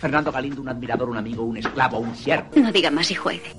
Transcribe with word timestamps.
Fernando 0.00 0.32
Galindo, 0.32 0.60
un 0.62 0.68
admirador, 0.68 1.08
un 1.08 1.16
amigo, 1.16 1.44
un 1.44 1.56
esclavo, 1.56 1.98
un 1.98 2.14
siervo. 2.16 2.48
No 2.56 2.72
diga 2.72 2.90
más 2.90 3.08
y 3.12 3.14
juegue. 3.14 3.52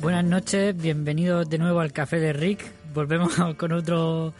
Buenas 0.00 0.24
noches, 0.24 0.76
bienvenidos 0.76 1.48
de 1.48 1.58
nuevo 1.58 1.78
al 1.78 1.92
Café 1.92 2.18
de 2.18 2.32
Rick. 2.32 2.64
Volvemos 2.92 3.32
con 3.56 3.72
otro 3.72 4.32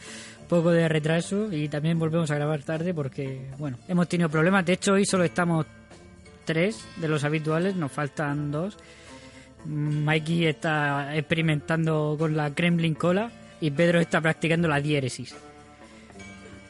poco 0.48 0.72
de 0.72 0.88
retraso 0.88 1.52
y 1.52 1.68
también 1.68 1.98
volvemos 1.98 2.28
a 2.32 2.34
grabar 2.34 2.62
tarde 2.62 2.92
porque, 2.92 3.50
bueno, 3.58 3.76
hemos 3.86 4.08
tenido 4.08 4.28
problemas. 4.28 4.66
De 4.66 4.72
hecho, 4.72 4.94
hoy 4.94 5.04
solo 5.04 5.22
estamos 5.22 5.64
tres 6.48 6.82
de 6.96 7.08
los 7.08 7.24
habituales, 7.24 7.76
nos 7.76 7.92
faltan 7.92 8.50
dos. 8.50 8.78
Mikey 9.66 10.46
está 10.46 11.14
experimentando 11.16 12.16
con 12.18 12.36
la 12.36 12.54
Kremlin 12.54 12.94
Cola 12.94 13.30
y 13.60 13.70
Pedro 13.70 14.00
está 14.00 14.20
practicando 14.22 14.66
la 14.66 14.80
diéresis. 14.80 15.36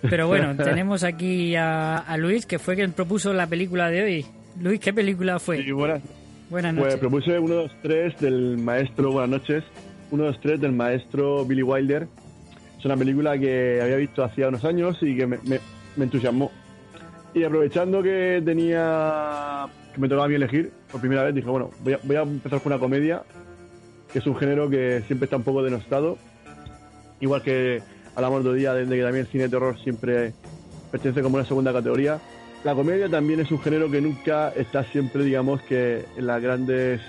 Pero 0.02 0.26
bueno, 0.26 0.56
tenemos 0.64 1.04
aquí 1.04 1.54
a, 1.54 1.98
a 1.98 2.16
Luis, 2.16 2.44
que 2.44 2.58
fue 2.58 2.74
quien 2.74 2.92
propuso 2.92 3.32
la 3.32 3.46
película 3.46 3.88
de 3.90 4.02
hoy. 4.02 4.26
Luis, 4.60 4.80
¿qué 4.80 4.92
película 4.92 5.38
fue? 5.38 5.62
Sí, 5.62 5.70
buenas. 5.70 6.02
Buenas 6.50 6.72
Pues 6.74 6.84
noches. 6.86 6.98
propuse 7.00 7.38
1, 7.38 7.54
2, 7.54 7.70
3 7.82 8.20
del 8.20 8.58
maestro, 8.58 9.12
buenas 9.12 9.30
noches, 9.30 9.64
1, 10.10 10.24
2, 10.24 10.40
3 10.40 10.60
del 10.60 10.72
maestro 10.72 11.44
Billy 11.44 11.62
Wilder. 11.62 12.08
Es 12.78 12.84
una 12.84 12.96
película 12.96 13.38
que 13.38 13.80
había 13.82 13.96
visto 13.96 14.24
hacía 14.24 14.48
unos 14.48 14.64
años 14.64 14.96
y 15.02 15.14
que 15.16 15.26
me, 15.26 15.36
me- 15.44 15.60
me 15.96 16.04
entusiasmó. 16.04 16.50
Y 17.34 17.44
aprovechando 17.44 18.02
que 18.02 18.42
tenía, 18.44 19.66
que 19.94 20.00
me 20.00 20.08
tocaba 20.08 20.24
a 20.24 20.28
mí 20.28 20.34
elegir, 20.34 20.72
por 20.90 21.00
primera 21.00 21.22
vez 21.22 21.34
dije, 21.34 21.48
bueno, 21.48 21.70
voy 21.82 22.16
a, 22.16 22.22
empezar 22.22 22.60
con 22.60 22.72
una 22.72 22.80
comedia, 22.80 23.22
que 24.12 24.18
es 24.18 24.26
un 24.26 24.36
género 24.36 24.68
que 24.70 25.02
siempre 25.06 25.26
está 25.26 25.36
un 25.36 25.42
poco 25.42 25.62
denostado. 25.62 26.16
Igual 27.20 27.42
que 27.42 27.82
hablamos 28.14 28.40
otro 28.40 28.54
día 28.54 28.72
de, 28.74 28.86
de 28.86 28.96
que 28.96 29.02
también 29.02 29.26
el 29.26 29.30
cine 29.30 29.44
de 29.44 29.50
terror 29.50 29.78
siempre 29.82 30.32
pertenece 30.90 31.22
como 31.22 31.36
una 31.36 31.44
segunda 31.44 31.72
categoría. 31.72 32.18
La 32.64 32.74
comedia 32.74 33.08
también 33.08 33.40
es 33.40 33.50
un 33.50 33.60
género 33.60 33.90
que 33.90 34.00
nunca 34.00 34.50
está 34.50 34.84
siempre, 34.84 35.22
digamos, 35.22 35.62
que 35.62 36.04
en 36.16 36.26
las 36.26 36.42
grandes 36.42 37.00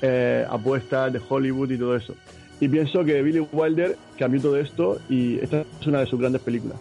eh, 0.00 0.46
apuestas 0.48 1.12
de 1.12 1.20
Hollywood 1.28 1.70
y 1.72 1.78
todo 1.78 1.96
eso. 1.96 2.14
Y 2.60 2.68
pienso 2.68 3.04
que 3.04 3.22
Billy 3.22 3.40
Wilder 3.52 3.96
cambió 4.18 4.40
todo 4.40 4.56
esto 4.56 4.98
y 5.08 5.38
esta 5.40 5.64
es 5.80 5.86
una 5.86 6.00
de 6.00 6.06
sus 6.06 6.18
grandes 6.18 6.42
películas. 6.42 6.78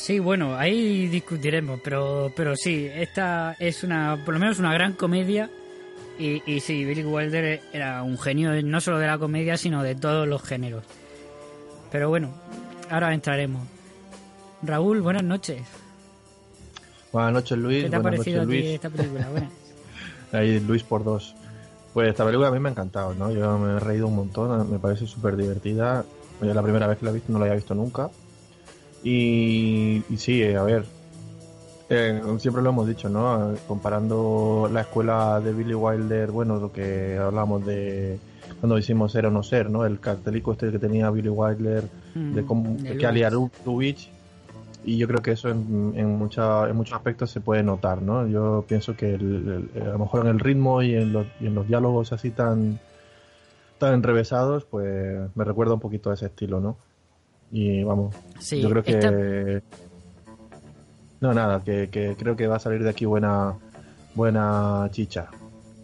Sí, 0.00 0.18
bueno, 0.18 0.56
ahí 0.56 1.08
discutiremos, 1.08 1.78
pero, 1.84 2.32
pero 2.34 2.56
sí, 2.56 2.88
esta 2.90 3.54
es 3.58 3.84
una, 3.84 4.18
por 4.24 4.32
lo 4.32 4.40
menos 4.40 4.58
una 4.58 4.72
gran 4.72 4.94
comedia. 4.94 5.50
Y, 6.18 6.42
y 6.50 6.60
sí, 6.60 6.86
Billy 6.86 7.04
Wilder 7.04 7.60
era 7.70 8.02
un 8.02 8.16
genio 8.18 8.50
no 8.62 8.80
solo 8.80 8.98
de 8.98 9.06
la 9.06 9.18
comedia, 9.18 9.58
sino 9.58 9.82
de 9.82 9.94
todos 9.94 10.26
los 10.26 10.42
géneros. 10.42 10.84
Pero 11.92 12.08
bueno, 12.08 12.30
ahora 12.88 13.12
entraremos. 13.12 13.62
Raúl, 14.62 15.02
buenas 15.02 15.22
noches. 15.22 15.60
Buenas 17.12 17.34
noches, 17.34 17.58
Luis. 17.58 17.84
¿Qué 17.84 17.90
te 17.90 17.96
ha 17.96 17.98
Buenas 17.98 18.20
parecido 18.20 18.40
a 18.40 18.44
noches, 18.46 18.58
ti 18.58 18.62
Luis. 18.62 18.74
esta 18.76 18.88
película? 18.90 19.28
Buenas. 19.28 19.50
Ahí 20.32 20.60
Luis 20.60 20.82
por 20.82 21.04
dos. 21.04 21.34
Pues 21.92 22.08
esta 22.08 22.24
película 22.24 22.48
a 22.48 22.52
mí 22.52 22.58
me 22.58 22.70
ha 22.70 22.72
encantado, 22.72 23.14
¿no? 23.14 23.30
Yo 23.32 23.58
me 23.58 23.76
he 23.76 23.80
reído 23.80 24.06
un 24.06 24.16
montón, 24.16 24.70
me 24.72 24.78
parece 24.78 25.06
súper 25.06 25.36
divertida. 25.36 26.06
Es 26.40 26.54
la 26.54 26.62
primera 26.62 26.86
vez 26.86 26.96
que 26.96 27.04
la 27.04 27.10
he 27.10 27.14
visto, 27.14 27.30
no 27.32 27.38
la 27.38 27.44
había 27.44 27.56
visto 27.56 27.74
nunca. 27.74 28.08
Y, 29.02 30.02
y 30.10 30.16
sí, 30.18 30.42
eh, 30.42 30.56
a 30.56 30.62
ver, 30.62 30.84
eh, 31.88 32.20
siempre 32.38 32.62
lo 32.62 32.70
hemos 32.70 32.86
dicho, 32.86 33.08
¿no? 33.08 33.54
Comparando 33.66 34.68
la 34.72 34.82
escuela 34.82 35.40
de 35.40 35.52
Billy 35.52 35.74
Wilder, 35.74 36.30
bueno, 36.30 36.58
lo 36.58 36.72
que 36.72 37.16
hablamos 37.18 37.64
de 37.66 38.18
cuando 38.60 38.78
hicimos 38.78 39.12
Ser 39.12 39.26
o 39.26 39.30
No 39.30 39.42
Ser, 39.42 39.70
¿no? 39.70 39.86
El 39.86 40.00
cartelico 40.00 40.52
este 40.52 40.70
que 40.70 40.78
tenía 40.78 41.10
Billy 41.10 41.28
Wilder 41.30 41.84
de, 42.14 42.42
Mm, 42.42 42.46
cómo, 42.46 42.76
de 42.76 42.96
que. 42.98 43.06
Lubitsch. 43.64 44.08
Y 44.84 44.96
yo 44.96 45.06
creo 45.06 45.20
que 45.20 45.32
eso 45.32 45.50
en, 45.50 45.92
en, 45.94 46.16
mucha- 46.18 46.68
en 46.68 46.74
muchos 46.76 46.94
aspectos 46.94 47.30
se 47.30 47.40
puede 47.40 47.62
notar, 47.62 48.00
¿no? 48.02 48.26
Yo 48.26 48.64
pienso 48.66 48.96
que 48.96 49.14
el- 49.14 49.70
el- 49.74 49.82
a 49.82 49.92
lo 49.92 49.98
mejor 49.98 50.22
en 50.22 50.28
el 50.28 50.38
ritmo 50.40 50.82
y 50.82 50.94
en 50.94 51.12
los, 51.12 51.26
y 51.40 51.46
en 51.46 51.54
los 51.54 51.68
diálogos 51.68 52.12
así 52.12 52.30
tan, 52.30 52.78
tan 53.78 53.94
enrevesados, 53.94 54.64
pues 54.64 55.28
me 55.34 55.44
recuerda 55.44 55.74
un 55.74 55.80
poquito 55.80 56.10
a 56.10 56.14
ese 56.14 56.26
estilo, 56.26 56.60
¿no? 56.60 56.76
Y 57.52 57.82
vamos, 57.82 58.14
Sí, 58.38 58.60
yo 58.60 58.70
creo 58.70 58.82
que... 58.82 58.90
esta- 58.92 59.12
No, 61.20 61.34
nada, 61.34 61.62
que, 61.64 61.88
que 61.90 62.14
creo 62.18 62.36
que 62.36 62.46
va 62.46 62.56
a 62.56 62.60
salir 62.60 62.82
de 62.82 62.90
aquí 62.90 63.04
buena, 63.04 63.54
buena 64.14 64.88
chicha. 64.92 65.28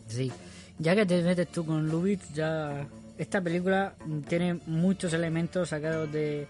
Sí, 0.07 0.31
ya 0.79 0.95
que 0.95 1.05
te 1.05 1.23
metes 1.23 1.49
tú 1.49 1.67
con 1.67 1.89
Lubitsch, 1.89 2.33
ya 2.35 2.87
esta 3.19 3.41
película 3.41 3.95
tiene 4.29 4.61
muchos 4.67 5.13
elementos 5.13 5.71
sacados 5.71 6.11
de 6.13 6.47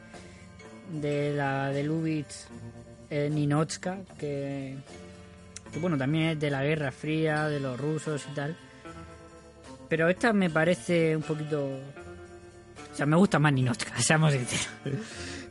de 1.00 1.32
la 1.34 1.70
de 1.70 1.82
Lubitsch 1.82 2.46
eh, 3.10 3.28
Ninotchka, 3.32 3.98
que, 4.18 4.76
que 5.72 5.78
bueno, 5.80 5.96
también 5.98 6.24
es 6.30 6.40
de 6.40 6.50
la 6.50 6.62
Guerra 6.62 6.92
Fría, 6.92 7.48
de 7.48 7.58
los 7.58 7.80
rusos 7.80 8.24
y 8.30 8.34
tal. 8.34 8.56
Pero 9.88 10.08
esta 10.08 10.32
me 10.32 10.50
parece 10.50 11.16
un 11.16 11.22
poquito... 11.22 11.68
O 12.96 12.98
sea, 12.98 13.04
me 13.04 13.16
gusta 13.16 13.38
más 13.38 13.52
Ninotchka, 13.52 13.92
seamos 14.00 14.32
sinceros. 14.32 14.68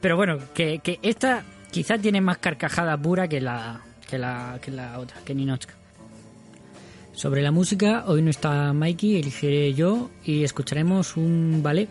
Pero 0.01 0.17
bueno, 0.17 0.39
que, 0.55 0.79
que 0.79 0.97
esta 1.03 1.43
quizá 1.69 1.95
tiene 1.99 2.21
más 2.21 2.39
carcajada 2.39 2.97
pura 2.97 3.27
que 3.27 3.39
la, 3.39 3.81
que 4.09 4.17
la, 4.17 4.57
que 4.59 4.71
la 4.71 4.97
otra, 4.97 5.17
que 5.23 5.35
Ninotchka. 5.35 5.75
Sobre 7.13 7.43
la 7.43 7.51
música, 7.51 8.05
hoy 8.07 8.23
no 8.23 8.31
está 8.31 8.73
Mikey, 8.73 9.17
elegiré 9.19 9.75
yo 9.75 10.09
y 10.23 10.43
escucharemos 10.43 11.17
un 11.17 11.61
ballet. 11.61 11.87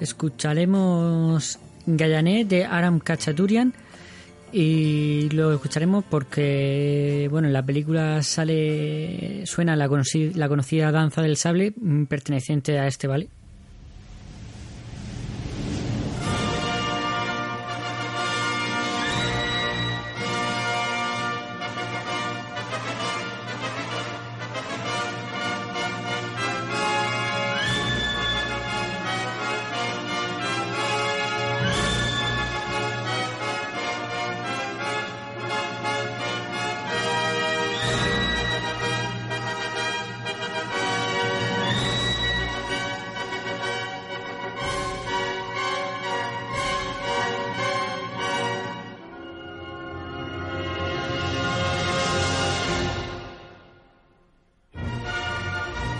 Escucharemos 0.00 1.60
Gallané 1.86 2.44
de 2.44 2.64
Aram 2.64 2.98
Kachaturian 2.98 3.74
y 4.50 5.28
lo 5.30 5.52
escucharemos 5.52 6.04
porque, 6.10 7.28
bueno, 7.30 7.46
en 7.46 7.52
la 7.52 7.64
película 7.64 8.24
sale, 8.24 9.46
suena 9.46 9.76
la, 9.76 9.86
la 9.86 10.48
conocida 10.48 10.90
danza 10.90 11.22
del 11.22 11.36
sable 11.36 11.74
mm, 11.76 12.06
perteneciente 12.06 12.80
a 12.80 12.88
este 12.88 13.06
ballet. 13.06 13.30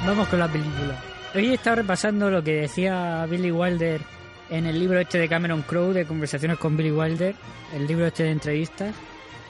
Vamos 0.07 0.29
con 0.29 0.39
la 0.39 0.47
película. 0.47 0.97
Hoy 1.35 1.49
he 1.49 1.55
estado 1.55 1.77
repasando 1.77 2.31
lo 2.31 2.43
que 2.43 2.61
decía 2.61 3.27
Billy 3.29 3.51
Wilder 3.51 4.01
en 4.49 4.67
el 4.67 4.79
libro 4.79 5.01
este 5.01 5.19
de 5.19 5.29
Cameron 5.29 5.63
Crowe 5.63 5.93
de 5.93 6.05
conversaciones 6.05 6.59
con 6.59 6.77
Billy 6.77 6.93
Wilder, 6.93 7.35
el 7.75 7.89
libro 7.89 8.07
este 8.07 8.23
de 8.23 8.31
entrevistas. 8.31 8.95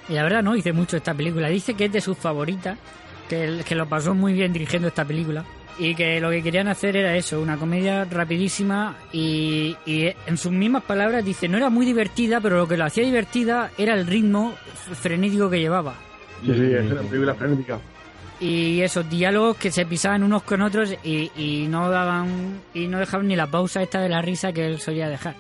Y 0.09 0.15
la 0.15 0.23
verdad 0.23 0.43
no 0.43 0.55
dice 0.55 0.73
mucho 0.73 0.97
esta 0.97 1.13
película. 1.13 1.49
Dice 1.49 1.75
que 1.75 1.85
es 1.85 1.93
de 1.93 2.01
sus 2.01 2.17
favoritas, 2.17 2.79
que, 3.29 3.63
que 3.69 3.75
lo 3.75 3.87
pasó 3.87 4.15
muy 4.15 4.33
bien 4.33 4.51
dirigiendo 4.55 4.89
esta 4.89 5.05
película. 5.05 5.45
Y 5.79 5.95
que 5.95 6.21
lo 6.23 6.31
que 6.31 6.43
querían 6.43 6.69
hacer 6.69 6.97
era 6.97 7.15
eso, 7.15 7.39
una 7.39 7.59
comedia 7.59 8.07
rapidísima 8.07 8.97
y, 9.13 9.77
y 9.85 10.11
en 10.27 10.39
sus 10.39 10.53
mismas 10.53 10.85
palabras 10.85 11.23
dice, 11.23 11.49
no 11.49 11.59
era 11.59 11.69
muy 11.69 11.85
divertida, 11.85 12.41
pero 12.41 12.57
lo 12.57 12.67
que 12.67 12.79
lo 12.79 12.87
hacía 12.87 13.05
divertida 13.05 13.71
era 13.77 13.93
el 13.93 14.07
ritmo 14.07 14.55
frenético 14.95 15.51
que 15.51 15.61
llevaba. 15.61 15.93
Sí, 16.43 16.55
sí, 16.55 16.73
es 16.73 16.91
una 16.91 17.03
película 17.03 17.35
frenética. 17.35 17.79
Y 18.41 18.81
esos 18.83 19.09
diálogos 19.09 19.57
que 19.57 19.71
se 19.71 19.87
pisaban 19.87 20.23
unos 20.23 20.43
con 20.43 20.61
otros 20.63 20.95
y, 21.03 21.31
y 21.37 21.67
no 21.69 21.89
daban 21.91 22.61
y 22.75 22.87
no 22.87 22.99
dejaban 22.99 23.29
ni 23.29 23.37
la 23.37 23.47
pausa 23.47 23.83
esta 23.83 24.01
de 24.01 24.09
la 24.09 24.21
risa 24.23 24.53
que 24.53 24.67
él 24.67 24.79
solía 24.79 25.09
dejar. 25.09 25.35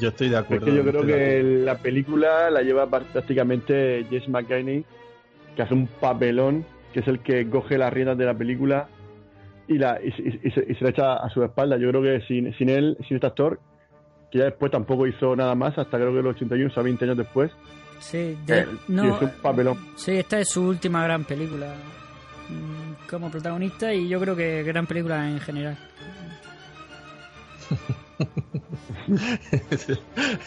Yo 0.00 0.08
estoy 0.08 0.28
de 0.28 0.36
Es 0.36 0.42
acuerdo. 0.42 0.66
que 0.66 0.74
yo 0.74 0.84
creo 0.84 1.06
que 1.06 1.42
la 1.42 1.76
película 1.78 2.50
la 2.50 2.62
lleva 2.62 2.86
prácticamente 2.88 4.04
Jess 4.10 4.28
McKinney, 4.28 4.84
que 5.54 5.62
hace 5.62 5.74
un 5.74 5.86
papelón, 5.86 6.64
que 6.92 7.00
es 7.00 7.08
el 7.08 7.20
que 7.20 7.48
coge 7.48 7.78
las 7.78 7.92
riendas 7.92 8.18
de 8.18 8.24
la 8.26 8.34
película 8.34 8.88
y, 9.68 9.78
la, 9.78 9.98
y, 10.02 10.08
y- 10.08 10.40
y 10.44 10.50
se, 10.50 10.64
y 10.68 10.74
se 10.74 10.84
la 10.84 10.90
echa 10.90 11.14
a 11.16 11.28
su 11.30 11.42
espalda. 11.42 11.76
Yo 11.78 11.88
creo 11.90 12.02
que 12.02 12.20
sin, 12.26 12.52
sin 12.58 12.68
él, 12.68 12.96
sin 13.08 13.16
este 13.16 13.26
actor, 13.26 13.60
que 14.30 14.38
ya 14.38 14.44
después 14.46 14.70
tampoco 14.72 15.06
hizo 15.06 15.34
nada 15.36 15.54
más, 15.54 15.76
hasta 15.78 15.96
creo 15.98 16.12
que 16.12 16.18
el 16.20 16.26
81, 16.26 16.70
o 16.70 16.74
sea, 16.74 16.82
20 16.82 17.04
años 17.04 17.16
después, 17.16 17.50
Sí, 18.00 18.36
de- 18.44 18.58
eh, 18.60 18.66
no, 18.88 19.04
y 19.06 19.08
es 19.08 19.22
un 19.22 19.30
papelón. 19.40 19.78
sí, 19.96 20.12
esta 20.12 20.38
es 20.40 20.48
su 20.50 20.62
última 20.66 21.02
gran 21.04 21.24
película 21.24 21.68
como 23.08 23.30
protagonista 23.30 23.92
y 23.92 24.08
yo 24.08 24.20
creo 24.20 24.36
que 24.36 24.62
gran 24.62 24.86
película 24.86 25.28
en 25.28 25.40
general. 25.40 25.76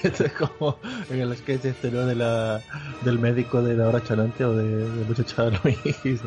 Esto 0.04 0.26
es 0.26 0.34
como 0.34 0.80
en 1.10 1.22
el 1.22 1.36
sketch 1.38 1.66
este, 1.66 1.92
¿no? 1.92 2.06
De 2.06 2.16
la, 2.16 2.62
del 3.04 3.20
médico 3.20 3.62
de 3.62 3.76
la 3.76 3.88
hora 3.88 4.04
chanante 4.04 4.44
o 4.44 4.56
de, 4.56 4.90
de 4.90 5.06
muchacha 5.06 5.50
Luis. 5.64 5.78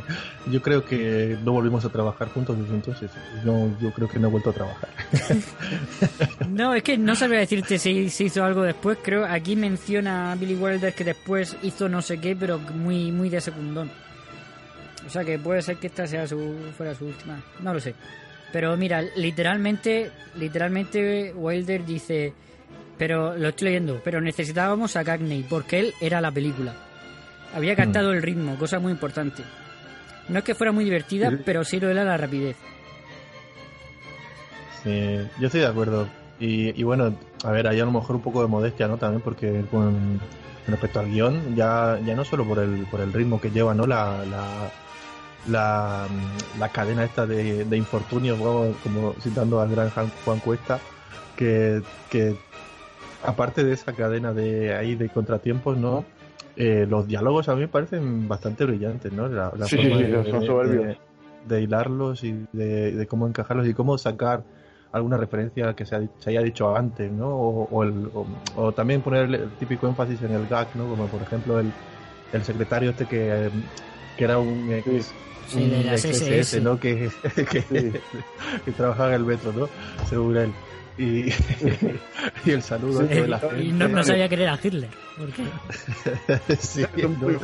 Yo 0.50 0.62
creo 0.62 0.84
que 0.84 1.36
no 1.44 1.52
volvimos 1.52 1.84
a 1.84 1.88
trabajar 1.90 2.28
juntos 2.28 2.58
desde 2.58 2.74
entonces. 2.74 3.10
No, 3.44 3.70
yo 3.80 3.92
creo 3.92 4.08
que 4.08 4.18
no 4.18 4.28
he 4.28 4.30
vuelto 4.30 4.50
a 4.50 4.52
trabajar. 4.52 4.88
No, 6.48 6.74
es 6.74 6.82
que 6.82 6.98
no 6.98 7.14
sabría 7.14 7.40
decirte 7.40 7.78
si, 7.78 8.10
si 8.10 8.24
hizo 8.24 8.44
algo 8.44 8.62
después. 8.62 8.98
Creo 9.02 9.24
aquí 9.24 9.56
menciona 9.56 10.32
a 10.32 10.34
Billy 10.34 10.54
Wilder 10.54 10.92
que 10.92 11.04
después 11.04 11.56
hizo 11.62 11.88
no 11.88 12.02
sé 12.02 12.18
qué, 12.18 12.36
pero 12.36 12.58
muy 12.58 13.10
muy 13.10 13.30
de 13.30 13.40
secundón. 13.40 13.90
O 15.06 15.10
sea 15.10 15.24
que 15.24 15.38
puede 15.38 15.62
ser 15.62 15.76
que 15.76 15.88
esta 15.88 16.06
sea 16.06 16.26
su 16.26 16.54
fuera 16.76 16.94
su 16.94 17.06
última. 17.06 17.40
No 17.60 17.74
lo 17.74 17.80
sé. 17.80 17.94
Pero 18.52 18.76
mira, 18.76 19.02
literalmente, 19.16 20.10
literalmente 20.36 21.32
Wilder 21.34 21.84
dice, 21.84 22.32
pero 22.98 23.36
lo 23.36 23.48
estoy 23.48 23.68
leyendo, 23.68 24.00
pero 24.04 24.20
necesitábamos 24.20 24.94
a 24.96 25.04
Cagney 25.04 25.42
porque 25.48 25.80
él 25.80 25.94
era 26.00 26.20
la 26.20 26.30
película. 26.30 26.74
Había 27.54 27.74
captado 27.76 28.12
el 28.12 28.22
ritmo, 28.22 28.56
cosa 28.58 28.78
muy 28.78 28.92
importante. 28.92 29.42
No 30.28 30.38
es 30.38 30.44
que 30.44 30.54
fuera 30.54 30.72
muy 30.72 30.84
divertida, 30.84 31.30
Sí. 31.30 31.36
pero 31.44 31.64
sí 31.64 31.80
lo 31.80 31.90
era 31.90 32.04
la 32.04 32.16
rapidez. 32.16 32.56
Sí, 34.82 35.16
yo 35.38 35.46
estoy 35.46 35.60
de 35.60 35.66
acuerdo. 35.66 36.08
Y, 36.40 36.78
y 36.78 36.82
bueno, 36.82 37.14
a 37.44 37.50
ver, 37.52 37.66
hay 37.68 37.78
a 37.80 37.84
lo 37.84 37.92
mejor 37.92 38.16
un 38.16 38.22
poco 38.22 38.42
de 38.42 38.48
modestia, 38.48 38.88
¿no? 38.88 38.96
También 38.98 39.20
porque 39.22 39.64
con 39.70 40.20
respecto 40.66 41.00
al 41.00 41.10
guion, 41.10 41.54
ya, 41.54 41.98
ya 42.04 42.14
no 42.14 42.24
solo 42.24 42.44
por 42.44 42.58
el, 42.58 42.86
por 42.90 43.00
el 43.00 43.12
ritmo 43.12 43.40
que 43.40 43.50
lleva, 43.50 43.74
¿no? 43.74 43.86
La, 43.86 44.24
la, 44.24 44.70
la, 45.46 46.08
la 46.58 46.68
cadena 46.68 47.04
esta 47.04 47.26
de, 47.26 47.64
de 47.64 47.76
infortunios, 47.76 48.38
como, 48.38 48.74
como 48.82 49.14
citando 49.20 49.60
al 49.60 49.70
gran 49.70 49.90
Juan, 49.90 50.40
Cuesta, 50.40 50.80
que, 51.36 51.82
que 52.08 52.34
aparte 53.22 53.64
de 53.64 53.72
esa 53.72 53.92
cadena 53.92 54.32
de 54.32 54.74
ahí 54.74 54.94
de 54.94 55.08
contratiempos, 55.08 55.76
¿no? 55.78 56.04
Eh, 56.56 56.86
los 56.88 57.06
diálogos 57.06 57.48
a 57.48 57.54
mí 57.54 57.62
me 57.62 57.68
parecen 57.68 58.28
bastante 58.28 58.64
brillantes, 58.64 59.12
¿no? 59.12 59.26
La, 59.28 59.52
la 59.56 59.66
Sí, 59.66 59.76
forma 59.76 59.96
sí, 59.98 60.04
de- 60.04 60.30
son 60.30 60.42
soberbios. 60.44 60.84
de- 60.86 60.96
de 61.48 61.60
hilarlos 61.60 62.22
y 62.22 62.46
de, 62.52 62.92
de 62.92 63.06
cómo 63.08 63.26
encajarlos 63.26 63.66
y 63.66 63.74
cómo 63.74 63.98
sacar 63.98 64.44
alguna 64.92 65.16
referencia 65.16 65.74
que 65.74 65.84
se, 65.84 65.96
ha- 65.96 66.08
se 66.20 66.30
haya 66.30 66.40
dicho 66.40 66.76
antes, 66.76 67.10
¿no? 67.10 67.28
O, 67.30 67.68
o 67.68 67.82
el- 67.82 68.08
o- 68.14 68.26
o 68.54 68.72
también 68.72 69.02
poner 69.02 69.22
el, 69.24 69.50
típico 69.52 69.88
énfasis 69.88 70.22
en 70.22 70.32
el 70.34 70.46
gag, 70.46 70.76
¿no? 70.76 70.86
Como 70.88 71.08
por 71.08 71.20
ejemplo 71.22 71.58
el, 71.58 71.72
el 72.32 72.44
secretario 72.44 72.90
este 72.90 73.06
que, 73.06 73.50
que 74.16 74.24
era 74.24 74.38
un 74.38 74.72
ex, 74.72 75.12
Sí, 75.48 75.58
un 75.64 75.70
de 75.70 75.84
las 75.84 76.04
ex 76.04 76.20
SS. 76.22 76.60
¿no? 76.60 76.78
Que, 76.80 77.10
que, 77.50 78.00
que 78.64 78.72
trabajaba 78.76 79.08
en 79.10 79.14
el 79.16 79.24
metro, 79.24 79.52
¿no? 79.52 79.68
Según 80.08 80.36
él. 80.36 80.52
Y, 80.98 81.30
y 82.44 82.50
el 82.50 82.62
saludo 82.62 83.00
Sí, 83.00 83.06
de 83.08 83.26
la 83.28 83.36
y 83.38 83.40
gente. 83.40 83.72
no, 83.72 83.88
no 83.88 84.04
sabía 84.04 84.28
que 84.28 84.34
era 84.42 84.58
Hitler. 84.62 84.88
Porque... 85.18 85.42
sí, 86.58 86.84
Son 87.00 87.16
muy 87.18 87.34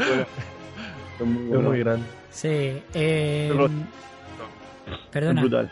no, 1.19 1.27
muy 1.27 1.59
es 1.59 1.65
muy 1.65 1.79
grande. 1.81 2.07
Sí, 2.31 2.49
eh, 2.95 3.49
Pero- 3.51 3.71
perdona. 5.11 5.41
Es 5.41 5.49
brutal. 5.49 5.71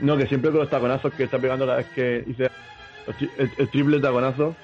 No, 0.00 0.16
que 0.16 0.26
siempre 0.26 0.50
con 0.50 0.60
los 0.60 0.70
taconazos 0.70 1.12
que 1.14 1.24
está 1.24 1.38
pegando 1.38 1.64
cada 1.66 1.78
vez 1.78 1.86
que 1.94 2.24
tri- 2.26 3.30
el, 3.38 3.50
el 3.56 3.68
triple 3.70 3.98
taconazo, 4.00 4.54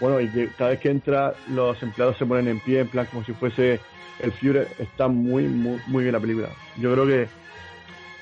bueno, 0.00 0.20
y 0.20 0.28
que 0.28 0.48
cada 0.58 0.70
vez 0.70 0.80
que 0.80 0.90
entra 0.90 1.34
los 1.48 1.82
empleados 1.82 2.16
se 2.18 2.26
ponen 2.26 2.46
en 2.48 2.60
pie, 2.60 2.80
en 2.80 2.88
plan 2.88 3.06
como 3.06 3.24
si 3.24 3.32
fuese 3.32 3.80
el 4.20 4.32
Führer, 4.32 4.68
está 4.78 5.08
muy, 5.08 5.46
muy, 5.48 5.80
muy 5.86 6.02
bien 6.04 6.12
la 6.14 6.20
película. 6.20 6.48
Yo 6.78 6.92
creo 6.92 7.06
que 7.06 7.28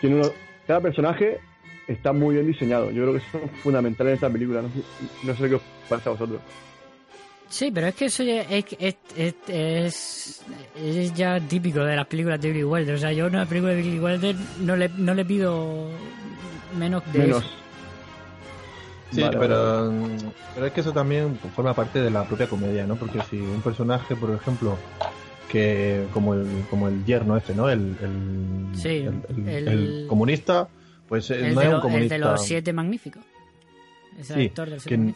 tiene 0.01 0.17
uno, 0.17 0.33
cada 0.67 0.81
personaje 0.81 1.39
está 1.87 2.13
muy 2.13 2.35
bien 2.35 2.47
diseñado. 2.47 2.91
Yo 2.91 3.03
creo 3.03 3.13
que 3.13 3.19
eso 3.19 3.39
es 3.45 3.51
fundamental 3.63 4.09
en 4.09 4.15
esta 4.15 4.31
película. 4.31 4.63
No 4.63 4.69
sé, 4.69 4.83
no 5.27 5.37
sé 5.37 5.49
qué 5.49 5.55
os 5.57 5.63
pasa 5.89 6.11
a 6.11 6.13
vosotros. 6.13 6.41
Sí, 7.49 7.71
pero 7.73 7.87
es 7.87 7.95
que 7.95 8.07
eso 8.07 8.23
ya 8.25 8.41
es, 8.43 8.65
es, 8.79 8.97
es, 9.17 9.35
es- 9.49 10.43
es 10.77 11.15
ya 11.15 11.39
típico 11.41 11.81
de 11.85 11.95
las 11.95 12.07
películas 12.07 12.41
de 12.41 12.49
Billy 12.51 12.65
Wilder. 12.65 12.95
O 12.97 12.99
sea, 12.99 13.13
yo 13.13 13.27
a 13.27 13.29
una 13.29 13.47
película 13.47 13.73
de 13.75 13.83
Billy 13.83 14.01
Wilder 14.01 14.35
no 14.61 14.75
le, 14.77 14.89
no 14.89 15.15
le 15.15 15.25
pido 15.25 15.89
menos 16.77 17.03
de 17.13 17.19
Menos. 17.21 17.45
eso. 17.45 17.53
Sí, 19.13 19.21
Vale, 19.21 19.39
pero, 19.39 19.93
pero 20.55 20.67
es 20.67 20.73
que 20.73 20.81
eso 20.81 20.91
también 20.93 21.39
forma 21.55 21.73
parte 21.75 22.01
de 22.01 22.11
la 22.11 22.25
propia 22.25 22.49
comedia, 22.49 22.85
¿no? 22.85 22.97
Porque 22.97 23.21
si 23.31 23.37
un 23.39 23.61
personaje, 23.63 24.17
por 24.17 24.31
ejemplo, 24.31 24.77
que 25.49 26.07
como 26.13 26.35
el, 26.35 26.65
como 26.71 26.89
el 26.89 27.05
yerno 27.05 27.37
este, 27.37 27.55
¿no? 27.55 27.69
El, 27.69 27.97
el, 28.01 28.77
Sí, 28.79 28.89
el, 29.03 29.21
el- 29.29 29.49
el- 29.49 29.69
el 29.69 30.07
comunista, 30.09 30.69
pues 31.09 31.31
eh, 31.31 31.53
no 31.55 31.61
es 31.61 31.69
lo- 31.69 31.77
un 31.77 31.81
comunista. 31.81 32.15
el 32.17 32.21
de 32.23 32.29
los 32.29 32.43
siete 32.45 32.73
magníficos. 32.73 33.23
Es 34.19 34.31
el 34.31 34.37
Sí, 34.37 34.47
actor 34.47 34.71
del 34.71 34.83
que, 34.83 35.15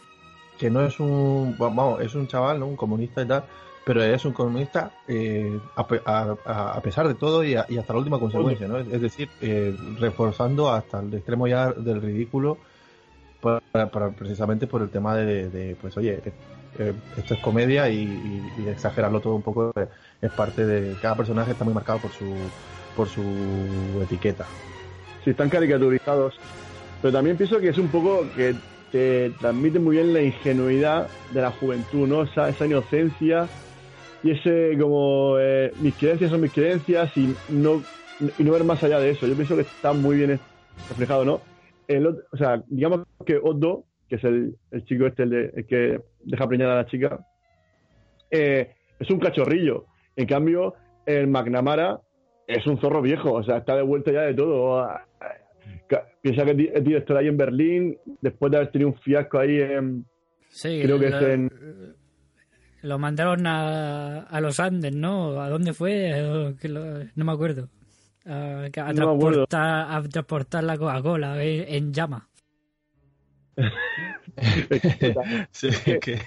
que 0.57 0.69
no 0.69 0.85
es 0.85 0.99
un, 0.99 1.55
vamos, 1.57 2.01
es 2.01 2.15
un 2.15 2.27
chaval, 2.27 2.59
¿no? 2.59 2.67
Un 2.67 2.75
comunista 2.75 3.21
y 3.21 3.25
tal, 3.27 3.43
pero 3.85 4.03
es 4.03 4.23
un 4.25 4.33
comunista 4.33 4.91
eh, 5.07 5.57
a, 5.75 5.87
pe- 5.87 6.01
a- 6.05 6.35
a- 6.45 6.71
a 6.73 6.81
pesar 6.81 7.07
de 7.07 7.15
todo 7.15 7.43
y, 7.43 7.55
a- 7.55 7.65
y 7.69 7.77
hasta 7.77 7.93
la 7.93 7.99
última 7.99 8.19
consecuencia, 8.19 8.67
¿no? 8.67 8.77
Es, 8.77 8.87
es 8.91 9.01
decir, 9.01 9.29
eh, 9.41 9.75
reforzando 9.99 10.69
hasta 10.71 10.99
el 10.99 11.13
extremo 11.13 11.47
ya 11.47 11.71
del 11.71 12.01
ridículo 12.01 12.57
para, 13.41 13.89
para- 13.89 14.09
precisamente 14.11 14.67
por 14.67 14.81
el 14.81 14.89
tema 14.89 15.15
de, 15.15 15.49
de, 15.49 15.75
pues 15.79 15.95
oye, 15.97 16.21
eh, 16.77 16.93
esto 17.17 17.33
es 17.33 17.39
comedia 17.39 17.89
y, 17.89 18.01
y- 18.03 18.53
y 18.63 18.67
exagerarlo 18.67 19.21
todo 19.21 19.35
un 19.35 19.41
poco 19.41 19.71
eh, 19.75 19.87
es 20.21 20.31
parte 20.31 20.65
de 20.65 20.95
cada 21.01 21.15
personaje 21.15 21.51
está 21.51 21.63
muy 21.65 21.73
marcado 21.73 21.99
por 21.99 22.11
su 22.11 22.27
por 22.95 23.07
su 23.07 24.01
etiqueta. 24.03 24.45
Sí, 25.23 25.29
están 25.31 25.49
caricaturizados. 25.49 26.35
Pero 27.01 27.13
también 27.13 27.37
pienso 27.37 27.59
que 27.59 27.69
es 27.69 27.77
un 27.77 27.89
poco 27.89 28.31
que 28.33 28.55
te 28.91 29.31
transmite 29.39 29.79
muy 29.79 29.95
bien 29.97 30.11
la 30.13 30.21
ingenuidad 30.21 31.09
de 31.29 31.41
la 31.41 31.51
juventud, 31.51 32.07
¿no? 32.07 32.23
Esa, 32.23 32.49
esa 32.49 32.65
inocencia 32.65 33.49
y 34.21 34.31
ese 34.31 34.77
como 34.79 35.37
eh, 35.39 35.71
mis 35.77 35.95
creencias 35.97 36.31
son 36.31 36.41
mis 36.41 36.51
creencias 36.51 37.15
y 37.15 37.37
no 37.47 37.85
y 38.37 38.43
no 38.43 38.51
ver 38.51 38.65
más 38.65 38.83
allá 38.83 38.99
de 38.99 39.11
eso. 39.11 39.27
Yo 39.27 39.35
pienso 39.35 39.55
que 39.55 39.61
está 39.61 39.93
muy 39.93 40.17
bien 40.17 40.41
reflejado, 40.89 41.23
¿no? 41.23 41.43
El, 41.87 42.05
o 42.07 42.37
sea, 42.37 42.61
digamos 42.67 43.03
que 43.25 43.37
Otto, 43.41 43.85
que 44.09 44.15
es 44.17 44.23
el, 44.25 44.57
el 44.71 44.83
chico 44.85 45.05
este, 45.07 45.23
el, 45.23 45.29
de- 45.29 45.51
el 45.55 45.65
que 45.65 46.01
deja 46.25 46.47
preñada 46.47 46.73
a 46.73 46.83
la 46.83 46.85
chica, 46.87 47.19
eh, 48.31 48.75
es 48.99 49.09
un 49.09 49.19
cachorrillo. 49.19 49.85
En 50.19 50.25
cambio, 50.27 50.73
el 51.05 51.27
McNamara 51.27 52.01
es 52.45 52.67
un 52.67 52.77
zorro 52.81 53.01
viejo, 53.01 53.31
o 53.31 53.41
sea, 53.43 53.57
está 53.59 53.75
de 53.77 53.83
vuelta 53.83 54.11
ya 54.11 54.21
de 54.23 54.33
todo. 54.33 54.85
Piensa 56.21 56.43
que 56.43 56.51
es 56.51 56.57
di- 56.57 56.69
es 56.73 56.83
director 56.83 57.15
ahí 57.15 57.27
en 57.29 57.37
Berlín, 57.37 57.97
después 58.19 58.51
de 58.51 58.57
haber 58.57 58.71
tenido 58.71 58.89
un 58.89 58.95
fiasco 58.99 59.39
ahí 59.39 59.61
en. 59.61 60.05
Sí, 60.49 60.81
creo 60.83 60.99
que 60.99 61.09
lo, 61.09 61.17
es 61.19 61.23
en. 61.23 61.95
lo 62.81 62.99
mandaron 62.99 63.47
a, 63.47 64.23
a 64.23 64.41
los 64.41 64.59
Andes, 64.59 64.93
¿no? 64.93 65.39
¿A 65.39 65.47
dónde 65.47 65.71
fue? 65.73 66.53
No 67.15 67.23
me 67.25 67.31
acuerdo. 67.31 67.69
A, 68.25 68.65
a 68.65 68.93
No 68.93 69.07
me 69.11 69.15
acuerdo. 69.15 69.45
transportar, 69.47 69.87
a 69.97 70.01
transportar 70.09 70.63
la 70.65 70.77
Coca-Cola 70.77 71.41
en, 71.41 71.65
en 71.73 71.93
llama. 71.93 72.27
Sí, 75.51 75.69
que, 76.01 76.19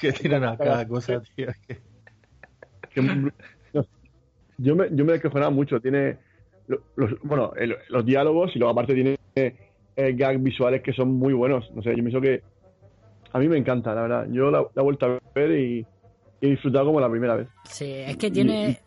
que 0.00 0.12
tiran 0.12 0.44
a 0.44 0.56
cada 0.56 0.86
cosa, 0.86 1.20
tío. 1.34 1.48
que- 1.66 1.80
que- 2.94 3.02
no, 3.02 3.30
yo 4.58 4.76
me, 4.76 4.86
yo 4.90 5.04
me 5.04 5.12
descojonaba 5.12 5.50
mucho. 5.50 5.80
Tiene. 5.80 6.18
lo- 6.68 6.82
Los, 6.96 7.20
bueno, 7.22 7.52
el- 7.56 7.76
los 7.88 8.04
diálogos 8.04 8.54
y 8.54 8.58
luego 8.58 8.72
aparte 8.72 8.94
tiene 8.94 9.18
eh, 9.34 9.54
gags 10.14 10.42
visuales 10.42 10.82
que 10.82 10.92
son 10.92 11.12
muy 11.14 11.32
buenos. 11.32 11.70
No 11.74 11.82
sé, 11.82 11.90
yo 11.90 11.96
pienso 11.96 12.20
que. 12.20 12.42
A 13.32 13.38
mí 13.38 13.48
me 13.48 13.56
encanta, 13.56 13.94
la 13.94 14.02
verdad. 14.02 14.26
Yo 14.30 14.50
la, 14.50 14.60
la 14.60 14.82
he 14.82 14.84
vuelto 14.84 15.06
a 15.06 15.18
ver 15.34 15.50
y, 15.52 15.78
y 16.40 16.46
he 16.46 16.50
disfrutado 16.50 16.86
como 16.86 17.00
la 17.00 17.08
primera 17.10 17.34
vez. 17.36 17.48
Sí, 17.64 17.86
es 17.90 18.16
que 18.18 18.30
tiene. 18.30 18.78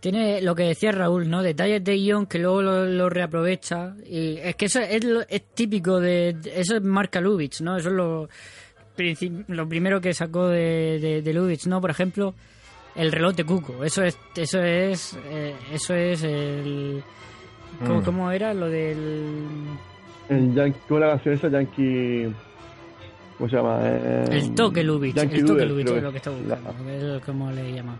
Tiene 0.00 0.40
lo 0.42 0.54
que 0.54 0.62
decía 0.62 0.92
Raúl, 0.92 1.28
¿no? 1.28 1.42
Detalles 1.42 1.82
de 1.82 1.96
guion 1.96 2.26
que 2.26 2.38
luego 2.38 2.62
lo, 2.62 2.86
lo 2.86 3.08
reaprovecha. 3.10 3.96
Y 4.06 4.36
es 4.36 4.54
que 4.54 4.66
eso 4.66 4.78
es, 4.80 5.04
es 5.28 5.42
típico 5.54 5.98
de. 5.98 6.36
Eso 6.54 6.76
es 6.76 6.82
marca 6.82 7.20
Lubitsch, 7.20 7.60
¿no? 7.62 7.76
Eso 7.76 7.88
es 7.88 7.94
lo, 7.96 8.28
lo 9.48 9.68
primero 9.68 10.00
que 10.00 10.12
sacó 10.14 10.48
de, 10.48 10.98
de, 11.00 11.22
de 11.22 11.32
Lubitsch, 11.32 11.66
¿no? 11.66 11.80
Por 11.80 11.90
ejemplo, 11.90 12.34
el 12.94 13.12
reloj 13.12 13.34
de 13.34 13.44
Cuco. 13.44 13.84
Eso 13.84 14.02
es, 14.02 14.18
eso 14.36 14.60
es, 14.62 15.16
eh, 15.30 15.54
eso 15.72 15.94
es 15.94 16.22
el. 16.22 17.02
¿cómo, 17.86 18.00
Mm. 18.00 18.04
cómo 18.04 18.30
era 18.32 18.52
lo 18.54 18.68
del. 18.68 19.66
El 20.28 20.54
Yankee, 20.54 20.78
¿Cómo 20.88 21.00
la 21.00 21.10
canción 21.10 21.34
esa? 21.34 21.48
Yankee. 21.48 22.32
¿Cómo 23.38 23.48
se 23.48 23.56
llama? 23.56 23.78
Eh, 23.84 24.24
El 24.32 24.54
toque 24.54 24.82
Lubitsch, 24.82 25.16
Yankee 25.16 25.36
el 25.38 25.44
toque 25.46 25.64
Lubitsch 25.64 25.86
creo 25.86 25.96
es 25.98 26.02
lo 26.02 26.10
que 26.10 26.16
está 26.18 26.30
buscando, 26.30 26.74
el- 26.90 27.20
¿cómo 27.24 27.52
le 27.52 27.72
llama? 27.72 27.96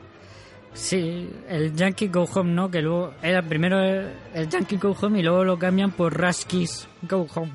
Sí, 0.74 1.28
el 1.48 1.74
Yankee 1.74 2.08
Go 2.08 2.24
Home, 2.34 2.52
¿no? 2.52 2.70
Que 2.70 2.82
luego 2.82 3.12
era 3.22 3.40
primero 3.42 3.80
el, 3.80 4.08
el 4.34 4.48
Yankee 4.48 4.76
Go 4.76 4.96
Home 5.00 5.20
y 5.20 5.22
luego 5.22 5.44
lo 5.44 5.58
cambian 5.58 5.90
por 5.92 6.12
Ruskies 6.12 6.88
Go 7.08 7.26
Home. 7.34 7.52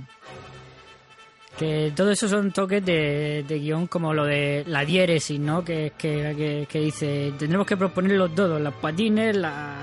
Que 1.57 1.91
todo 1.95 2.11
eso 2.11 2.27
son 2.27 2.51
toques 2.51 2.83
de, 2.83 3.45
de 3.47 3.59
guion 3.59 3.85
como 3.87 4.13
lo 4.13 4.25
de 4.25 4.63
la 4.67 4.83
diéresis, 4.83 5.39
¿no? 5.39 5.63
Que, 5.63 5.93
que, 5.97 6.33
que, 6.35 6.67
que 6.69 6.79
dice, 6.79 7.31
tendremos 7.37 7.67
que 7.67 7.77
proponer 7.77 8.13
los 8.17 8.33
dos, 8.33 8.59
los 8.59 8.73
patines, 8.75 9.35
la, 9.37 9.75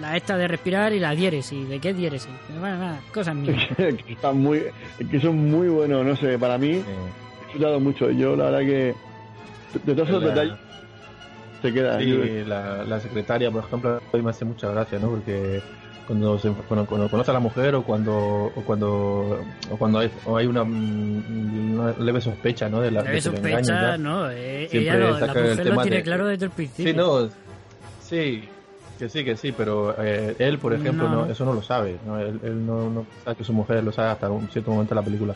la 0.00 0.16
esta 0.16 0.36
de 0.36 0.48
respirar 0.48 0.92
y 0.92 0.98
la 0.98 1.12
diéresis. 1.14 1.68
¿De 1.68 1.78
qué 1.78 1.94
diéresis? 1.94 2.30
Bueno, 2.58 2.78
nada, 2.78 3.00
cosas 3.14 3.34
mías. 3.36 3.62
que 3.76 4.12
están 4.12 4.38
muy, 4.38 4.62
que 5.10 5.20
son 5.20 5.36
muy 5.36 5.68
buenos, 5.68 6.04
no 6.04 6.16
sé, 6.16 6.36
para 6.38 6.58
mí 6.58 6.74
Sí. 6.74 6.80
he 6.80 7.44
disfrutado 7.44 7.78
mucho. 7.80 8.10
Yo 8.10 8.34
la 8.34 8.44
verdad 8.50 8.60
que 8.60 8.94
de 9.84 9.94
todos 9.94 10.08
esos 10.08 10.22
La- 10.24 10.28
detalles 10.30 10.54
se 11.62 11.72
queda. 11.72 11.98
Sí, 12.00 12.42
la, 12.44 12.82
la 12.84 13.00
secretaria, 13.00 13.50
por 13.52 13.64
ejemplo, 13.64 14.00
mí 14.12 14.22
me 14.22 14.30
hace 14.30 14.44
mucha 14.44 14.68
gracia, 14.70 14.98
¿no? 14.98 15.10
Porque 15.10 15.60
cuando, 16.08 16.36
se, 16.40 16.50
cuando, 16.50 16.86
cuando 16.86 17.08
conoce 17.08 17.30
a 17.30 17.34
la 17.34 17.40
mujer 17.40 17.76
o 17.76 17.84
cuando 17.84 18.16
o 18.56 18.62
cuando 18.66 19.44
o 19.70 19.76
cuando 19.76 19.98
hay, 20.00 20.10
o 20.24 20.36
hay 20.36 20.46
una, 20.46 20.62
una 20.62 21.92
leve 22.00 22.20
sospecha, 22.20 22.68
¿no? 22.68 22.80
De 22.80 22.90
la 22.90 23.02
Debe 23.02 23.16
de 23.16 23.20
que 23.22 23.28
le 23.30 23.36
sospecha, 23.36 23.58
engañen, 23.58 23.80
ya. 23.90 23.98
¿no? 23.98 24.30
Eh, 24.30 24.66
Siempre 24.70 24.80
ella 24.80 24.96
lo, 24.96 25.18
la 25.20 25.26
mujer 25.34 25.82
tiene 25.82 25.96
de- 25.98 26.02
claro 26.02 26.26
desde 26.26 26.44
el 26.46 26.50
principio. 26.50 26.92
Sí, 26.92 26.96
no, 26.98 27.28
sí, 28.02 28.48
que 28.98 29.08
sí, 29.08 29.24
que 29.24 29.36
sí, 29.36 29.52
pero 29.56 29.94
eh, 30.02 30.34
él, 30.38 30.58
por 30.58 30.72
ejemplo, 30.74 31.08
No. 31.08 31.26
no. 31.26 31.30
eso 31.32 31.44
no 31.44 31.52
lo 31.52 31.62
sabe, 31.62 31.98
¿no? 32.06 32.18
Él, 32.18 32.40
él 32.42 32.66
no, 32.66 32.90
no 32.90 33.06
sabe 33.24 33.36
que 33.36 33.44
su 33.44 33.52
mujer 33.52 33.84
lo 33.84 33.92
sabe 33.92 34.08
hasta 34.10 34.30
un 34.30 34.48
cierto 34.48 34.70
momento 34.72 34.94
de 34.94 35.00
la 35.00 35.04
película. 35.04 35.34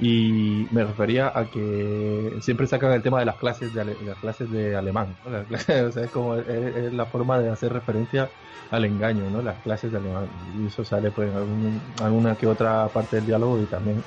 Y 0.00 0.68
me 0.70 0.84
refería 0.84 1.32
a 1.34 1.50
que 1.50 2.36
siempre 2.40 2.66
sacan 2.68 2.92
el 2.92 3.02
tema 3.02 3.18
de 3.18 3.26
las 3.26 3.36
clases 3.36 3.72
de, 3.72 3.80
ale- 3.80 3.98
las 4.00 4.18
clases 4.18 4.48
de 4.50 4.76
alemán, 4.76 5.18
¿no? 5.24 5.30
O 5.88 5.90
sea, 5.92 6.04
es 6.04 6.10
como 6.12 6.36
es, 6.36 6.92
la 6.92 7.06
forma 7.06 7.40
de 7.40 7.50
hacer 7.50 7.72
referencia 7.72 8.32
al 8.70 8.84
engaño, 8.84 9.28
¿no? 9.30 9.42
Las 9.42 9.60
clases 9.60 9.90
de 9.90 9.98
alemán. 9.98 10.30
Y 10.54 10.66
eso 10.66 10.84
sale 10.84 11.10
pues 11.12 11.30
en 11.30 11.36
algún- 11.36 11.94
alguna 11.98 12.36
que 12.36 12.46
otra 12.46 12.92
parte 12.92 13.16
del 13.16 13.26
diálogo 13.26 13.60
y 13.62 13.66
también 13.68 14.06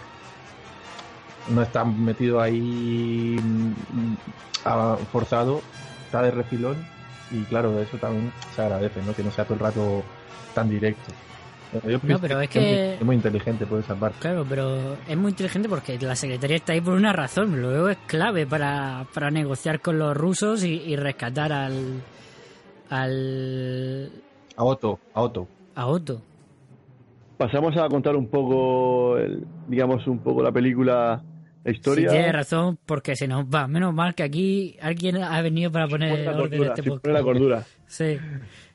no 1.46 1.62
está 1.62 1.84
metido 1.86 2.40
ahí 2.42 3.40
mm, 3.44 4.16
forzado, 5.08 5.70
está 6.04 6.22
de 6.22 6.32
refilón 6.32 6.92
y 7.30 7.48
claro, 7.48 7.82
eso 7.82 8.00
también 8.00 8.36
se 8.50 8.62
agradece, 8.62 9.02
¿no? 9.04 9.16
Que 9.16 9.24
no 9.24 9.32
sea 9.32 9.46
todo 9.46 9.56
el 9.56 9.60
rato 9.62 10.12
tan 10.54 10.68
directo. 10.70 11.18
Yo 11.88 12.00
pienso 12.00 12.22
pero 12.22 12.42
es 12.42 12.50
que- 12.50 12.96
es 12.96 13.02
muy 13.04 13.16
inteligente 13.16 13.66
por 13.66 13.80
esa 13.80 13.96
parte. 13.96 14.18
Claro, 14.20 14.46
pero 14.48 14.98
es 15.08 15.16
muy 15.18 15.32
inteligente 15.32 15.70
porque 15.70 15.98
la 16.00 16.16
secretaria 16.16 16.58
está 16.58 16.74
ahí 16.74 16.82
por 16.82 16.94
una 16.96 17.14
razón. 17.14 17.62
Luego 17.62 17.88
es 17.90 17.98
clave 18.08 18.46
para, 18.46 19.06
para 19.14 19.32
negociar 19.32 19.80
con 19.80 19.98
los 19.98 20.16
rusos 20.18 20.64
y, 20.66 20.74
y 20.82 20.96
rescatar 20.98 21.54
al. 21.54 22.02
al. 22.90 24.12
A 24.58 24.64
Otto, 24.64 25.00
a 25.14 25.22
Otto. 25.22 25.48
a 25.76 25.88
Otto. 25.88 26.22
Pasamos 27.38 27.76
a 27.78 27.88
contar 27.88 28.16
un 28.16 28.28
poco, 28.28 29.18
el- 29.18 29.44
digamos, 29.68 30.06
un 30.08 30.20
poco 30.20 30.44
la 30.44 30.52
película, 30.52 31.24
la 31.64 31.72
Sí, 31.72 31.78
historia. 31.78 32.10
tiene 32.10 32.32
razón, 32.32 32.78
porque 32.86 33.16
se 33.16 33.28
nos 33.28 33.46
va. 33.46 33.68
Menos 33.68 33.94
mal 33.94 34.14
que 34.14 34.24
aquí 34.24 34.78
alguien 34.82 35.18
ha 35.24 35.42
venido 35.42 35.72
para 35.72 35.88
poner 35.88 36.28
orden 36.28 36.64
este 36.66 36.84
sí, 36.84 36.90
podcast. 36.90 37.14
la 37.14 37.24
cordura. 37.24 37.64
Sí, 37.88 38.18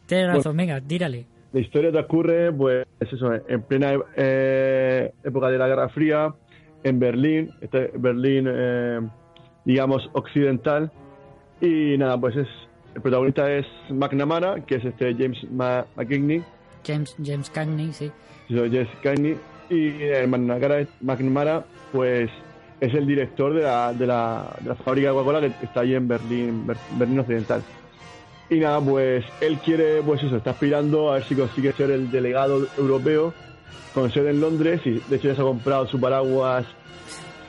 tiene 0.07 0.27
razón, 0.27 0.57
venga, 0.57 0.81
tírale. 0.81 1.27
La 1.53 1.61
historia 1.61 1.91
transcurre, 1.91 2.53
pues, 2.53 2.87
eso, 3.01 3.33
en 3.49 3.63
plena 3.63 3.95
eh, 4.17 5.13
época 5.25 5.49
de 5.49 5.59
la 5.59 5.69
Guerra 5.69 5.89
Fría, 5.89 6.35
en 6.85 6.99
Berlín, 6.99 7.51
este 7.61 7.91
Berlín, 7.97 8.47
eh, 8.49 9.01
digamos, 9.65 10.09
occidental. 10.13 10.91
Y 11.61 11.97
nada, 11.97 12.21
pues 12.21 12.37
es 12.37 12.49
el 12.95 13.01
protagonista 13.03 13.51
es 13.51 13.67
McNamara, 13.91 14.65
que 14.67 14.77
es 14.77 14.85
este 14.85 15.15
James 15.15 15.39
McKinney, 15.51 16.43
James, 16.87 17.17
James 17.23 17.51
Cagney, 17.51 17.93
sí. 17.93 18.11
James 18.49 18.89
Cagney, 19.03 19.37
y 19.71 20.03
el 20.03 20.29
McNamara, 20.29 20.87
McNamara, 21.01 21.65
pues 21.93 22.31
es 22.81 22.95
el 22.95 23.07
director 23.07 23.55
de 23.55 23.63
la, 23.63 23.93
de 23.93 24.07
la, 24.07 24.55
de 24.61 24.69
la 24.69 24.75
fábrica 24.77 25.09
de 25.09 25.15
Coca-Cola 25.15 25.41
que 25.41 25.47
está 25.65 25.81
allí 25.81 25.95
en 25.95 26.07
Berlín, 26.09 26.67
Ber- 26.67 26.77
Berlín 26.99 27.19
Occidental. 27.21 27.63
Y 28.49 28.61
nada, 28.61 28.81
pues 28.81 29.25
él 29.41 29.59
quiere, 29.59 30.03
pues 30.03 30.23
eso, 30.23 30.37
está 30.37 30.51
aspirando 30.51 31.11
a 31.11 31.15
ver 31.15 31.25
si 31.25 31.35
consigue 31.35 31.73
ser 31.73 31.91
el 31.91 32.11
delegado 32.11 32.67
europeo 32.79 33.35
con 33.93 34.13
sede 34.13 34.31
en 34.31 34.41
Londres 34.41 34.81
y 34.85 35.01
de 35.09 35.17
hecho 35.17 35.29
ya 35.29 35.35
se 35.35 35.41
ha 35.41 35.45
comprado 35.45 35.87
su 35.87 35.99
paraguas. 35.99 36.67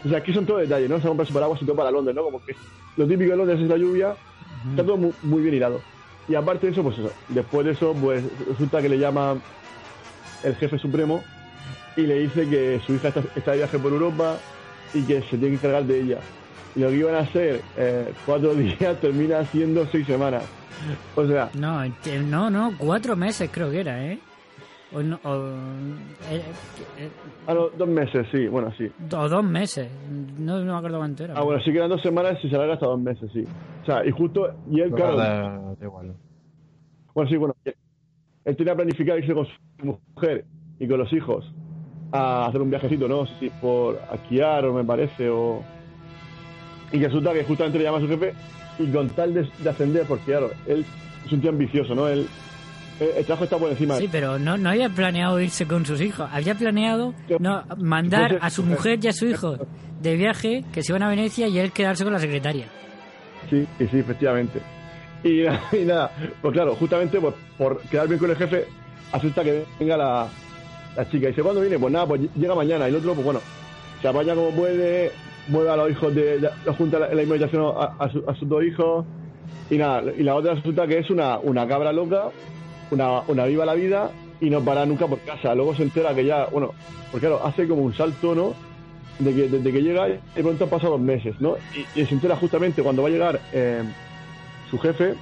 O 0.03 0.09
sea, 0.09 0.19
aquí 0.19 0.33
son 0.33 0.45
todos 0.45 0.61
detalles, 0.61 0.89
¿no? 0.89 0.95
Se 0.99 1.03
ha 1.03 1.09
comprado 1.09 1.27
su 1.27 1.33
paraguas 1.33 1.61
y 1.61 1.65
todo 1.65 1.75
para 1.75 1.91
Londres, 1.91 2.15
¿no? 2.15 2.23
Como 2.23 2.43
que 2.43 2.55
lo 2.95 3.05
típico 3.07 3.31
de 3.31 3.37
Londres 3.37 3.59
es 3.59 3.67
la 3.67 3.77
lluvia, 3.77 4.15
está 4.71 4.83
todo 4.83 4.97
muy, 4.97 5.13
muy 5.21 5.41
bien 5.43 5.55
hilado. 5.55 5.81
Y 6.27 6.35
aparte 6.35 6.67
de 6.67 6.73
eso, 6.73 6.83
pues 6.83 6.97
eso, 6.97 7.11
después 7.29 7.65
de 7.65 7.73
eso, 7.73 7.93
pues 7.93 8.23
resulta 8.47 8.81
que 8.81 8.89
le 8.89 8.97
llama 8.97 9.37
el 10.43 10.55
jefe 10.55 10.79
supremo 10.79 11.23
y 11.95 12.01
le 12.01 12.19
dice 12.19 12.47
que 12.49 12.79
su 12.85 12.93
hija 12.93 13.09
está, 13.09 13.23
está 13.35 13.51
de 13.51 13.57
viaje 13.57 13.77
por 13.77 13.91
Europa 13.91 14.37
y 14.93 15.03
que 15.03 15.21
se 15.21 15.37
tiene 15.37 15.49
que 15.49 15.55
encargar 15.55 15.83
de 15.83 15.99
ella. 15.99 16.19
Y 16.75 16.79
lo 16.79 16.89
que 16.89 16.95
iban 16.95 17.15
a 17.15 17.25
ser 17.31 17.61
eh, 17.77 18.13
cuatro 18.25 18.55
días 18.55 18.99
termina 18.99 19.45
siendo 19.45 19.85
seis 19.87 20.07
semanas. 20.07 20.43
O 21.15 21.27
sea, 21.27 21.49
No, 21.59 21.83
no, 22.23 22.49
no, 22.49 22.77
cuatro 22.77 23.15
meses 23.15 23.49
creo 23.51 23.69
que 23.71 23.79
era, 23.81 24.05
¿eh? 24.05 24.19
O, 24.91 25.01
no- 25.03 25.19
o, 25.23 25.35
eh, 26.31 26.41
eh, 26.97 27.09
a 27.45 27.53
los 27.53 27.77
dos 27.77 27.87
meses, 27.89 28.25
sí, 28.31 28.47
bueno, 28.47 28.71
sí. 28.77 28.89
o 29.13 29.27
dos 29.29 29.43
meses, 29.43 29.89
no, 30.39 30.59
no 30.59 30.71
me 30.73 30.77
acuerdo 30.77 30.97
cuánto 30.99 31.23
era. 31.25 31.33
Ah, 31.35 31.43
bueno, 31.43 31.61
sí 31.61 31.71
que 31.71 31.77
eran 31.77 31.89
dos 31.89 32.01
semanas 32.01 32.37
y 32.41 32.49
se 32.49 32.55
alarga 32.55 32.75
hasta 32.75 32.85
dos 32.85 32.99
meses, 32.99 33.29
sí. 33.33 33.43
O 33.83 33.85
sea, 33.85 34.05
y 34.05 34.11
justo, 34.11 34.49
y 34.71 34.79
él, 34.79 34.91
claro, 34.91 35.17
Da- 35.17 35.59
da 35.77 35.85
igual. 35.85 36.13
Bueno, 37.13 37.29
sí, 37.29 37.35
bueno. 37.37 37.53
Él 38.45 38.55
tenía 38.55 38.75
planificado 38.75 39.17
irse 39.19 39.33
con 39.33 39.45
su 39.45 39.99
mujer 40.15 40.45
y 40.79 40.87
con 40.87 40.99
los 40.99 41.11
hijos 41.11 41.43
a 42.13 42.45
hacer 42.47 42.61
un 42.61 42.69
viajecito, 42.69 43.09
¿no? 43.09 43.25
Sí, 43.39 43.49
por 43.59 43.99
Akiar, 44.09 44.65
o 44.65 44.73
me 44.73 44.85
parece, 44.85 45.29
o... 45.29 45.61
Y 46.93 47.03
resulta 47.03 47.33
que 47.33 47.43
justamente 47.43 47.77
le 47.77 47.83
llama 47.83 47.97
a 47.97 48.01
su 48.01 48.07
jefe 48.07 48.33
y 48.79 48.87
con 48.91 49.09
tal 49.09 49.33
de, 49.33 49.49
de 49.59 49.69
ascender, 49.69 50.05
porque 50.07 50.25
claro, 50.25 50.51
él 50.67 50.85
es 51.25 51.31
un 51.31 51.41
tío 51.41 51.49
ambicioso, 51.49 51.95
¿no? 51.95 52.07
Él, 52.07 52.27
el, 52.99 53.07
el 53.09 53.25
trabajo 53.25 53.43
está 53.43 53.57
por 53.57 53.69
encima. 53.69 53.97
Sí, 53.97 54.07
pero 54.11 54.39
no, 54.39 54.57
no 54.57 54.69
había 54.69 54.89
planeado 54.89 55.39
irse 55.39 55.67
con 55.67 55.85
sus 55.85 56.01
hijos. 56.01 56.27
Había 56.31 56.55
planeado 56.55 57.13
no, 57.39 57.63
mandar 57.77 58.39
a 58.41 58.49
su 58.49 58.63
mujer 58.63 58.99
y 59.03 59.07
a 59.07 59.13
su 59.13 59.25
hijo 59.29 59.57
de 60.01 60.15
viaje, 60.15 60.63
que 60.71 60.83
se 60.83 60.91
iban 60.91 61.03
a 61.03 61.09
Venecia 61.09 61.47
y 61.47 61.59
él 61.59 61.71
quedarse 61.71 62.03
con 62.03 62.13
la 62.13 62.19
secretaria. 62.19 62.65
Sí, 63.49 63.65
sí, 63.77 63.87
sí, 63.91 63.99
efectivamente. 63.99 64.59
Y, 65.23 65.41
y 65.75 65.85
nada, 65.85 66.11
pues 66.41 66.53
claro, 66.53 66.75
justamente 66.75 67.19
pues, 67.19 67.33
por 67.57 67.79
quedar 67.81 68.07
bien 68.07 68.19
con 68.19 68.29
el 68.29 68.37
jefe, 68.37 68.65
acepta 69.11 69.43
que 69.43 69.65
venga 69.79 69.97
la, 69.97 70.27
la 70.95 71.09
chica. 71.09 71.25
Y 71.25 71.29
dice, 71.29 71.41
¿cuándo 71.41 71.61
viene? 71.61 71.79
Pues 71.79 71.91
nada, 71.93 72.05
pues 72.07 72.21
llega 72.35 72.55
mañana. 72.55 72.87
Y 72.87 72.89
el 72.89 72.97
otro, 72.97 73.13
pues 73.13 73.25
bueno, 73.25 73.41
se 74.01 74.07
apaña 74.07 74.35
como 74.35 74.51
puede, 74.51 75.11
mueve 75.47 75.69
a 75.69 75.75
los 75.75 75.91
hijos 75.91 76.13
de, 76.13 76.39
de- 76.39 76.49
junta 76.77 76.99
la 76.99 77.07
misma 77.09 77.35
habitación 77.35 77.73
a, 77.77 77.95
a, 77.99 78.09
su- 78.11 78.23
a 78.27 78.35
sus 78.35 78.47
dos 78.47 78.63
hijos. 78.63 79.05
Y 79.69 79.77
nada, 79.77 80.03
y 80.17 80.23
la 80.23 80.35
otra 80.35 80.53
resulta 80.55 80.87
que 80.87 80.97
es 80.99 81.09
una, 81.09 81.39
una 81.39 81.67
cabra 81.67 81.91
loca, 81.91 82.29
una, 82.91 83.21
una 83.27 83.45
viva 83.45 83.65
la 83.65 83.73
vida 83.73 84.11
y 84.39 84.49
no 84.49 84.61
para 84.63 84.85
nunca 84.85 85.07
por 85.07 85.19
casa. 85.19 85.53
Luego 85.55 85.75
se 85.75 85.83
entera 85.83 86.13
que 86.15 86.23
ya, 86.25 86.45
bueno, 86.45 86.73
porque 87.11 87.27
claro, 87.27 87.45
hace 87.45 87.67
como 87.67 87.81
un 87.81 87.93
salto, 87.93 88.33
¿no? 88.33 88.53
De 89.19 89.33
que, 89.33 89.49
desde 89.49 89.71
que 89.73 89.81
llega, 89.81 90.05
de 90.07 90.19
pronto 90.35 90.65
han 90.65 90.69
pasado 90.69 90.93
dos 90.93 91.01
meses, 91.01 91.35
¿no? 91.39 91.55
Y, 91.75 91.99
y 92.01 92.05
se 92.05 92.13
entera 92.13 92.35
justamente 92.37 92.83
cuando 92.83 93.01
va 93.01 93.07
a 93.09 93.11
llegar 93.11 93.39
eh, 93.51 93.83
su 94.69 94.77
jefe 94.79 95.15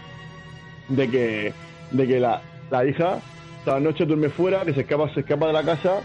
de 0.89 1.09
que, 1.09 1.53
de 1.91 2.07
que 2.07 2.19
la, 2.19 2.41
la 2.69 2.85
hija 2.85 3.19
toda 3.63 3.79
la 3.79 3.83
noche 3.85 4.05
duerme 4.05 4.29
fuera, 4.29 4.61
que 4.63 4.73
se 4.75 4.81
escapa, 4.81 5.11
se 5.13 5.21
escapa 5.21 5.47
de 5.47 5.53
la 5.53 5.63
casa 5.63 6.01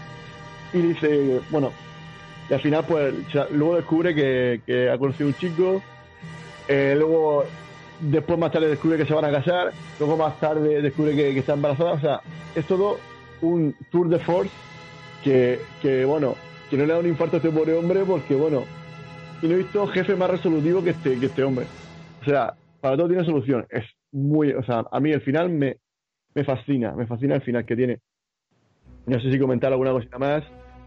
y 0.73 0.79
dice, 0.79 1.41
bueno, 1.51 1.71
y 2.51 2.53
al 2.53 2.59
final 2.59 2.83
pues 2.85 3.13
luego 3.53 3.77
descubre 3.77 4.13
que, 4.13 4.89
ha 4.93 4.97
conocido 4.97 5.29
un 5.29 5.35
chico, 5.35 5.81
eh, 6.67 6.95
luego 6.97 7.45
después 8.01 8.37
más 8.37 8.51
tarde 8.51 8.67
descubre 8.67 8.97
que 8.97 9.05
se 9.05 9.13
van 9.13 9.23
a 9.23 9.31
casar, 9.31 9.71
luego 9.97 10.17
más 10.17 10.37
tarde 10.37 10.81
descubre 10.81 11.15
que, 11.15 11.33
que 11.33 11.39
está 11.39 11.53
embarazada, 11.53 11.93
o 11.93 11.99
sea, 12.01 12.21
es 12.53 12.65
todo 12.65 12.99
un 13.39 13.73
tour 13.89 14.09
de 14.09 14.19
force 14.19 14.51
que, 15.23 15.61
que 15.81 16.03
bueno, 16.03 16.35
que 16.69 16.75
no 16.75 16.85
le 16.85 16.91
da 16.91 16.99
un 16.99 17.07
infarto 17.07 17.37
a 17.37 17.39
este 17.39 17.51
pobre 17.51 17.73
hombre 17.73 18.03
porque 18.03 18.35
bueno, 18.35 18.65
y 19.41 19.47
no 19.47 19.53
he 19.53 19.59
visto 19.59 19.87
jefe 19.87 20.17
más 20.17 20.29
resolutivo 20.29 20.83
que 20.83 20.89
este, 20.89 21.17
que 21.17 21.27
este 21.27 21.43
hombre. 21.43 21.65
O 22.21 22.25
sea, 22.25 22.53
para 22.81 22.97
todo 22.97 23.07
tiene 23.07 23.23
solución. 23.23 23.65
Es 23.69 23.85
muy, 24.11 24.51
o 24.51 24.63
sea, 24.63 24.83
a 24.91 24.99
mí 24.99 25.09
el 25.11 25.21
final 25.21 25.49
me, 25.49 25.77
me 26.35 26.43
fascina, 26.43 26.91
me 26.91 27.07
fascina 27.07 27.35
el 27.35 27.41
final 27.43 27.65
que 27.65 27.77
tiene. 27.77 27.99
No 29.05 29.21
sé 29.21 29.31
si 29.31 29.39
comentar 29.39 29.71
alguna 29.71 29.91
cosita 29.91 30.19
más. 30.19 30.43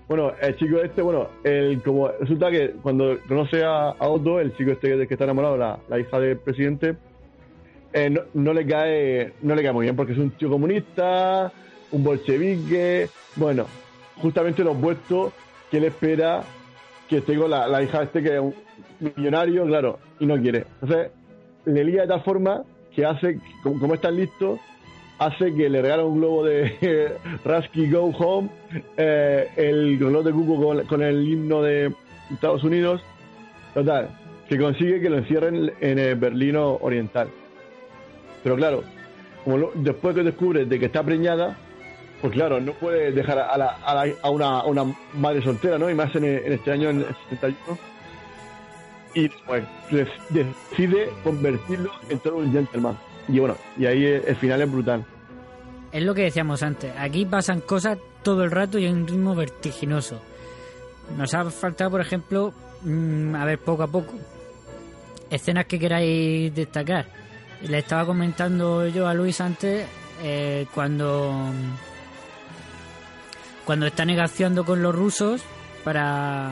Bueno, 0.06 0.32
el 0.40 0.56
chico 0.56 0.78
este, 0.80 1.00
bueno, 1.00 1.28
el, 1.44 1.82
como 1.82 2.08
resulta 2.08 2.50
que 2.50 2.72
cuando 2.82 3.18
conoce 3.26 3.64
a, 3.64 3.94
Otto, 4.00 4.38
el 4.38 4.54
chico 4.56 4.72
este 4.72 4.90
que, 4.90 5.06
que 5.06 5.14
está 5.14 5.24
enamorado, 5.24 5.56
la, 5.56 5.78
la 5.88 5.98
hija 5.98 6.20
del 6.20 6.36
presidente, 6.36 6.96
eh, 7.92 8.14
no, 8.34 8.52
le 8.52 8.66
cae 8.66 9.32
no 9.42 9.54
le 9.54 9.62
cae 9.62 9.72
muy 9.72 9.86
bien 9.86 9.96
porque 9.96 10.12
es 10.12 10.18
un 10.18 10.30
tío 10.32 10.50
comunista, 10.50 11.50
un 11.92 12.04
bolchevique, 12.04 13.08
bueno, 13.36 13.66
justamente 14.20 14.62
lo 14.62 14.72
opuesto 14.72 15.32
que 15.70 15.78
él 15.78 15.84
espera 15.84 16.42
que 17.08 17.18
esté 17.18 17.36
con 17.36 17.50
la, 17.50 17.66
la 17.66 17.82
hija 17.82 18.02
este 18.02 18.22
que 18.22 18.34
es 18.34 18.40
un 18.40 18.54
millonario, 19.16 19.64
claro, 19.66 19.98
y 20.18 20.26
no 20.26 20.40
quiere. 20.40 20.66
Entonces, 20.82 21.12
le 21.64 21.84
lía 21.84 22.02
de 22.02 22.08
tal 22.08 22.22
forma 22.22 22.62
que 22.94 23.04
hace, 23.04 23.38
como, 23.62 23.78
como 23.78 23.94
es 23.94 24.00
tan 24.00 24.16
listo, 24.16 24.58
hace 25.26 25.54
que 25.54 25.68
le 25.68 25.82
regala 25.82 26.04
un 26.04 26.18
globo 26.18 26.44
de 26.44 27.12
Rasky 27.44 27.90
Go 27.90 28.06
Home, 28.18 28.48
eh, 28.96 29.48
el 29.56 29.98
reloj 29.98 30.24
de 30.24 30.32
cuco 30.32 30.84
con, 30.86 31.02
el 31.02 31.28
himno 31.28 31.62
de 31.62 31.92
Estados 32.32 32.64
Unidos, 32.64 33.02
total, 33.74 34.10
que 34.48 34.58
consigue 34.58 35.00
que 35.00 35.10
lo 35.10 35.18
encierren 35.18 35.72
en 35.80 35.98
el 35.98 36.14
Berlino 36.16 36.78
Oriental. 36.80 37.28
Pero 38.42 38.56
claro, 38.56 38.84
después 39.74 40.14
que 40.14 40.22
descubre 40.22 40.64
de 40.66 40.78
que 40.78 40.86
está 40.86 41.02
preñada, 41.02 41.56
pues 42.20 42.32
claro, 42.32 42.60
no 42.60 42.72
puede 42.72 43.12
dejar 43.12 43.38
a, 43.38 43.56
la- 43.58 43.76
a 43.84 43.94
la- 44.06 44.14
a 44.22 44.30
una, 44.30 44.64
una 44.64 44.84
madre 45.14 45.42
soltera, 45.42 45.78
¿no? 45.78 45.90
Y 45.90 45.94
más 45.94 46.14
en, 46.16 46.24
este 46.24 46.70
año, 46.70 46.90
en 46.90 46.98
el 47.00 47.06
71. 47.30 47.78
Y 49.14 49.28
pues 49.46 49.62
decide 50.30 51.08
convertirlo 51.22 51.90
en 52.08 52.18
todo 52.18 52.36
un 52.38 52.50
gentleman. 52.52 52.96
Y 53.28 53.38
bueno, 53.38 53.56
y 53.78 53.86
ahí 53.86 54.04
el 54.04 54.36
final 54.36 54.60
es 54.62 54.70
brutal. 54.70 55.04
Es 55.94 56.02
lo 56.02 56.12
que 56.12 56.22
decíamos 56.22 56.64
antes. 56.64 56.92
Aquí 56.98 57.24
pasan 57.24 57.60
cosas 57.60 57.96
todo 58.24 58.42
el 58.42 58.50
rato 58.50 58.80
y 58.80 58.86
en 58.86 58.96
un 58.96 59.06
ritmo 59.06 59.32
vertiginoso. 59.36 60.20
Nos 61.16 61.32
ha 61.34 61.48
faltado, 61.52 61.92
por 61.92 62.00
ejemplo, 62.00 62.52
mm, 62.82 63.36
a 63.36 63.44
ver, 63.44 63.60
poco 63.60 63.84
a 63.84 63.86
poco, 63.86 64.12
escenas 65.30 65.66
que 65.66 65.78
queráis 65.78 66.52
destacar. 66.52 67.06
Le 67.62 67.78
estaba 67.78 68.04
comentando 68.06 68.88
yo 68.88 69.06
a 69.06 69.14
Luis 69.14 69.40
antes 69.40 69.86
eh, 70.20 70.66
cuando 70.74 71.52
cuando 73.64 73.86
está 73.86 74.04
negociando 74.04 74.64
con 74.64 74.82
los 74.82 74.94
rusos 74.94 75.42
para 75.84 76.50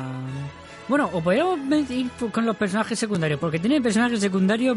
bueno 0.88 1.10
o 1.12 1.20
podríamos 1.20 1.58
ir 1.90 2.08
con 2.32 2.46
los 2.46 2.56
personajes 2.56 2.98
secundarios 2.98 3.38
porque 3.38 3.58
tiene 3.58 3.82
personajes 3.82 4.20
secundarios 4.20 4.76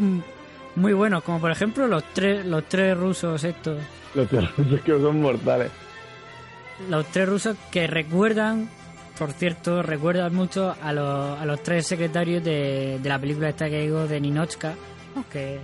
muy 0.76 0.92
buenos 0.92 1.22
como 1.24 1.40
por 1.40 1.50
ejemplo 1.50 1.86
los 1.86 2.04
tres 2.12 2.44
los 2.46 2.64
tres 2.68 2.96
rusos 2.96 3.42
estos 3.44 3.78
Los 4.14 4.28
terroristas 4.28 4.80
que 4.82 4.92
son 4.92 5.20
mortales. 5.20 5.70
los 6.88 7.06
tres 7.06 7.28
rusos 7.28 7.56
que 7.70 7.86
recuerdan, 7.86 8.68
por 9.18 9.32
cierto, 9.32 9.82
recuerdan 9.82 10.34
mucho 10.34 10.74
a 10.82 10.92
los, 10.92 11.38
a 11.40 11.44
los 11.46 11.62
tres 11.62 11.86
secretarios 11.86 12.44
de, 12.44 12.98
de 13.02 13.08
la 13.08 13.18
película 13.18 13.48
esta 13.48 13.68
que 13.68 13.80
digo 13.80 14.06
de 14.06 14.20
Ninochka, 14.20 14.74
¿no? 15.14 15.24
que 15.30 15.58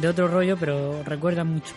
de 0.00 0.08
otro 0.08 0.26
rollo, 0.28 0.56
pero 0.58 1.02
recuerdan 1.04 1.46
mucho. 1.46 1.72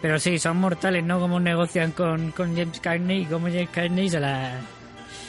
Pero 0.00 0.18
sí, 0.18 0.36
son 0.40 0.56
mortales, 0.56 1.04
¿no? 1.04 1.20
Como 1.20 1.38
negocian 1.38 1.92
con, 1.92 2.32
con 2.32 2.56
James 2.56 2.80
Carney 2.80 3.22
y 3.22 3.26
como 3.26 3.46
James 3.46 3.68
Carney 3.70 4.08
se 4.10 4.18
las 4.18 4.60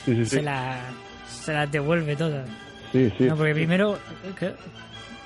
Sí, 0.05 0.15
sí, 0.15 0.25
sí. 0.25 0.35
se 0.37 0.41
la, 0.41 0.79
se 1.29 1.53
las 1.53 1.71
devuelve 1.71 2.15
todas. 2.15 2.49
Sí, 2.91 3.11
sí. 3.15 3.25
No, 3.25 3.35
porque 3.37 3.53
primero, 3.53 3.99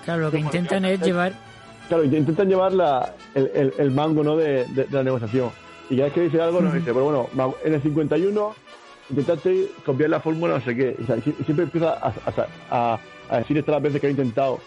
claro, 0.07 0.21
lo 0.21 0.31
que 0.31 0.39
intentan 0.39 0.85
es 0.85 1.01
llevar 1.01 1.33
Claro, 1.89 2.03
int- 2.05 2.17
intentan 2.17 2.47
llevar 2.49 2.73
la, 2.73 3.13
el, 3.35 3.51
el, 3.53 3.73
el 3.77 3.91
mango 3.91 4.23
¿no? 4.23 4.35
de, 4.37 4.65
de- 4.65 4.85
de 4.85 4.87
la 4.91 5.03
negociación. 5.03 5.49
Y 5.89 5.95
cada 5.95 6.05
vez 6.05 6.13
que 6.13 6.21
dice 6.21 6.41
algo, 6.41 6.59
nos 6.61 6.73
dice, 6.73 6.93
pero 6.93 7.05
bueno, 7.05 7.53
en 7.63 7.73
el 7.73 7.81
51 7.81 8.55
intentaste 9.09 9.67
copiar 9.85 10.09
la 10.09 10.19
fórmula, 10.19 10.55
no 10.57 10.61
sé 10.65 10.75
qué. 10.75 10.95
O 11.01 11.05
sea, 11.05 11.15
siempre 11.21 11.63
empieza 11.63 11.93
a, 12.69 12.97
a, 13.29 13.37
decir 13.37 13.57
estas 13.57 13.73
las 13.73 13.81
veces 13.81 14.01
que 14.01 14.07
ha 14.07 14.09
intentado. 14.09 14.59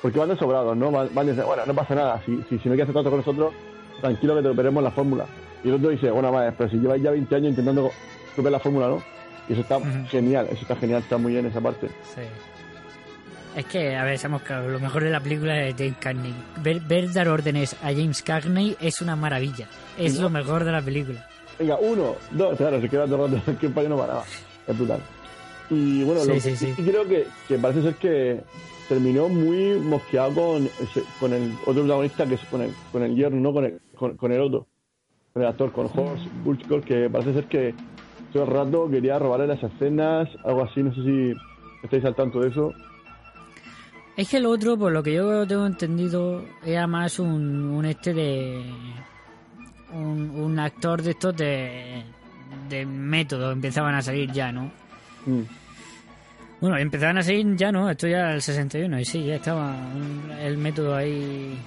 Porque 0.00 0.18
van 0.18 0.28
de 0.30 0.36
sobrados, 0.36 0.76
¿no? 0.76 0.90
Van, 0.90 1.08
van 1.14 1.26
bueno, 1.36 1.62
no 1.66 1.74
pasa 1.74 1.94
nada. 1.94 2.22
Si, 2.24 2.36
si, 2.48 2.58
si 2.58 2.68
no 2.68 2.74
quieres 2.74 2.82
hacer 2.84 2.92
trato 2.94 3.10
con 3.10 3.18
nosotros, 3.18 3.52
tranquilo 4.00 4.34
que 4.36 4.42
te 4.42 4.48
operemos 4.48 4.82
la 4.82 4.90
fórmula. 4.90 5.26
Y 5.62 5.68
el 5.68 5.74
otro 5.74 5.90
dice, 5.90 6.10
bueno, 6.10 6.32
vale, 6.32 6.52
pero 6.52 6.70
si 6.70 6.76
lleváis 6.78 7.02
ya 7.02 7.10
20 7.10 7.34
años 7.36 7.50
intentando 7.50 7.90
copiar 8.34 8.52
la 8.52 8.58
fórmula, 8.60 8.88
¿no? 8.88 9.02
Y 9.48 9.52
eso 9.52 9.60
está 9.62 9.78
genial, 10.08 10.46
eso 10.50 10.62
está 10.62 10.76
genial, 10.76 11.02
está 11.02 11.18
muy 11.18 11.32
bien 11.32 11.44
esa 11.46 11.60
parte. 11.60 11.88
Sí. 12.14 12.22
Es 13.56 13.66
que, 13.66 13.94
a 13.96 14.04
ver, 14.04 14.18
seamos 14.18 14.42
claros, 14.42 14.70
lo 14.70 14.80
mejor 14.80 15.04
de 15.04 15.10
la 15.10 15.20
película 15.20 15.66
es 15.66 15.74
James 15.76 15.96
Cagney. 16.00 16.34
Ver, 16.62 16.80
ver 16.80 17.12
dar 17.12 17.28
órdenes 17.28 17.74
a 17.82 17.92
James 17.92 18.22
Cagney 18.22 18.76
es 18.80 19.02
una 19.02 19.14
maravilla. 19.14 19.68
Es 19.98 20.16
¿no? 20.16 20.22
lo 20.22 20.30
mejor 20.30 20.64
de 20.64 20.72
la 20.72 20.80
película. 20.80 21.26
Venga, 21.58 21.76
uno, 21.78 22.14
dos, 22.30 22.56
claro, 22.56 22.80
se 22.80 22.88
queda 22.88 23.06
todo 23.06 23.26
el 23.26 23.32
rato, 23.46 23.58
que 23.58 23.68
no 23.68 23.96
paraba. 23.98 24.24
Es 24.66 24.76
brutal. 24.78 25.00
Y 25.68 26.02
bueno, 26.04 26.22
Sí, 26.22 26.28
lo- 26.28 26.40
sí, 26.56 26.74
creo 26.82 27.06
que, 27.06 27.26
que 27.46 27.58
parece 27.58 27.82
ser 27.82 27.94
que 27.96 28.40
terminó 28.88 29.28
muy 29.28 29.78
mosqueado 29.78 30.34
con, 30.34 31.32
el 31.32 31.52
otro 31.66 31.82
protagonista, 31.82 32.26
que 32.26 32.34
es 32.34 32.40
con 32.46 32.62
el, 32.62 32.72
con 32.90 33.02
el 33.02 33.14
yerno, 33.14 33.40
no 33.40 33.52
con 33.52 33.64
el, 33.66 33.80
con, 33.96 34.16
con 34.16 34.32
el 34.32 34.40
otro, 34.40 34.66
con 35.32 35.42
el 35.42 35.48
actor, 35.48 35.72
con 35.72 35.86
Horst 35.94 36.24
Buchkor, 36.42 36.82
que 36.82 37.08
parece 37.10 37.34
ser 37.34 37.44
que 37.46 37.74
todo 38.32 38.44
el 38.44 38.50
rato 38.50 38.88
quería 38.90 39.18
robarle 39.18 39.46
las 39.46 39.62
escenas, 39.62 40.28
algo 40.44 40.64
así, 40.64 40.82
no 40.82 40.94
sé 40.94 41.02
si 41.02 41.32
estáis 41.82 42.04
al 42.06 42.14
tanto 42.14 42.40
de 42.40 42.48
eso. 42.48 42.72
Es 44.16 44.28
que 44.28 44.36
el 44.36 44.46
otro, 44.46 44.76
por 44.76 44.92
lo 44.92 45.02
que 45.02 45.14
yo 45.14 45.46
tengo 45.46 45.66
entendido, 45.66 46.44
era 46.64 46.86
más 46.86 47.18
un, 47.18 47.64
un 47.70 47.84
este 47.86 48.12
de. 48.12 48.62
Un, 49.92 50.30
un 50.30 50.58
actor 50.58 51.02
de 51.02 51.10
estos 51.12 51.36
de. 51.36 52.02
de 52.68 52.84
método, 52.86 53.52
empezaban 53.52 53.94
a 53.94 54.02
salir 54.02 54.30
ya, 54.32 54.52
¿no? 54.52 54.70
Mm. 55.26 55.42
Bueno, 56.60 56.76
empezaban 56.78 57.18
a 57.18 57.22
salir 57.22 57.56
ya, 57.56 57.72
¿no? 57.72 57.90
Esto 57.90 58.06
ya 58.06 58.32
el 58.34 58.42
61, 58.42 59.00
y 59.00 59.04
sí, 59.04 59.24
ya 59.24 59.36
estaba 59.36 59.74
el 60.40 60.56
método 60.58 60.94
ahí 60.94 61.58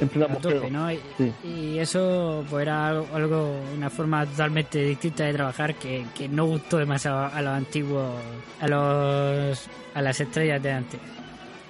En 0.00 0.08
plena 0.08 0.34
a 0.34 0.38
tope. 0.38 0.70
¿no? 0.70 0.90
Y, 0.90 0.98
Sí. 1.16 1.32
y 1.44 1.78
eso 1.78 2.44
pues 2.50 2.62
era 2.62 2.88
algo, 2.88 3.06
algo- 3.14 3.60
una 3.76 3.88
forma 3.90 4.26
totalmente 4.26 4.80
distinta 4.82 5.24
de 5.24 5.34
trabajar 5.34 5.74
que, 5.76 6.04
que 6.16 6.28
no 6.28 6.46
gustó 6.46 6.78
demasiado 6.78 7.26
a 7.26 7.40
los 7.42 7.52
antiguos, 7.52 8.12
a 8.60 8.66
los 8.68 9.68
a 9.94 10.02
las 10.02 10.20
estrellas 10.20 10.62
de 10.62 10.72
antes. 10.72 11.00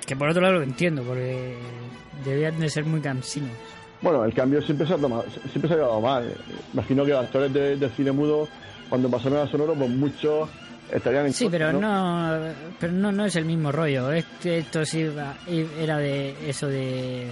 Que 0.09 0.17
por 0.17 0.31
otro 0.31 0.41
lado 0.41 0.55
lo 0.55 0.63
entiendo, 0.63 1.03
porque 1.03 1.55
debían 2.25 2.59
de 2.59 2.71
ser 2.71 2.87
muy 2.87 2.99
cansinos. 2.99 3.51
Bueno, 4.01 4.25
el 4.25 4.33
cambio 4.33 4.63
siempre 4.63 4.87
se 4.87 4.95
ha 4.95 4.97
tomado, 4.97 5.27
siempre 5.51 5.69
se 5.69 5.75
ha 5.75 5.77
llevado 5.77 6.01
mal. 6.01 6.35
Imagino 6.73 7.05
que 7.05 7.11
los 7.11 7.25
actores 7.27 7.53
de, 7.53 7.77
del 7.77 7.91
cine 7.91 8.11
mudo, 8.11 8.49
cuando 8.89 9.11
pasaron 9.11 9.47
a 9.47 9.51
sonoro, 9.51 9.75
pues 9.75 9.91
muchos 9.91 10.49
estarían 10.91 11.27
en 11.27 11.35
Sí, 11.35 11.49
pero 11.51 11.75
no, 11.75 12.41
pero 12.81 12.91
no, 12.95 13.13
no 13.13 13.27
es 13.27 13.37
el 13.37 13.45
mismo 13.45 13.71
rollo. 13.71 14.11
Este, 14.11 14.61
esto 14.61 14.83
sí 14.87 15.07
era 15.79 15.99
de 15.99 16.49
eso 16.49 16.69
de, 16.69 17.27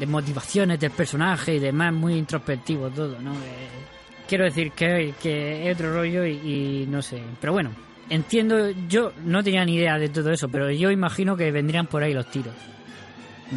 de 0.00 0.06
motivaciones 0.06 0.80
del 0.80 0.90
personaje 0.90 1.54
y 1.54 1.60
demás, 1.60 1.92
muy 1.92 2.14
introspectivo 2.14 2.90
todo, 2.90 3.16
¿no? 3.20 3.32
Eh, 3.34 3.68
quiero 4.26 4.42
decir 4.42 4.72
que, 4.72 5.14
que 5.22 5.70
es 5.70 5.76
otro 5.76 5.92
rollo 5.92 6.26
y, 6.26 6.32
y 6.32 6.86
no 6.88 7.00
sé. 7.00 7.22
Pero 7.40 7.52
bueno, 7.52 7.70
entiendo, 8.10 8.70
yo 8.88 9.12
no 9.24 9.42
tenía 9.42 9.64
ni 9.64 9.74
idea 9.74 9.98
de 9.98 10.08
todo 10.08 10.30
eso, 10.30 10.48
pero 10.48 10.70
yo 10.70 10.90
imagino 10.90 11.36
que 11.36 11.50
vendrían 11.50 11.86
por 11.86 12.02
ahí 12.02 12.14
los 12.14 12.26
tiros. 12.26 12.54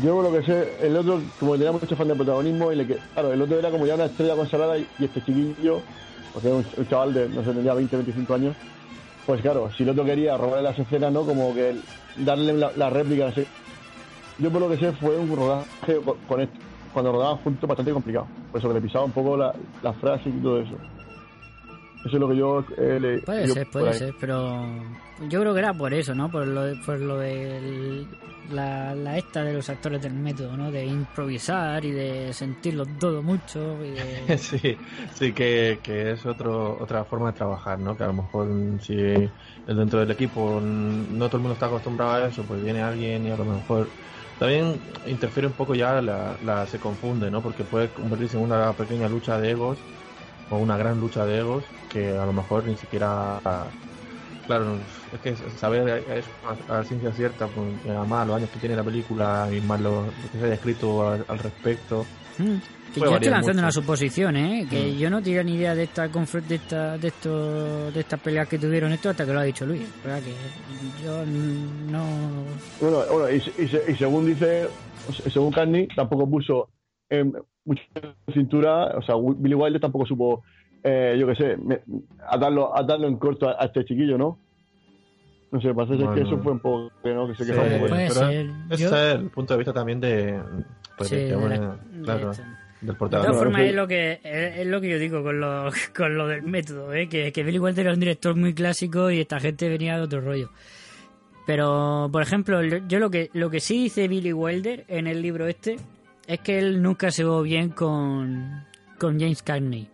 Yo 0.03 0.21
lo 0.21 0.31
que 0.31 0.43
sé, 0.43 0.77
el 0.81 0.95
otro, 0.95 1.21
como 1.39 1.53
tenía 1.53 1.71
mucho 1.73 1.95
fan 1.95 2.07
de 2.07 2.15
protagonismo, 2.15 2.71
y 2.71 2.77
le 2.77 2.87
que, 2.87 2.97
claro, 3.13 3.33
el 3.33 3.41
otro 3.41 3.59
era 3.59 3.69
como 3.69 3.85
ya 3.85 3.95
una 3.95 4.05
estrella 4.05 4.35
consagrada 4.35 4.77
y, 4.77 4.87
este 4.99 5.21
chiquillo, 5.21 5.81
o 6.33 6.39
sea, 6.39 6.53
un, 6.53 6.87
chaval 6.87 7.13
de, 7.13 7.27
no 7.27 7.43
sé, 7.43 7.51
tenía 7.51 7.73
20, 7.73 7.97
25 7.97 8.33
años, 8.33 8.55
pues 9.25 9.41
claro, 9.41 9.69
si 9.75 9.83
el 9.83 9.89
otro 9.89 10.05
quería 10.05 10.37
robarle 10.37 10.63
las 10.63 10.79
escenas, 10.79 11.11
¿no? 11.11 11.23
Como 11.23 11.53
que 11.53 11.75
darle 12.17 12.53
la, 12.53 12.71
la 12.75 12.89
réplica, 12.89 13.27
así. 13.27 13.45
Yo 14.39 14.49
por 14.49 14.61
lo 14.61 14.69
que 14.69 14.77
sé 14.77 14.93
fue 14.93 15.17
un 15.17 15.35
rodaje 15.35 15.99
con 16.27 16.39
esto, 16.39 16.57
cuando 16.93 17.11
rodaban 17.11 17.37
juntos 17.37 17.67
bastante 17.67 17.91
complicado, 17.91 18.27
por 18.51 18.59
eso 18.59 18.69
que 18.69 18.75
le 18.75 18.81
pisaba 18.81 19.05
un 19.05 19.11
poco 19.11 19.35
la, 19.35 19.53
la 19.83 19.93
frase 19.93 20.29
y 20.29 20.41
todo 20.41 20.61
eso. 20.61 20.75
Eso 22.05 22.15
es 22.17 22.19
lo 22.19 22.29
que 22.29 22.35
yo 22.35 22.65
eh, 22.77 22.99
le... 22.99 23.19
Puede 23.19 23.47
yo 23.47 23.53
ser, 23.53 23.67
puede 23.69 23.93
ser, 23.93 24.15
pero 24.19 24.65
yo 25.29 25.39
creo 25.39 25.53
que 25.53 25.59
era 25.59 25.73
por 25.73 25.93
eso, 25.93 26.15
¿no? 26.15 26.31
Por 26.31 26.47
lo 26.47 26.63
de, 26.63 26.75
por 26.77 26.99
lo 26.99 27.19
de 27.19 28.07
la, 28.51 28.95
la 28.95 29.17
esta 29.19 29.43
de 29.43 29.53
los 29.53 29.69
actores 29.69 30.01
del 30.01 30.13
método, 30.13 30.57
¿no? 30.57 30.71
De 30.71 30.83
improvisar 30.83 31.85
y 31.85 31.91
de 31.91 32.33
sentirlo 32.33 32.85
todo 32.99 33.21
mucho 33.21 33.77
y 33.85 33.91
de... 33.91 34.37
Sí, 34.39 34.77
sí 35.13 35.31
que, 35.33 35.79
que 35.83 36.11
es 36.11 36.25
otro, 36.25 36.77
otra 36.81 37.03
forma 37.05 37.31
de 37.31 37.37
trabajar, 37.37 37.77
¿no? 37.77 37.95
Que 37.95 38.03
a 38.03 38.07
lo 38.07 38.13
mejor 38.13 38.47
mm, 38.47 38.79
si 38.79 38.95
dentro 39.67 39.99
del 39.99 40.09
equipo 40.09 40.59
mm, 40.59 41.17
no 41.17 41.27
todo 41.27 41.37
el 41.37 41.43
mundo 41.43 41.53
está 41.53 41.67
acostumbrado 41.67 42.13
a 42.13 42.27
eso, 42.27 42.43
pues 42.43 42.63
viene 42.63 42.81
alguien 42.81 43.27
y 43.27 43.29
a 43.29 43.37
lo 43.37 43.45
mejor 43.45 43.87
también 44.39 44.81
interfiere 45.05 45.45
un 45.45 45.53
poco 45.53 45.75
ya, 45.75 46.01
la, 46.01 46.35
la 46.43 46.65
se 46.65 46.79
confunde, 46.79 47.29
¿no? 47.29 47.41
Porque 47.41 47.63
puede 47.63 47.89
convertirse 47.89 48.37
en 48.37 48.43
una 48.43 48.73
pequeña 48.73 49.07
lucha 49.07 49.39
de 49.39 49.51
egos 49.51 49.77
o 50.51 50.57
una 50.57 50.77
gran 50.77 50.99
lucha 50.99 51.25
de 51.25 51.39
egos 51.39 51.63
que 51.89 52.15
a 52.15 52.25
lo 52.25 52.33
mejor 52.33 52.65
ni 52.65 52.75
siquiera 52.77 53.39
claro, 54.47 54.77
es 55.13 55.19
que 55.21 55.35
saber 55.57 56.03
eso 56.09 56.29
a, 56.69 56.79
a 56.79 56.83
ciencia 56.83 57.11
cierta, 57.13 57.47
pues, 57.47 57.67
además 57.87 58.27
los 58.27 58.35
años 58.37 58.49
que 58.49 58.59
tiene 58.59 58.75
la 58.75 58.83
película 58.83 59.47
y 59.51 59.61
más 59.61 59.79
lo, 59.81 60.01
lo 60.03 60.11
que 60.31 60.37
se 60.39 60.45
haya 60.45 60.55
escrito 60.55 61.09
al, 61.09 61.25
al 61.27 61.39
respecto. 61.39 62.05
Mm. 62.37 62.55
Que 62.93 62.99
yo 62.99 63.05
estoy 63.13 63.29
lanzando 63.29 63.53
mucho. 63.53 63.59
una 63.63 63.71
suposición, 63.71 64.35
¿eh? 64.35 64.67
Que 64.69 64.91
Mm. 64.91 64.97
yo 64.97 65.09
no 65.09 65.21
tenía 65.21 65.43
ni 65.43 65.55
idea 65.55 65.73
de 65.73 65.83
esta, 65.83 66.09
de 66.09 66.55
esta 66.55 66.97
de 66.97 67.07
esto, 67.07 67.89
de 67.91 67.99
estas 68.01 68.19
peleas 68.19 68.49
que 68.49 68.59
tuvieron 68.59 68.91
esto 68.91 69.09
hasta 69.09 69.25
que 69.25 69.31
lo 69.31 69.39
ha 69.39 69.43
dicho 69.43 69.65
Luis. 69.65 69.83
¿verdad? 70.03 70.21
Que 70.21 70.33
yo 71.05 71.25
no... 71.25 72.03
Bueno, 72.81 73.05
bueno 73.09 73.29
y, 73.31 73.35
y 73.37 73.67
se- 73.69 73.83
y 73.89 73.95
según 73.95 74.25
dice, 74.25 74.67
según 75.31 75.53
Carney, 75.53 75.87
tampoco 75.95 76.29
puso 76.29 76.67
en 77.09 77.33
mucha 77.65 77.83
cintura, 78.33 78.85
o 78.97 79.01
sea, 79.01 79.15
Billy 79.37 79.53
Wilder 79.55 79.79
tampoco 79.81 80.05
supo, 80.05 80.43
eh, 80.83 81.15
yo 81.19 81.27
qué 81.27 81.35
sé, 81.35 81.57
me- 81.57 81.81
atarlo, 82.29 82.75
atarlo 82.77 83.07
en 83.07 83.17
corto 83.17 83.47
a, 83.47 83.55
a 83.61 83.65
este 83.65 83.85
chiquillo, 83.85 84.17
¿no? 84.17 84.37
No 85.51 85.59
sé, 85.61 85.73
parece 85.73 85.97
ser 85.97 86.05
que 86.05 86.21
Bueno. 86.21 86.27
eso 86.27 86.37
fue 86.41 86.51
un 86.53 86.59
poco 86.59 86.91
que 87.03 87.13
no, 87.13 87.27
que 87.27 87.35
se 87.35 87.43
Sí, 87.45 87.51
quejó 87.51 87.63
un 87.63 87.81
poco. 87.81 88.75
Yo- 88.77 88.87
es 88.87 89.15
el 89.15 89.29
punto 89.29 89.53
de 89.53 89.57
vista 89.57 89.73
también 89.73 89.99
de, 89.99 90.39
pues, 90.97 91.09
Sí, 91.09 91.15
de 91.17 91.35
bueno, 91.35 91.77
claro, 92.03 92.25
de 92.27 92.31
esto. 92.31 92.43
del 92.43 92.87
De 92.87 92.93
portador. 92.93 93.25
todas 93.27 93.37
Claro, 93.41 93.51
formas, 93.51 93.61
es 93.69 93.75
lo 93.75 93.87
que 93.87 94.11
es, 94.23 94.57
es 94.59 94.65
lo 94.67 94.81
que 94.81 94.89
yo 94.89 94.97
digo 94.97 95.21
con 95.21 95.39
lo, 95.41 95.69
con 95.95 96.17
lo 96.17 96.27
del 96.27 96.41
método, 96.43 96.93
¿eh? 96.93 97.07
que, 97.09 97.31
que 97.33 97.43
Billy 97.43 97.59
Wilder 97.59 97.85
era 97.85 97.93
un 97.93 97.99
director 97.99 98.35
muy 98.35 98.53
clásico 98.53 99.11
y 99.11 99.19
esta 99.19 99.39
gente 99.41 99.67
venía 99.69 99.97
de 99.97 100.03
otro 100.03 100.21
rollo. 100.21 100.49
Pero, 101.45 102.09
por 102.11 102.21
ejemplo, 102.21 102.61
lo- 102.63 102.87
yo 102.87 102.99
lo 102.99 103.09
que 103.09 103.29
lo 103.33 103.49
que 103.49 103.59
sí 103.59 103.83
dice 103.83 104.07
Billy 104.07 104.31
Wilder 104.33 104.85
en 104.87 105.07
el 105.07 105.21
libro 105.21 105.47
este 105.47 105.77
es 106.31 106.39
que 106.39 106.57
él 106.57 106.81
nunca 106.81 107.11
se 107.11 107.23
llevó 107.23 107.41
bien 107.41 107.71
con, 107.71 108.63
con 108.97 109.19
James 109.19 109.43
Cagney. 109.43 109.89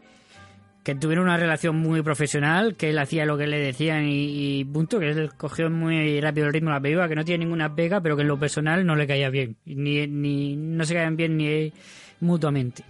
Que 0.84 0.94
tuvieron 0.94 1.26
una 1.26 1.36
relación 1.36 1.76
muy 1.78 2.04
profesional, 2.04 2.76
que 2.76 2.92
él 2.92 3.00
hacía 3.00 3.26
lo 3.26 3.40
que 3.40 3.48
le 3.48 3.58
decían 3.58 4.06
y, 4.08 4.64
punto, 4.66 5.00
que 5.00 5.10
él 5.10 5.32
cogió 5.36 5.68
muy 5.72 6.22
rápido 6.22 6.46
el 6.46 6.54
ritmo 6.54 6.70
de 6.70 6.76
la 6.76 6.82
película, 6.82 7.10
que 7.10 7.16
no 7.16 7.26
tiene 7.26 7.44
ninguna 7.44 7.74
pega, 7.74 8.02
pero 8.02 8.16
que 8.16 8.22
en 8.22 8.28
lo 8.28 8.38
personal 8.38 8.86
no 8.86 8.96
le 8.96 9.08
caía 9.08 9.32
bien. 9.32 9.58
Ni, 9.66 10.06
ni 10.06 10.56
no 10.56 10.86
se 10.86 10.94
caían 10.94 11.18
bien 11.18 11.38
ni 11.38 11.74
mutuamente. 12.20 12.84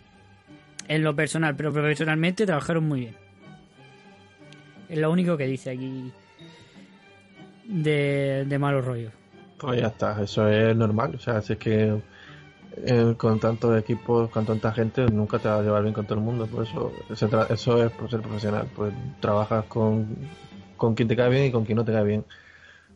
En 0.89 1.03
lo 1.03 1.15
personal, 1.15 1.55
pero 1.55 1.71
profesionalmente 1.71 2.45
trabajaron 2.45 2.85
muy 2.85 2.99
bien. 2.99 3.15
Es 4.89 4.97
lo 4.99 5.09
único 5.09 5.37
que 5.37 5.47
dice 5.47 5.69
aquí 5.69 6.11
de, 7.63 8.43
de 8.45 8.59
malos 8.59 8.83
rollos. 8.83 9.13
Pues 9.57 9.79
ya 9.79 9.87
está, 9.87 10.21
eso 10.21 10.49
es 10.49 10.75
normal. 10.75 11.15
O 11.15 11.19
sea, 11.19 11.41
si 11.41 11.53
es 11.53 11.59
que 11.59 11.97
con 13.17 13.39
tantos 13.39 13.77
equipos, 13.79 14.29
con 14.29 14.45
tanta 14.45 14.71
gente, 14.71 15.05
nunca 15.09 15.39
te 15.39 15.47
vas 15.47 15.59
a 15.59 15.63
llevar 15.63 15.81
bien 15.83 15.93
con 15.93 16.05
todo 16.05 16.19
el 16.19 16.23
mundo. 16.23 16.45
Por 16.47 16.63
eso, 16.63 16.91
eso 17.09 17.83
es 17.83 17.91
por 17.91 18.09
ser 18.09 18.21
profesional. 18.21 18.67
Pues 18.75 18.93
trabajas 19.19 19.65
con, 19.65 20.15
con 20.75 20.93
quien 20.95 21.07
te 21.07 21.15
cae 21.15 21.29
bien 21.29 21.45
y 21.45 21.51
con 21.51 21.65
quien 21.65 21.77
no 21.77 21.85
te 21.85 21.91
cae 21.91 22.03
bien. 22.03 22.25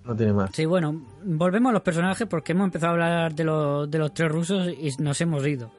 No 0.03 0.15
tiene 0.15 0.33
más. 0.33 0.49
Sí, 0.53 0.65
bueno, 0.65 0.99
volvemos 1.23 1.69
a 1.69 1.73
los 1.73 1.81
personajes 1.83 2.27
porque 2.27 2.53
hemos 2.53 2.65
empezado 2.65 2.87
a 2.87 2.93
hablar 2.93 3.35
de 3.35 3.43
los, 3.43 3.89
de 3.89 3.99
los 3.99 4.13
tres 4.13 4.31
rusos 4.31 4.67
y 4.67 4.89
nos 5.01 5.21
hemos 5.21 5.45
ido. 5.45 5.71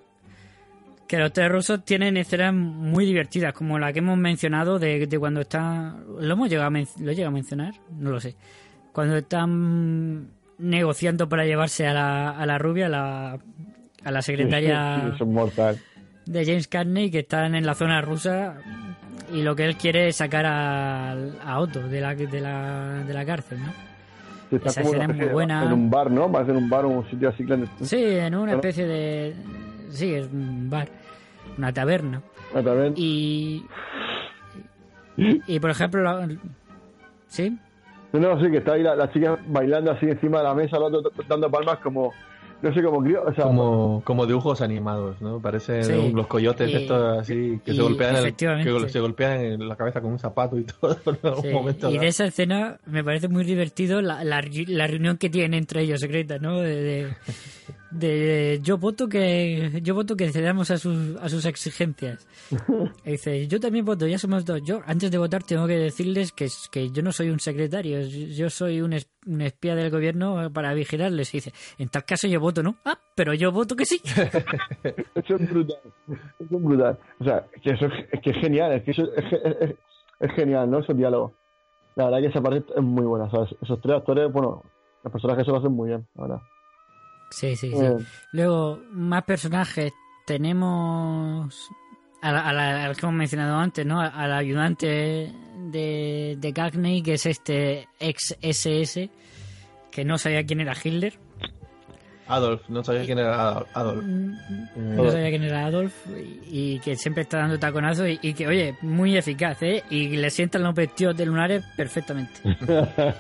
Que 1.09 1.19
los 1.19 1.33
tres 1.33 1.51
rusos 1.51 1.85
tienen 1.85 2.17
escenas 2.17 2.55
muy 2.55 3.05
divertidas, 3.05 3.53
como 3.53 3.79
la 3.79 3.93
que 3.93 3.99
hemos 3.99 4.17
mencionado 4.17 4.79
de, 4.79 5.07
de 5.07 5.19
cuando 5.19 5.41
están... 5.41 6.05
¿Lo 6.21 6.33
hemos 6.35 6.49
llegado 6.49 6.69
a, 6.69 6.71
men- 6.71 6.87
¿Lo 7.01 7.11
he 7.11 7.15
llegado 7.15 7.31
a 7.31 7.35
mencionar? 7.35 7.75
No 7.99 8.11
lo 8.11 8.21
sé. 8.21 8.37
Cuando 8.93 9.17
están 9.17 10.29
negociando 10.59 11.29
para 11.29 11.45
llevarse 11.45 11.87
a 11.87 11.93
la, 11.93 12.31
a 12.31 12.47
la 12.47 12.59
rubia, 12.59 12.89
la, 12.89 13.39
a 14.05 14.11
la 14.11 14.23
secretaria 14.23 15.13
de 16.27 16.45
James 16.47 16.69
Carney 16.69 17.11
que 17.11 17.21
están 17.21 17.55
en 17.55 17.67
la 17.67 17.75
zona 17.75 18.01
rusa 18.01 18.57
y 19.33 19.43
lo 19.43 19.57
que 19.57 19.65
él 19.65 19.77
quiere 19.77 20.09
es 20.09 20.17
sacar 20.17 20.45
a, 20.47 21.13
a 21.13 21.59
Otto 21.59 21.89
de 21.89 22.01
la, 22.01 22.15
de 22.15 22.41
la, 22.41 23.03
de 23.07 23.15
la 23.15 23.25
cárcel, 23.25 23.59
¿no? 23.61 23.73
Sí, 24.51 24.57
está 24.57 24.69
Esa 24.69 24.81
escena 24.83 25.05
una 25.07 25.15
es 25.15 25.21
muy 25.21 25.29
buena. 25.33 25.65
En 25.65 25.73
un 25.73 25.91
bar, 25.91 26.11
¿no? 26.11 26.31
Parece 26.31 26.51
en 26.51 26.59
un 26.59 26.69
bar 26.69 26.85
o 26.85 26.89
un 26.91 27.11
sitio 27.11 27.31
así 27.31 27.43
clandestino. 27.45 27.87
Sí, 27.87 28.05
en 28.05 28.35
una 28.35 28.53
especie 28.53 28.87
de... 28.87 29.35
Sí, 29.89 30.13
es 30.15 30.27
un 30.31 30.69
bar, 30.69 30.89
una 31.57 31.73
taberna. 31.73 32.21
Ah, 32.55 32.63
también. 32.63 32.93
Y... 32.97 33.65
Y 35.17 35.59
por 35.61 35.71
ejemplo... 35.71 36.03
la- 36.03 36.29
¿Sí? 37.29 37.57
No, 38.13 38.21
no, 38.21 38.45
sí, 38.45 38.51
que 38.51 38.59
está 38.59 38.75
ahí 38.75 38.83
la, 38.83 38.95
la 38.95 39.11
chica 39.11 39.39
bailando 39.47 39.91
así 39.93 40.05
encima 40.05 40.39
de 40.39 40.45
la 40.45 40.55
mesa, 40.55 40.77
el 40.77 40.83
otro 40.83 41.11
dando 41.27 41.51
palmas 41.51 41.79
como, 41.79 42.13
no 42.63 42.73
sé, 42.75 42.83
como 42.83 43.03
crío, 43.03 43.23
o 43.27 43.33
sea, 43.35 43.45
Como, 43.45 44.03
como 44.05 44.27
dibujos 44.27 44.61
animados, 44.61 45.21
¿no? 45.21 45.41
Parece 45.41 45.83
Sí. 45.83 45.93
un- 45.93 46.15
los 46.15 46.27
coyotes 46.27 46.71
Y- 46.71 46.75
estos 46.77 47.19
así 47.19 47.61
que 47.65 47.73
y 47.73 47.77
se 47.77 47.83
golpean 47.83 48.17
el- 48.17 48.23
efectivamente. 48.23 48.73
que 48.73 48.89
se 48.89 49.01
golpean 49.01 49.41
en 49.41 49.69
la 49.69 49.77
cabeza 49.77 50.01
con 50.01 50.13
un 50.13 50.19
zapato 50.19 50.57
y 50.59 50.65
todo 50.81 50.97
en 51.07 51.43
Sí, 51.43 51.49
momento. 51.51 51.91
y 51.91 51.99
de 51.99 52.07
esa 52.09 52.25
escena 52.27 52.79
me 52.87 53.03
parece 53.05 53.29
muy 53.29 53.45
divertido 53.45 54.01
la, 54.01 54.23
la, 54.25 54.43
la 54.69 54.87
reunión 54.87 55.17
que 55.19 55.29
tienen 55.31 55.55
entre 55.55 55.83
ellos 55.83 56.01
secreta, 56.01 56.39
¿no? 56.39 56.61
De, 56.61 56.75
de, 56.83 57.09
de- 57.91 58.61
yo 58.63 58.79
voto 58.79 59.09
que 59.09 59.81
yo 59.83 59.95
voto 59.95 60.17
que 60.17 60.31
cedamos 60.33 60.71
a 60.71 60.79
sus 60.79 61.17
a 61.21 61.29
sus 61.29 61.45
exigencias. 61.45 62.27
Y 63.05 63.11
dice, 63.13 63.47
yo 63.49 63.59
también 63.61 63.85
voto, 63.85 64.07
ya 64.07 64.19
somos 64.19 64.45
dos. 64.45 64.61
Yo 64.65 64.81
antes 64.87 65.11
de 65.11 65.19
votar 65.19 65.43
tengo 65.43 65.67
que 65.67 65.77
decirles 65.77 66.33
que, 66.33 66.45
es- 66.47 66.69
que 66.71 66.91
yo 66.91 67.03
no 67.03 67.13
soy 67.13 67.29
un 67.31 67.41
secretario, 67.41 68.01
yo 68.03 68.49
soy 68.51 68.81
un, 68.81 68.95
un 69.27 69.41
espía 69.43 69.75
del 69.75 69.91
gobierno 69.91 70.51
para 70.53 70.75
vigilarles. 70.75 71.33
Y 71.35 71.39
dice, 71.39 71.53
en 71.79 71.89
tal 71.89 72.05
caso 72.05 72.27
yo 72.29 72.41
voto, 72.41 72.63
¿no? 72.63 72.77
Ah, 72.85 72.99
pero 73.15 73.35
yo 73.35 73.53
voto 73.53 73.77
que 73.77 73.85
sí. 73.85 74.01
eso 75.15 75.37
es 75.37 75.51
brutal, 75.51 75.79
eso 76.09 76.57
es 76.57 76.63
brutal, 76.63 76.99
o 77.21 77.25
sea, 77.25 77.45
que 77.63 77.71
eso 77.71 77.87
es, 77.87 78.21
que 78.21 78.31
es 78.31 78.37
genial, 78.39 78.73
es 78.73 78.83
que 78.85 78.91
eso 78.93 79.03
es, 79.17 79.33
es- 79.33 79.77
es- 80.21 80.33
genial, 80.37 80.71
¿no? 80.71 80.79
Esos 80.81 80.97
diálogos. 80.97 81.33
La 81.97 82.05
verdad 82.05 82.21
que 82.21 82.27
esa 82.29 82.41
parte 82.41 82.65
es 82.77 82.83
muy 82.83 83.05
buena, 83.05 83.31
¿sabes? 83.31 83.55
Esos 83.61 83.81
tres 83.81 83.97
actores, 83.97 84.33
bueno, 84.33 84.63
los 85.03 85.13
personajes 85.13 85.45
se 85.45 85.51
lo 85.51 85.59
hacen 85.59 85.73
muy 85.73 85.89
bien, 85.89 86.07
la 86.15 86.23
verdad. 86.23 86.41
Sí, 87.31 87.57
sí, 87.57 87.71
sí. 87.71 87.85
Eh, 87.85 87.97
Luego, 88.33 88.79
más 88.93 89.25
personajes. 89.25 89.93
Tenemos 90.27 91.69
a 92.23 92.31
la- 92.33 92.49
a 92.49 92.53
la- 92.53 92.85
al 92.85 92.97
que 92.97 93.05
hemos 93.07 93.17
mencionado 93.17 93.57
antes, 93.59 93.85
¿no? 93.85 94.01
Al 94.01 94.33
ayudante 94.33 95.33
de, 95.71 96.37
de 96.39 96.53
Cagney, 96.53 97.03
que 97.03 97.15
es 97.15 97.27
este 97.27 97.89
ex 98.01 98.37
SS, 98.41 99.11
que 99.91 100.05
no 100.05 100.19
sabía 100.19 100.45
quién 100.45 100.61
era 100.61 100.75
Hitler. 100.83 101.15
Adolf, 102.29 102.69
no 102.69 102.83
sabía 102.83 103.05
quién 103.05 103.19
era 103.19 103.35
Adolf. 103.35 103.69
Adolf. 103.75 104.05
No 104.77 105.11
sabía 105.11 105.29
quién 105.29 105.43
era 105.43 105.67
Adolf 105.67 105.95
y, 106.17 106.75
y 106.75 106.79
que 106.79 106.97
siempre 106.97 107.25
está 107.25 107.39
dando 107.39 107.59
taconazos 107.59 108.09
y, 108.09 108.19
y 108.23 108.33
que, 108.33 108.47
oye, 108.47 108.75
muy 108.81 109.17
eficaz, 109.17 109.63
¿eh? 109.63 109.83
Y 109.91 110.17
le 110.17 110.31
sientan 110.31 110.63
los 110.63 110.75
vestidos 110.75 111.17
de 111.17 111.27
lunares 111.27 111.65
perfectamente. 111.77 112.33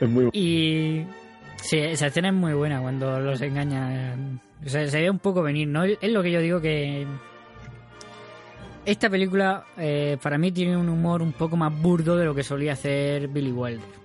es 0.00 0.08
muy 0.08 0.28
Y 0.32 1.06
sí, 1.56 1.78
esa 1.78 2.08
escena 2.08 2.28
es 2.28 2.34
muy 2.34 2.52
buena 2.52 2.80
cuando 2.80 3.18
los 3.20 3.40
engaña. 3.40 4.14
O 4.64 4.68
sea, 4.68 4.86
se 4.86 5.00
ve 5.00 5.10
un 5.10 5.18
poco 5.18 5.42
venir, 5.42 5.68
¿no? 5.68 5.84
Es 5.84 6.10
lo 6.10 6.22
que 6.22 6.32
yo 6.32 6.40
digo 6.40 6.60
que. 6.60 7.06
Esta 8.84 9.08
película 9.08 9.64
eh, 9.78 10.16
para 10.20 10.38
mí 10.38 10.50
tiene 10.50 10.76
un 10.76 10.88
humor 10.88 11.22
un 11.22 11.32
poco 11.32 11.56
más 11.56 11.72
burdo 11.80 12.16
de 12.16 12.24
lo 12.24 12.34
que 12.34 12.42
solía 12.42 12.72
hacer 12.72 13.28
Billy 13.28 13.52
Wilder. 13.52 14.02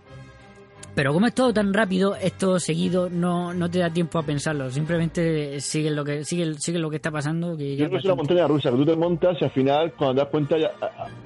Pero 0.94 1.14
como 1.14 1.28
es 1.28 1.34
todo 1.36 1.54
tan 1.54 1.74
rápido, 1.74 2.16
esto 2.16 2.60
seguido, 2.60 3.08
no, 3.10 3.54
no 3.54 3.70
te 3.70 3.80
da 3.80 3.92
tiempo 3.92 4.18
a 4.18 4.24
pensarlo. 4.24 4.70
Simplemente 4.72 5.60
sigue 5.62 5.92
lo 5.92 6.04
que 6.04 6.24
sigue, 6.26 6.56
sigue 6.56 6.80
lo 6.80 6.90
que 6.90 6.96
está 6.96 7.12
pasando. 7.12 7.56
Que 7.56 7.76
ya 7.76 7.86
es 7.86 8.04
una 8.06 8.16
montaña 8.16 8.48
rusa, 8.48 8.72
que 8.72 8.78
tú 8.78 8.86
te 8.86 8.96
montas 8.96 9.38
y 9.40 9.46
al 9.46 9.52
final, 9.52 9.94
cuando 9.94 10.16
te 10.16 10.20
das 10.22 10.30
cuenta, 10.30 10.58
ya 10.58 10.72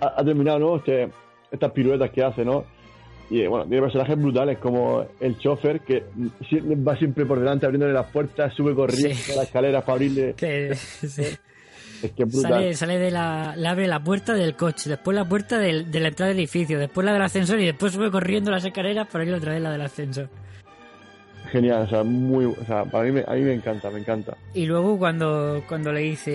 ha, 0.01 0.23
terminado, 0.25 0.59
¿no? 0.59 0.75
Este, 0.77 1.09
estas 1.49 1.71
piruetas 1.71 2.09
que 2.11 2.21
hace, 2.21 2.43
¿no? 2.43 2.65
Y 3.29 3.41
eh, 3.43 3.47
bueno, 3.47 3.65
tiene 3.65 3.81
personajes 3.81 4.17
brutales 4.17 4.57
como 4.57 5.05
el 5.21 5.37
chofer, 5.39 5.79
que 5.81 6.03
va 6.85 6.97
siempre 6.97 7.25
por 7.25 7.39
delante 7.39 7.65
abriéndole 7.65 7.93
las 7.93 8.07
puertas, 8.11 8.53
sube 8.53 8.75
corriendo 8.75 9.15
Sí. 9.15 9.31
a 9.31 9.35
las 9.37 9.45
escaleras 9.45 9.83
para 9.85 9.93
abrirle. 9.93 10.33
que- 10.37 10.75
sí. 10.75 11.23
Es 12.01 12.11
que. 12.11 12.29
Sale, 12.29 12.73
sale 12.73 12.97
de 12.97 13.11
la. 13.11 13.55
Le 13.55 13.67
abre 13.67 13.87
la 13.87 14.03
puerta 14.03 14.33
del 14.33 14.55
coche, 14.55 14.89
después 14.89 15.15
la 15.15 15.27
puerta 15.27 15.57
de 15.57 15.71
la 15.99 16.07
entrada 16.07 16.29
del 16.29 16.39
edificio, 16.39 16.79
después 16.79 17.05
la 17.05 17.13
del 17.13 17.21
ascensor 17.21 17.59
y 17.59 17.65
después 17.65 17.93
sube 17.93 18.11
corriendo 18.11 18.51
las 18.51 18.65
escaleras 18.65 19.07
para 19.07 19.25
ir 19.25 19.33
otra 19.33 19.53
vez 19.53 19.61
la 19.61 19.71
del 19.71 19.81
ascensor. 19.81 20.29
Genial, 21.51 21.81
o 21.83 21.87
sea, 21.87 22.03
muy. 22.03 22.45
O 22.45 22.55
sea, 22.65 22.85
para 22.85 23.03
mí, 23.03 23.11
me- 23.11 23.25
a 23.27 23.33
mí 23.33 23.41
me 23.41 23.53
encanta, 23.53 23.89
me 23.91 23.99
encanta. 23.99 24.37
Y 24.53 24.65
luego 24.65 24.97
cuando, 24.97 25.61
cuando 25.67 25.91
le 25.91 25.99
dice, 26.01 26.31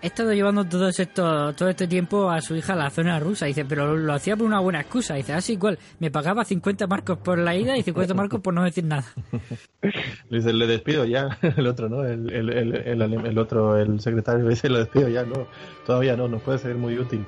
he 0.00 0.06
estado 0.06 0.32
llevando 0.32 0.64
todo 0.64 0.88
esto, 0.88 1.52
todo 1.54 1.68
este 1.68 1.86
tiempo 1.86 2.30
a 2.30 2.40
su 2.40 2.56
hija 2.56 2.72
a 2.72 2.76
la 2.76 2.88
zona 2.90 3.20
rusa, 3.20 3.44
dice, 3.46 3.66
pero 3.66 3.94
lo 3.96 4.14
hacía 4.14 4.34
por 4.34 4.46
una 4.46 4.60
buena 4.60 4.80
excusa, 4.80 5.14
dice, 5.14 5.34
así 5.34 5.52
igual, 5.52 5.78
me 5.98 6.10
pagaba 6.10 6.44
50 6.44 6.86
marcos 6.86 7.18
por 7.18 7.38
la 7.38 7.54
ida 7.54 7.76
y 7.76 7.82
50 7.82 8.14
marcos 8.14 8.40
por 8.40 8.54
no 8.54 8.64
decir 8.64 8.84
nada. 8.84 9.04
Le 10.30 10.38
dice, 10.38 10.52
le 10.52 10.66
despido 10.66 11.04
ya. 11.04 11.38
El 11.56 11.66
otro, 11.66 11.88
¿no? 11.88 12.04
El, 12.04 12.30
el, 12.32 12.50
el, 12.50 13.26
el 13.26 13.38
otro, 13.38 13.76
el 13.78 14.00
secretario, 14.00 14.44
le 14.44 14.50
dice, 14.50 14.68
lo 14.68 14.78
despido 14.78 15.08
ya. 15.08 15.22
No, 15.24 15.46
todavía 15.86 16.16
no, 16.16 16.28
nos 16.28 16.42
puede 16.42 16.58
ser 16.58 16.74
muy 16.76 16.98
útil. 16.98 17.24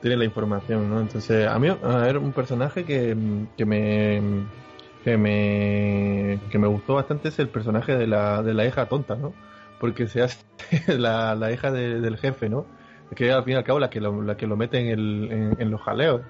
Tiene 0.00 0.16
la 0.16 0.24
información, 0.24 0.88
¿no? 0.88 1.00
Entonces, 1.00 1.46
a 1.46 1.58
mí, 1.58 1.68
a 1.68 1.96
ver, 1.98 2.18
un 2.18 2.32
personaje 2.32 2.84
que, 2.84 3.16
que 3.56 3.64
me 3.66 4.22
que 5.00 5.16
me 5.16 6.42
que 6.50 6.58
me 6.58 6.66
gustó 6.68 6.94
bastante 6.94 7.28
es 7.28 7.38
el 7.38 7.50
personaje 7.50 7.96
de 7.96 8.06
la, 8.06 8.42
de 8.42 8.54
la 8.54 8.66
hija 8.66 8.88
tonta, 8.88 9.16
¿no? 9.16 9.38
Porque 9.78 10.08
se 10.08 10.22
hace 10.22 10.44
la, 10.98 11.34
la 11.34 11.52
hija 11.52 11.70
de- 11.72 12.00
del 12.00 12.16
jefe, 12.18 12.48
¿no? 12.48 12.70
Que 13.16 13.32
al 13.32 13.44
fin 13.44 13.54
y 13.54 13.56
al 13.56 13.64
cabo 13.64 13.78
la 13.80 13.90
que 13.90 14.00
lo, 14.00 14.22
la 14.22 14.36
que 14.36 14.46
lo 14.46 14.56
mete 14.56 14.78
en, 14.80 14.86
el, 14.88 15.28
en, 15.32 15.60
en 15.60 15.70
los 15.70 15.80
jaleos. 15.82 16.22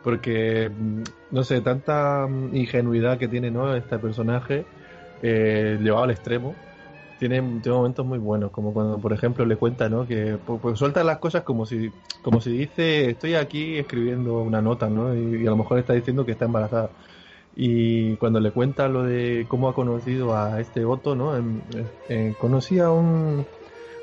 porque, 0.00 0.70
mm, 0.74 1.02
no 1.30 1.44
sé, 1.44 1.60
tanta 1.62 2.26
mm, 2.28 2.54
ingenuidad 2.54 3.18
que 3.18 3.28
tiene, 3.28 3.50
¿no? 3.50 3.74
Este 3.74 3.98
personaje, 3.98 4.70
eh, 5.22 5.78
llevado 5.80 6.04
al 6.04 6.10
extremo, 6.10 6.62
tiene, 7.16 7.36
tiene 7.62 7.76
momentos 7.76 8.04
muy 8.06 8.18
buenos, 8.18 8.50
como 8.52 8.72
cuando, 8.74 9.00
por 9.00 9.12
ejemplo, 9.12 9.44
le 9.46 9.56
cuenta, 9.56 9.88
¿no? 9.88 10.06
Que 10.06 10.38
pues, 10.38 10.60
pues 10.62 10.78
suelta 10.78 11.04
las 11.04 11.18
cosas 11.18 11.44
como 11.44 11.66
si, 11.66 11.92
como 12.22 12.40
si 12.40 12.50
dice, 12.52 13.10
estoy 13.10 13.34
aquí 13.34 13.78
escribiendo 13.78 14.42
una 14.42 14.62
nota, 14.62 14.90
¿no? 14.90 15.14
Y, 15.16 15.42
y 15.44 15.46
a 15.46 15.50
lo 15.50 15.56
mejor 15.56 15.78
está 15.78 15.92
diciendo 15.94 16.24
que 16.26 16.32
está 16.32 16.44
embarazada. 16.46 16.94
Y 17.56 18.16
cuando 18.16 18.40
le 18.40 18.50
cuenta 18.50 18.88
lo 18.88 19.04
de 19.04 19.46
cómo 19.48 19.68
ha 19.68 19.74
conocido 19.74 20.36
a 20.36 20.60
este 20.60 20.84
Otto, 20.84 21.14
¿no? 21.14 21.36
En- 21.36 21.62
en- 22.08 22.34
conocí 22.34 22.78
a 22.80 22.90
un. 22.90 23.46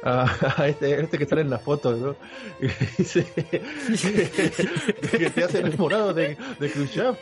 A, 0.03 0.25
a 0.57 0.67
este, 0.67 0.99
este 0.99 1.17
que 1.17 1.25
sale 1.25 1.41
en 1.41 1.49
la 1.49 1.59
foto, 1.59 1.95
¿no? 1.95 2.15
Y 2.61 2.67
dice 2.97 3.25
que, 3.35 3.61
que 5.17 5.29
te 5.29 5.43
hace 5.43 5.59
enamorado 5.59 6.13
de, 6.13 6.37
de 6.59 6.69
Khrushchev. 6.71 7.15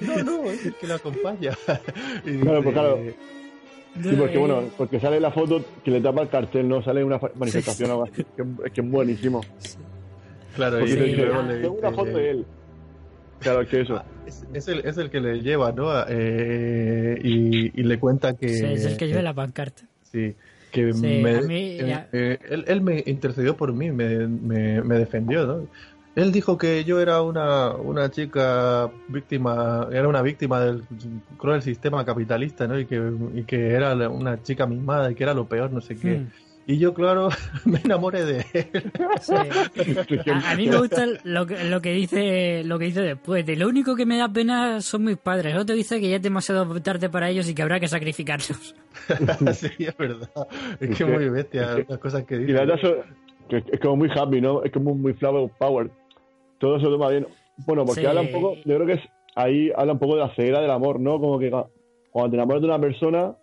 no, 0.00 0.22
no, 0.24 0.44
es 0.50 0.66
el 0.66 0.74
que 0.74 0.86
lo 0.86 0.94
acompaña. 0.94 1.52
Y 2.26 2.38
Claro, 2.38 2.62
pues 2.62 2.74
claro. 2.74 2.98
Sí, 4.02 4.14
porque 4.18 4.38
bueno, 4.38 4.62
porque 4.76 5.00
sale 5.00 5.18
la 5.18 5.30
foto 5.30 5.64
que 5.82 5.90
le 5.90 6.00
tapa 6.00 6.22
el 6.22 6.28
cartel, 6.28 6.68
¿no? 6.68 6.82
Sale 6.82 7.02
una 7.02 7.18
manifestación 7.36 7.90
o 7.90 7.94
algo 7.94 8.04
así. 8.04 8.24
Que, 8.36 8.42
es 8.66 8.72
que 8.72 8.80
es 8.82 8.90
buenísimo. 8.90 9.40
Claro, 10.54 10.84
y 10.86 10.94
luego 11.16 11.42
le 11.42 11.60
tengo 11.60 11.74
una 11.78 11.90
foto 11.92 12.16
de 12.18 12.30
él. 12.30 12.46
Claro, 13.40 13.66
que 13.66 13.80
eso. 13.80 14.02
Es, 14.26 14.44
es 14.52 14.68
el, 14.68 14.80
es 14.80 14.98
el 14.98 15.10
que 15.10 15.20
le 15.20 15.40
lleva, 15.40 15.72
¿no? 15.72 15.90
Eh, 16.08 17.18
y, 17.22 17.80
y 17.80 17.82
le 17.84 17.98
cuenta 17.98 18.34
que. 18.34 18.48
Sí, 18.48 18.64
es 18.64 18.84
el 18.84 18.96
que 18.96 19.06
lleva 19.06 19.22
la 19.22 19.34
pancarta. 19.34 19.82
Sí, 20.10 20.34
que 20.72 20.92
Sí, 20.92 21.00
me- 21.00 21.42
mí 21.42 21.76
eh, 22.12 22.38
él, 22.50 22.64
él 22.66 22.80
me 22.80 23.02
intercedió 23.06 23.56
por 23.56 23.72
mí, 23.72 23.90
me, 23.90 24.26
me, 24.26 24.82
me 24.82 24.98
defendió, 24.98 25.46
¿no? 25.46 25.66
Él 26.14 26.32
dijo 26.32 26.58
que 26.58 26.82
yo 26.84 26.98
era 27.00 27.22
una, 27.22 27.70
una 27.76 28.10
chica 28.10 28.90
víctima, 29.08 29.86
era 29.92 30.08
una 30.08 30.20
víctima 30.20 30.60
del 30.60 30.82
cruel 31.36 31.62
sistema 31.62 32.04
capitalista, 32.04 32.66
¿no? 32.66 32.78
Y 32.78 32.86
que, 32.86 33.00
y 33.34 33.44
que 33.44 33.70
era 33.70 33.94
una 34.08 34.42
chica 34.42 34.66
mimada 34.66 35.12
y 35.12 35.14
que 35.14 35.22
era 35.22 35.32
lo 35.34 35.46
peor, 35.46 35.70
no 35.72 35.80
sé 35.80 35.96
qué. 35.96 36.16
Hmm. 36.16 36.26
Y 36.70 36.76
yo, 36.78 36.92
claro, 36.92 37.30
me 37.64 37.80
enamoré 37.82 38.24
de 38.26 38.44
él. 38.52 38.92
Sí. 39.22 39.32
A, 40.30 40.50
a 40.50 40.54
mí 40.54 40.68
me 40.68 40.76
gusta 40.78 41.06
lo 41.24 41.46
que, 41.46 41.64
lo 41.64 41.80
que 41.80 41.92
dice 41.92 42.62
lo 42.62 42.78
que 42.78 42.84
dice 42.84 43.00
después. 43.00 43.44
De 43.46 43.56
lo 43.56 43.66
único 43.68 43.96
que 43.96 44.04
me 44.04 44.18
da 44.18 44.28
pena 44.28 44.80
son 44.82 45.04
mis 45.04 45.16
padres. 45.16 45.56
Otro 45.56 45.74
dice 45.74 45.98
que 45.98 46.10
ya 46.10 46.16
es 46.16 46.22
demasiado 46.22 46.80
tarde 46.82 47.08
para 47.08 47.30
ellos 47.30 47.48
y 47.48 47.54
que 47.54 47.62
habrá 47.62 47.80
que 47.80 47.88
sacrificarlos. 47.88 48.74
sí, 49.54 49.68
es 49.78 49.96
verdad. 49.96 50.28
Es 50.78 50.90
Es 50.90 50.98
que 50.98 51.04
muy 51.06 51.28
bestia 51.30 51.78
es 51.78 51.88
las 51.88 51.98
cosas 51.98 52.24
que 52.24 52.34
Y 52.36 52.38
dice. 52.40 52.52
la 52.52 52.60
verdad, 52.60 52.76
eso- 52.82 52.96
que 53.48 53.64
es 53.72 53.80
como 53.80 53.96
muy 53.96 54.10
happy, 54.14 54.42
¿no? 54.42 54.62
Es 54.62 54.70
como 54.70 54.94
muy 54.94 55.14
flower 55.14 55.50
power. 55.58 55.90
Todo 56.58 56.76
eso 56.76 56.90
toma 56.90 57.08
bien. 57.08 57.26
Bueno, 57.66 57.86
porque 57.86 58.02
Sí. 58.02 58.06
habla 58.06 58.20
un 58.20 58.30
poco, 58.30 58.56
yo 58.56 58.74
creo 58.76 58.86
que 58.86 58.92
es 58.92 59.00
ahí 59.36 59.72
habla 59.74 59.94
un 59.94 59.98
poco 59.98 60.16
de 60.16 60.20
la 60.20 60.34
ceguera 60.34 60.60
del 60.60 60.70
amor, 60.70 61.00
¿no? 61.00 61.18
Como 61.18 61.38
que 61.38 61.50
cu- 61.50 61.66
cuando 62.10 62.30
te 62.30 62.36
enamoras 62.36 62.60
de 62.60 62.68
una 62.68 62.78
persona, 62.78 63.34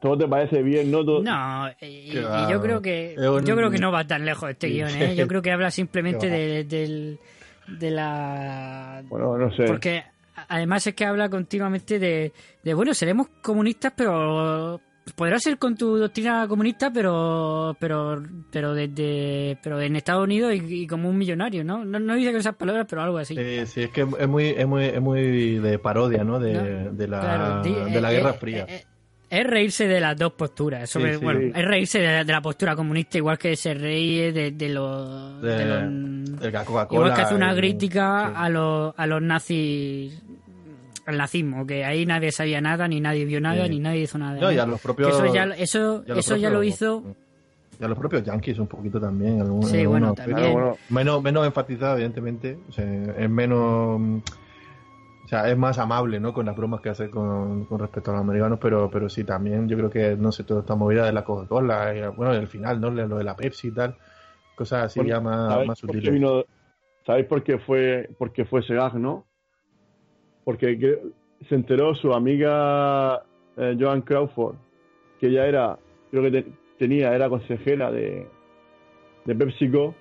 todo 0.00 0.18
te 0.18 0.28
parece 0.28 0.62
bien, 0.62 0.90
¿no? 0.90 1.04
Todo- 1.04 1.22
No, 1.22 1.68
y, 1.80 1.86
y 1.86 2.12
yo 2.50 2.60
creo 2.62 2.80
que 2.82 3.14
un- 3.18 3.44
yo 3.44 3.56
creo 3.56 3.70
que 3.70 3.78
no 3.78 3.90
va 3.92 4.06
tan 4.06 4.24
lejos 4.24 4.50
este 4.50 4.68
Sí. 4.68 4.74
guion, 4.74 4.90
¿eh? 5.02 5.14
Yo 5.16 5.26
creo 5.26 5.42
que 5.42 5.50
habla 5.52 5.70
simplemente 5.70 6.28
de, 6.30 6.64
del- 6.64 7.18
de 7.66 7.90
la 7.90 9.02
Bueno, 9.08 9.36
no 9.38 9.50
sé. 9.56 9.64
porque 9.64 10.04
además 10.48 10.86
es 10.86 10.94
que 10.94 11.04
habla 11.04 11.28
continuamente 11.28 11.98
de, 11.98 12.32
de 12.62 12.74
bueno, 12.74 12.94
seremos 12.94 13.28
comunistas, 13.42 13.92
pero 13.96 14.80
podrás 15.14 15.42
ser 15.42 15.56
con 15.58 15.76
tu 15.76 15.96
doctrina 15.96 16.46
comunista, 16.48 16.92
pero 16.92 17.76
pero 17.78 18.22
pero 18.50 18.74
desde 18.74 19.56
pero 19.62 19.80
en 19.80 19.94
Estados 19.96 20.24
Unidos 20.24 20.52
y, 20.54 20.82
y 20.82 20.86
como 20.86 21.08
un 21.08 21.16
millonario, 21.18 21.62
¿no? 21.64 21.84
No, 21.84 21.98
no 22.00 22.14
dice 22.14 22.30
con 22.32 22.40
esas 22.40 22.56
palabras, 22.56 22.86
pero 22.88 23.02
algo 23.02 23.18
así. 23.18 23.34
Sí, 23.36 23.66
sí, 23.66 23.82
es 23.82 23.90
que 23.90 24.00
es 24.18 24.28
muy, 24.28 24.46
es 24.48 24.66
muy, 24.66 24.84
es 24.84 25.00
muy 25.00 25.58
de 25.58 25.78
parodia, 25.78 26.24
¿no? 26.24 26.38
De, 26.40 26.54
No, 26.54 26.92
de 26.92 27.08
la, 27.08 27.20
Claro, 27.20 27.62
de 27.62 28.00
la 28.00 28.12
eh, 28.12 28.16
Guerra 28.16 28.30
eh, 28.30 28.38
Fría. 28.38 28.66
eh, 28.68 28.84
es 29.28 29.46
reírse 29.46 29.86
de 29.88 30.00
las 30.00 30.16
dos 30.16 30.32
posturas. 30.32 30.88
Sobre, 30.88 31.14
Sí, 31.14 31.18
sí. 31.18 31.24
bueno, 31.24 31.40
es 31.54 31.64
reírse 31.64 31.98
de, 31.98 32.24
de 32.24 32.32
la 32.32 32.40
postura 32.40 32.76
comunista, 32.76 33.18
igual 33.18 33.38
que 33.38 33.56
se 33.56 33.74
ríe 33.74 34.32
de, 34.32 34.52
de 34.52 34.68
los. 34.68 35.42
De- 35.42 35.56
de 35.56 36.48
igual 36.90 37.14
que 37.14 37.22
hace 37.22 37.34
una 37.34 37.52
y- 37.52 37.56
crítica 37.56 38.28
sí. 38.28 38.32
a, 38.36 38.48
los, 38.48 38.94
a 38.96 39.06
los 39.06 39.22
nazis. 39.22 40.22
Al 41.06 41.18
nazismo, 41.18 41.64
que 41.64 41.84
ahí 41.84 42.04
nadie 42.04 42.32
sabía 42.32 42.60
nada, 42.60 42.88
ni 42.88 43.00
nadie 43.00 43.24
vio 43.24 43.40
nada, 43.40 43.62
Sí. 43.64 43.70
ni 43.70 43.78
nadie 43.78 44.00
hizo 44.02 44.18
nada. 44.18 44.40
No, 44.40 44.50
y 44.50 44.56
¿no? 44.56 44.62
a 44.62 44.66
los 44.66 44.80
Que 44.80 44.82
propios. 44.82 45.14
eso 45.14 45.32
ya, 45.32 45.44
eso, 45.56 46.02
y 46.04 46.10
a 46.10 46.14
los 46.16 46.26
eso 46.26 46.36
ya 46.36 46.50
lo 46.50 46.64
hizo. 46.64 47.04
Y 47.80 47.84
a 47.84 47.88
los 47.88 47.96
propios 47.98 48.24
yankees 48.24 48.58
un 48.58 48.66
poquito 48.66 48.98
también. 49.00 49.40
algún- 49.40 49.62
Sí, 49.64 49.78
en 49.78 49.88
bueno, 49.88 50.14
también. 50.14 50.36
aspectos. 50.38 50.52
Claro, 50.52 50.52
bueno, 50.54 50.78
Menos, 50.88 51.22
menos 51.22 51.46
enfatizado, 51.46 51.94
evidentemente. 51.94 52.58
O 52.68 52.72
sea, 52.72 52.84
es 53.18 53.30
menos. 53.30 54.22
O 55.26 55.28
sea, 55.28 55.50
es 55.50 55.58
más 55.58 55.76
amable, 55.80 56.20
¿no? 56.20 56.32
Con 56.32 56.46
las 56.46 56.54
bromas 56.54 56.80
que 56.80 56.88
hace 56.88 57.10
con, 57.10 57.64
con 57.64 57.80
respecto 57.80 58.12
a 58.12 58.14
los 58.14 58.22
americanos, 58.22 58.60
pero, 58.62 58.88
pero 58.88 59.08
sí, 59.08 59.24
también 59.24 59.68
yo 59.68 59.76
creo 59.76 59.90
que, 59.90 60.16
no 60.16 60.30
sé, 60.30 60.44
toda 60.44 60.60
esta 60.60 60.76
movida 60.76 61.04
de 61.04 61.12
la 61.12 61.24
Coca-Cola, 61.24 61.92
y, 61.96 62.06
bueno, 62.16 62.32
el 62.32 62.46
final, 62.46 62.80
¿no? 62.80 62.90
Lo 62.92 63.18
de 63.18 63.24
la 63.24 63.34
Pepsi 63.34 63.68
y 63.68 63.70
tal. 63.72 63.96
Cosas 64.54 64.84
así 64.84 65.00
ya 65.04 65.20
más, 65.20 65.48
¿sabéis 65.50 65.68
más 65.68 65.78
sutiles. 65.80 66.12
vino- 66.12 66.44
¿Sabéis 67.04 67.26
por 67.26 67.42
qué 67.42 67.58
fue, 67.58 68.08
por 68.18 68.32
qué 68.32 68.44
fue 68.44 68.60
ese 68.60 68.74
gag, 68.74 68.94
no? 68.94 69.26
Porque 70.44 70.78
que- 70.78 71.02
se 71.48 71.54
enteró 71.56 71.94
su 71.96 72.12
amiga 72.14 73.22
eh, 73.56 73.76
Joan 73.80 74.02
Crawford, 74.02 74.54
que 75.18 75.26
ella 75.26 75.46
era, 75.46 75.78
creo 76.12 76.22
que 76.22 76.30
te- 76.30 76.52
tenía, 76.78 77.12
era 77.14 77.28
consejera 77.28 77.90
de, 77.90 78.28
de 79.24 79.34
PepsiCo, 79.34 79.94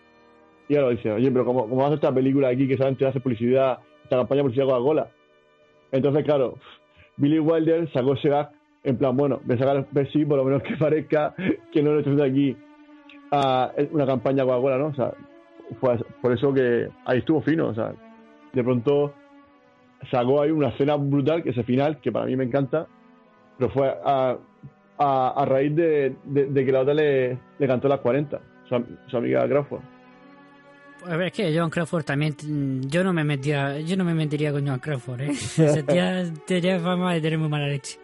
y 0.67 0.75
ahora 0.75 0.89
dice, 0.91 1.11
oye, 1.11 1.31
pero 1.31 1.45
¿cómo, 1.45 1.61
cómo 1.63 1.77
vas 1.77 1.85
a 1.85 1.87
hacer 1.87 1.95
esta 1.97 2.13
película 2.13 2.49
aquí 2.49 2.67
que 2.67 2.77
solamente 2.77 3.05
hace 3.07 3.19
publicidad, 3.19 3.79
esta 4.05 4.17
campaña 4.17 4.37
de 4.39 4.43
publicidad 4.43 4.65
Coca-Cola? 4.67 5.07
Entonces, 5.91 6.23
claro, 6.23 6.55
Billy 7.17 7.39
Wilder 7.39 7.91
sacó 7.91 8.13
ese 8.13 8.29
gag 8.29 8.51
en 8.83 8.97
plan, 8.97 9.15
bueno, 9.17 9.41
a 9.49 9.57
sacar 9.57 9.85
Pepsi, 9.93 10.25
por 10.25 10.37
lo 10.37 10.45
menos 10.45 10.61
que 10.63 10.75
parezca 10.77 11.33
que 11.71 11.81
no 11.83 11.91
lo 11.93 11.99
haciendo 11.99 12.23
aquí 12.23 12.55
a 13.31 13.71
una 13.91 14.05
campaña 14.05 14.43
Coca-Cola, 14.45 14.77
¿no? 14.77 14.87
O 14.87 14.93
sea, 14.95 15.11
fue 15.79 15.97
por 16.21 16.31
eso 16.31 16.53
que 16.53 16.87
ahí 17.05 17.19
estuvo 17.19 17.41
fino, 17.41 17.67
o 17.67 17.73
sea, 17.73 17.93
de 18.53 18.63
pronto 18.63 19.13
sacó 20.11 20.41
ahí 20.41 20.51
una 20.51 20.69
escena 20.69 20.95
brutal, 20.95 21.41
que 21.43 21.49
ese 21.49 21.63
final, 21.63 21.99
que 21.99 22.11
para 22.11 22.25
mí 22.25 22.35
me 22.35 22.43
encanta, 22.43 22.87
pero 23.57 23.71
fue 23.71 23.87
a, 24.03 24.37
a, 24.99 25.45
raíz 25.45 25.75
de, 25.75 26.15
de- 26.25 26.45
de 26.47 26.65
que 26.65 26.71
la 26.71 26.81
otra 26.81 26.93
le, 26.93 27.37
le 27.57 27.67
cantó 27.67 27.87
las 27.87 27.99
40, 28.01 28.39
su, 28.69 28.83
su 29.07 29.17
amiga 29.17 29.47
Crawford. 29.47 29.81
A 31.07 31.15
ver, 31.17 31.27
es 31.27 31.33
que 31.33 31.57
John 31.57 31.69
Crawford 31.69 32.03
también. 32.03 32.35
mm, 32.43 32.87
Yo 32.87 33.03
no 33.03 33.13
me 33.13 33.23
metía, 33.23 33.79
yo 33.79 33.95
no 33.97 34.03
me 34.03 34.13
metiría 34.13 34.51
con 34.51 34.67
John 34.67 34.79
Crawford, 34.79 35.21
¿eh? 35.21 35.33
Tía 35.87 36.23
tenía 36.45 36.79
fama 36.79 37.13
de 37.13 37.21
tener 37.21 37.37
muy 37.39 37.49
mala 37.49 37.67
leche. 37.67 37.99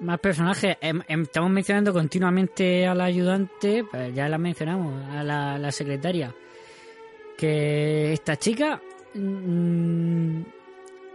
Más 0.00 0.18
personajes. 0.20 0.76
Em- 0.80 1.02
em- 1.08 1.22
estamos 1.22 1.50
mencionando 1.50 1.92
continuamente 1.92 2.86
a 2.86 2.94
la 2.94 3.04
ayudante, 3.04 3.84
pues 3.90 4.14
ya 4.14 4.28
la 4.28 4.38
mencionamos, 4.38 5.04
a 5.10 5.22
la, 5.24 5.58
la 5.58 5.72
secretaria. 5.72 6.34
Que 7.36 8.12
esta 8.12 8.36
chica. 8.36 8.80
mm, 9.14 10.40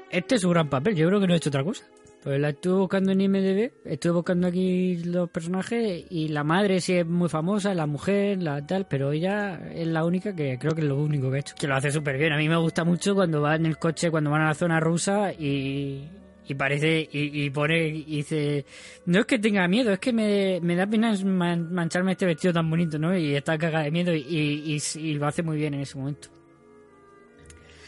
este 0.09 0.35
es 0.35 0.41
su 0.41 0.49
gran 0.49 0.69
papel, 0.69 0.95
yo 0.95 1.07
creo 1.07 1.19
que 1.19 1.27
no 1.27 1.33
ha 1.33 1.37
hecho 1.37 1.49
otra 1.49 1.63
cosa. 1.63 1.85
Pues 2.23 2.39
la 2.39 2.49
estuve 2.49 2.79
buscando 2.79 3.11
en 3.11 3.19
IMDB, 3.19 3.71
estuve 3.83 4.13
buscando 4.13 4.47
aquí 4.47 4.95
los 5.03 5.29
personajes 5.29 6.05
y 6.09 6.29
la 6.29 6.45
madre 6.45 6.79
sí 6.79 6.93
es 6.93 7.05
muy 7.05 7.27
famosa, 7.27 7.73
la 7.73 7.85
mujer, 7.85 8.41
la 8.41 8.65
tal, 8.65 8.87
pero 8.87 9.11
ella 9.11 9.59
es 9.73 9.87
la 9.87 10.05
única 10.05 10.33
que 10.33 10.57
creo 10.57 10.73
que 10.73 10.81
es 10.81 10.87
lo 10.87 10.95
único 10.95 11.29
que 11.29 11.35
ha 11.35 11.39
hecho. 11.41 11.55
Que 11.59 11.67
lo 11.67 11.75
hace 11.75 11.91
súper 11.91 12.17
bien. 12.17 12.31
A 12.31 12.37
mí 12.37 12.47
me 12.47 12.55
gusta 12.55 12.85
mucho 12.85 13.13
cuando 13.13 13.41
va 13.41 13.55
en 13.57 13.65
el 13.65 13.77
coche, 13.77 14.09
cuando 14.09 14.29
van 14.31 14.41
a 14.43 14.47
la 14.47 14.53
zona 14.53 14.79
rusa 14.79 15.33
y, 15.33 16.07
y 16.47 16.53
parece, 16.55 17.09
y, 17.11 17.43
y 17.43 17.49
pone, 17.49 17.87
y 17.89 18.03
dice, 18.03 18.65
no 19.05 19.19
es 19.19 19.25
que 19.25 19.37
tenga 19.37 19.67
miedo, 19.67 19.91
es 19.91 19.99
que 19.99 20.13
me, 20.13 20.59
me 20.61 20.77
da 20.77 20.87
pena 20.87 21.13
man- 21.25 21.73
mancharme 21.73 22.13
este 22.13 22.25
vestido 22.25 22.53
tan 22.53 22.69
bonito, 22.69 22.97
¿no? 22.97 23.17
Y 23.17 23.35
está 23.35 23.57
cagada 23.57 23.83
de 23.83 23.91
miedo 23.91 24.13
y, 24.15 24.19
y, 24.29 24.77
y- 24.77 24.99
y 25.09 25.13
lo 25.15 25.27
hace 25.27 25.43
muy 25.43 25.57
bien 25.57 25.73
en 25.73 25.81
ese 25.81 25.97
momento. 25.97 26.29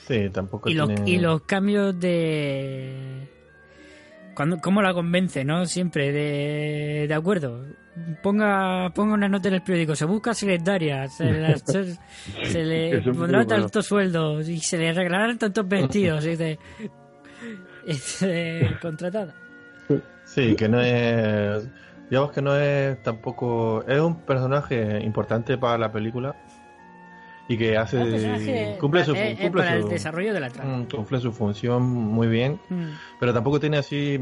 Sí, 0.06 0.30
tampoco 0.30 0.70
Y 0.70 0.74
los, 0.74 0.88
tiene... 0.94 1.10
y 1.10 1.20
los 1.20 1.42
cambios 1.44 1.98
de... 1.98 3.34
Cuando, 4.36 4.58
¿Cómo 4.60 4.82
la 4.82 4.94
convence, 4.94 5.44
no? 5.46 5.66
Siempre, 5.66 6.12
de, 6.12 7.06
de 7.08 7.14
acuerdo. 7.14 7.66
Ponga, 8.22 8.90
ponga 8.94 9.14
una 9.14 9.30
nota 9.30 9.48
en 9.48 9.54
el 9.56 9.62
periódico, 9.62 9.96
se 9.96 10.04
busca 10.04 10.34
secretaria, 10.34 11.08
se, 11.08 11.32
la- 11.32 11.58
se- 11.66 11.96
se 12.44 12.64
le 12.64 13.02
pondrá 13.02 13.14
muy 13.16 13.28
bueno. 13.28 13.46
tantos 13.46 13.86
sueldos 13.86 14.50
y 14.50 14.60
se 14.60 14.78
le 14.78 14.92
regalarán 14.92 15.38
tantos 15.38 15.66
vestidos. 15.68 16.26
Y 16.26 16.30
dice, 16.32 16.60
y 17.86 17.88
dice, 17.94 18.70
contratada. 18.82 19.34
Sí, 20.26 20.56
que 20.56 20.68
no 20.68 20.82
es. 20.82 21.68
Digamos 22.10 22.32
que 22.34 22.42
no 22.42 22.56
es 22.58 23.02
tampoco. 23.04 23.84
Es 23.88 24.00
un 24.02 24.22
personaje 24.26 25.00
importante 25.04 25.58
para 25.58 25.78
la 25.78 25.92
película. 25.92 26.36
Y 27.48 27.58
que 27.58 27.78
hace. 27.78 28.02
El 28.02 28.78
cumple 28.80 29.04
su, 29.06 29.14
es- 29.14 29.34
es 29.34 29.40
cumple 29.40 29.62
para 29.64 29.76
el 29.76 29.84
su- 29.84 29.90
desarrollo 29.90 30.34
de 30.34 30.40
la 30.40 30.50
trama. 30.50 30.78
mm, 30.78 30.86
cumple 30.86 31.20
su 31.20 31.32
función 31.32 31.84
muy 31.84 32.28
bien. 32.28 32.60
Mm. 32.70 32.86
Pero 33.20 33.34
tampoco 33.34 33.60
tiene 33.60 33.78
así. 33.78 34.20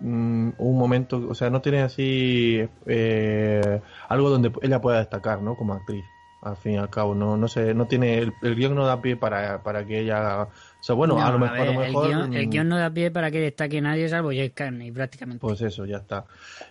mm, 0.00 0.50
un 0.58 0.78
momento. 0.78 1.26
O 1.28 1.34
sea, 1.34 1.50
no 1.50 1.60
tiene 1.60 1.80
así. 1.82 2.66
eh, 2.86 3.80
algo 4.08 4.30
donde 4.30 4.52
ella 4.62 4.80
pueda 4.80 4.98
destacar, 4.98 5.42
¿no? 5.42 5.56
Como 5.56 5.74
actriz. 5.74 6.04
al 6.42 6.56
fin 6.56 6.72
y 6.72 6.76
al 6.78 6.88
cabo. 6.88 7.14
No, 7.14 7.36
no 7.36 7.48
sé, 7.48 7.74
no 7.74 7.86
tiene, 7.86 8.16
el, 8.18 8.32
el 8.42 8.54
guion 8.56 8.74
no 8.74 8.86
da 8.86 9.02
pie 9.02 9.14
para, 9.16 9.62
para 9.62 9.84
que 9.84 9.98
ella. 10.00 10.44
O 10.44 10.48
sea, 10.82 10.94
bueno, 10.94 11.16
No, 11.16 11.26
a 11.26 11.32
lo 11.32 11.38
mejor, 11.38 11.58
ver, 11.58 11.68
a 11.68 11.72
lo 11.72 11.80
mejor, 11.80 12.06
el, 12.06 12.12
guion, 12.16 12.34
el 12.34 12.48
guion 12.48 12.68
no 12.68 12.78
da 12.78 12.88
pie 12.90 13.10
para 13.10 13.30
que 13.30 13.40
destaque 13.40 13.78
nadie 13.82 14.08
salvo 14.08 14.30
James 14.30 14.52
Carney, 14.54 14.90
prácticamente. 14.90 15.40
Pues 15.42 15.60
eso, 15.60 15.84
ya 15.84 15.98
está. 15.98 16.24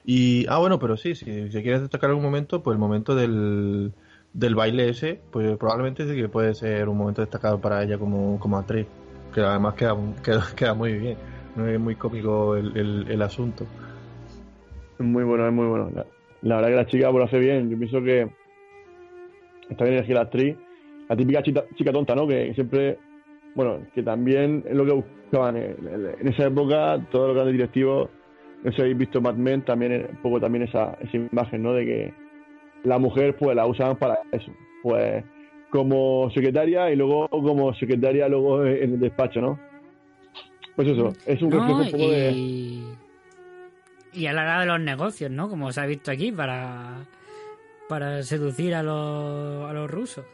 Y, 0.03 0.47
ah, 0.49 0.57
bueno, 0.57 0.79
pero 0.79 0.97
sí, 0.97 1.13
si, 1.13 1.51
si 1.51 1.61
quieres 1.61 1.81
destacar 1.81 2.09
algún 2.09 2.23
momento, 2.23 2.63
pues 2.63 2.73
el 2.73 2.79
momento 2.79 3.13
del, 3.13 3.93
del 4.33 4.55
baile 4.55 4.89
ese, 4.89 5.19
pues 5.31 5.57
probablemente 5.57 6.07
sí 6.07 6.15
que 6.15 6.29
puede 6.29 6.53
ser 6.53 6.87
un 6.87 6.97
momento 6.97 7.21
destacado 7.21 7.59
para 7.59 7.83
ella 7.83 7.97
como, 7.97 8.39
como 8.39 8.57
actriz. 8.57 8.85
Que 9.33 9.41
además 9.41 9.75
queda, 9.75 9.95
queda, 10.23 10.43
queda 10.55 10.73
muy 10.73 10.93
bien. 10.93 11.17
No 11.55 11.67
es 11.67 11.79
muy 11.79 11.95
cómico 11.95 12.55
el, 12.55 13.05
el, 13.09 13.21
asunto. 13.21 13.65
Es 14.99 15.05
muy 15.05 15.23
bueno, 15.23 15.47
es 15.47 15.53
muy 15.53 15.67
bueno. 15.67 15.89
La, 16.41 16.55
verdad 16.55 16.69
que 16.69 16.75
la 16.75 16.85
chica 16.87 17.11
pues, 17.11 17.19
lo 17.19 17.25
hace 17.25 17.39
bien. 17.39 17.69
Yo 17.69 17.77
pienso 17.77 18.01
que 18.01 18.29
está 19.69 19.83
bien 19.83 19.97
elegida 19.97 20.15
la 20.15 20.21
actriz. 20.21 20.55
La 21.09 21.15
típica 21.15 21.43
chica, 21.43 21.63
chica 21.75 21.91
tonta, 21.91 22.15
¿no? 22.15 22.27
Que 22.27 22.53
siempre, 22.53 22.99
bueno, 23.55 23.79
que 23.95 24.03
también 24.03 24.63
es 24.67 24.75
lo 24.75 24.85
que 24.85 24.93
buscaban. 24.93 25.57
En, 25.57 26.27
esa 26.27 26.45
época, 26.45 27.03
todos 27.11 27.27
los 27.27 27.35
grandes 27.35 27.53
directivos, 27.53 28.09
no 28.63 28.71
sé 28.71 28.81
habéis 28.81 28.97
visto 28.97 29.19
Mad 29.19 29.35
Men, 29.35 29.63
también 29.63 29.91
es 29.91 30.09
un 30.09 30.17
poco 30.17 30.39
también 30.39 30.63
esa, 30.63 30.97
esa 31.01 31.17
imagen, 31.17 31.63
¿no? 31.63 31.73
De 31.73 31.85
que 31.85 32.13
la 32.83 32.97
mujer, 32.97 33.35
pues 33.37 33.55
la 33.55 33.65
usaban 33.65 33.97
para 33.97 34.19
eso. 34.31 34.51
Pues 34.83 35.23
como 35.69 36.29
secretaria 36.33 36.89
y 36.91 36.95
luego 36.95 37.27
como 37.29 37.73
secretaria 37.75 38.27
luego 38.27 38.65
en 38.65 38.93
el 38.93 38.99
despacho, 38.99 39.39
¿no? 39.41 39.59
Pues 40.75 40.87
eso, 40.87 41.13
es 41.25 41.41
un 41.41 41.51
No, 41.51 41.59
reflejo 41.59 41.81
un 41.81 41.91
poco 41.91 42.11
de... 42.11 42.31
y, 42.31 42.83
y 44.13 44.25
a 44.27 44.33
la 44.33 44.41
hora 44.43 44.59
de 44.61 44.65
los 44.65 44.79
negocios, 44.79 45.29
¿no? 45.29 45.49
Como 45.49 45.71
se 45.71 45.81
ha 45.81 45.85
visto 45.85 46.09
aquí, 46.09 46.31
para, 46.31 47.05
para 47.89 48.23
seducir 48.23 48.73
a 48.75 48.81
los, 48.83 49.69
a 49.69 49.73
los 49.73 49.91
rusos. 49.91 50.25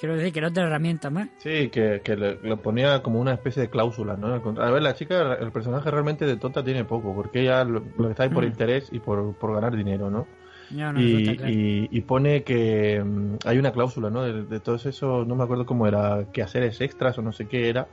Quiero 0.00 0.16
decir 0.16 0.32
que 0.32 0.38
era 0.40 0.48
otra 0.48 0.64
herramienta 0.66 1.10
más. 1.10 1.28
Sí, 1.38 1.70
que, 1.70 2.00
que 2.04 2.16
le- 2.16 2.38
lo 2.42 2.56
ponía 2.58 3.02
como 3.02 3.20
una 3.20 3.34
especie 3.34 3.62
de 3.62 3.70
cláusula, 3.70 4.16
¿no? 4.16 4.28
A 4.62 4.70
ver, 4.70 4.82
la 4.82 4.94
chica, 4.94 5.34
el 5.34 5.50
personaje 5.52 5.90
realmente 5.90 6.24
de 6.26 6.36
tonta 6.36 6.62
tiene 6.62 6.84
poco, 6.84 7.14
porque 7.14 7.40
ella 7.40 7.64
lo, 7.64 7.80
lo 7.96 8.04
que 8.06 8.10
está 8.10 8.24
ahí 8.24 8.28
por 8.28 8.44
Mm. 8.44 8.48
interés 8.48 8.88
y 8.92 8.98
por, 9.00 9.34
por 9.36 9.54
ganar 9.54 9.76
dinero, 9.76 10.10
¿no? 10.10 10.26
No, 10.70 10.90
eso 10.90 11.00
y, 11.00 11.22
está 11.22 11.36
claro. 11.36 11.52
y- 11.52 11.88
y 11.90 12.00
pone 12.02 12.42
que 12.42 13.02
mm, 13.04 13.36
hay 13.46 13.58
una 13.58 13.72
cláusula, 13.72 14.10
¿no? 14.10 14.22
De, 14.22 14.44
de 14.44 14.60
todos 14.60 14.84
esos, 14.86 15.26
no 15.26 15.34
me 15.34 15.44
acuerdo 15.44 15.64
cómo 15.66 15.86
era, 15.86 16.26
que 16.32 16.42
haceres 16.42 16.80
extras 16.80 17.16
o 17.18 17.22
no 17.22 17.32
sé 17.32 17.46
qué 17.48 17.68
era, 17.68 17.86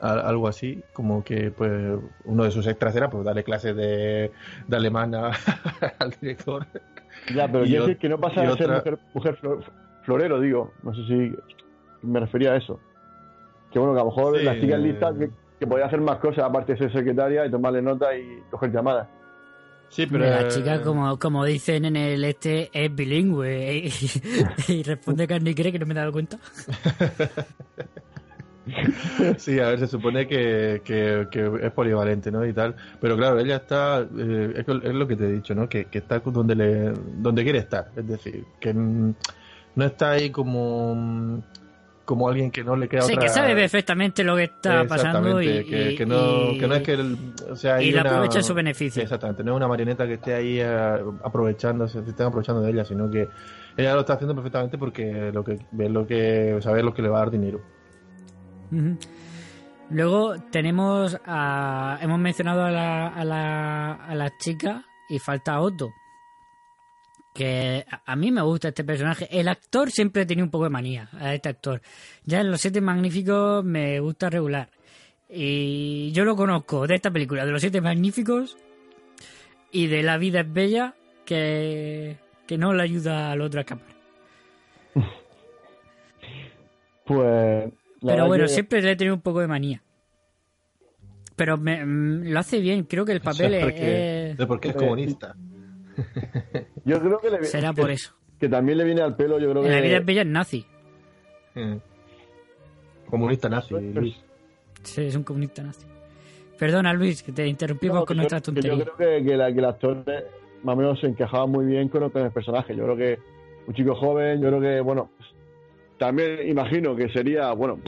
a- 0.00 0.20
algo 0.28 0.48
así, 0.48 0.82
como 0.92 1.24
que 1.24 1.50
pues 1.50 1.98
uno 2.24 2.44
de 2.44 2.50
sus 2.50 2.66
extras 2.66 2.94
era 2.96 3.08
pues 3.08 3.24
darle 3.24 3.44
clases 3.44 3.74
de, 3.76 4.30
de 4.66 4.76
alemán 4.76 5.14
a- 5.14 5.30
al 5.98 6.10
director. 6.20 6.66
Ya, 7.34 7.46
pero 7.50 7.64
quiero 7.64 7.82
decir 7.86 7.98
que 7.98 8.08
no 8.08 8.18
pasa 8.18 8.42
a 8.42 8.56
ser 8.56 8.70
otra- 8.70 8.76
mujer, 8.76 8.98
mujer 9.14 9.38
flo- 9.40 9.64
florero, 10.02 10.40
digo. 10.40 10.72
No 10.82 10.94
sé 10.94 11.04
si 11.06 11.36
me 12.02 12.20
refería 12.20 12.52
a 12.52 12.56
eso. 12.56 12.78
Que 13.70 13.78
bueno, 13.78 13.94
que 13.94 14.00
a 14.00 14.04
lo 14.04 14.10
mejor 14.10 14.38
Sí, 14.38 14.44
la 14.44 14.54
chica 14.60 14.74
es 14.76 14.80
eh. 14.80 14.86
lista 14.86 15.14
que, 15.18 15.30
que 15.60 15.66
podía 15.66 15.86
hacer 15.86 16.00
más 16.00 16.18
cosas 16.18 16.44
aparte 16.44 16.72
de 16.72 16.78
ser 16.78 16.92
secretaria 16.92 17.46
y 17.46 17.50
tomarle 17.50 17.80
nota 17.80 18.14
y 18.16 18.42
coger 18.50 18.70
llamadas. 18.72 19.08
Sí, 19.92 20.06
pero... 20.06 20.24
La 20.24 20.48
chica, 20.48 20.80
como, 20.80 21.18
como 21.18 21.44
dicen 21.44 21.84
en 21.84 21.96
el 21.96 22.24
este, 22.24 22.70
es 22.72 22.94
bilingüe. 22.94 23.76
Y, 23.76 23.92
y 24.72 24.82
responde 24.82 25.28
que 25.28 25.38
ni 25.38 25.54
cree 25.54 25.70
que 25.70 25.78
no 25.78 25.84
me 25.84 25.92
he 25.92 25.96
dado 25.96 26.12
cuenta. 26.12 26.38
Sí, 29.38 29.58
a 29.58 29.70
ver, 29.70 29.80
se 29.80 29.88
supone 29.88 30.28
que, 30.28 30.82
que, 30.84 31.26
que 31.32 31.66
es 31.66 31.72
polivalente, 31.72 32.30
¿no? 32.30 32.46
Y 32.46 32.52
tal. 32.52 32.76
Pero 33.00 33.16
claro, 33.16 33.40
ella 33.40 33.56
está, 33.56 34.02
eh, 34.02 34.54
es, 34.54 34.68
es 34.68 34.94
lo 34.94 35.08
que 35.08 35.16
te 35.16 35.24
he 35.24 35.32
dicho, 35.32 35.52
¿no? 35.52 35.68
Que, 35.68 35.86
que 35.86 35.98
está 35.98 36.20
donde 36.20 36.54
le, 36.54 36.92
donde 37.16 37.42
quiere 37.42 37.58
estar. 37.58 37.90
Es 37.96 38.06
decir, 38.06 38.44
que 38.60 38.72
no 38.72 39.14
está 39.84 40.12
ahí 40.12 40.30
como, 40.30 41.42
como 42.04 42.28
alguien 42.28 42.50
que 42.50 42.64
no 42.64 42.74
le 42.76 42.88
queda 42.88 43.02
Sí, 43.02 43.12
otra... 43.12 43.22
que 43.24 43.28
sabe 43.28 43.54
perfectamente 43.54 44.24
lo 44.24 44.36
que 44.36 44.44
está 44.44 44.84
pasando 44.86 45.40
y, 45.40 45.64
que, 45.64 45.92
y- 45.92 45.96
que 45.96 46.04
no, 46.06 46.50
y- 46.52 46.58
que 46.58 46.66
no 46.66 46.74
es 46.74 46.82
que 46.82 46.92
el- 46.94 47.16
o 47.50 47.56
sea, 47.56 47.80
y 47.82 47.96
aprovecha 47.96 48.38
en 48.38 48.44
su 48.44 48.54
beneficio. 48.54 49.02
Exactamente, 49.02 49.44
no 49.44 49.52
es 49.52 49.56
una 49.56 49.68
marioneta 49.68 50.06
que 50.06 50.14
esté 50.14 50.34
ahí 50.34 50.58
eh, 50.60 50.98
aprovechándose, 51.24 52.02
se 52.02 52.10
estén 52.10 52.26
aprovechando 52.26 52.60
de 52.62 52.70
ella, 52.72 52.84
sino 52.84 53.08
que 53.10 53.28
ella 53.76 53.94
lo 53.94 54.00
está 54.00 54.14
haciendo 54.14 54.34
perfectamente 54.34 54.76
porque 54.78 55.30
lo 55.32 55.44
que 55.44 55.58
ve 55.70 55.88
lo 55.88 56.06
que 56.06 56.58
sabe 56.60 56.82
lo 56.82 56.92
que 56.92 57.02
le 57.02 57.08
va 57.08 57.18
a 57.18 57.20
dar 57.20 57.30
dinero. 57.30 57.60
Luego 59.90 60.34
tenemos 60.50 61.18
a. 61.26 61.98
Hemos 62.00 62.18
mencionado 62.18 62.64
a 62.64 62.70
la, 62.70 63.08
a 63.08 63.24
la, 63.24 63.92
a 63.94 64.14
la 64.14 64.30
chica 64.38 64.84
y 65.08 65.18
falta 65.18 65.60
Otto. 65.60 65.92
Que 67.34 67.86
a- 68.04 68.14
mí 68.16 68.30
me 68.30 68.42
gusta 68.42 68.68
este 68.68 68.84
personaje. 68.84 69.26
El 69.30 69.48
actor 69.48 69.90
siempre 69.90 70.26
tenía 70.26 70.44
un 70.44 70.50
poco 70.50 70.64
de 70.64 70.70
manía 70.70 71.08
a 71.12 71.34
este 71.34 71.48
actor. 71.48 71.80
Ya 72.24 72.40
en 72.40 72.50
Los 72.50 72.60
Siete 72.60 72.80
Magníficos 72.82 73.64
me 73.64 74.00
gusta 74.00 74.28
regular. 74.28 74.68
Y 75.30 76.12
yo 76.12 76.24
lo 76.26 76.36
conozco 76.36 76.86
de 76.86 76.94
esta 76.96 77.10
película, 77.10 77.46
de 77.46 77.52
Los 77.52 77.62
Siete 77.62 77.80
Magníficos 77.80 78.58
y 79.70 79.86
de 79.86 80.02
La 80.02 80.18
Vida 80.18 80.40
es 80.40 80.52
Bella, 80.52 80.94
que, 81.24 82.18
que 82.46 82.58
no 82.58 82.74
le 82.74 82.82
ayuda 82.82 83.32
al 83.32 83.40
otro 83.40 83.60
a 83.60 83.62
escapar. 83.62 83.86
Pues. 87.04 87.18
la 87.20 87.70
Pero 88.00 88.12
verdad 88.12 88.26
bueno, 88.26 88.44
que- 88.44 88.48
siempre 88.52 88.80
le 88.82 88.92
he 88.92 88.96
tenido 88.96 89.14
un 89.14 89.20
poco 89.22 89.40
de 89.40 89.48
manía. 89.48 89.82
Pero 91.36 91.56
me- 91.58 91.84
mm, 91.84 92.30
lo 92.30 92.38
hace 92.38 92.60
bien, 92.60 92.84
creo 92.84 93.04
que 93.04 93.12
el 93.12 93.20
papel 93.22 93.54
es- 93.54 93.64
porque, 93.64 94.30
es... 94.30 94.36
de 94.36 94.46
porque 94.46 94.68
es 94.68 94.74
comunista. 94.76 95.34
Yo 96.84 97.00
creo 97.00 97.18
que 97.20 97.30
le 97.30 97.44
Será 97.44 97.72
que- 97.74 97.80
por 97.82 97.90
eso. 97.90 98.14
Que 98.40 98.48
también 98.48 98.78
le 98.78 98.84
viene 98.84 99.02
al 99.02 99.14
pelo, 99.16 99.38
yo 99.38 99.50
creo 99.50 99.62
En 99.62 99.68
que. 99.68 99.74
la 99.76 99.80
vida 99.80 99.96
es 99.98 100.04
bella 100.04 100.22
es 100.22 100.26
nazi. 100.26 100.66
Mm. 101.54 101.76
Comunista 103.08 103.48
nazi. 103.48 103.74
Luis. 103.74 104.16
Sí, 104.82 105.02
es 105.04 105.14
un 105.16 105.22
comunista 105.22 105.62
nazi. 105.62 105.86
Perdona, 106.58 106.92
Luis, 106.92 107.22
que 107.22 107.32
te 107.32 107.46
interrumpimos 107.46 107.96
No, 108.00 108.06
con 108.06 108.16
nuestra 108.16 108.38
yo, 108.38 108.54
que 108.54 108.60
yo 108.62 108.70
tontería. 108.70 108.94
creo 108.94 109.20
que, 109.20 109.24
que 109.24 109.36
la- 109.36 109.52
que 109.52 109.58
el 109.58 109.64
actor 109.64 110.02
eh, 110.06 110.24
más 110.62 110.74
o 110.74 110.76
menos 110.76 111.00
se 111.00 111.06
encajaba 111.06 111.46
muy 111.46 111.66
bien 111.66 111.88
con, 111.88 112.08
con 112.10 112.22
el 112.22 112.30
personaje. 112.30 112.74
Yo 112.76 112.84
creo 112.84 112.96
que 112.96 113.18
un 113.66 113.74
chico 113.74 113.94
joven, 113.94 114.40
yo 114.40 114.48
creo 114.48 114.60
que, 114.60 114.80
bueno, 114.80 115.10
pues, 115.16 115.28
también 115.98 116.48
imagino 116.48 116.96
que 116.96 117.08
sería, 117.10 117.52
bueno, 117.52 117.78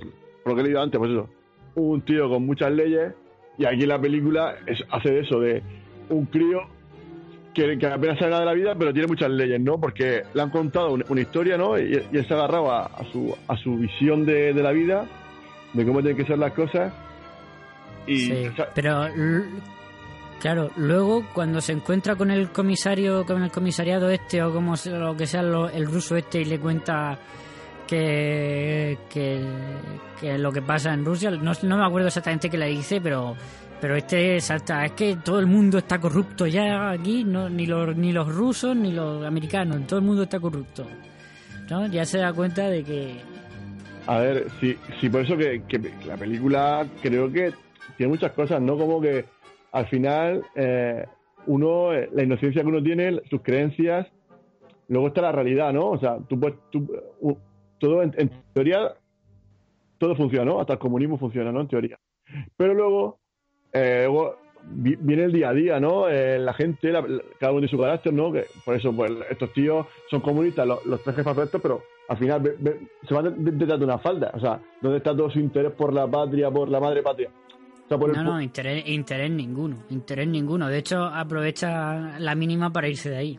por 0.42 0.52
lo 0.52 0.54
que 0.56 0.60
he 0.60 0.64
leído 0.64 0.80
antes, 0.82 0.98
pues 0.98 1.10
eso, 1.10 1.28
un 1.76 2.00
tío 2.02 2.28
con 2.28 2.44
muchas 2.46 2.70
leyes 2.72 3.12
y 3.58 3.64
aquí 3.64 3.82
en 3.82 3.88
la 3.88 4.00
película 4.00 4.56
es, 4.66 4.78
hace 4.90 5.10
de 5.10 5.20
eso, 5.20 5.40
de 5.40 5.62
un 6.10 6.26
crío 6.26 6.60
que, 7.54 7.78
que 7.78 7.86
apenas 7.86 8.18
sabe 8.18 8.30
nada 8.32 8.40
de 8.40 8.46
la 8.46 8.54
vida, 8.54 8.74
pero 8.78 8.92
tiene 8.92 9.06
muchas 9.08 9.30
leyes, 9.30 9.60
¿no? 9.60 9.78
Porque 9.80 10.22
le 10.34 10.42
han 10.42 10.50
contado 10.50 10.92
una, 10.92 11.04
una 11.08 11.20
historia, 11.20 11.56
¿no? 11.56 11.78
Y, 11.78 11.92
y 12.12 12.16
él 12.16 12.26
se 12.26 12.34
agarraba 12.34 12.80
a, 12.80 12.86
a 12.86 13.04
su, 13.12 13.34
a 13.48 13.56
su 13.56 13.76
visión 13.76 14.26
de, 14.26 14.52
de 14.52 14.62
la 14.62 14.72
vida, 14.72 15.06
de 15.72 15.86
cómo 15.86 16.00
tienen 16.00 16.16
que 16.16 16.26
ser 16.26 16.38
las 16.38 16.52
cosas. 16.52 16.92
Y, 18.06 18.16
Sí, 18.26 18.46
o 18.48 18.56
sea, 18.56 18.68
pero 18.74 19.06
claro, 20.40 20.70
luego 20.76 21.24
cuando 21.32 21.60
se 21.62 21.72
encuentra 21.72 22.16
con 22.16 22.30
el 22.30 22.50
comisario, 22.50 23.24
con 23.24 23.42
el 23.42 23.50
comisariado 23.50 24.10
este 24.10 24.42
o 24.42 24.52
como 24.52 24.76
sea, 24.76 24.98
lo 24.98 25.16
que 25.16 25.26
sea 25.26 25.42
lo- 25.42 25.70
el 25.70 25.86
ruso 25.86 26.16
este 26.16 26.42
y 26.42 26.44
le 26.44 26.58
cuenta 26.58 27.18
que, 27.86 28.98
que, 29.10 29.40
que 30.20 30.38
lo 30.38 30.52
que 30.52 30.62
pasa 30.62 30.92
en 30.92 31.04
Rusia, 31.04 31.30
no, 31.30 31.52
no 31.62 31.76
me 31.78 31.86
acuerdo 31.86 32.08
exactamente 32.08 32.50
qué 32.50 32.58
le 32.58 32.66
dice, 32.68 33.00
pero 33.00 33.36
pero 33.84 33.96
este 33.96 34.40
salta, 34.40 34.86
es 34.86 34.92
que 34.92 35.16
todo 35.16 35.38
el 35.38 35.46
mundo 35.46 35.76
está 35.76 36.00
corrupto 36.00 36.46
ya 36.46 36.92
aquí, 36.92 37.22
no, 37.22 37.50
ni 37.50 37.66
los 37.66 37.94
ni 37.94 38.14
los 38.14 38.34
rusos 38.34 38.74
ni 38.74 38.92
los 38.92 39.22
americanos, 39.26 39.86
todo 39.86 39.98
el 39.98 40.06
mundo 40.06 40.22
está 40.22 40.40
corrupto. 40.40 40.86
¿no? 41.68 41.86
Ya 41.88 42.06
se 42.06 42.16
da 42.16 42.32
cuenta 42.32 42.70
de 42.70 42.82
que 42.82 43.16
A 44.06 44.20
ver, 44.20 44.46
sí, 44.58 44.74
sí 44.98 45.10
por 45.10 45.20
eso 45.20 45.36
que, 45.36 45.60
la 46.06 46.16
película 46.16 46.86
creo 47.02 47.30
que 47.30 47.52
tiene 47.98 48.10
muchas 48.10 48.32
cosas, 48.32 48.58
¿no? 48.62 48.78
Como 48.78 49.02
que 49.02 49.26
al 49.72 49.86
final 49.88 50.42
eh, 50.54 51.04
uno, 51.44 51.92
eh, 51.92 52.08
la 52.10 52.22
inocencia 52.22 52.62
que 52.62 52.68
uno 52.68 52.82
tiene, 52.82 53.20
sus 53.28 53.42
creencias, 53.42 54.06
luego 54.88 55.08
está 55.08 55.20
la 55.20 55.32
realidad, 55.32 55.74
¿no? 55.74 55.90
O 55.90 55.98
sea, 55.98 56.16
tú 56.26 56.40
puedes, 56.40 56.56
tú, 56.70 56.88
todo 57.78 58.02
en, 58.02 58.14
en 58.16 58.30
teoría, 58.54 58.94
todo 59.98 60.16
funciona, 60.16 60.46
¿no? 60.46 60.58
Hasta 60.58 60.72
el 60.72 60.78
comunismo 60.78 61.18
funciona, 61.18 61.52
¿no? 61.52 61.60
En 61.60 61.68
teoría. 61.68 61.98
Pero 62.56 62.72
luego, 62.72 63.18
eh, 63.74 64.08
viene 64.66 65.24
el 65.24 65.32
día 65.32 65.50
a 65.50 65.52
día, 65.52 65.78
¿no? 65.80 66.08
Eh, 66.08 66.38
la 66.38 66.54
gente, 66.54 66.90
la- 66.90 67.02
la- 67.02 67.22
cada 67.38 67.52
uno 67.52 67.60
tiene 67.60 67.70
su 67.70 67.78
carácter, 67.78 68.12
¿no? 68.14 68.32
Que 68.32 68.46
por 68.64 68.74
eso, 68.74 68.92
pues, 68.94 69.12
estos 69.30 69.52
tíos 69.52 69.86
son 70.10 70.20
comunistas, 70.20 70.66
los, 70.66 70.84
los 70.86 71.02
tres 71.02 71.16
jefes 71.16 71.34
perfectos, 71.34 71.60
pero 71.60 71.82
al 72.08 72.16
final 72.16 72.40
ve- 72.40 72.56
ve- 72.58 72.80
se 73.06 73.12
van 73.14 73.24
de- 73.24 73.50
de- 73.50 73.56
detrás 73.58 73.78
de 73.78 73.84
una 73.84 73.98
falda. 73.98 74.30
O 74.34 74.40
sea, 74.40 74.58
¿dónde 74.80 74.98
está 74.98 75.14
todo 75.14 75.28
su 75.30 75.38
interés 75.38 75.72
por 75.72 75.92
la 75.92 76.06
patria, 76.06 76.50
por 76.50 76.68
la 76.70 76.80
madre 76.80 77.02
patria? 77.02 77.28
O 77.84 77.88
sea, 77.88 77.98
por 77.98 78.08
el 78.10 78.16
No, 78.16 78.24
no, 78.24 78.40
interés, 78.40 78.88
interés 78.88 79.30
ninguno, 79.30 79.76
interés 79.90 80.26
ninguno. 80.28 80.68
De 80.68 80.78
hecho, 80.78 81.04
aprovecha 81.04 82.18
la 82.18 82.34
mínima 82.34 82.72
para 82.72 82.88
irse 82.88 83.10
de 83.10 83.16
ahí. 83.18 83.38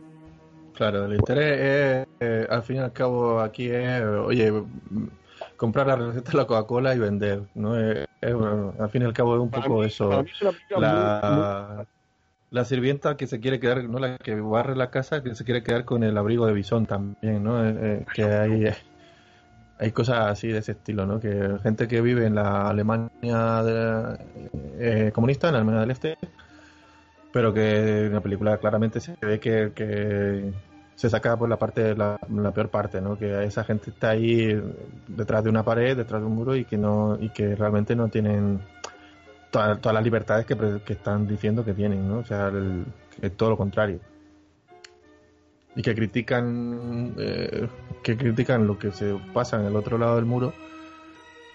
Claro, 0.74 1.06
el 1.06 1.14
interés 1.14 1.58
es, 1.58 2.06
eh, 2.20 2.46
al 2.48 2.62
fin 2.62 2.76
y 2.76 2.78
al 2.80 2.92
cabo, 2.92 3.40
aquí 3.40 3.68
es, 3.68 4.02
oye, 4.02 4.52
comprar 5.56 5.86
la 5.86 5.96
receta 5.96 6.30
de 6.32 6.36
la 6.38 6.46
Coca-Cola 6.46 6.94
y 6.94 6.98
vender, 6.98 7.42
¿no? 7.54 7.78
Es, 7.78 8.06
bueno, 8.22 8.74
al 8.78 8.90
fin 8.90 9.02
y 9.02 9.04
al 9.04 9.12
cabo 9.12 9.34
es 9.36 9.40
un 9.42 9.50
Para 9.50 9.62
poco 9.66 9.80
mí- 9.80 9.86
eso. 9.86 10.24
La, 10.76 11.86
la 12.50 12.64
sirvienta 12.64 13.16
que 13.16 13.26
se 13.26 13.40
quiere 13.40 13.58
quedar, 13.60 13.84
no 13.84 13.98
la 13.98 14.18
que 14.18 14.34
barre 14.36 14.76
la 14.76 14.90
casa, 14.90 15.22
que 15.22 15.34
se 15.34 15.44
quiere 15.44 15.62
quedar 15.62 15.84
con 15.84 16.02
el 16.04 16.16
abrigo 16.16 16.46
de 16.46 16.52
bisón 16.52 16.86
también, 16.86 17.42
¿no? 17.42 17.64
Eh, 17.66 17.74
eh, 17.78 18.04
que 18.14 18.24
hay, 18.24 18.66
hay 19.78 19.92
cosas 19.92 20.28
así 20.28 20.48
de 20.48 20.58
ese 20.58 20.72
estilo, 20.72 21.06
¿no? 21.06 21.20
Que 21.20 21.58
gente 21.62 21.88
que 21.88 22.00
vive 22.00 22.26
en 22.26 22.34
la 22.34 22.68
Alemania 22.68 23.62
de- 23.62 24.18
eh, 24.78 25.10
comunista, 25.12 25.48
en 25.48 25.54
la 25.54 25.58
Alemania 25.58 25.80
del 25.80 25.90
Este, 25.90 26.16
pero 27.32 27.52
que 27.52 28.06
en 28.06 28.12
la 28.14 28.20
película 28.20 28.56
claramente 28.58 29.00
se 29.00 29.14
ve 29.20 29.38
que, 29.40 29.72
que 29.74 30.52
se 30.96 31.08
saca 31.10 31.36
por 31.36 31.48
la 31.48 31.58
parte 31.58 31.94
la, 31.94 32.18
la 32.28 32.50
peor 32.52 32.68
parte, 32.70 33.00
¿no? 33.00 33.16
Que 33.16 33.44
esa 33.44 33.62
gente 33.64 33.90
está 33.90 34.10
ahí 34.10 34.60
detrás 35.06 35.44
de 35.44 35.50
una 35.50 35.62
pared, 35.62 35.96
detrás 35.96 36.20
de 36.20 36.26
un 36.26 36.34
muro 36.34 36.56
y 36.56 36.64
que 36.64 36.76
no 36.78 37.16
y 37.20 37.28
que 37.28 37.54
realmente 37.54 37.94
no 37.94 38.08
tienen 38.08 38.60
toda- 39.50 39.76
todas 39.76 39.94
las 39.94 40.02
libertades 40.02 40.46
que, 40.46 40.56
que 40.84 40.92
están 40.94 41.26
diciendo 41.28 41.64
que 41.64 41.74
tienen, 41.74 42.08
¿no? 42.08 42.18
O 42.18 42.24
sea, 42.24 42.50
es 43.22 43.36
todo 43.36 43.50
lo 43.50 43.56
contrario. 43.56 44.00
Y 45.74 45.82
que 45.82 45.94
critican 45.94 47.14
eh, 47.18 47.68
que 48.02 48.16
critican 48.16 48.66
lo 48.66 48.78
que 48.78 48.90
se 48.92 49.14
pasa 49.34 49.60
en 49.60 49.66
el 49.66 49.76
otro 49.76 49.98
lado 49.98 50.16
del 50.16 50.24
muro 50.24 50.54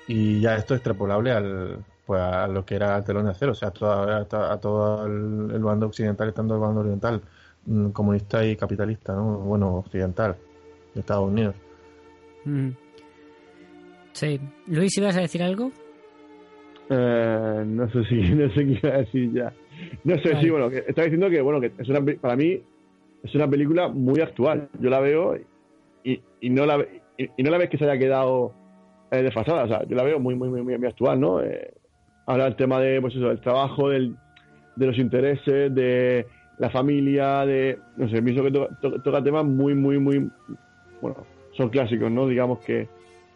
y 0.07 0.39
ya 0.39 0.55
esto 0.55 0.75
es 0.75 0.79
extrapolable 0.79 1.31
al 1.31 1.83
pues 2.05 2.21
a 2.21 2.47
lo 2.47 2.65
que 2.65 2.75
era 2.75 2.97
el 2.97 3.03
telón 3.03 3.25
de 3.25 3.31
acero, 3.31 3.53
o 3.53 3.55
sea, 3.55 3.69
a, 3.69 3.71
toda- 3.71 4.59
todo 4.59 5.05
el, 5.07 5.49
el 5.55 5.63
bando 5.63 5.87
occidental 5.87 6.27
estando 6.29 6.53
el 6.55 6.59
bando 6.59 6.81
oriental, 6.81 7.21
comunista 7.93 8.45
y 8.45 8.55
capitalista, 8.55 9.13
¿no? 9.13 9.39
Bueno, 9.39 9.75
occidental, 9.75 10.35
de 10.93 10.99
Estados 10.99 11.29
Unidos. 11.29 11.55
Mm. 12.45 12.69
Sí. 14.13 14.39
Luis, 14.67 14.97
¿ibas 14.97 15.17
a 15.17 15.21
decir 15.21 15.43
algo? 15.43 15.71
Eh, 16.89 17.63
no 17.65 17.89
sé 17.89 18.03
si 18.05 18.15
no 18.35 18.49
sé 18.49 18.65
qué 18.65 18.79
iba 18.83 18.95
a 18.95 18.97
decir 18.99 19.31
ya. 19.33 19.53
No 20.03 20.15
sé, 20.17 20.33
Vale. 20.33 20.41
sí, 20.41 20.49
bueno, 20.49 20.69
que 20.69 20.79
estaba 20.79 21.05
diciendo 21.05 21.29
que 21.29 21.41
bueno, 21.41 21.61
que 21.61 21.71
es 21.77 21.89
una 21.89 22.01
para 22.19 22.35
mí 22.35 22.61
es 23.23 23.35
una 23.35 23.47
película 23.47 23.87
muy 23.87 24.19
actual. 24.19 24.69
Yo 24.79 24.89
la 24.89 24.99
veo 24.99 25.37
y, 26.03 26.21
y 26.41 26.49
no 26.49 26.65
la 26.65 26.85
y, 27.17 27.29
y 27.37 27.43
no 27.43 27.51
la 27.51 27.57
ves 27.57 27.69
que 27.69 27.77
se 27.77 27.85
haya 27.85 27.97
quedado 27.97 28.53
eh, 29.11 29.23
desfasada, 29.23 29.63
o 29.63 29.67
sea, 29.67 29.83
yo 29.87 29.95
la 29.95 30.03
veo 30.03 30.19
muy 30.19 30.35
muy 30.35 30.49
muy, 30.49 30.61
muy, 30.61 30.87
actual, 30.87 31.19
¿no? 31.19 31.41
Eh, 31.41 31.73
habla 32.25 32.47
el 32.47 32.55
tema 32.55 32.79
de 32.79 32.99
pues 33.01 33.15
eso, 33.15 33.27
del 33.27 33.41
trabajo, 33.41 33.89
del, 33.89 34.15
de 34.75 34.85
los 34.87 34.97
intereses, 34.97 35.73
de 35.73 36.25
la 36.61 36.69
familia, 36.69 37.43
de 37.45 37.77
no 37.97 38.07
sé, 38.07 38.21
pienso 38.21 38.43
que 38.43 38.51
to- 38.51 38.69
to- 38.79 39.01
toca 39.01 39.23
temas 39.23 39.43
muy 39.43 39.73
muy 39.73 39.97
muy 39.97 40.29
bueno, 41.01 41.25
son 41.57 41.69
clásicos, 41.69 42.11
¿no? 42.11 42.27
Digamos 42.27 42.59
que 42.59 42.87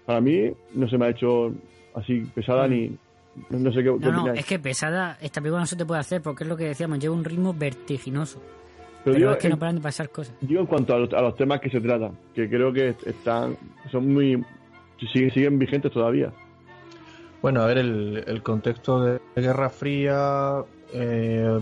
para 0.06 0.22
mí 0.22 0.52
no 0.76 0.88
se 0.88 0.98
me 1.00 1.08
ha 1.08 1.10
hecho 1.10 1.52
así 1.96 2.20
pesada 2.36 2.68
ni 2.68 2.96
no, 3.50 3.60
no 3.60 3.72
sé 3.74 3.84
qué, 3.84 3.92
qué 4.00 4.06
No, 4.06 4.12
no, 4.28 4.34
es 4.34 4.46
que 4.46 4.60
pesada, 4.60 5.18
esta 5.20 5.42
película 5.42 5.62
no 5.62 5.66
se 5.66 5.76
te 5.76 5.86
puede 5.86 6.00
hacer 6.02 6.22
porque 6.22 6.44
es 6.44 6.50
lo 6.50 6.56
que 6.56 6.66
decíamos, 6.66 7.00
lleva 7.00 7.16
un 7.16 7.24
ritmo 7.26 7.52
vertiginoso. 7.54 8.40
Pero 9.04 9.14
Pero, 9.14 9.18
digo, 9.18 9.32
es 9.32 9.38
que 9.38 9.48
en- 9.48 9.52
no 9.52 9.60
paran 9.60 9.76
de 9.76 9.82
pasar 9.82 10.10
cosas. 10.10 10.36
Digo 10.42 10.62
en 10.62 10.68
cuanto 10.68 10.94
a 10.96 11.00
los, 11.00 11.12
a 11.14 11.22
los 11.22 11.36
temas 11.36 11.60
que 11.60 11.70
se 11.72 11.82
tratan, 11.82 12.12
que 12.36 12.48
creo 12.48 12.72
que 12.72 12.90
están 13.06 13.58
son 13.92 14.14
muy 14.14 14.42
siguen, 15.12 15.32
siguen 15.32 15.58
vigentes 15.60 15.92
todavía. 15.92 16.32
Bueno, 17.42 17.62
a 17.62 17.66
ver, 17.66 17.80
el, 17.80 18.24
el 18.26 18.42
contexto 18.44 19.04
de 19.04 19.20
Guerra 19.36 19.70
Fría 19.70 20.64
eh, 20.94 21.60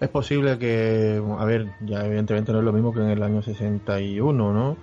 es 0.00 0.08
posible 0.08 0.58
que, 0.58 1.20
a 1.38 1.44
ver, 1.44 1.68
ya 1.80 2.04
evidentemente 2.04 2.52
no 2.52 2.58
es 2.58 2.64
lo 2.64 2.72
mismo 2.72 2.92
que 2.92 3.00
en 3.00 3.10
el 3.10 3.22
año 3.22 3.42
61, 3.42 4.52
¿no? 4.52 4.76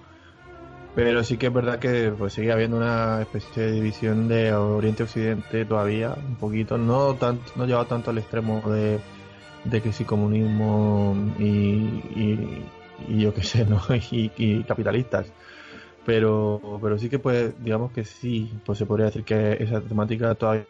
Pero 0.93 1.24
sí 1.24 1.38
que 1.38 1.47
es 1.47 1.53
verdad 1.53 1.80
que 1.80 2.13
pues 2.18 2.34
sigue 2.34 2.51
habiendo 2.51 2.78
una 2.78 3.22
especie 3.22 3.63
de 3.63 3.72
división 3.74 4.28
de 4.30 4.53
Oriente-Occidente 4.53 5.66
todavía, 5.66 6.16
un 6.16 6.36
poquito, 6.36 6.78
no 6.78 7.16
tanto, 7.16 7.51
no 7.55 7.66
llevado 7.66 7.86
tanto 7.86 8.11
al 8.11 8.18
extremo 8.18 8.61
de, 8.70 8.99
de 9.66 9.82
que 9.82 9.91
sí 9.91 10.05
comunismo 10.05 11.16
y, 11.38 11.43
y, 11.43 12.66
y 13.09 13.22
yo 13.22 13.34
qué 13.34 13.43
sé, 13.43 13.66
¿no? 13.70 13.82
Y, 14.11 14.32
y 14.38 14.63
capitalistas 14.63 15.28
pero 16.05 16.80
pero 16.82 16.99
sí 16.99 17.09
que 17.09 17.20
pues 17.20 17.53
digamos 17.63 17.91
que 17.91 18.05
sí 18.05 18.51
pues 18.66 18.78
se 18.78 18.86
podría 18.86 19.07
decir 19.07 19.24
que 19.24 19.57
esa 19.59 19.82
temática 19.82 20.36
todavía 20.36 20.68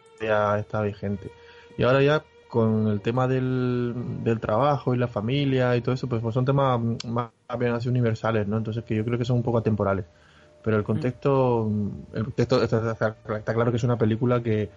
está 0.58 0.80
vigente 0.80 1.30
y 1.76 1.82
ahora 1.82 2.02
ya 2.02 2.24
con 2.56 2.88
el 2.88 3.00
tema 3.00 3.28
del, 3.28 3.92
del 4.24 4.40
trabajo 4.40 4.94
y 4.94 4.98
la 4.98 5.08
familia 5.08 5.76
y 5.76 5.80
todo 5.82 5.94
eso 5.94 6.08
pues, 6.08 6.22
pues 6.22 6.32
son 6.34 6.44
temas 6.44 6.80
más 7.06 7.30
bien 7.58 7.72
así 7.72 7.88
universales 7.88 8.46
no 8.48 8.56
entonces 8.56 8.82
que 8.84 8.96
yo 8.96 9.04
creo 9.04 9.18
que 9.18 9.24
son 9.24 9.36
un 9.36 9.42
poco 9.42 9.58
atemporales. 9.58 10.04
Pero 10.64 10.78
el 10.78 10.82
contexto 10.82 11.70
el 12.14 12.24
contexto 12.24 12.62
está, 12.62 12.92
está- 12.92 13.16
está 13.36 13.54
claro 13.54 13.70
que 13.70 13.76
es 13.76 13.84
una 13.84 13.98
película 13.98 14.42
que 14.42 14.70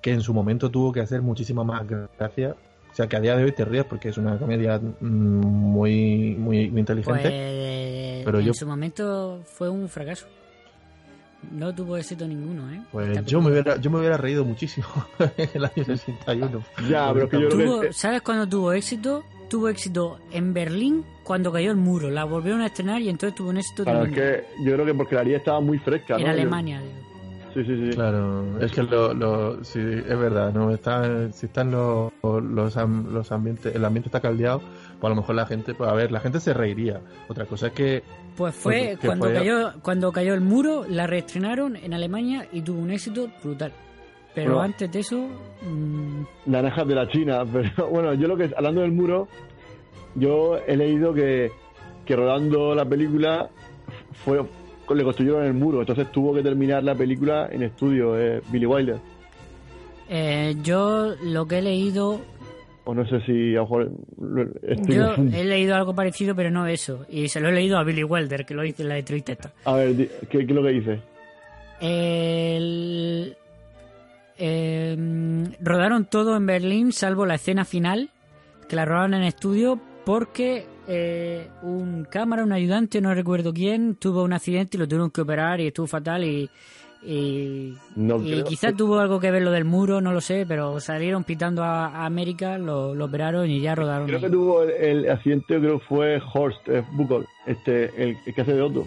que 0.00 0.12
en 0.12 0.22
su 0.22 0.32
momento 0.32 0.70
tuvo 0.70 0.92
que 0.92 1.00
hacer 1.00 1.20
muchísima 1.20 1.62
más 1.62 1.82
gracia. 2.18 2.56
O 2.90 2.94
sea 2.94 3.06
que 3.06 3.16
a 3.16 3.20
día 3.20 3.36
de 3.36 3.44
hoy 3.44 3.52
te 3.52 3.64
ríes 3.64 3.84
porque 3.84 4.08
es 4.08 4.16
una 4.18 4.38
comedia 4.38 4.78
mm, 4.80 5.04
muy 5.06 6.36
muy, 6.38 6.70
muy 6.70 6.80
inteligente. 6.80 7.28
Pues 7.28 8.24
Pero 8.24 8.38
en 8.40 8.46
yo- 8.46 8.54
su 8.54 8.66
momento 8.66 9.40
fue 9.44 9.68
un 9.68 9.88
fracaso. 9.88 10.26
No 11.50 11.74
tuvo 11.74 11.96
éxito 11.96 12.26
ninguno, 12.28 12.70
¿eh? 12.72 12.82
Pues 12.92 13.24
yo 13.24 13.40
me 13.40 13.50
hubiera, 13.50 13.76
yo 13.76 13.90
me 13.90 13.98
hubiera 13.98 14.16
reído 14.16 14.44
muchísimo 14.44 14.86
en 15.36 15.48
el 15.54 15.64
año 15.64 15.84
61. 15.84 16.62
Ya, 16.88 17.12
pero 17.12 17.28
que 17.28 17.40
yo 17.40 17.48
Tuvo- 17.48 17.80
que 17.80 17.92
¿Sabes 17.92 18.22
cuándo 18.22 18.46
tuvo 18.48 18.72
éxito? 18.72 19.24
Tuvo 19.48 19.68
éxito 19.68 20.18
en 20.30 20.52
Berlín 20.54 21.04
cuando 21.24 21.50
cayó 21.50 21.70
el 21.70 21.76
muro. 21.76 22.08
La 22.10 22.24
volvieron 22.24 22.60
a 22.60 22.66
estrenar 22.66 23.00
y 23.00 23.08
entonces 23.08 23.34
tuvo 23.36 23.48
un 23.50 23.56
éxito 23.56 23.84
Claro, 23.84 24.04
es 24.04 24.12
que 24.12 24.44
yo 24.64 24.74
creo 24.74 24.84
que 24.86 24.94
porque 24.94 25.14
la 25.16 25.22
haría 25.22 25.38
estaba 25.38 25.60
muy 25.60 25.78
fresca, 25.78 26.14
en 26.16 26.20
¿no? 26.20 26.26
Yo- 26.26 26.32
Alemania. 26.32 26.80
digo. 26.80 27.00
Sí, 27.52 27.64
sí, 27.64 27.76
sí. 27.90 27.96
Claro, 27.96 28.60
es 28.60 28.70
que 28.70 28.84
lo, 28.84 29.12
lo, 29.12 29.64
sí, 29.64 29.80
es 29.80 30.06
verdad, 30.18 30.52
¿no? 30.54 30.70
Está, 30.70 31.32
si 31.32 31.46
están 31.46 31.72
los, 31.72 32.12
los, 32.22 32.76
am- 32.76 33.12
los 33.12 33.32
ambientes, 33.32 33.74
el 33.74 33.84
ambiente 33.84 34.06
está 34.06 34.20
caldeado, 34.20 34.62
pues 35.00 35.10
a 35.10 35.14
lo 35.14 35.20
mejor 35.20 35.34
la 35.34 35.46
gente, 35.46 35.74
pues 35.74 35.88
a 35.90 35.94
ver, 35.94 36.12
la 36.12 36.20
gente 36.20 36.38
se 36.40 36.52
reiría. 36.52 37.00
Otra 37.28 37.46
cosa 37.46 37.68
es 37.68 37.72
que, 37.72 38.02
Pues 38.36 38.54
fue 38.54 38.96
Que 39.00 39.06
cuando 39.06 39.26
fue- 39.26 39.34
cayó 39.34 39.72
cuando 39.82 40.12
cayó 40.12 40.34
el 40.34 40.40
muro, 40.40 40.84
la 40.88 41.06
reestrenaron 41.06 41.76
en 41.76 41.92
Alemania 41.94 42.46
y 42.52 42.60
tuvo 42.62 42.80
un 42.80 42.90
éxito 42.90 43.28
brutal. 43.42 43.72
Pero 44.34 44.50
Bueno. 44.54 44.62
antes 44.62 44.92
de 44.92 45.00
eso, 45.00 45.26
mm, 45.62 46.22
naranjas 46.46 46.86
de 46.86 46.94
la 46.94 47.08
China, 47.08 47.44
pero 47.52 47.88
bueno, 47.90 48.14
yo 48.14 48.28
lo 48.28 48.36
que 48.36 48.50
hablando 48.56 48.80
del 48.82 48.92
muro, 48.92 49.26
yo 50.14 50.58
he 50.66 50.76
leído 50.76 51.12
que, 51.12 51.50
que 52.04 52.14
rodando 52.16 52.74
la 52.74 52.84
película 52.84 53.48
fue 54.24 54.44
le 54.94 55.04
construyeron 55.04 55.44
el 55.44 55.54
muro, 55.54 55.80
entonces 55.80 56.10
tuvo 56.10 56.34
que 56.34 56.42
terminar 56.42 56.82
la 56.82 56.96
película 56.96 57.48
en 57.52 57.62
estudio, 57.62 58.18
eh, 58.18 58.42
Billy 58.50 58.66
Wilder. 58.66 58.96
eh, 60.08 60.56
yo 60.64 61.14
lo 61.22 61.46
que 61.46 61.58
he 61.58 61.62
leído, 61.62 62.20
O 62.90 62.94
no 62.94 63.06
sé 63.06 63.20
si 63.20 63.54
a 63.54 63.60
lo 63.60 63.62
mejor 63.62 63.92
estoy 64.62 64.96
yo 64.96 65.06
confundido. 65.06 65.40
he 65.40 65.44
leído 65.44 65.76
algo 65.76 65.94
parecido, 65.94 66.34
pero 66.34 66.50
no 66.50 66.66
eso. 66.66 67.06
Y 67.08 67.28
se 67.28 67.38
lo 67.38 67.48
he 67.48 67.52
leído 67.52 67.78
a 67.78 67.84
Billy 67.84 68.02
Wilder, 68.02 68.44
que 68.44 68.52
lo 68.52 68.62
dice 68.62 68.82
en 68.82 68.88
la 68.88 68.98
esta. 68.98 69.52
A 69.64 69.74
ver, 69.74 69.94
¿qué, 69.94 70.08
qué 70.28 70.42
es 70.42 70.50
lo 70.50 70.60
que 70.64 70.70
dice? 70.70 71.00
El, 71.80 73.36
eh, 74.36 74.96
rodaron 75.60 76.06
todo 76.06 76.36
en 76.36 76.46
Berlín, 76.46 76.90
salvo 76.90 77.26
la 77.26 77.36
escena 77.36 77.64
final, 77.64 78.10
que 78.68 78.74
la 78.74 78.84
rodaron 78.86 79.14
en 79.14 79.22
estudio 79.22 79.78
porque 80.04 80.66
eh, 80.88 81.46
un 81.62 82.08
cámara, 82.10 82.42
un 82.42 82.52
ayudante, 82.52 83.00
no 83.00 83.14
recuerdo 83.14 83.54
quién, 83.54 83.94
tuvo 83.94 84.24
un 84.24 84.32
accidente 84.32 84.76
y 84.76 84.80
lo 84.80 84.88
tuvieron 84.88 85.12
que 85.12 85.20
operar 85.20 85.60
y 85.60 85.68
estuvo 85.68 85.86
fatal 85.86 86.24
y, 86.24 86.50
y, 87.02 87.74
No 87.96 88.22
y 88.22 88.30
creo. 88.32 88.44
quizá 88.44 88.72
tuvo 88.72 88.98
algo 88.98 89.18
que 89.20 89.30
ver 89.30 89.42
lo 89.42 89.50
del 89.50 89.64
muro, 89.64 90.00
no 90.00 90.12
lo 90.12 90.20
sé, 90.20 90.44
pero 90.46 90.80
salieron 90.80 91.24
pitando 91.24 91.62
a, 91.64 91.86
a 91.86 92.04
América, 92.06 92.58
lo, 92.58 92.94
lo 92.94 93.06
operaron 93.06 93.48
y 93.50 93.60
ya 93.60 93.74
rodaron. 93.74 94.06
Creo 94.06 94.18
ahí. 94.18 94.24
que 94.24 94.30
tuvo 94.30 94.62
el, 94.64 94.70
el 94.70 95.10
accidente, 95.10 95.58
creo 95.58 95.78
que 95.78 95.86
fue 95.86 96.20
Horst 96.34 96.68
eh, 96.68 96.84
este, 97.46 97.84
el, 98.02 98.18
el 98.26 98.34
que 98.34 98.40
hace 98.42 98.52
de 98.54 98.62
Otto. 98.62 98.86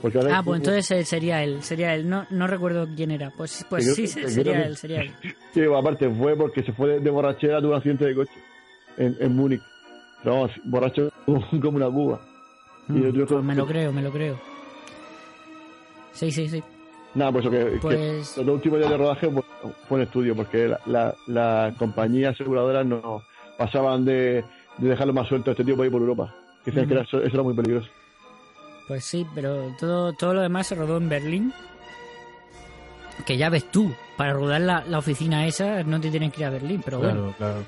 Porque 0.00 0.18
ahora 0.18 0.38
Ah, 0.38 0.42
pues 0.42 0.58
entonces 0.58 0.90
eh, 0.90 1.04
sería 1.04 1.44
él, 1.44 1.62
sería 1.62 1.94
él, 1.94 2.08
no, 2.08 2.26
no 2.30 2.46
recuerdo 2.48 2.88
quién 2.96 3.12
era. 3.12 3.30
Pues, 3.36 3.64
pues 3.70 3.84
Creo 3.84 3.94
sí, 3.94 4.06
sería 4.08 4.52
que- 4.54 4.66
él, 4.66 4.76
sería 4.76 5.00
él. 5.02 5.10
Sí, 5.54 5.60
bueno, 5.60 5.76
aparte 5.78 6.08
fue 6.10 6.34
porque 6.36 6.62
se 6.64 6.72
fue 6.72 6.88
de, 6.94 7.00
de 7.00 7.10
borrachera, 7.10 7.60
tuvo 7.60 7.70
un 7.72 7.76
accidente 7.76 8.06
de 8.06 8.14
coche 8.14 8.32
en, 8.96 9.16
en 9.20 9.36
Múnich. 9.36 9.60
Vamos, 10.24 10.50
borracho 10.64 11.10
como 11.60 11.76
una 11.76 11.90
cuba. 11.90 12.20
Y 12.88 12.92
Mm, 12.92 13.26
pues 13.26 13.44
me 13.44 13.54
lo 13.54 13.66
creo, 13.66 13.92
me 13.92 14.02
lo 14.02 14.10
creo. 14.10 14.40
Sí, 16.12 16.30
sí, 16.32 16.48
sí. 16.48 16.62
Nada, 17.14 17.32
pues 17.32 17.44
eso 17.44 17.50
que, 17.50 17.72
que 17.72 17.78
Pues 17.78 18.36
los 18.38 18.46
dos 18.46 18.54
últimos 18.54 18.78
días 18.78 18.90
de 18.90 18.96
rodaje 18.96 19.28
pues, 19.28 19.44
fue 19.88 19.98
en 20.00 20.04
estudio, 20.06 20.34
porque 20.34 20.68
la, 20.68 20.80
la, 20.86 21.14
la 21.26 21.74
compañía 21.78 22.30
aseguradora 22.30 22.82
no 22.84 23.22
pasaban 23.58 24.04
de, 24.04 24.44
de 24.78 24.88
dejarlo 24.88 25.12
más 25.12 25.28
suelto 25.28 25.50
a 25.50 25.52
este 25.52 25.64
tío 25.64 25.76
por 25.76 25.84
ir 25.86 25.92
por 25.92 26.00
Europa. 26.00 26.34
Que 26.64 26.70
decían 26.70 26.86
que 26.88 26.94
era- 26.94 27.02
eso, 27.02 27.18
eso 27.18 27.34
era 27.34 27.42
muy 27.42 27.54
peligroso. 27.54 27.88
Pues 28.88 29.04
sí, 29.04 29.26
pero 29.34 29.74
todo, 29.78 30.12
todo 30.14 30.34
lo 30.34 30.40
demás 30.40 30.66
se 30.66 30.74
rodó 30.74 30.96
en 30.96 31.08
Berlín. 31.08 31.52
Que 33.26 33.36
ya 33.36 33.50
ves 33.50 33.70
tú, 33.70 33.92
para 34.16 34.32
rodar 34.32 34.60
la, 34.62 34.84
la 34.88 34.98
oficina 34.98 35.46
esa 35.46 35.82
no 35.84 36.00
te 36.00 36.10
tienen 36.10 36.30
que 36.30 36.40
ir 36.40 36.46
a 36.46 36.50
Berlín, 36.50 36.80
pero 36.84 36.98
claro, 36.98 37.14
bueno. 37.20 37.34
claro. 37.36 37.62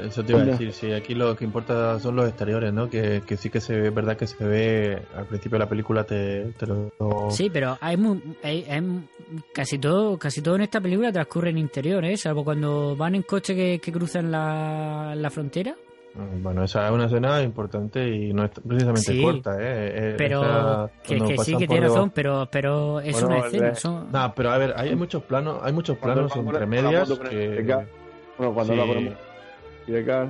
Eso 0.00 0.24
te 0.24 0.32
iba 0.32 0.42
a 0.42 0.44
decir, 0.44 0.72
sí, 0.72 0.92
aquí 0.92 1.14
lo 1.14 1.36
que 1.36 1.44
importa 1.44 1.98
son 2.00 2.16
los 2.16 2.28
exteriores, 2.28 2.72
¿no? 2.72 2.88
Que, 2.90 3.22
que 3.26 3.36
sí 3.36 3.50
que 3.50 3.60
se 3.60 3.78
ve, 3.78 3.88
es 3.88 3.94
verdad 3.94 4.16
que 4.16 4.26
se 4.26 4.44
ve, 4.44 4.98
al 5.16 5.26
principio 5.26 5.56
de 5.58 5.64
la 5.64 5.68
película 5.68 6.04
te, 6.04 6.46
te 6.58 6.66
lo... 6.66 6.90
Sí, 7.30 7.50
pero 7.52 7.76
hay, 7.80 7.96
mu- 7.96 8.20
hay- 8.42 8.64
hay 8.68 8.82
casi 9.52 9.78
todo 9.78 10.18
casi 10.18 10.42
todo 10.42 10.56
en 10.56 10.62
esta 10.62 10.80
película 10.80 11.12
transcurre 11.12 11.50
en 11.50 11.58
interior, 11.58 12.04
¿eh? 12.04 12.16
Salvo 12.16 12.44
cuando 12.44 12.96
van 12.96 13.14
en 13.14 13.22
coche 13.22 13.54
que, 13.54 13.78
que 13.78 13.92
cruzan 13.92 14.30
la, 14.30 15.14
la 15.16 15.30
frontera, 15.30 15.74
Mm, 16.16 16.44
Bueno, 16.44 16.62
esa 16.62 16.86
es 16.86 16.92
una 16.92 17.06
escena 17.06 17.42
importante 17.42 18.08
y 18.08 18.32
no 18.32 18.44
es 18.44 18.50
precisamente 18.52 19.00
Sí, 19.12 19.20
corta, 19.20 19.56
¿eh? 19.58 20.12
Eh, 20.12 20.14
Pero 20.16 20.42
esa- 20.44 20.90
que, 21.02 21.38
sí 21.38 21.56
que 21.56 21.66
tiene 21.66 21.88
razón, 21.88 22.12
pero, 22.14 22.46
pero 22.52 23.00
es 23.00 23.14
Bueno, 23.14 23.26
una 23.38 23.46
escena. 23.48 23.68
el- 23.70 23.76
son- 23.76 24.12
Nah, 24.12 24.28
pero 24.28 24.50
a 24.52 24.58
ver, 24.58 24.74
hay 24.76 24.94
muchos 24.94 25.24
planos, 25.24 25.58
hay 25.64 25.72
muchos 25.72 25.98
planos 25.98 26.30
entre 26.36 26.66
medias 26.66 27.08
que... 27.28 27.64
Bueno, 28.38 28.54
cuando 28.54 28.74
Sí. 28.74 28.78
la 28.78 28.86
ponemos. 28.86 29.14
Y 29.86 29.96
acá. 29.96 30.28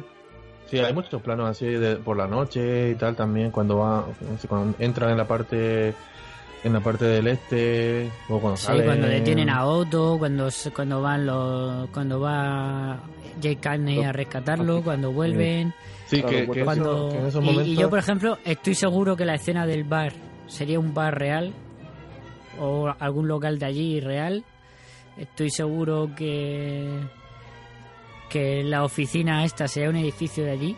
Sí, 0.66 0.78
hay 0.78 0.92
muchos 0.94 1.20
planos 1.22 1.48
así 1.50 1.66
de, 1.66 1.96
por 1.96 2.16
la 2.16 2.26
noche 2.26 2.90
y 2.90 2.94
tal 2.94 3.14
también 3.14 3.50
cuando 3.50 3.78
va, 3.78 4.06
cuando 4.48 4.74
entran 4.78 5.10
en 5.10 5.18
la 5.18 5.26
parte 5.26 5.94
en 6.64 6.72
la 6.72 6.80
parte 6.80 7.04
del 7.04 7.26
este 7.28 8.10
o 8.30 8.40
cuando 8.40 8.56
Sí, 8.56 8.64
salen. 8.66 8.86
cuando 8.86 9.06
detienen 9.06 9.50
a 9.50 9.66
Otto, 9.66 10.16
cuando 10.18 10.50
se- 10.50 10.70
cuando 10.70 11.02
van 11.02 11.26
los 11.26 11.90
cuando 11.90 12.18
va 12.20 12.98
Jake 13.40 13.58
Carney 13.60 14.02
a 14.02 14.12
rescatarlo, 14.12 14.82
cuando 14.82 15.12
vuelven, 15.12 15.74
Sí, 16.06 16.22
que, 16.22 16.46
que 16.50 16.60
eso- 16.60 16.64
cuando 16.64 17.08
que 17.10 17.18
en 17.18 17.26
esos 17.26 17.42
y- 17.42 17.46
momentos 17.46 17.68
y, 17.68 17.76
yo 17.76 17.90
por 17.90 17.98
ejemplo 17.98 18.38
estoy 18.46 18.74
seguro 18.74 19.14
que 19.16 19.26
la 19.26 19.34
escena 19.34 19.66
del 19.66 19.84
bar 19.84 20.14
sería 20.46 20.80
un 20.80 20.94
bar 20.94 21.18
real 21.18 21.52
o 22.58 22.92
algún 22.98 23.28
local 23.28 23.58
de 23.58 23.66
allí 23.66 24.00
real. 24.00 24.44
Estoy 25.18 25.50
seguro 25.50 26.08
que 26.16 26.88
que 28.34 28.64
la 28.64 28.82
oficina 28.82 29.44
esta 29.44 29.68
sería 29.68 29.88
un 29.88 29.94
edificio 29.94 30.44
de 30.44 30.50
allí. 30.50 30.76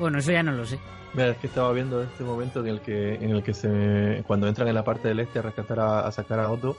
Bueno, 0.00 0.18
eso 0.18 0.32
ya 0.32 0.42
no 0.42 0.50
lo 0.50 0.66
sé. 0.66 0.80
Mira, 1.14 1.28
es 1.28 1.36
que 1.36 1.46
estaba 1.46 1.72
viendo 1.72 2.02
este 2.02 2.24
momento 2.24 2.58
en 2.58 2.66
el 2.66 2.80
que 2.80 3.14
en 3.14 3.30
el 3.30 3.44
que 3.44 3.54
se 3.54 4.24
cuando 4.26 4.48
entran 4.48 4.66
en 4.66 4.74
la 4.74 4.82
parte 4.82 5.06
del 5.06 5.20
este 5.20 5.38
a 5.38 5.42
rescatar 5.42 5.78
a, 5.78 6.00
a 6.00 6.10
sacar 6.10 6.40
a 6.40 6.50
Otto 6.50 6.76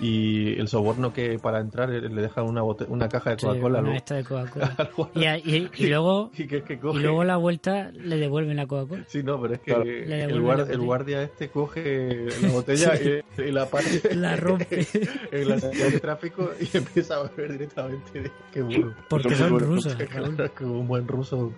y 0.00 0.58
el 0.58 0.66
soborno 0.68 1.12
que 1.12 1.38
para 1.38 1.60
entrar 1.60 1.88
le 1.88 2.22
dejan 2.22 2.44
una 2.44 2.62
una 2.64 3.08
caja 3.08 3.30
de 3.30 3.36
Sí, 3.38 3.46
Coca-Cola 3.46 3.78
una 3.78 3.80
luego- 3.82 3.96
esta 3.96 4.14
de 4.16 4.24
Coca-Cola. 4.24 4.76
Y, 5.14 5.24
a- 5.26 5.38
y- 5.38 5.70
y 5.76 5.86
luego 5.88 6.30
y 6.36 6.46
que, 6.46 6.62
que 6.62 6.74
y 6.74 6.76
coge 6.78 7.00
luego 7.00 7.22
la 7.24 7.36
vuelta 7.36 7.90
le 7.92 8.16
devuelven 8.16 8.56
la 8.56 8.66
Coca-Cola. 8.66 9.04
Sí, 9.06 9.22
no, 9.22 9.40
pero 9.40 9.54
es 9.54 9.60
que 9.60 9.72
Claro. 9.72 9.82
El, 9.84 10.08
devuelven 10.08 10.42
guar- 10.44 10.66
la 10.66 10.72
el 10.72 10.80
guardia 10.80 11.22
este 11.22 11.48
coge 11.50 12.26
la 12.42 12.48
botella 12.48 12.92
y, 13.38 13.42
y 13.42 13.52
la 13.52 13.66
parte 13.66 14.14
La 14.16 14.36
rompe. 14.36 14.86
en 15.30 15.48
la 15.48 15.58
señal 15.60 15.92
de 15.92 16.00
tráfico 16.00 16.50
y 16.60 16.76
empieza 16.76 17.16
a 17.16 17.22
beber 17.28 17.52
directamente. 17.52 18.30
Qué 18.52 18.62
burro. 18.62 18.94
Porque 19.08 19.34
Son 19.36 19.58
rusos. 19.60 19.94
Claro, 19.94 20.54
que 20.54 20.64
un 20.64 20.88
buen 20.88 21.06
ruso 21.06 21.52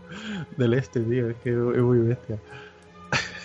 del 0.57 0.75
este, 0.75 1.01
tío. 1.01 1.31
Es 1.31 1.37
que 1.37 1.51
es 1.51 1.57
muy 1.57 1.99
bestia. 2.01 2.39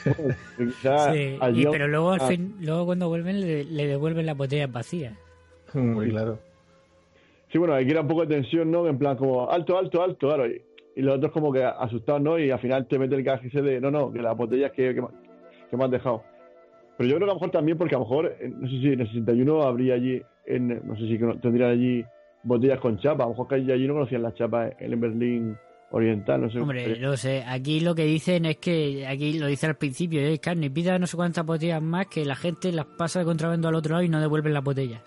Y 0.06 0.72
Sí, 0.72 1.38
y- 1.54 1.66
pero 1.72 1.88
luego 1.88 2.12
al 2.12 2.22
fin, 2.22 2.56
luego 2.62 2.86
cuando 2.86 3.08
vuelven 3.10 3.41
le, 3.41 3.64
le 3.64 3.88
devuelven 3.88 4.26
las 4.26 4.38
botellas 4.38 4.72
vacías. 4.72 5.14
Muy 5.74 6.10
claro. 6.10 6.39
Sí, 7.52 7.58
bueno, 7.58 7.74
aquí 7.74 7.89
era 7.89 8.02
un 8.02 8.08
poco 8.08 8.26
de 8.26 8.36
tensión, 8.36 8.70
¿no? 8.72 8.88
En 8.88 8.97
plan, 8.97 9.18
como 9.18 9.50
alto, 9.50 9.78
alto, 9.78 10.02
alto, 10.04 10.28
claro. 10.28 10.47
Y, 10.47 10.62
y 10.95 11.02
los 11.02 11.18
otros 11.18 11.32
como 11.32 11.52
que 11.52 11.64
asustados, 11.64 12.22
¿no? 12.22 12.38
Y 12.38 12.52
al 12.52 12.60
final 12.60 12.88
te 12.88 13.00
mete 13.00 13.16
el 13.16 13.24
KGC 13.24 13.62
de, 13.62 13.82
no, 13.82 13.89
no, 13.91 14.12
que 14.12 14.22
las 14.22 14.36
botellas 14.38 14.72
que, 14.72 14.93
que, 14.93 15.02
me- 15.02 15.08
que 15.70 15.78
me 15.78 15.86
has 15.86 15.91
dejado. 15.91 16.24
Pero 16.97 17.10
yo 17.10 17.16
creo 17.16 17.28
que 17.28 17.32
a 17.32 17.34
lo 17.34 17.39
mejor 17.39 17.52
también, 17.52 17.78
porque 17.78 17.95
a 17.95 18.00
lo 18.00 18.04
mejor, 18.06 18.36
no 18.58 18.68
sé 18.70 18.78
si 18.80 18.88
en 18.93 19.00
el 19.02 19.08
61 19.08 19.64
habría 19.64 19.93
allí, 19.95 20.22
en, 20.45 20.68
no 20.86 20.95
sé 20.97 21.08
si 21.08 21.18
tendrían 21.41 21.72
allí 21.72 22.04
botellas 22.43 22.80
con 22.80 22.97
chapa. 23.00 23.24
A 23.24 23.28
lo 23.28 23.32
mejor 23.32 23.47
que 23.47 23.56
allí, 23.56 23.72
allí 23.72 23.88
no 23.88 23.93
conocían 23.93 24.22
las 24.24 24.34
chapas 24.36 24.74
en 24.80 25.00
Berlín 25.00 25.58
Oriental, 25.91 26.41
no 26.41 26.49
sé. 26.49 26.59
Hombre, 26.59 26.99
no 26.99 27.17
sé, 27.17 27.43
aquí 27.47 27.79
lo 27.79 27.95
que 27.95 28.05
dicen 28.05 28.45
es 28.45 28.57
que, 28.57 29.07
aquí 29.07 29.39
lo 29.39 29.47
dice 29.47 29.65
al 29.65 29.75
principio, 29.75 30.21
es 30.21 30.39
carne, 30.39 30.69
pida 30.69 30.99
no 30.99 31.07
sé 31.07 31.17
cuántas 31.17 31.45
botellas 31.45 31.81
más 31.81 32.07
que 32.07 32.25
la 32.25 32.35
gente 32.35 32.71
las 32.71 32.85
pasa 32.85 33.19
de 33.19 33.25
contrabando 33.25 33.67
al 33.67 33.75
otro 33.75 33.93
lado 33.93 34.03
y 34.03 34.09
no 34.09 34.19
devuelven 34.19 34.53
las 34.53 34.63
botellas. 34.63 35.01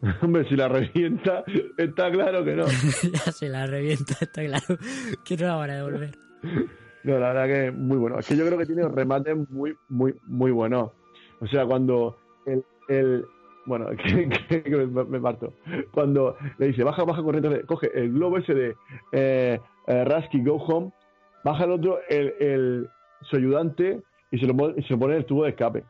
Hombre, 0.22 0.48
si 0.48 0.56
la 0.56 0.68
revienta, 0.68 1.44
está 1.76 2.10
claro 2.10 2.44
que 2.44 2.54
no. 2.54 2.64
ya 3.12 3.32
se 3.32 3.48
la 3.48 3.66
revienta, 3.66 4.16
está 4.20 4.44
claro, 4.44 4.78
que 5.24 5.36
no 5.36 5.46
la 5.46 5.56
van 5.56 5.70
a 5.70 5.76
devolver. 5.76 6.10
No, 7.04 7.16
la 7.16 7.32
verdad 7.32 7.46
que 7.46 7.66
es 7.68 7.74
muy 7.74 7.96
bueno. 7.96 8.18
Es 8.18 8.26
que 8.26 8.36
yo 8.36 8.44
creo 8.44 8.58
que 8.58 8.66
tiene 8.66 8.86
remates 8.86 9.34
muy, 9.50 9.74
muy, 9.88 10.14
muy 10.26 10.50
buenos. 10.50 10.90
O 11.40 11.46
sea, 11.46 11.64
cuando 11.64 12.18
el, 12.44 12.64
el 12.88 13.24
bueno, 13.68 13.86
que, 13.96 14.28
que- 14.28 14.62
que 14.62 14.70
me, 14.76 15.04
me 15.04 15.20
parto. 15.20 15.52
Cuando 15.92 16.36
le 16.58 16.68
dice, 16.68 16.82
baja, 16.82 17.04
baja 17.04 17.22
corriente, 17.22 17.62
coge 17.66 17.90
el 17.94 18.12
globo 18.12 18.38
ese 18.38 18.54
de 18.54 18.76
eh, 19.12 19.60
eh, 19.86 20.04
Rasky 20.04 20.42
Go 20.42 20.56
Home, 20.56 20.90
baja 21.44 21.64
el 21.64 21.70
otro, 21.72 21.98
el, 22.08 22.34
el, 22.40 22.88
su 23.22 23.36
ayudante, 23.36 24.02
y 24.30 24.38
se 24.38 24.46
lo, 24.46 24.54
se 24.74 24.88
lo 24.90 24.98
pone 24.98 25.14
en 25.14 25.18
el 25.20 25.26
tubo 25.26 25.44
de 25.44 25.50
escape. 25.50 25.84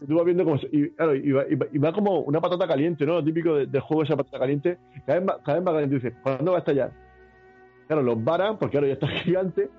Vas 0.00 0.24
viendo 0.24 0.44
como, 0.44 0.56
y, 0.72 0.90
claro, 0.90 1.14
y, 1.14 1.32
va, 1.32 1.44
y 1.48 1.78
va- 1.78 1.92
como 1.92 2.20
una 2.20 2.40
patata 2.40 2.66
caliente, 2.66 3.06
¿no? 3.06 3.14
Lo 3.14 3.24
típico 3.24 3.54
de- 3.56 3.66
del 3.66 3.80
juego 3.80 4.02
esa 4.02 4.16
patata 4.16 4.38
caliente, 4.38 4.78
cada 5.06 5.18
vez 5.18 5.26
más, 5.26 5.36
cada 5.44 5.58
vez 5.58 5.64
más 5.64 5.74
caliente. 5.74 5.94
Dice, 5.96 6.14
¿cuándo 6.22 6.50
va 6.52 6.58
a 6.58 6.60
estallar? 6.60 6.92
Claro, 7.86 8.02
los 8.02 8.22
varan, 8.22 8.58
porque 8.58 8.76
ahora 8.76 8.88
ya 8.88 8.94
está 8.94 9.06
gigante, 9.24 9.70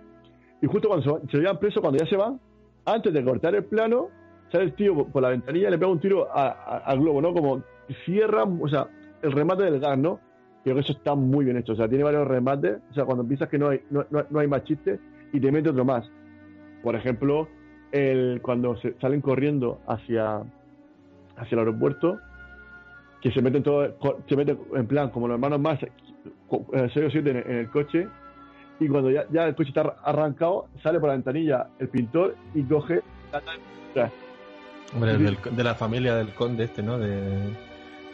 y 0.62 0.68
justo 0.68 0.88
cuando 0.88 1.20
se, 1.20 1.28
se 1.28 1.38
lo 1.38 1.42
llevan 1.44 1.60
preso, 1.60 1.82
cuando 1.82 2.00
ya 2.00 2.10
se 2.10 2.16
van, 2.16 2.40
antes 2.86 3.14
de 3.14 3.24
cortar 3.24 3.54
el 3.56 3.66
plano, 3.66 4.10
sale 4.56 4.66
el 4.66 4.74
tío 4.74 5.06
por, 5.08 5.22
la 5.22 5.30
ventanilla 5.30 5.68
y 5.68 5.72
le 5.72 5.78
pega 5.78 5.92
un 5.92 6.00
tiro 6.00 6.28
a- 6.32 6.78
al 6.86 7.00
globo, 7.00 7.22
¿no? 7.22 7.34
Como 7.34 7.62
cierra, 8.06 8.44
o 8.44 8.68
sea, 8.68 8.88
el 9.22 9.32
remate 9.32 9.64
del 9.64 9.80
gas, 9.80 9.98
¿no? 9.98 10.20
Creo 10.64 10.76
que 10.76 10.82
eso 10.82 10.94
está 10.94 11.14
muy 11.16 11.46
bien 11.46 11.58
hecho, 11.58 11.74
o 11.74 11.76
sea, 11.76 11.88
tiene 11.88 12.04
varios 12.04 12.28
remates, 12.28 12.78
o 12.90 12.94
sea, 12.94 13.06
cuando 13.06 13.24
piensas 13.24 13.50
que 13.50 13.58
no 13.60 13.70
hay, 13.70 13.82
no, 13.92 14.06
no- 14.10 14.26
no 14.30 14.40
hay 14.40 14.48
más 14.48 14.64
chistes 14.64 15.00
y 15.32 15.40
te 15.40 15.52
mete 15.52 15.70
otro 15.70 15.86
más. 15.86 16.10
Por 16.82 16.96
ejemplo, 16.96 17.48
el, 17.92 18.40
cuando 18.42 18.76
se 18.78 18.94
salen 19.00 19.22
corriendo 19.22 19.80
hacia, 19.88 20.38
hacia 21.38 21.56
el 21.56 21.60
aeropuerto, 21.60 22.20
que 23.22 23.32
se 23.32 23.42
meten 23.42 23.64
todos, 23.64 23.92
se 24.28 24.36
meten 24.36 24.60
en 24.76 24.88
plan 24.88 25.10
como 25.10 25.28
los 25.28 25.36
hermanos 25.36 25.60
más, 25.60 25.80
6 25.80 25.92
o 27.08 27.10
7 27.10 27.30
en, 27.30 27.58
el 27.58 27.70
coche, 27.70 28.08
y 28.80 28.88
cuando 28.88 29.10
ya, 29.12 29.22
el 29.46 29.56
coche 29.56 29.70
está 29.70 29.82
ar- 29.82 29.96
arrancado, 30.04 30.68
sale 30.84 31.00
por 31.00 31.10
la 31.10 31.16
ventanilla 31.16 31.68
el 31.80 31.90
pintor 31.90 32.36
y 32.54 32.64
coge 32.64 33.02
la. 33.94 34.12
Hombre, 34.94 35.18
del- 35.18 35.38
de 35.52 35.64
la 35.64 35.76
familia 35.76 36.16
del 36.16 36.30
conde 36.34 36.66
este, 36.66 36.82
¿no? 36.84 36.98
De, 36.98 37.22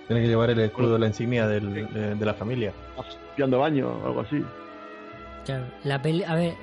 tiene 0.07 0.21
que 0.23 0.27
llevar 0.27 0.49
el 0.49 0.59
escudo, 0.59 0.97
la 0.97 1.07
insignia 1.07 1.47
del- 1.47 1.73
de, 1.93 2.15
de 2.15 2.25
la 2.25 2.33
familia. 2.33 2.73
limpiando 3.27 3.59
baño 3.59 3.87
o 4.03 4.07
algo 4.07 4.21
así. 4.21 4.43
Claro, 5.45 5.65
la 5.83 6.01
peli 6.01 6.23
a 6.23 6.35
ver, 6.35 6.53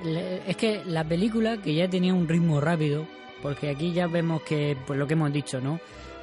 es 0.47 0.55
que 0.55 0.81
la 0.85 1.03
película 1.03 1.57
que 1.57 1.73
ya 1.73 1.89
tenía 1.89 2.13
un 2.13 2.27
ritmo 2.27 2.61
rápido, 2.61 3.05
porque 3.41 3.69
aquí 3.69 3.91
ya 3.91 4.07
vemos 4.07 4.41
que, 4.43 4.77
pues 4.87 4.97
lo 4.99 5.05
que 5.07 5.13
hemos 5.13 5.33
dicho, 5.33 5.59
¿no? 5.61 5.79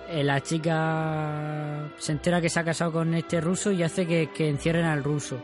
Eh, 0.08 0.22
la 0.22 0.40
chica 0.40 1.88
se 1.98 2.12
entera 2.12 2.40
que 2.40 2.48
se 2.48 2.60
ha 2.60 2.64
casado 2.64 2.92
con 2.92 3.12
este 3.14 3.40
ruso 3.40 3.72
y 3.72 3.82
hace 3.82 4.06
que, 4.06 4.28
que 4.32 4.48
encierren 4.48 4.84
al 4.86 5.02
ruso, 5.02 5.38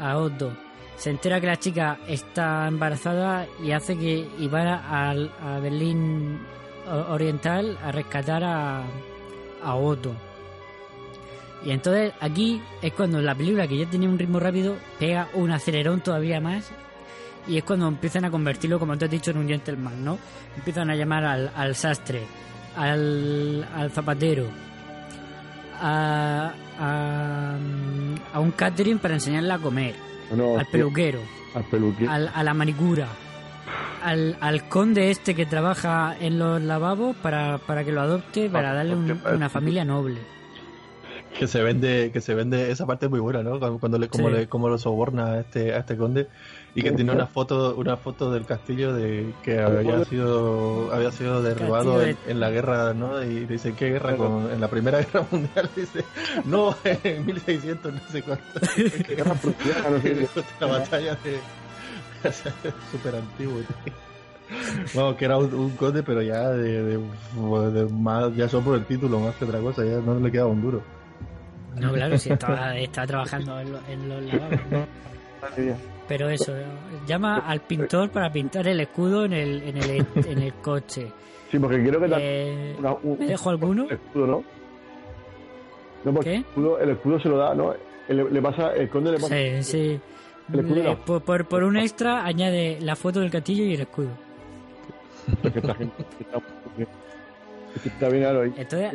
a 0.00 0.16
Otto. 0.18 0.52
Se 0.96 1.10
entera 1.10 1.40
que 1.40 1.46
la 1.46 1.56
chica 1.58 1.98
está 2.08 2.66
embarazada 2.68 3.46
y 3.62 3.70
hace 3.72 3.96
que 3.96 4.26
y 4.38 4.48
va 4.48 4.74
a, 4.74 5.10
a 5.10 5.60
Berlín 5.60 6.38
Oriental 6.88 7.78
a 7.82 7.92
rescatar 7.92 8.42
a, 8.44 8.82
a 9.62 9.74
Otto. 9.74 10.14
Y 11.64 11.70
entonces 11.70 12.12
aquí 12.20 12.62
es 12.82 12.92
cuando 12.92 13.20
la 13.20 13.34
película, 13.34 13.66
que 13.66 13.76
ya 13.78 13.86
tenía 13.86 14.08
un 14.08 14.18
ritmo 14.18 14.38
rápido, 14.38 14.76
pega 14.98 15.28
un 15.34 15.50
acelerón 15.50 16.00
todavía 16.00 16.40
más. 16.40 16.70
Y 17.48 17.56
es 17.58 17.64
cuando 17.64 17.86
empiezan 17.88 18.24
a 18.24 18.30
convertirlo, 18.30 18.78
como 18.78 18.96
te 18.98 19.04
has 19.06 19.10
dicho, 19.10 19.30
en 19.30 19.38
un 19.38 19.48
gentleman, 19.48 20.04
¿no? 20.04 20.18
Empiezan 20.56 20.90
a 20.90 20.96
llamar 20.96 21.24
al, 21.24 21.50
al 21.54 21.74
sastre, 21.76 22.22
al, 22.76 23.66
al 23.74 23.90
zapatero, 23.90 24.46
a, 25.80 26.52
a, 26.78 27.56
a 28.32 28.40
un 28.40 28.50
catering 28.52 28.98
para 28.98 29.14
enseñarle 29.14 29.52
a 29.52 29.58
comer, 29.58 29.94
No, 30.34 30.58
al 30.58 30.66
peluquero, 30.66 31.20
Al 31.54 31.64
peluquero. 31.64 32.10
al, 32.10 32.30
a 32.34 32.42
la 32.42 32.54
manicura, 32.54 33.06
al, 34.02 34.36
al 34.40 34.68
conde 34.68 35.10
este 35.10 35.34
que 35.34 35.46
trabaja 35.46 36.16
en 36.20 36.38
los 36.38 36.60
lavabos 36.62 37.16
para, 37.16 37.58
para 37.58 37.84
que 37.84 37.92
lo 37.92 38.00
adopte, 38.00 38.48
para 38.50 38.72
darle 38.74 38.94
un- 38.94 39.20
una 39.32 39.48
familia 39.48 39.84
noble. 39.84 40.18
Que 41.38 41.46
se 41.46 41.62
vende, 41.62 42.10
que 42.14 42.22
se 42.22 42.34
vende, 42.34 42.70
esa 42.70 42.86
parte 42.86 43.06
es 43.06 43.10
muy 43.10 43.20
buena, 43.20 43.42
¿no? 43.42 43.58
Cuando- 43.78 43.98
le, 43.98 44.08
como 44.08 44.28
Sí. 44.30 44.34
le, 44.34 44.48
como 44.48 44.70
lo 44.70 44.78
soborna 44.78 45.32
a 45.32 45.40
este, 45.40 45.74
a 45.74 45.78
este 45.80 45.94
conde 45.96 46.28
y 46.74 46.82
que 46.82 46.92
tiene 46.92 47.12
una 47.12 47.26
foto, 47.26 47.74
una 47.76 47.98
foto 47.98 48.30
del 48.32 48.46
castillo 48.46 48.94
de 48.94 49.34
que 49.42 49.60
había 49.60 50.02
sido, 50.06 50.90
había 50.94 51.10
sido 51.12 51.42
derribado 51.42 51.98
de- 51.98 52.10
en, 52.12 52.16
en 52.28 52.40
la 52.40 52.48
guerra, 52.48 52.94
¿no? 52.94 53.22
Y 53.22 53.44
dice, 53.44 53.74
¿qué 53.74 53.90
guerra? 53.90 54.16
Con, 54.16 54.50
en 54.50 54.60
la 54.62 54.68
primera 54.68 54.98
guerra 55.02 55.26
mundial, 55.30 55.68
dice, 55.76 56.04
no, 56.46 56.74
en 56.84 57.26
1600, 57.26 57.92
no 57.92 58.00
sé 58.10 58.22
cuánto. 58.22 58.44
Guerra 59.08 59.34
prusiana, 59.34 59.90
no 59.90 60.00
sé 60.00 60.14
qué. 60.14 60.28
la 60.60 60.66
batalla 60.68 61.14
de, 61.22 61.38
súper 62.90 63.14
antiguo. 63.16 63.60
Vamos, 64.94 65.16
que 65.16 65.24
era 65.24 65.38
un, 65.38 65.52
un 65.52 65.70
conde, 65.76 66.02
pero 66.02 66.22
ya 66.22 66.50
de, 66.50 66.82
de- 66.82 66.98
de 67.72 67.92
más, 67.92 68.34
ya 68.36 68.48
solo 68.48 68.64
por 68.64 68.74
el 68.76 68.84
título 68.86 69.18
más 69.20 69.34
que 69.36 69.44
otra 69.44 69.60
cosa, 69.60 69.84
ya 69.84 69.98
no 69.98 70.18
le 70.20 70.30
quedaba 70.30 70.50
un 70.50 70.62
duro. 70.62 70.82
No, 71.80 71.92
claro, 71.92 72.16
sí, 72.16 72.30
estaba, 72.30 72.76
estaba 72.78 73.06
trabajando 73.06 73.60
en, 73.60 73.72
lo- 73.72 73.80
en 73.88 74.08
los 74.08 74.22
lavabos. 74.24 74.58
Pero 76.08 76.28
eso, 76.30 76.52
llama 77.06 77.38
al 77.38 77.60
pintor 77.60 78.10
para 78.10 78.32
pintar 78.32 78.66
el 78.68 78.80
escudo 78.80 79.24
en 79.24 79.32
el, 79.32 79.62
en 79.62 79.76
el, 79.76 80.06
en 80.26 80.38
el 80.38 80.54
coche. 80.54 81.10
Sí, 81.50 81.58
porque 81.58 81.80
creo 81.80 82.00
que 82.00 82.08
también 82.08 82.20
Eh, 82.22 82.76
una- 82.78 82.94
un- 83.02 83.18
¿Me 83.18 83.26
dejo 83.26 83.50
alguno? 83.50 83.84
el 83.84 83.92
escudo, 83.96 84.26
¿no? 84.26 84.44
No, 86.04 86.12
porque 86.14 86.30
¿Qué? 86.30 86.36
El, 86.36 86.40
escudo, 86.42 86.78
el 86.78 86.90
escudo 86.90 87.20
se 87.20 87.28
lo 87.28 87.36
da, 87.38 87.54
¿no? 87.54 87.74
Le, 88.08 88.30
le 88.30 88.42
pasa, 88.42 88.72
el 88.74 88.88
conde 88.88 89.10
le 89.12 89.16
pasa. 89.18 89.34
Sí, 89.34 89.62
sí. 89.64 90.00
El 90.52 90.60
escudo 90.60 90.82
no. 90.82 90.98
por, 91.04 91.22
por, 91.22 91.44
por 91.46 91.64
un 91.64 91.76
extra 91.76 92.24
añade 92.24 92.78
la 92.80 92.96
foto 92.96 93.20
del 93.20 93.30
castillo 93.30 93.64
y 93.64 93.74
el 93.74 93.80
escudo. 93.80 94.10
Entonces 98.56 98.92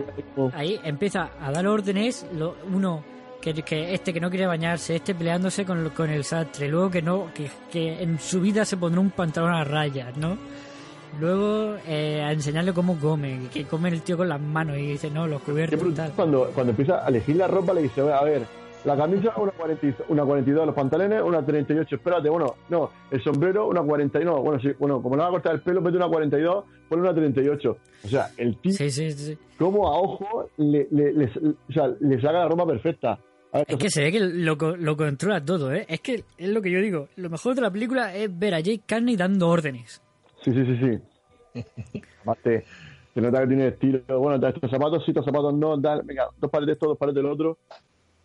ahí 0.54 0.80
empieza 0.84 1.32
a 1.39 1.52
dar 1.52 1.68
órdenes, 1.68 2.26
lo, 2.34 2.56
uno 2.72 3.04
que, 3.41 3.54
que 3.54 3.93
este 3.93 4.14
que 4.14 4.20
no 4.20 4.30
quiere 4.30 4.47
bañarse, 4.47 4.95
este 4.95 5.14
peleándose 5.14 5.66
con, 5.66 5.89
con 5.89 6.10
el 6.10 6.24
sastre, 6.24 6.68
luego 6.68 6.89
que 6.89 7.02
no, 7.02 7.28
que, 7.34 7.49
que 7.72 8.02
en 8.02 8.20
su 8.20 8.39
vida 8.39 8.66
se 8.66 8.78
pondrá 8.78 9.02
un 9.02 9.12
pantalón 9.12 9.54
a 9.54 9.64
rayas, 9.64 10.16
¿no? 10.18 10.38
Luego 11.20 11.76
eh, 11.88 12.22
a 12.24 12.32
enseñarle 12.32 12.72
cómo 12.74 12.97
come, 12.97 13.49
que 13.54 13.66
come 13.66 13.89
el 13.89 14.02
tío 14.02 14.16
con 14.16 14.30
las 14.30 14.39
manos 14.39 14.78
y 14.78 14.91
dice, 14.91 15.10
no, 15.10 15.28
los 15.28 15.41
cubiertos 15.41 15.93
tal. 15.93 16.12
Cuando, 16.14 16.49
cuando 16.56 16.72
empieza 16.72 17.06
a 17.06 17.10
elegir 17.10 17.36
la 17.36 17.47
ropa, 17.47 17.74
le 17.74 17.82
dice, 17.82 18.02
a 18.02 18.24
ver, 18.24 18.43
la 18.86 18.98
camisa 18.98 19.34
una, 19.38 19.52
40 19.52 19.88
y- 19.88 19.96
una 20.10 20.24
42, 20.26 20.66
los 20.66 20.76
pantalones 20.76 21.22
una 21.22 21.46
38, 21.46 21.96
espérate, 21.96 22.30
bueno, 22.30 22.56
no, 22.70 22.90
el 23.12 23.24
sombrero 23.24 23.68
una 23.68 23.82
49, 23.82 24.40
bueno, 24.42 24.60
sí, 24.62 24.70
bueno, 24.80 25.02
como 25.02 25.16
le 25.16 25.22
va 25.22 25.28
a 25.28 25.32
cortar 25.32 25.54
el 25.56 25.62
pelo, 25.62 25.82
mete 25.82 25.98
una 25.98 26.08
42, 26.08 26.66
pone 26.90 27.02
una 27.02 27.14
38. 27.14 27.78
O 28.04 28.08
sea, 28.08 28.30
el 28.38 28.58
tío, 28.58 28.72
Sí, 28.74 28.90
sí, 28.90 29.12
sí. 29.12 29.38
como 29.60 29.88
a 29.88 30.00
ojo, 30.00 30.50
le, 30.58 30.88
le, 30.92 31.14
le- 31.14 31.32
o 31.70 31.72
sea, 31.74 31.88
le 32.00 32.16
saca 32.20 32.34
la 32.40 32.48
ropa 32.48 32.66
perfecta. 32.66 33.20
Ver, 33.54 33.66
Es 33.68 33.76
que 33.78 33.90
se 33.90 34.02
ve 34.02 34.12
que 34.14 34.20
lo, 34.22 34.56
lo 34.78 34.96
controla 34.98 35.44
todo, 35.44 35.74
¿eh? 35.74 35.86
Es 35.90 36.00
que 36.00 36.24
es 36.38 36.50
lo 36.50 36.62
que 36.62 36.72
yo 36.72 36.80
digo. 36.80 37.10
Lo 37.18 37.30
mejor 37.30 37.54
de 37.54 37.62
la 37.62 37.70
película 37.70 38.16
es 38.16 38.30
ver 38.40 38.54
a 38.54 38.60
Jake 38.62 38.84
Carney 38.88 39.16
dando 39.18 39.50
órdenes. 39.50 40.02
Sí, 40.42 40.52
sí, 40.52 40.66
sí, 40.66 40.78
sí. 41.54 41.62
Aparte, 42.24 42.64
se 43.14 43.20
nota 43.22 43.42
que 43.42 43.48
tiene 43.48 43.68
estilo. 43.68 44.00
Bueno, 44.20 44.48
estos 44.48 44.72
zapatos 44.72 45.04
sí, 45.06 45.12
estos 45.12 45.26
zapatos 45.26 45.54
no, 45.54 45.80
tal. 45.82 46.02
Venga, 46.04 46.30
dos 46.40 46.50
pares 46.50 46.66
de 46.68 46.74
esto, 46.74 46.88
dos 46.88 46.98
pares 46.98 47.14
del 47.14 47.26
otro. 47.26 47.58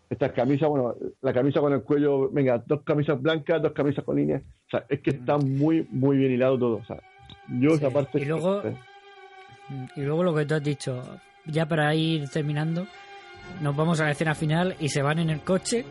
Estas 0.09 0.33
camisas, 0.33 0.69
bueno, 0.69 0.95
la 1.21 1.33
camisa 1.33 1.61
con 1.61 1.73
el 1.73 1.83
cuello, 1.83 2.31
venga, 2.31 2.63
dos 2.65 2.83
camisas 2.83 3.21
blancas, 3.21 3.61
dos 3.63 3.73
camisas 3.73 4.05
con 4.05 4.17
líneas. 4.17 4.43
O 4.67 4.71
sea, 4.71 4.85
es 4.89 5.01
que 5.01 5.11
está 5.11 5.37
muy, 5.39 5.87
muy 5.91 6.17
bien 6.17 6.33
hilado 6.33 6.59
todo. 6.59 6.77
O 6.77 6.85
sea, 6.85 7.01
yo 7.61 7.71
esa 7.71 7.91
parte. 7.91 8.21
Y 8.21 8.25
luego- 8.25 8.63
Y 9.97 10.01
luego 10.03 10.23
lo 10.23 10.33
que 10.35 10.47
tú 10.47 10.55
has 10.55 10.63
dicho, 10.63 11.03
ya 11.45 11.67
para 11.67 11.93
ir 11.95 12.29
terminando, 12.29 12.87
nos 13.61 13.75
vamos 13.75 14.01
a 14.01 14.05
la 14.05 14.13
escena 14.13 14.35
final 14.37 14.77
y 14.79 14.89
se 14.89 15.03
van 15.03 15.19
en 15.19 15.31
el 15.31 15.41
coche. 15.41 15.85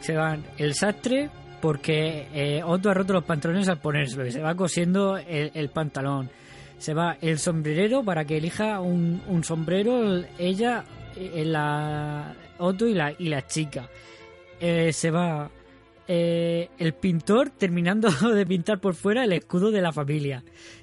Se 0.00 0.14
van 0.16 0.42
el 0.58 0.74
sastre 0.74 1.30
porque 1.62 2.26
eh, 2.34 2.62
Otto 2.64 2.90
ha 2.90 2.94
roto 2.94 3.12
los 3.14 3.24
pantalones 3.24 3.68
al 3.70 3.78
ponérselo 3.78 4.26
y 4.26 4.32
se 4.32 4.40
va 4.42 4.54
cosiendo 4.54 5.16
el, 5.16 5.50
el 5.54 5.68
pantalón. 5.70 6.28
Se 6.78 6.92
va 6.94 7.16
el 7.20 7.38
sombrerero 7.38 8.02
para 8.02 8.24
que 8.24 8.36
elija 8.38 8.80
un, 8.80 9.22
un 9.28 9.44
sombrero 9.44 10.02
el- 10.02 10.26
ella, 10.38 10.84
eh, 11.16 11.44
la 11.44 12.34
Otto 12.60 12.86
y 12.86 12.94
la, 12.94 13.12
y 13.18 13.28
la 13.28 13.46
chica. 13.46 13.88
Eh, 14.60 14.92
se 14.92 15.10
va 15.10 15.50
eh, 16.06 16.68
el 16.78 16.94
pintor 16.94 17.50
terminando 17.50 18.10
de 18.34 18.44
pintar 18.44 18.80
por 18.80 18.94
fuera 18.94 19.24
el 19.24 19.32
escudo 19.32 19.70
de 19.70 19.80
la 19.80 19.92
familia. 19.92 20.42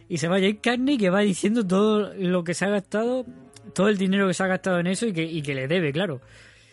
Y 0.09 0.17
se 0.17 0.27
va 0.27 0.39
Jake 0.39 0.59
Carney 0.61 0.97
que 0.97 1.09
va 1.09 1.19
diciendo 1.19 1.65
todo 1.65 2.13
lo 2.13 2.43
que 2.43 2.53
se 2.53 2.65
ha 2.65 2.69
gastado, 2.69 3.25
todo 3.73 3.89
el 3.89 3.97
dinero 3.97 4.27
que 4.27 4.33
se 4.33 4.43
ha 4.43 4.47
gastado 4.47 4.79
en 4.79 4.87
eso 4.87 5.05
y 5.05 5.13
que, 5.13 5.23
y 5.23 5.41
que 5.41 5.53
le 5.53 5.67
debe, 5.67 5.91
claro. 5.91 6.21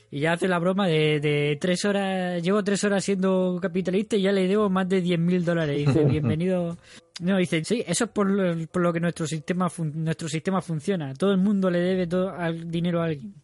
Y 0.09 0.20
ya 0.20 0.34
hace 0.34 0.46
la 0.46 0.61
broma 0.61 0.86
de, 0.86 1.18
de 1.18 1.59
tres 1.61 1.84
horas, 1.84 2.40
llevo 2.40 2.62
tres 2.62 2.84
horas 2.84 3.05
siendo 3.05 3.59
capitalista 3.61 4.14
y 4.14 4.22
ya 4.22 4.30
le 4.30 4.46
debo 4.46 4.70
más 4.70 4.88
de 4.88 5.00
10 5.00 5.18
mil 5.18 5.44
dólares. 5.44 5.76
Y 5.76 5.86
dice, 5.86 6.05
bienvenido. 6.09 6.78
No, 7.20 7.36
dice, 7.36 7.64
sí, 7.64 7.82
eso 7.84 8.05
es 8.05 8.11
por 8.11 8.30
lo, 8.30 8.66
por 8.68 8.82
lo 8.82 8.92
que 8.92 9.00
nuestro 9.00 9.26
sistema, 9.26 9.68
nuestro 9.94 10.28
sistema 10.28 10.62
funciona. 10.62 11.12
Todo 11.14 11.32
el 11.32 11.38
mundo 11.38 11.68
le 11.68 11.80
debe 11.80 12.07
todo 12.07 12.30
al 12.30 12.70
dinero 12.70 13.02
a 13.02 13.07
alguien. 13.07 13.34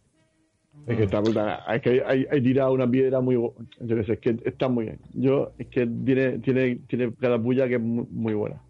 Es 0.86 0.96
que 0.96 1.04
está 1.04 1.20
brutal. 1.20 1.60
Es 1.72 1.82
que 1.82 2.02
hay, 2.04 2.26
hay, 2.30 2.42
tirado 2.42 2.72
una 2.72 2.90
piedra 2.90 3.20
muy. 3.20 3.34
Yo 3.36 3.96
qué 3.96 4.04
sé, 4.04 4.12
es 4.14 4.18
que 4.18 4.36
está 4.44 4.68
muy 4.68 4.84
bien. 4.86 4.98
Yo, 5.14 5.52
es 5.58 5.68
que 5.68 5.86
tiene, 5.86 6.38
tiene, 6.40 6.76
tiene 6.88 7.12
cada 7.20 7.38
puya 7.40 7.68
que 7.68 7.74
es 7.74 7.80
muy, 7.80 8.06
muy 8.10 8.34
buena. 8.34 8.60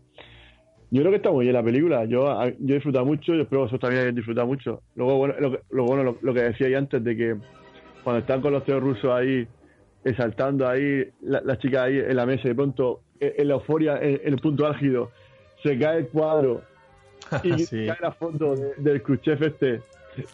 Yo 0.91 1.01
creo 1.03 1.13
que 1.13 1.17
está 1.19 1.31
muy 1.31 1.45
bien 1.45 1.55
la 1.55 1.63
película. 1.63 2.05
Yo, 2.05 2.29
a- 2.29 2.49
yo 2.49 2.55
he 2.69 2.75
disfrutado 2.75 3.07
mucho 3.07 3.35
y 3.35 3.41
espero 3.41 3.61
que 3.61 3.65
vosotros 3.65 3.81
también 3.81 4.01
hayáis 4.03 4.17
disfrutado 4.17 4.47
mucho. 4.49 4.83
Luego, 4.97 5.19
bueno, 5.19 5.35
lo, 5.39 5.53
que- 5.53 5.61
lo, 5.71 5.85
bueno, 5.85 6.03
lo, 6.03 6.19
lo 6.21 6.35
que 6.35 6.43
decía 6.43 6.67
ahí 6.67 6.75
antes 6.75 7.03
de 7.03 7.17
que 7.17 7.37
cuando 8.03 8.21
están 8.21 8.41
con 8.41 8.53
los 8.53 8.65
tíos 8.65 8.83
rusos 8.83 9.11
ahí, 9.13 9.47
exaltando 10.05 10.67
ahí, 10.69 11.05
la, 11.23 11.41
la 11.43 11.59
chica 11.59 11.85
ahí 11.85 11.99
en 11.99 12.17
la 12.17 12.27
mesa, 12.27 12.43
y 12.45 12.49
de 12.49 12.55
pronto, 12.55 13.01
en, 13.21 13.33
en 13.39 13.49
la 13.49 13.55
euforia, 13.55 13.99
en, 13.99 14.21
en 14.25 14.33
el 14.35 14.41
punto 14.41 14.67
álgido, 14.67 15.11
se 15.63 15.79
cae 15.79 15.99
el 16.01 16.09
cuadro 16.09 16.63
y 17.45 17.53
Sí. 17.67 17.87
cae 17.87 17.97
la 18.01 18.13
foto 18.13 18.57
de- 18.57 18.75
del 18.79 19.03
Khrushchev 19.03 19.43
este. 19.45 19.81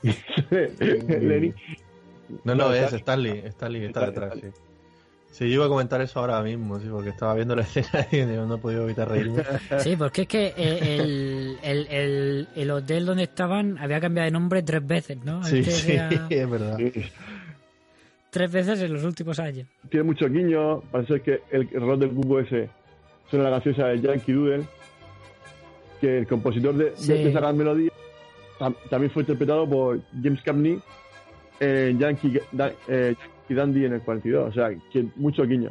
Lenin. 1.20 1.55
No, 2.45 2.55
no, 2.55 2.72
es 2.72 2.84
está- 2.84 2.97
Stanley, 2.97 3.43
Stanley 3.47 3.84
está 3.84 4.01
Stanley, 4.07 4.11
detrás, 4.11 4.32
sí. 4.32 4.39
Stanley. 4.39 4.61
Sí, 5.30 5.49
yo 5.51 5.55
iba 5.57 5.66
a 5.66 5.68
comentar 5.68 6.01
eso 6.01 6.18
ahora 6.18 6.41
mismo, 6.43 6.80
sí, 6.80 6.87
porque 6.91 7.11
estaba 7.11 7.34
viendo 7.34 7.55
la 7.55 7.62
escena 7.74 8.07
y 8.11 8.22
no 8.24 8.55
he 8.55 8.59
podido 8.59 8.84
evitar 8.84 9.09
reírme. 9.09 9.43
Sí, 9.78 9.95
porque 9.97 10.22
es 10.22 10.28
que 10.28 10.47
eh, 10.57 10.97
el, 10.97 11.59
el, 11.62 11.87
el, 11.89 12.49
el 12.57 12.70
hotel 12.70 13.05
donde 13.07 13.24
estaban 13.24 13.76
había 13.78 14.01
cambiado 14.01 14.24
de 14.24 14.30
nombre 14.30 14.62
tres 14.62 14.87
veces, 14.87 15.18
¿no? 15.24 15.45
Sí, 15.45 15.59
Antes 15.59 15.74
sí, 15.76 15.93
era 15.93 16.26
es 16.30 16.51
verdad. 16.51 16.78
Tres 18.30 18.51
veces 18.53 18.80
en 18.80 18.93
los 18.95 19.05
últimos 19.05 19.39
años. 19.39 19.66
tiene 19.91 20.05
mucho 20.05 20.28
guiño. 20.28 20.80
Parece 20.91 21.20
que 21.20 21.41
el 21.51 21.68
rol 21.80 21.99
del 22.01 22.11
cubo 22.11 22.41
ese 22.41 22.68
suena 23.30 23.45
la 23.51 23.57
canción 23.61 23.74
esa 23.74 23.87
de 23.89 24.01
Yankee 24.01 24.32
Doodle, 24.32 24.64
que 26.01 26.18
el 26.18 26.26
compositor 26.26 26.74
de, 26.74 26.93
Sí. 26.97 27.12
de 27.12 27.28
esa 27.30 27.41
gran 27.41 27.57
melodía 27.57 27.91
también 28.59 29.11
fue 29.12 29.22
interpretado 29.22 29.68
por 29.68 30.00
James 30.22 30.42
Cagney 30.42 30.80
en 31.61 31.98
Yankee, 31.98 32.38
eh, 32.88 33.14
Dandy 33.48 33.84
en 33.84 33.94
el 33.94 34.00
42. 34.00 34.48
O 34.48 34.52
sea, 34.52 34.70
mucho 35.16 35.44
guiño. 35.44 35.70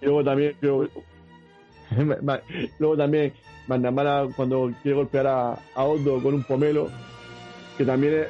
Y 0.00 0.04
luego 0.06 0.24
también, 0.24 0.54
creo- 0.60 0.88
luego 2.78 2.96
también 2.96 3.32
Mandamara 3.68 4.26
cuando 4.34 4.72
quiere 4.82 4.96
golpear 4.96 5.26
a, 5.26 5.52
a 5.74 5.84
Otto 5.84 6.22
con 6.22 6.34
un 6.34 6.42
pomelo, 6.42 6.88
que 7.78 7.84
también 7.84 8.26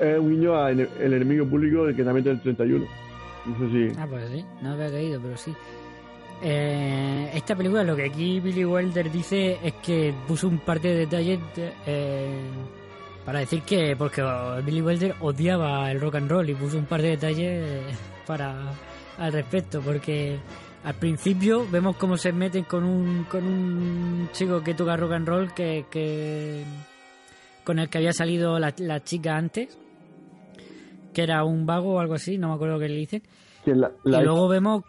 es, 0.00 0.18
un 0.18 0.30
guiño 0.30 0.56
al 0.56 0.80
enemigo 1.00 1.46
público 1.46 1.86
del 1.86 1.96
que 1.96 2.04
también 2.04 2.24
tiene 2.24 2.36
el 2.38 2.42
31. 2.42 2.86
No 3.46 3.58
sé 3.58 3.70
si. 3.92 3.98
Ah, 3.98 4.06
pues 4.08 4.28
sí, 4.30 4.44
no 4.62 4.70
había 4.72 4.90
caído, 4.90 5.20
pero 5.20 5.36
sí. 5.36 5.54
Eh, 6.46 7.30
esta 7.34 7.56
película, 7.56 7.82
lo 7.82 7.96
que 7.96 8.04
aquí 8.04 8.38
Billy 8.38 8.66
Wilder 8.66 9.10
dice 9.10 9.58
es 9.64 9.72
que 9.82 10.12
puso 10.28 10.46
un 10.46 10.58
par 10.58 10.78
de 10.78 10.94
detalles 10.94 11.40
de- 11.56 11.72
eh, 11.86 12.38
para 13.24 13.38
decir 13.38 13.62
que, 13.62 13.96
porque 13.96 14.22
Billy 14.66 14.82
Wilder 14.82 15.14
odiaba 15.20 15.90
el 15.90 15.98
rock 16.02 16.16
and 16.16 16.30
roll 16.30 16.50
y 16.50 16.54
puso 16.54 16.76
un 16.76 16.84
par 16.84 17.00
de 17.00 17.08
detalles 17.16 17.64
para 18.26 18.72
al 19.16 19.32
respecto, 19.32 19.80
porque 19.80 20.36
al 20.84 20.94
principio 20.94 21.66
vemos 21.70 21.96
cómo 21.96 22.18
se 22.18 22.30
meten 22.32 22.64
con 22.64 22.84
un, 22.84 23.24
con 23.24 23.42
un 23.44 24.28
chico 24.32 24.62
que 24.62 24.74
toca 24.74 24.96
rock 24.98 25.12
and 25.12 25.26
roll 25.28 25.54
que, 25.54 25.86
que 25.90 26.62
con 27.64 27.78
el 27.78 27.88
que 27.88 27.96
había 27.96 28.12
salido 28.12 28.58
la, 28.58 28.74
la 28.78 29.02
chica 29.02 29.34
antes, 29.36 29.78
que 31.14 31.22
era 31.22 31.42
un 31.44 31.64
vago 31.64 31.94
o 31.94 32.00
algo 32.00 32.12
así, 32.14 32.36
no 32.36 32.48
me 32.48 32.54
acuerdo 32.56 32.78
qué 32.78 32.88
le 32.90 32.96
dicen. 32.96 33.22
que 33.64 33.74
la, 33.74 33.90
la 34.02 34.20
y 34.20 34.24
luego 34.24 34.48
vemos. 34.48 34.82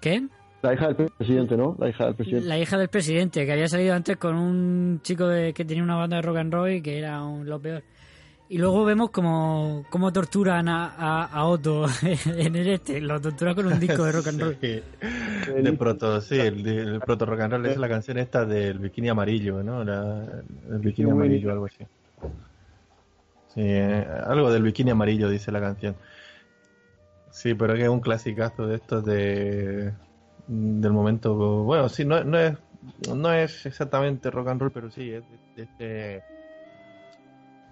¿Qué? 0.00 0.26
La 0.62 0.74
hija 0.74 0.92
del 0.92 1.10
presidente, 1.16 1.56
¿no? 1.56 1.76
La 1.78 1.88
hija 1.88 2.06
del 2.06 2.14
presidente. 2.16 2.48
La 2.48 2.58
hija 2.58 2.76
del 2.78 2.88
presidente, 2.88 3.46
que 3.46 3.52
había 3.52 3.68
salido 3.68 3.94
antes 3.94 4.16
con 4.16 4.36
un 4.36 5.00
chico 5.02 5.26
de, 5.28 5.52
que 5.52 5.64
tenía 5.64 5.82
una 5.84 5.94
banda 5.96 6.16
de 6.16 6.22
rock 6.22 6.36
and 6.38 6.52
roll 6.52 6.70
y 6.72 6.82
que 6.82 6.98
era 6.98 7.22
un- 7.22 7.48
lo 7.48 7.60
peor. 7.60 7.82
Y 8.50 8.56
luego 8.58 8.84
vemos 8.84 9.10
como, 9.10 9.84
cómo 9.90 10.10
torturan 10.10 10.68
a, 10.68 10.86
a, 10.96 11.24
a 11.26 11.44
Otto 11.44 11.84
en 12.26 12.56
el 12.56 12.68
este, 12.70 13.00
lo 13.00 13.20
torturan 13.20 13.54
con 13.54 13.66
un 13.66 13.78
disco 13.78 14.02
de 14.04 14.12
rock 14.12 14.26
and 14.28 14.40
roll. 14.42 14.56
Sí. 14.60 14.80
De 15.62 15.72
proto, 15.74 16.20
sí, 16.20 16.40
el, 16.40 16.98
proto 17.06 17.26
rock 17.26 17.40
and 17.42 17.52
roll 17.52 17.66
es 17.66 17.76
la 17.76 17.88
canción 17.88 18.18
esta 18.18 18.44
del 18.44 18.78
bikini 18.78 19.10
amarillo, 19.10 19.62
¿no? 19.62 19.84
La- 19.84 20.24
el 20.70 20.78
bikini 20.78 21.10
amarillo, 21.10 21.52
algo 21.52 21.66
así. 21.66 21.84
Sí, 23.54 23.60
eh, 23.62 24.06
algo 24.26 24.50
del 24.50 24.62
bikini 24.62 24.90
amarillo 24.90 25.28
dice 25.28 25.52
la 25.52 25.60
canción. 25.60 25.94
Sí, 27.40 27.54
pero 27.54 27.72
es 27.74 27.78
que 27.78 27.84
es 27.84 27.88
un 27.90 28.00
clasicazo 28.00 28.66
de 28.66 28.74
estos 28.76 29.04
de 29.04 29.92
del 30.48 30.92
momento. 30.92 31.34
Bueno, 31.62 31.88
sí, 31.88 32.04
no, 32.04 32.24
no 32.24 32.36
es 32.36 32.56
no 33.14 33.32
es 33.32 33.64
exactamente 33.64 34.28
rock 34.30 34.48
and 34.48 34.60
roll, 34.60 34.72
pero 34.72 34.90
sí 34.90 35.10
es 35.12 35.22
de, 35.30 35.38
de 35.56 35.62
este 35.62 36.22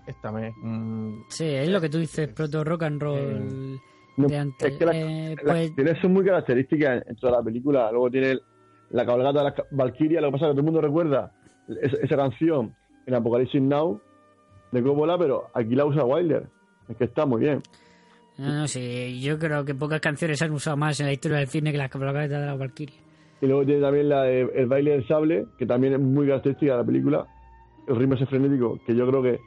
esta 0.06 0.30
me 0.30 0.52
mm, 0.62 1.24
Sí, 1.30 1.46
es 1.46 1.68
lo 1.68 1.80
que 1.80 1.88
tú 1.88 1.98
dices, 1.98 2.28
proto 2.28 2.62
rock 2.62 2.84
and 2.84 3.02
roll 3.02 3.80
No, 4.16 4.28
de 4.28 4.36
antes. 4.38 4.68
es 4.72 4.78
que 4.78 4.86
la- 4.86 4.92
Eh, 4.94 5.36
pues, 5.42 5.66
canciones 5.70 5.98
son 6.00 6.12
muy 6.12 6.24
características 6.24 7.02
en 7.04 7.16
toda 7.16 7.38
la 7.38 7.42
película. 7.42 7.90
Luego 7.90 8.08
tiene 8.10 8.38
la 8.90 9.04
cabalgata 9.04 9.38
de 9.40 9.44
las 9.46 9.54
Valkyria. 9.72 10.20
Lo 10.20 10.28
que 10.28 10.32
pasa 10.34 10.44
es 10.46 10.50
que 10.50 10.52
todo 10.54 10.60
el 10.60 10.64
mundo 10.66 10.80
recuerda 10.80 11.32
esa, 11.82 11.96
esa 11.96 12.16
canción 12.16 12.72
en 13.04 13.14
Apocalipsis 13.14 13.60
Now 13.60 14.00
de 14.70 14.82
Coppola, 14.82 15.18
pero 15.18 15.48
aquí 15.54 15.74
la 15.74 15.86
usa 15.86 16.04
Wilder. 16.04 16.46
Es 16.88 16.96
que 16.96 17.04
está 17.04 17.26
muy 17.26 17.40
bien. 17.40 17.62
No, 18.38 18.54
no, 18.54 18.68
sí, 18.68 19.20
yo 19.20 19.38
creo 19.38 19.64
que 19.64 19.74
pocas 19.74 20.00
canciones 20.00 20.38
se 20.38 20.44
han 20.44 20.52
usado 20.52 20.76
más 20.76 21.00
en 21.00 21.06
la 21.06 21.12
historia 21.12 21.38
del 21.38 21.48
cine 21.48 21.72
que 21.72 21.78
las 21.78 21.90
cabalgatas 21.90 22.40
de 22.40 22.46
la 22.46 22.54
Valkyrie. 22.54 22.94
Y 23.40 23.46
luego 23.46 23.64
tiene 23.64 23.80
también 23.80 24.08
la 24.08 24.22
de 24.22 24.42
El 24.54 24.66
baile 24.66 24.92
del 24.92 25.06
sable, 25.06 25.46
que 25.58 25.66
también 25.66 25.94
es 25.94 26.00
muy 26.00 26.26
característica 26.26 26.72
de 26.72 26.78
la 26.78 26.84
película. 26.84 27.26
El 27.86 27.96
ritmo 27.96 28.14
ese 28.14 28.26
frenético, 28.26 28.78
que 28.86 28.94
yo 28.94 29.06
creo 29.08 29.22
que 29.22 29.38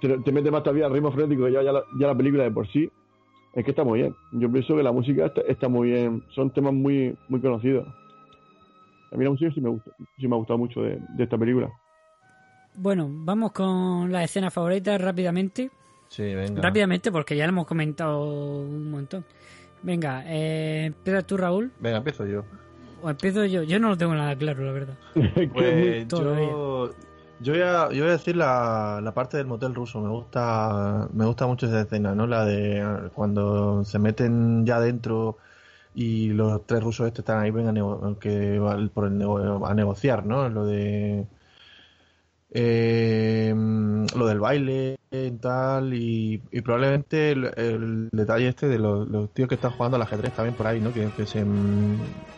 te, 0.00 0.18
te 0.18 0.32
mete 0.32 0.50
más 0.50 0.62
todavía 0.62 0.86
el 0.86 0.92
ritmo 0.92 1.10
frenético 1.12 1.46
que 1.46 1.52
ya 1.52 1.62
la, 1.62 1.82
ya 1.98 2.06
la 2.06 2.16
película 2.16 2.44
de 2.44 2.50
por 2.50 2.68
sí. 2.68 2.90
es 3.54 3.64
que 3.64 3.70
está 3.70 3.84
muy 3.84 4.00
bien. 4.00 4.14
Yo 4.32 4.50
pienso 4.50 4.76
que 4.76 4.82
la 4.82 4.92
música 4.92 5.26
está, 5.26 5.40
está 5.42 5.68
muy 5.68 5.90
bien. 5.90 6.22
Son 6.34 6.52
temas 6.52 6.74
muy 6.74 7.16
muy 7.28 7.40
conocidos. 7.40 7.86
A 9.10 9.16
mí 9.16 9.24
la 9.24 9.30
música 9.30 9.50
sí 9.52 9.60
me 9.60 9.70
gusta, 9.70 9.90
sí 10.18 10.28
me 10.28 10.34
ha 10.34 10.38
gustado 10.38 10.58
mucho 10.58 10.82
de, 10.82 10.98
de 11.16 11.24
esta 11.24 11.38
película. 11.38 11.70
Bueno, 12.74 13.08
vamos 13.10 13.52
con 13.52 14.12
la 14.12 14.22
escena 14.22 14.50
favorita 14.50 14.98
rápidamente. 14.98 15.70
Sí, 16.08 16.34
venga. 16.34 16.60
Rápidamente, 16.62 17.12
porque 17.12 17.36
ya 17.36 17.44
lo 17.46 17.50
hemos 17.50 17.66
comentado 17.66 18.24
un 18.24 18.90
montón. 18.90 19.24
Venga, 19.82 20.24
eh, 20.26 20.86
empieza 20.86 21.22
tú, 21.22 21.36
Raúl, 21.36 21.70
Venga, 21.78 21.98
empiezo 21.98 22.26
yo. 22.26 22.44
o 23.02 23.10
empiezo 23.10 23.44
yo. 23.44 23.62
Yo 23.62 23.78
no 23.78 23.90
lo 23.90 23.96
tengo 23.96 24.14
nada 24.14 24.34
claro, 24.36 24.64
la 24.64 24.72
verdad. 24.72 24.94
Pues 25.52 26.08
yo, 26.08 26.92
yo, 27.40 27.52
voy 27.52 27.62
a, 27.62 27.88
yo 27.92 28.00
voy 28.02 28.08
a 28.08 28.12
decir 28.12 28.36
la, 28.36 29.00
la 29.02 29.14
parte 29.14 29.36
del 29.36 29.46
motel 29.46 29.74
ruso. 29.74 30.00
Me 30.00 30.08
gusta, 30.08 31.08
me 31.12 31.24
gusta 31.26 31.46
mucho 31.46 31.66
esa 31.66 31.82
escena, 31.82 32.14
¿no? 32.14 32.26
La 32.26 32.44
de 32.44 32.80
eh, 32.80 32.84
cuando 33.14 33.84
se 33.84 33.98
meten 34.00 34.66
ya 34.66 34.80
dentro 34.80 35.36
y 35.94 36.30
los 36.30 36.66
tres 36.66 36.82
rusos 36.82 37.06
estos 37.06 37.20
están 37.20 37.40
ahí, 37.40 37.50
ven 37.52 37.68
a, 37.68 37.72
nego- 37.72 38.18
que 38.18 38.58
va 38.58 38.76
por 38.92 39.06
el 39.06 39.16
nego- 39.18 39.64
a 39.66 39.74
negociar, 39.74 40.26
¿no? 40.26 40.48
Lo 40.48 40.64
de 40.66 41.26
eh, 42.50 43.54
lo 44.16 44.26
del 44.26 44.40
baile 44.40 44.98
y 45.10 45.30
tal 45.32 45.92
y, 45.94 46.38
probablemente 46.64 47.32
el, 47.32 48.08
detalle 48.12 48.48
este 48.48 48.68
de 48.68 48.78
los, 48.78 49.32
tíos 49.32 49.48
que 49.48 49.56
están 49.56 49.72
jugando 49.72 49.96
al 49.96 50.02
ajedrez 50.02 50.32
también 50.32 50.54
por 50.54 50.66
ahí, 50.66 50.80
¿no? 50.80 50.92
Que, 50.92 51.08
que 51.16 51.26
se 51.26 51.44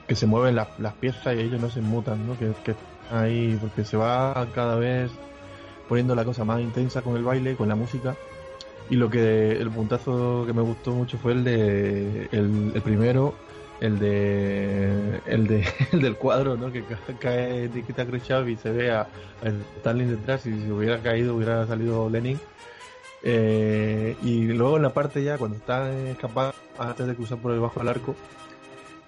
que 0.09 0.17
se 0.17 0.27
mueven 0.27 0.57
las, 0.57 0.69
las 0.81 0.95
piezas 0.95 1.37
y 1.37 1.41
ellos 1.41 1.61
no 1.61 1.71
se 1.71 1.81
mutan, 1.81 2.27
¿no? 2.27 2.37
Que, 2.39 2.53
que 2.65 2.75
ahí 3.13 3.57
porque 3.61 3.85
se 3.85 3.97
va 3.97 4.47
cada 4.55 4.77
vez 4.77 5.11
poniendo 5.89 6.15
la 6.15 6.25
cosa 6.25 6.45
más 6.45 6.61
intensa 6.61 7.03
con 7.03 7.17
el 7.17 7.23
baile, 7.23 7.55
con 7.55 7.69
la 7.69 7.77
música. 7.77 8.17
Y 8.89 8.97
lo 8.97 9.09
que 9.09 9.53
el 9.53 9.71
puntazo 9.71 10.45
que 10.47 10.53
me 10.53 10.63
gustó 10.63 10.93
mucho 10.93 11.17
fue 11.19 11.33
el 11.33 11.45
de 11.45 12.29
el 12.33 12.81
primero, 12.83 13.35
el 13.81 13.99
de 13.99 15.21
el 15.27 15.47
de 15.47 15.67
el 15.93 16.03
del 16.03 16.17
cuadro, 16.17 16.57
¿no? 16.57 16.71
Que 16.73 16.83
ca- 16.85 16.99
cae 17.19 17.69
Nikita 17.75 18.07
Khrushchev 18.07 18.49
y 18.49 18.57
se 18.57 18.71
ve 18.71 18.91
a, 18.91 19.03
a 19.03 19.49
Stalin 19.79 20.11
detrás 20.11 20.45
y 20.47 20.61
si 20.61 20.71
hubiera 20.71 20.99
caído 21.01 21.35
hubiera 21.37 21.67
salido 21.67 22.09
Lenin. 22.11 22.39
Eh, 23.23 24.17
y 24.23 24.45
luego 24.49 24.77
en 24.77 24.83
la 24.83 24.95
parte 24.95 25.23
ya 25.23 25.37
cuando 25.37 25.59
están 25.59 25.91
escapando 26.07 26.55
antes 26.79 27.07
de 27.07 27.15
cruzar 27.15 27.37
por 27.39 27.53
debajo 27.53 27.79
del 27.81 27.89
arco, 27.91 28.17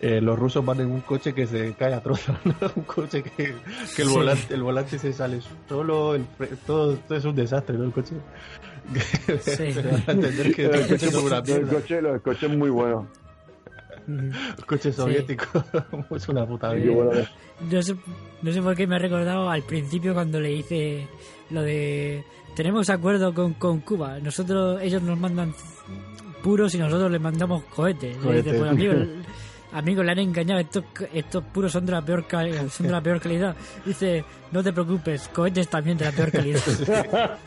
eh, 0.01 0.21
los 0.21 0.39
rusos 0.39 0.63
van 0.65 0.81
en 0.81 0.91
un 0.91 1.01
coche 1.01 1.33
que 1.33 1.47
se 1.47 1.73
cae 1.75 1.95
a 1.95 2.03
trozos, 2.03 2.37
¿no? 2.45 2.55
un 2.77 2.83
coche 2.83 3.23
que, 3.23 3.55
que 3.97 4.03
el, 4.03 4.09
Sí. 4.09 4.15
volante, 4.15 4.55
el 4.55 4.63
volante 4.63 4.99
se 4.99 5.13
sale 5.15 5.41
solo, 5.69 6.15
el 6.15 6.27
todo, 6.67 6.97
todo 6.97 7.17
es 7.19 7.25
un 7.25 7.35
desastre, 7.37 7.79
¿no? 7.79 7.85
El 7.85 7.93
coche. 7.93 8.15
Sí. 9.41 9.63
El 9.63 9.75
coche 12.23 12.47
es 12.47 12.57
muy 12.57 12.69
bueno. 12.71 13.07
Coche 14.67 14.93
soviético 14.93 15.65
es 16.15 16.29
una 16.29 16.47
puta 16.47 16.75
es. 16.75 17.29
No 17.71 17.83
sé, 17.83 17.97
no 18.43 18.53
sé 18.53 18.63
por 18.63 18.75
qué 18.75 18.87
me 18.87 18.97
ha 18.97 18.99
recordado 18.99 19.49
al 19.49 19.63
principio 19.63 20.15
cuando 20.15 20.41
le 20.41 20.53
hice 20.53 21.07
lo 21.51 21.63
de 21.63 22.25
tenemos 22.55 22.91
acuerdo 22.91 23.33
con, 23.35 23.55
con 23.55 23.81
Cuba. 23.81 24.19
Nosotros, 24.21 24.81
ellos 24.83 25.03
nos 25.03 25.19
mandan 25.19 25.55
puros 26.43 26.75
y 26.75 26.79
nosotros 26.79 27.11
les 27.11 27.21
mandamos 27.21 27.65
cohetes. 27.65 28.23
Le 28.25 28.43
dice, 28.43 28.59
pues 28.59 28.71
amigo, 28.71 28.93
amigo, 29.73 30.03
le 30.03 30.13
han 30.13 30.19
engañado, 30.19 30.61
estos, 30.61 30.85
estos 31.13 31.45
puros 31.45 31.73
son 31.73 31.87
de 31.87 31.93
la 31.93 32.03
peor 32.03 32.27
calidad, 32.27 32.69
son 32.71 32.87
de 32.87 32.93
la 32.93 33.01
peor 33.01 33.21
calidad. 33.21 33.57
Dice, 33.85 34.25
no 34.51 34.63
te 34.63 34.73
preocupes, 34.73 35.29
cohetes 35.29 35.69
también 35.69 35.97
de 35.99 36.05
la 36.07 36.13
peor 36.13 36.31
calidad. 36.31 36.61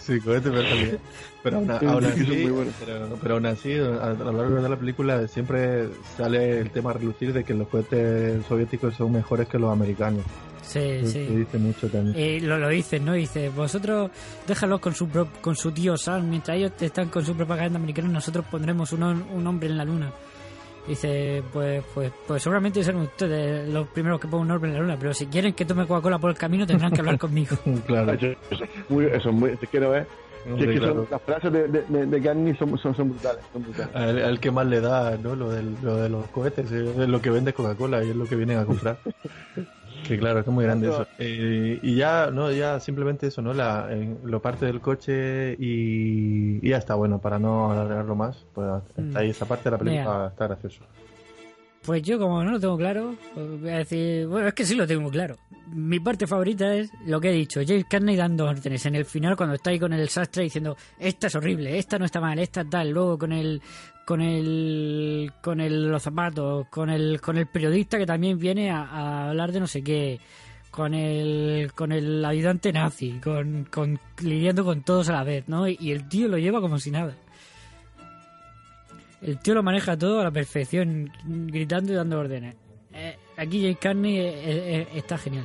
Sí, 0.00 0.20
cohete 0.20 0.50
pero 0.50 0.62
calidad. 0.68 0.98
Pero 1.42 1.56
aún, 1.58 1.70
aún 1.70 1.80
sí, 2.04 2.08
así, 2.10 2.24
son 2.26 2.42
muy 2.42 2.50
buenos. 2.50 2.74
pero, 2.84 3.18
pero 3.20 3.34
aún 3.34 3.46
así, 3.46 3.72
a, 3.74 4.10
a 4.10 4.14
lo 4.14 4.32
largo 4.32 4.62
de 4.62 4.68
la 4.68 4.76
película 4.76 5.26
siempre 5.28 5.88
sale 6.16 6.58
el 6.60 6.70
tema 6.70 6.90
a 6.90 6.94
relucir 6.94 7.32
de 7.32 7.42
que 7.44 7.52
los 7.54 7.66
cohetes 7.68 8.44
soviéticos 8.46 8.94
son 8.94 9.12
mejores 9.12 9.48
que 9.48 9.58
los 9.58 9.72
americanos. 9.72 10.22
Sí, 10.62 11.00
sí. 11.04 11.18
dice 11.26 11.58
mucho 11.58 11.88
también. 11.88 12.14
Eh, 12.16 12.40
lo, 12.40 12.56
lo 12.58 12.68
dicen, 12.68 13.04
¿no? 13.04 13.12
Dice, 13.14 13.48
vosotros 13.48 14.10
déjalos 14.46 14.80
con 14.80 14.94
su, 14.94 15.08
pro- 15.08 15.28
con 15.40 15.56
su 15.56 15.72
tío 15.72 15.96
Sam, 15.96 16.28
mientras 16.30 16.56
ellos 16.56 16.72
están 16.80 17.08
con 17.08 17.24
su 17.26 17.34
propaganda 17.34 17.78
americana, 17.78 18.08
nosotros 18.08 18.44
pondremos 18.50 18.92
un 18.92 19.02
hombre 19.46 19.68
en 19.68 19.76
la 19.76 19.84
luna. 19.84 20.12
Dice, 20.86 21.42
pues, 21.52 21.82
pues, 21.94 22.12
pues 22.26 22.42
seguramente 22.42 22.82
serán 22.82 23.02
ustedes 23.02 23.68
los 23.68 23.86
primeros 23.88 24.20
que 24.20 24.26
pongan 24.26 24.46
un 24.48 24.52
hombre 24.56 24.70
en 24.70 24.76
la 24.76 24.82
luna, 24.82 24.96
pero 24.98 25.14
si 25.14 25.26
quieren 25.26 25.52
que 25.52 25.64
tome 25.64 25.86
Coca-Cola 25.86 26.18
por 26.18 26.30
el 26.30 26.36
camino 26.36 26.66
tendrán 26.66 26.90
que 26.92 27.00
hablar 27.00 27.18
conmigo. 27.18 27.56
claro. 27.86 28.12
Eso, 28.12 28.26
es 28.64 28.90
muy, 28.90 29.06
no 30.44 30.56
es 30.56 30.66
que 30.66 30.78
son- 30.78 30.88
claro. 30.94 31.06
las 31.08 31.22
frases 31.22 31.52
de, 31.52 31.68
de, 31.68 31.82
de, 31.82 32.06
de 32.06 32.20
Garni 32.20 32.54
son, 32.56 32.76
son, 32.78 32.96
son 32.96 33.10
brutales, 33.10 33.44
son 33.52 33.62
brutales. 33.62 33.94
Al, 33.94 34.22
al 34.24 34.40
que 34.40 34.50
más 34.50 34.66
le 34.66 34.80
da, 34.80 35.16
¿no? 35.16 35.36
Lo, 35.36 35.50
del, 35.50 35.76
lo 35.82 35.96
de 35.98 36.08
los 36.08 36.26
cohetes, 36.28 36.70
es 36.72 36.96
lo 37.08 37.22
que 37.22 37.30
vende 37.30 37.52
Coca-Cola 37.52 38.02
y 38.02 38.10
es 38.10 38.16
lo 38.16 38.24
que 38.26 38.34
vienen 38.34 38.58
a 38.58 38.64
comprar. 38.64 38.98
que 40.06 40.18
claro, 40.18 40.38
es 40.40 40.44
que 40.44 40.50
es 40.50 40.54
muy 40.54 40.64
grande 40.64 40.88
eso. 40.88 41.06
Eh, 41.18 41.78
y 41.82 41.94
ya, 41.96 42.30
no, 42.32 42.50
ya 42.50 42.80
simplemente 42.80 43.28
eso, 43.28 43.40
¿no? 43.42 43.52
La, 43.54 43.88
en- 43.90 44.18
lo 44.24 44.40
parte 44.42 44.66
del 44.66 44.80
coche 44.80 45.54
y, 45.58 46.58
y 46.60 46.68
ya 46.70 46.78
está 46.78 46.94
bueno, 46.94 47.18
para 47.20 47.38
no 47.38 47.70
alargarlo 47.72 48.14
más, 48.14 48.44
pues 48.54 48.68
Mm. 48.96 49.08
hasta 49.08 49.18
ahí 49.20 49.30
esa 49.30 49.46
parte 49.46 49.64
de 49.64 49.70
la 49.72 49.78
película 49.78 50.02
Mira. 50.14 50.26
está 50.28 50.46
gracioso. 50.48 50.80
Pues 51.84 52.00
yo, 52.02 52.16
como 52.16 52.44
no 52.44 52.52
lo 52.52 52.60
tengo 52.60 52.76
claro, 52.78 53.16
pues 53.34 53.60
voy 53.60 53.70
a 53.70 53.78
decir, 53.78 54.28
bueno, 54.28 54.46
es 54.46 54.54
que 54.54 54.64
sí 54.64 54.76
lo 54.76 54.86
tengo 54.86 55.10
claro. 55.10 55.36
Mi 55.74 55.98
parte 55.98 56.28
favorita 56.28 56.72
es 56.76 56.90
lo 57.06 57.20
que 57.20 57.30
he 57.30 57.32
dicho, 57.32 57.60
James 57.66 57.86
Carney 57.90 58.14
dando 58.14 58.44
órdenes 58.46 58.86
en 58.86 58.94
el 58.94 59.04
final 59.04 59.36
cuando 59.36 59.56
está 59.56 59.70
ahí 59.70 59.80
con 59.80 59.92
el 59.92 60.08
sastre 60.08 60.44
diciendo, 60.44 60.76
esta 61.00 61.26
es 61.26 61.34
horrible, 61.34 61.76
esta 61.78 61.98
no 61.98 62.04
está 62.04 62.20
mal, 62.20 62.38
esta 62.38 62.64
tal, 62.64 62.90
luego 62.90 63.18
con 63.18 63.32
el, 63.32 63.60
con 64.06 64.20
el, 64.20 65.32
con 65.40 65.60
el, 65.60 65.88
los 65.90 66.02
zapatos, 66.02 66.66
con 66.68 66.90
el, 66.90 67.20
con 67.20 67.36
el 67.38 67.46
periodista 67.46 67.98
que 67.98 68.06
también 68.06 68.38
viene 68.38 68.70
a, 68.70 68.82
a 68.82 69.30
hablar 69.30 69.52
de 69.52 69.60
no 69.60 69.66
sé 69.66 69.82
qué, 69.82 70.18
con 70.70 70.94
el, 70.94 71.70
con 71.74 71.92
el 71.92 72.24
ayudante 72.24 72.72
nazi, 72.72 73.20
con, 73.22 73.66
con, 73.70 73.98
lidiando 74.22 74.64
con 74.64 74.82
todos 74.82 75.08
a 75.08 75.12
la 75.12 75.24
vez, 75.24 75.48
¿no? 75.48 75.68
Y, 75.68 75.76
y 75.80 75.92
el 75.92 76.08
tío 76.08 76.28
lo 76.28 76.38
lleva 76.38 76.60
como 76.60 76.78
si 76.78 76.90
nada. 76.90 77.14
El 79.20 79.38
tío 79.38 79.54
lo 79.54 79.62
maneja 79.62 79.96
todo 79.96 80.20
a 80.20 80.24
la 80.24 80.30
perfección, 80.32 81.10
gritando 81.24 81.92
y 81.92 81.96
dando 81.96 82.18
órdenes. 82.18 82.56
Eh, 82.92 83.16
aquí 83.36 83.62
Jay 83.62 83.76
Carney 83.76 84.16
eh, 84.18 84.32
eh, 84.44 84.88
está 84.94 85.16
genial. 85.16 85.44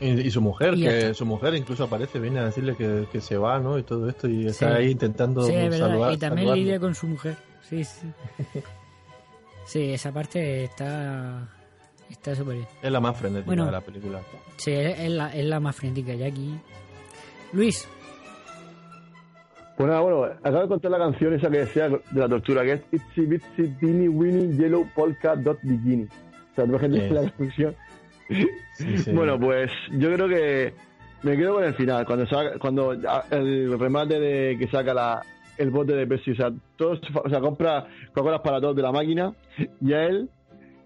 Y, 0.00 0.08
y 0.20 0.30
su 0.30 0.40
mujer, 0.40 0.74
Y 0.74 0.82
que 0.82 0.98
está. 0.98 1.14
su 1.14 1.26
mujer 1.26 1.54
incluso 1.56 1.84
aparece, 1.84 2.20
viene 2.20 2.38
a 2.38 2.44
decirle 2.44 2.76
que, 2.76 3.06
que 3.10 3.20
se 3.20 3.36
va, 3.36 3.58
¿no? 3.58 3.76
Y 3.78 3.82
todo 3.82 4.08
esto, 4.08 4.28
y 4.28 4.46
está 4.46 4.68
Sí. 4.76 4.82
ahí 4.82 4.90
intentando 4.90 5.42
Sí, 5.42 5.52
salvar. 5.72 6.12
y 6.12 6.16
también 6.16 6.54
lidia 6.54 6.78
con 6.78 6.94
su 6.94 7.08
mujer. 7.08 7.36
Sí, 7.72 7.84
sí. 7.84 8.06
Sí, 9.64 9.92
esa 9.92 10.12
parte 10.12 10.64
está 10.64 11.48
está 12.10 12.34
súper 12.34 12.56
bien. 12.56 12.66
Es 12.82 12.92
la 12.92 13.00
más 13.00 13.16
frenética 13.16 13.46
Bueno. 13.46 13.64
de 13.66 13.72
la 13.72 13.80
película. 13.80 14.20
Sí, 14.58 14.72
es, 14.72 15.08
la, 15.10 15.34
es 15.34 15.44
la 15.46 15.58
más 15.60 15.74
frenética 15.74 16.12
ya 16.14 16.26
aquí. 16.26 16.54
Luis, 17.54 17.88
Pues 19.76 19.88
nada, 19.88 20.00
bueno, 20.02 20.24
acabo 20.24 20.60
de 20.62 20.68
contar 20.68 20.90
la 20.90 20.98
canción 20.98 21.32
esa 21.34 21.48
que 21.50 21.58
decía 21.60 21.88
de 21.88 22.00
la 22.20 22.28
tortura, 22.28 22.62
que 22.62 22.72
es 22.72 22.82
Itsy 22.92 23.20
Bitsy 23.26 23.68
Teeny 23.80 24.08
Weeny 24.08 24.56
Yellow 24.58 24.86
Polka 24.94 25.34
Dot 25.36 25.58
Bikini. 25.62 26.04
O 26.04 26.54
sea, 26.54 26.64
¿tú 26.66 26.70
imaginas 26.72 27.00
Sí. 27.08 27.08
la 27.14 27.22
traducción? 27.30 27.76
Sí, 28.76 28.98
sí. 28.98 29.12
Bueno, 29.12 29.38
pues 29.40 29.70
yo 29.92 30.12
creo 30.12 30.28
que 30.28 30.74
me 31.22 31.36
quedo 31.38 31.54
con 31.54 31.64
el 31.64 31.74
final, 31.74 32.04
cuando 32.04 32.26
saca, 32.26 32.58
cuando 32.58 32.94
ah, 33.08 33.24
el 33.30 33.78
remate 33.78 34.18
de 34.20 34.58
que 34.58 34.68
saca 34.68 34.92
la, 34.92 35.22
el 35.62 35.70
bote 35.70 35.94
de 35.94 36.06
Pepsi, 36.06 36.32
o 36.32 36.34
sea, 36.34 36.52
todos, 36.76 37.00
o 37.24 37.28
sea, 37.28 37.40
compra 37.40 37.86
Coca-Cola 38.12 38.42
para 38.42 38.60
todos 38.60 38.74
de 38.74 38.82
la 38.82 38.90
máquina 38.90 39.32
y 39.80 39.92
a 39.92 40.04
él, 40.04 40.28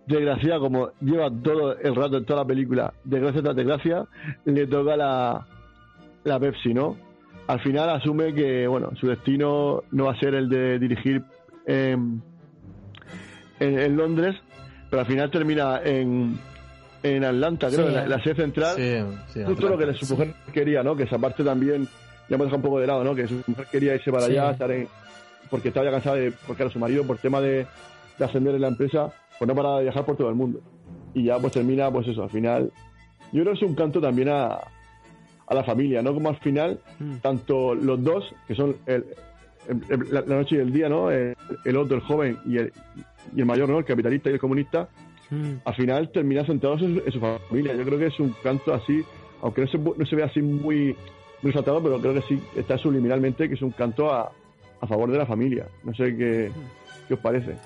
desgraciado, 0.06 0.60
como 0.60 0.90
lleva 1.00 1.30
todo 1.30 1.78
el 1.78 1.94
rato 1.94 2.18
en 2.18 2.24
toda 2.26 2.40
la 2.40 2.46
película, 2.46 2.92
desgracia 3.02 3.42
tras 3.42 3.56
desgracia, 3.56 4.06
le 4.44 4.66
toca 4.66 4.96
la, 4.96 5.46
la 6.24 6.38
Pepsi, 6.38 6.74
¿no? 6.74 6.96
Al 7.46 7.60
final 7.60 7.88
asume 7.88 8.34
que, 8.34 8.66
bueno, 8.66 8.90
su 9.00 9.06
destino 9.06 9.82
no 9.92 10.04
va 10.04 10.12
a 10.12 10.20
ser 10.20 10.34
el 10.34 10.48
de 10.48 10.78
dirigir 10.78 11.22
en, 11.64 12.22
en, 13.58 13.78
en 13.78 13.96
Londres, 13.96 14.36
pero 14.90 15.00
al 15.00 15.06
final 15.06 15.30
termina 15.30 15.80
en, 15.82 16.38
en 17.02 17.24
Atlanta, 17.24 17.68
creo, 17.68 17.88
Sí, 17.88 17.94
en 17.96 18.10
la, 18.10 18.22
sede 18.22 18.34
central. 18.34 18.76
Sí, 18.76 19.32
sí, 19.32 19.44
Justo 19.46 19.68
lo 19.68 19.78
que 19.78 19.94
su 19.94 20.14
mujer 20.14 20.34
quería, 20.52 20.82
¿no? 20.82 20.94
Que 20.94 21.04
esa 21.04 21.18
parte 21.18 21.42
también 21.44 21.88
ya 22.28 22.34
hemos 22.36 22.46
dejado 22.46 22.56
un 22.56 22.62
poco 22.62 22.80
de 22.80 22.86
lado, 22.86 23.04
¿no? 23.04 23.14
Que 23.14 23.26
su 23.28 23.42
mujer 23.46 23.66
quería 23.70 23.94
irse 23.94 24.10
para 24.10 24.26
Sí. 24.26 24.32
allá, 24.32 24.50
estar 24.52 24.70
en, 24.70 24.88
porque 25.50 25.68
estaba 25.68 25.86
ya 25.86 25.92
cansada 25.92 26.16
de, 26.16 26.32
porque 26.46 26.62
era 26.62 26.72
su 26.72 26.78
marido, 26.78 27.04
por 27.06 27.18
tema 27.18 27.40
de, 27.40 27.66
de 28.18 28.24
ascender 28.24 28.54
en 28.54 28.60
la 28.62 28.68
empresa, 28.68 29.12
pues 29.38 29.48
no 29.48 29.54
para 29.54 29.76
de 29.78 29.84
viajar 29.84 30.04
por 30.04 30.16
todo 30.16 30.28
el 30.28 30.34
mundo. 30.34 30.60
Y 31.14 31.24
ya 31.24 31.38
pues 31.38 31.52
termina, 31.52 31.90
pues 31.90 32.08
eso, 32.08 32.22
al 32.24 32.30
final. 32.30 32.70
Yo 33.32 33.42
creo 33.42 33.54
que 33.54 33.64
es 33.64 33.68
un 33.68 33.74
canto 33.74 34.00
también 34.00 34.28
a, 34.28 34.58
a 35.46 35.54
la 35.54 35.62
familia, 35.64 36.02
¿no? 36.02 36.12
Como 36.14 36.28
al 36.28 36.36
final, 36.38 36.80
Mm. 36.98 37.16
tanto 37.22 37.74
los 37.74 38.02
dos, 38.02 38.34
que 38.48 38.54
son 38.54 38.76
el, 38.86 39.04
el- 39.68 39.82
el- 39.88 40.12
la, 40.14 40.22
noche 40.22 40.56
y 40.56 40.58
el 40.58 40.72
día, 40.72 40.88
¿no? 40.88 41.10
El, 41.10 41.34
otro, 41.76 41.96
el 41.96 42.02
joven, 42.02 42.38
y 42.46 42.58
el, 42.58 42.72
y 43.34 43.40
el 43.40 43.46
mayor, 43.46 43.68
¿no? 43.68 43.78
El 43.78 43.84
capitalista 43.84 44.30
y 44.30 44.34
el 44.34 44.38
comunista, 44.40 44.88
mm, 45.30 45.52
al 45.64 45.74
final 45.74 46.10
termina 46.12 46.44
sentados 46.46 46.82
en, 46.82 47.02
en 47.04 47.12
su 47.12 47.20
familia. 47.20 47.74
Yo 47.74 47.84
creo 47.84 47.98
que 47.98 48.06
es 48.06 48.20
un 48.20 48.34
canto 48.42 48.72
así, 48.74 49.02
aunque 49.42 49.62
no 49.62 49.66
se, 49.68 49.78
no 49.78 50.06
se 50.06 50.16
ve 50.16 50.22
así 50.22 50.40
muy, 50.42 50.96
muy 51.42 51.52
saltado, 51.52 51.82
pero 51.82 52.00
creo 52.00 52.14
que 52.14 52.22
sí 52.22 52.40
está 52.56 52.76
subliminalmente, 52.78 53.48
que 53.48 53.54
es 53.54 53.62
un 53.62 53.70
canto 53.70 54.12
a, 54.12 54.30
a 54.80 54.86
favor 54.86 55.10
de 55.10 55.18
la 55.18 55.26
familia. 55.26 55.66
No 55.84 55.94
sé 55.94 56.16
qué, 56.16 56.50
qué 57.08 57.14
os 57.14 57.20
parece. 57.20 57.56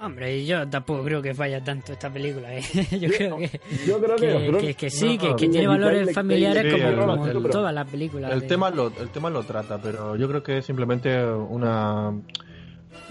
Hombre, 0.00 0.44
yo 0.44 0.68
tampoco 0.68 1.04
creo 1.04 1.22
que 1.22 1.32
falla 1.32 1.62
tanto 1.62 1.92
esta 1.92 2.10
película. 2.10 2.52
¿eh? 2.56 2.60
Yo 3.00 3.08
creo 3.08 3.38
que, 3.38 3.60
Yo 3.86 4.00
creo 4.02 4.16
que, 4.16 4.50
que, 4.50 4.58
que- 4.66 4.74
que 4.74 4.90
sí, 4.90 5.14
No, 5.16 5.20
que, 5.22 5.28
no, 5.28 5.36
que 5.36 5.44
sí, 5.46 5.50
tiene 5.52 5.66
valores 5.68 6.12
familiares 6.12 6.64
sí, 6.64 6.70
como, 6.80 6.88
el- 6.88 6.98
como 6.98 7.26
el- 7.46 7.50
todas 7.52 7.72
las 7.72 7.88
películas. 7.88 8.32
El 8.32 8.40
de- 8.40 8.46
tema 8.48 8.70
lo, 8.70 8.88
el 8.88 9.08
tema 9.10 9.30
lo 9.30 9.44
trata, 9.44 9.80
pero 9.80 10.16
yo 10.16 10.26
creo 10.28 10.42
que 10.42 10.58
es 10.58 10.66
simplemente 10.66 11.24
una, 11.24 12.12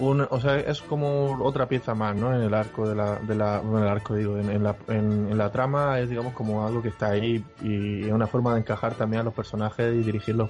un- 0.02 0.28
o 0.30 0.39
sea, 0.39 0.60
es 0.60 0.82
como 0.82 1.38
otra 1.43 1.68
pieza 1.68 1.93
más, 1.93 2.16
¿no? 2.16 2.36
En 2.36 2.41
el 2.41 2.54
arco 2.54 2.88
de 2.89 2.95
la, 2.95 3.18
de 3.18 3.36
la, 3.36 3.60
bueno, 3.60 3.80
en 3.80 3.84
el 3.84 3.89
arco 3.89 4.16
digo, 4.16 4.38
en, 4.38 4.49
en 4.49 4.64
la, 4.64 4.76
en, 4.88 5.38
la 5.38 5.52
trama 5.52 5.99
es 5.99 6.10
digamos 6.10 6.34
como 6.34 6.66
algo 6.66 6.82
que 6.82 6.89
está 6.89 7.12
ahí 7.12 7.43
y 7.62 8.06
es 8.06 8.12
una 8.12 8.28
forma 8.28 8.54
de 8.54 8.62
encajar 8.62 8.95
también 8.95 9.22
a 9.22 9.24
los 9.24 9.34
personajes 9.34 9.93
y 9.93 10.04
dirigirlos 10.04 10.49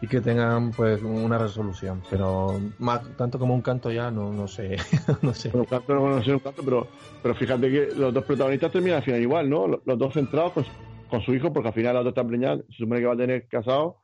y 0.00 0.06
que 0.06 0.20
tengan 0.20 0.70
pues 0.70 1.02
una 1.02 1.36
resolución, 1.36 2.00
pero 2.08 2.58
más 2.78 3.02
tanto 3.16 3.38
como 3.38 3.54
un 3.54 3.60
canto 3.60 3.90
ya 3.90 4.10
no, 4.10 4.32
no 4.32 4.48
sé, 4.48 4.76
no 5.22 5.34
sé. 5.34 5.50
Bueno, 5.50 6.16
no, 6.16 6.22
sé 6.22 6.32
un 6.32 6.38
canto, 6.38 6.62
pero, 6.64 6.86
pero 7.22 7.34
fíjate 7.34 7.70
que 7.70 7.88
los 7.94 8.14
dos 8.14 8.24
protagonistas 8.24 8.72
terminan 8.72 8.98
al 8.98 9.02
final 9.02 9.20
igual, 9.20 9.50
¿no? 9.50 9.66
Los, 9.66 9.98
dos 9.98 10.14
centrados 10.14 10.52
con, 10.52 10.64
con 11.10 11.20
su 11.20 11.34
hijo, 11.34 11.52
porque 11.52 11.68
al 11.68 11.74
final 11.74 11.94
la 11.94 12.00
otra 12.00 12.10
está 12.10 12.24
preñada, 12.26 12.62
se 12.70 12.78
supone 12.78 13.00
que 13.00 13.06
va 13.06 13.14
a 13.14 13.16
tener 13.16 13.46
casado 13.48 13.96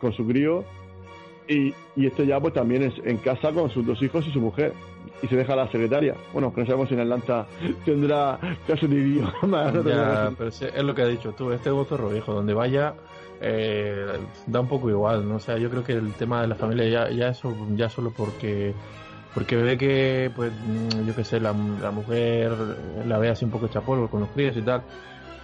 con 0.00 0.12
su 0.14 0.26
crío, 0.26 0.64
y, 1.48 1.74
y 1.96 2.06
este 2.06 2.26
ya 2.26 2.40
pues 2.40 2.54
también 2.54 2.82
es 2.82 2.94
en 3.04 3.16
casa 3.18 3.52
con 3.52 3.68
sus 3.70 3.84
dos 3.86 4.00
hijos 4.02 4.26
y 4.26 4.32
su 4.32 4.40
mujer, 4.40 4.72
y 5.22 5.26
se 5.26 5.36
deja 5.36 5.52
a 5.52 5.56
la 5.56 5.68
secretaria. 5.70 6.14
Bueno, 6.32 6.52
que 6.54 6.60
no 6.62 6.66
sabemos 6.66 6.88
si 6.88 6.94
en 6.94 7.00
Atlanta 7.00 7.46
tendrá 7.84 8.38
caso 8.66 8.86
de 8.88 8.96
idioma. 8.96 9.72
Ya, 9.84 10.32
pero 10.38 10.48
es 10.48 10.82
lo 10.82 10.94
que 10.94 11.02
has 11.02 11.08
dicho 11.10 11.32
tú, 11.32 11.50
este 11.52 11.70
zorro 11.70 12.08
viejo, 12.10 12.32
donde 12.32 12.54
vaya 12.54 12.94
eh, 13.40 14.06
da 14.46 14.60
un 14.60 14.68
poco 14.68 14.88
igual, 14.88 15.28
¿no? 15.28 15.36
O 15.36 15.40
sea, 15.40 15.58
yo 15.58 15.68
creo 15.68 15.82
que 15.82 15.94
el 15.94 16.12
tema 16.12 16.42
de 16.42 16.48
la 16.48 16.54
familia 16.54 16.88
ya, 16.88 17.10
ya 17.10 17.28
eso, 17.28 17.54
ya 17.74 17.88
solo 17.88 18.12
porque 18.16 18.72
porque 19.34 19.56
ve 19.56 19.78
que, 19.78 20.30
pues, 20.36 20.52
mm, 20.52 21.06
yo 21.06 21.16
qué 21.16 21.24
sé, 21.24 21.40
la, 21.40 21.54
la 21.80 21.90
mujer 21.90 22.52
la 23.06 23.18
ve 23.18 23.30
así 23.30 23.44
un 23.46 23.50
poco 23.50 23.64
hecha 23.66 23.80
polvo 23.80 24.08
con 24.08 24.20
los 24.20 24.28
críos 24.30 24.54
y 24.56 24.60
tal, 24.62 24.82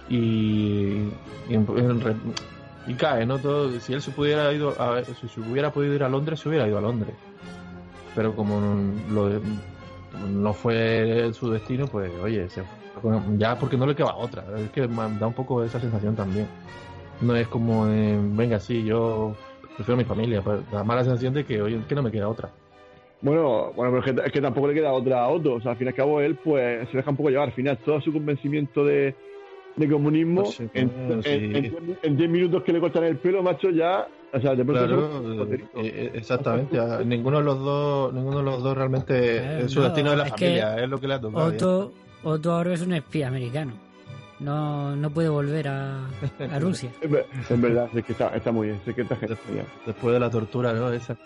y, 0.07 1.09
y, 1.49 1.53
en- 1.55 1.65
en 1.77 2.01
y 2.87 2.93
cae, 2.93 3.25
¿no? 3.25 3.39
Todo, 3.39 3.71
si 3.79 3.93
él 3.93 4.01
se 4.01 4.11
pudiera 4.11 4.51
ido 4.53 4.75
a, 4.79 5.03
si 5.03 5.27
se 5.27 5.39
hubiera 5.39 5.71
podido 5.71 5.93
ir 5.93 6.03
a 6.03 6.09
Londres, 6.09 6.39
se 6.39 6.49
hubiera 6.49 6.67
ido 6.67 6.77
a 6.77 6.81
Londres. 6.81 7.15
Pero 8.15 8.35
como 8.35 8.59
lo 9.11 9.41
no 10.27 10.53
fue 10.53 11.31
su 11.33 11.51
destino, 11.51 11.87
pues 11.87 12.11
oye, 12.21 12.49
se 12.49 12.63
ya 13.37 13.57
porque 13.57 13.77
no 13.77 13.85
le 13.85 13.95
queda 13.95 14.15
otra. 14.15 14.43
Es 14.57 14.69
que 14.71 14.87
da 14.87 15.27
un 15.27 15.33
poco 15.33 15.63
esa 15.63 15.79
sensación 15.79 16.15
también. 16.15 16.47
No 17.21 17.35
es 17.35 17.47
como, 17.47 17.87
eh, 17.87 18.17
venga, 18.19 18.59
sí, 18.59 18.83
yo 18.83 19.35
prefiero 19.75 19.97
mi 19.97 20.03
familia. 20.03 20.41
Pues 20.41 20.59
da 20.71 20.83
más 20.83 20.97
la 20.97 21.03
sensación 21.03 21.33
de 21.33 21.45
que, 21.45 21.61
oye, 21.61 21.79
que 21.87 21.95
no 21.95 22.03
me 22.03 22.11
queda 22.11 22.27
otra. 22.27 22.49
Bueno, 23.21 23.71
bueno, 23.75 23.91
pero 23.91 23.99
es 23.99 24.05
que, 24.05 24.27
es 24.27 24.31
que 24.31 24.41
tampoco 24.41 24.67
le 24.67 24.73
queda 24.73 24.91
otra 24.93 25.23
a 25.23 25.29
Otto. 25.29 25.53
O 25.55 25.61
sea, 25.61 25.71
al 25.71 25.77
fin 25.77 25.87
y 25.87 25.89
al 25.89 25.95
cabo 25.95 26.21
él 26.21 26.35
pues 26.35 26.89
se 26.89 26.97
deja 26.97 27.09
un 27.09 27.17
poco 27.17 27.29
llevar. 27.29 27.49
Al 27.49 27.53
final 27.53 27.77
todo 27.77 28.01
su 28.01 28.13
convencimiento 28.13 28.85
de, 28.85 29.15
de 29.79 29.89
comunismo 29.89 30.43
Pues 30.43 30.55
sí, 30.55 30.69
en, 30.73 30.87
bueno, 30.89 31.13
en- 31.15 31.23
sí. 31.23 31.29
en 31.31 31.53
diez- 31.53 31.97
en 32.03 32.17
10 32.17 32.29
minutos 32.29 32.63
que 32.63 32.73
le 32.73 32.79
cortan 32.79 33.03
el 33.05 33.17
pelo, 33.17 33.41
macho, 33.41 33.69
ya... 33.69 34.07
O 34.31 34.39
sea, 34.39 34.53
de 34.53 34.63
pronto 34.63 34.85
Claro, 34.85 35.47
se- 35.47 35.55
eh, 35.55 35.61
eh, 35.75 36.11
exactamente. 36.13 36.77
a- 36.79 36.99
Ninguno 37.03 37.39
de 37.39 37.43
los 37.45 37.59
dos, 37.59 38.13
ninguno 38.13 38.37
de 38.39 38.43
los 38.43 38.61
dos 38.61 38.77
realmente 38.77 39.63
Eh, 39.63 39.69
su 39.69 39.79
no, 39.79 39.85
destino 39.85 40.11
es 40.11 40.17
la 40.19 40.23
es 40.25 40.29
familia, 40.31 40.75
es 40.83 40.89
lo 40.89 40.99
que 40.99 41.07
le 41.07 41.13
ha 41.15 41.19
tocado. 41.21 41.45
Otto, 41.47 41.93
Otto 42.23 42.51
ahora 42.53 42.73
es 42.73 42.81
un 42.81 42.93
espía 42.93 43.27
americano. 43.27 43.73
No, 44.39 44.95
no 44.95 45.09
puede 45.09 45.29
volver 45.29 45.67
a, 45.67 46.05
a 46.05 46.59
Rusia. 46.59 46.91
Es 47.01 47.11
es 47.49 47.61
verdad, 47.61 47.89
es 47.93 48.05
que 48.05 48.11
está, 48.13 48.29
está 48.35 48.51
muy 48.51 48.67
bien, 48.67 48.79
es 48.85 48.95
que 48.95 49.01
está 49.01 49.15
genial. 49.15 49.65
Después 49.85 50.13
de 50.13 50.19
la 50.19 50.29
tortura, 50.29 50.73
¿no? 50.73 50.91
Esa. 50.93 51.17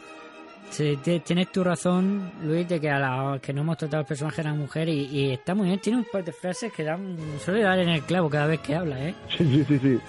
Sí, 0.74 0.98
tienes 1.24 1.52
tu 1.52 1.64
razón, 1.64 2.32
Luis, 2.44 2.68
de 2.68 2.80
que 2.82 2.90
a 2.90 2.98
la 2.98 3.40
que 3.40 3.54
no 3.54 3.62
hemos 3.62 3.78
tratado 3.78 4.02
el 4.02 4.08
personaje 4.08 4.42
de 4.42 4.50
la 4.50 4.56
mujer 4.56 4.90
y, 4.90 5.06
y 5.06 5.32
está 5.32 5.54
muy 5.54 5.68
bien. 5.68 5.80
Tiene 5.80 6.00
un 6.00 6.06
par 6.12 6.24
de 6.24 6.32
frases 6.34 6.74
que 6.74 6.84
dan, 6.84 7.16
suele 7.40 7.62
dar 7.62 7.78
en 7.78 7.90
el 7.90 8.02
clavo 8.02 8.28
cada 8.30 8.48
vez 8.48 8.60
que 8.60 8.74
habla, 8.74 9.08
¿eh? 9.08 9.14
Sí, 9.38 9.46
sí, 9.46 9.64
sí, 9.68 9.80
sí. 9.80 10.00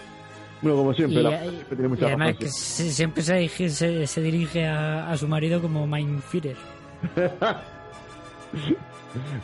Bueno, 0.62 0.78
como 0.78 0.94
siempre, 0.94 1.20
Y, 1.20 1.22
la 1.22 1.44
y- 1.44 1.64
tiene 1.68 1.84
y 1.84 1.88
mucha 1.88 2.06
además 2.06 2.28
razón, 2.28 2.38
que 2.40 2.48
se- 2.48 2.90
siempre 2.90 3.22
se 3.22 3.34
dirige, 3.34 3.68
se, 3.68 4.06
se 4.06 4.22
dirige 4.22 4.66
a, 4.66 5.10
a 5.10 5.16
su 5.18 5.28
marido 5.28 5.60
como 5.60 5.86
Mindfeeder. 5.86 6.56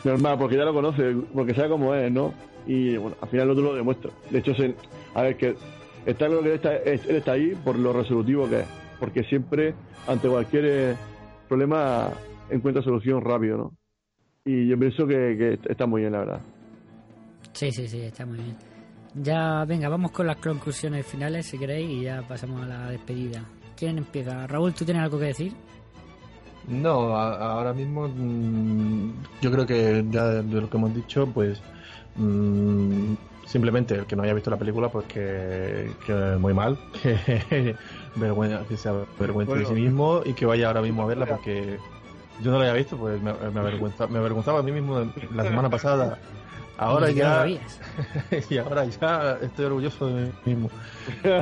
Normal, 0.03 0.37
porque 0.39 0.57
ya 0.57 0.65
lo 0.65 0.73
conoce, 0.73 1.15
porque 1.33 1.53
sabe 1.53 1.69
cómo 1.69 1.93
es, 1.95 2.11
¿no? 2.11 2.33
Y 2.65 2.97
bueno, 2.97 3.15
al 3.21 3.29
final 3.29 3.45
el 3.45 3.51
otro 3.51 3.63
lo 3.65 3.75
demuestra. 3.75 4.11
De 4.29 4.39
hecho, 4.39 4.53
se, 4.55 4.75
a 5.13 5.21
ver, 5.21 5.37
que 5.37 5.55
está 6.05 6.27
claro 6.27 6.41
que 6.41 6.49
él 6.49 6.55
está, 6.55 6.75
es- 6.77 7.05
él 7.05 7.15
está 7.17 7.33
ahí 7.33 7.55
por 7.63 7.77
lo 7.77 7.93
resolutivo 7.93 8.49
que 8.49 8.61
es. 8.61 8.65
Porque 8.99 9.23
siempre, 9.23 9.73
ante 10.07 10.27
cualquier 10.27 10.65
eh, 10.65 10.95
problema, 11.55 12.09
encuentra 12.49 12.81
solución 12.81 13.21
rápido, 13.21 13.57
¿no? 13.57 13.71
Y 14.45 14.67
yo 14.69 14.79
pienso 14.79 15.05
que, 15.05 15.35
que 15.37 15.69
está 15.69 15.85
muy 15.85 15.99
bien, 16.01 16.13
la 16.13 16.19
verdad. 16.19 16.39
Sí, 17.51 17.69
sí, 17.73 17.89
sí, 17.89 17.99
está 18.03 18.25
muy 18.25 18.37
bien. 18.37 18.55
Ya, 19.15 19.65
venga, 19.65 19.89
vamos 19.89 20.11
con 20.11 20.27
las 20.27 20.37
conclusiones 20.37 21.05
finales, 21.05 21.45
si 21.47 21.57
queréis, 21.59 21.89
y 21.89 22.03
ya 22.03 22.21
pasamos 22.21 22.63
a 22.63 22.67
la 22.67 22.89
despedida. 22.89 23.43
¿Quién 23.75 23.97
empieza? 23.97 24.47
Raúl, 24.47 24.73
¿tú 24.73 24.85
tienes 24.85 25.03
algo 25.03 25.19
que 25.19 25.25
decir? 25.25 25.51
No, 26.69 27.13
a- 27.17 27.51
ahora 27.55 27.73
mismo 27.73 28.07
mm, 28.07 29.11
yo 29.41 29.51
creo 29.51 29.65
que 29.65 30.05
ya 30.09 30.25
de, 30.27 30.43
de 30.43 30.61
lo 30.61 30.69
que 30.69 30.77
hemos 30.77 30.95
dicho, 30.95 31.27
pues 31.33 31.61
mm, 32.15 33.13
simplemente 33.45 33.95
el 33.95 34.05
que 34.05 34.15
no 34.15 34.23
haya 34.23 34.33
visto 34.33 34.49
la 34.49 34.57
película, 34.57 34.87
pues 34.89 35.05
que, 35.07 35.91
que 36.05 36.13
muy 36.39 36.53
mal, 36.53 36.77
que, 37.03 37.75
vergüenza, 38.15 38.65
que 38.67 38.77
se 38.77 38.89
avergüence 38.89 39.53
de 39.53 39.65
sí 39.65 39.73
mismo 39.81 40.21
y 40.25 40.33
que 40.33 40.45
vaya 40.45 40.67
ahora 40.67 40.81
mismo 40.81 41.03
a 41.03 41.05
verla 41.07 41.25
porque 41.35 41.77
yo 42.41 42.51
no 42.51 42.57
la 42.57 42.65
había 42.69 42.77
visto, 42.77 42.97
pues 42.97 43.21
me, 43.21 43.33
me, 43.33 43.59
avergüenza- 43.61 44.07
me 44.07 44.17
avergonzaba 44.19 44.59
a 44.59 44.63
mí 44.63 44.71
mismo 44.71 44.99
la 45.33 45.43
semana 45.43 45.69
pasada. 45.69 46.17
Ahora 46.77 47.07
ya 47.11 47.43
y 48.49 48.57
ahora 48.57 48.85
ya 48.85 49.37
estoy 49.41 49.65
orgulloso 49.65 50.07
de 50.07 50.25
mí 50.25 50.31
mismo. 50.55 50.69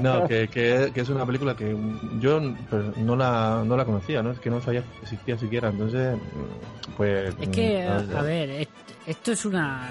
No, 0.01 0.27
que, 0.27 0.49
que, 0.49 0.91
que 0.93 0.99
es 1.01 1.07
una 1.09 1.25
película 1.25 1.55
que 1.55 1.77
yo 2.19 2.41
pues, 2.69 2.97
no 2.97 3.15
la, 3.15 3.63
no 3.65 3.77
la 3.77 3.85
conocía, 3.85 4.21
¿no? 4.21 4.31
Es 4.31 4.39
que 4.39 4.49
no 4.49 4.59
sabía 4.61 4.81
que 4.81 4.87
existía 5.03 5.37
siquiera, 5.37 5.69
entonces, 5.69 6.17
pues... 6.97 7.33
Es 7.39 7.47
que, 7.49 7.85
mm, 7.87 7.91
a, 7.91 8.01
no, 8.13 8.19
a 8.19 8.21
ver, 8.23 8.49
est- 8.49 8.69
esto 9.07 9.31
es 9.31 9.45
una. 9.45 9.87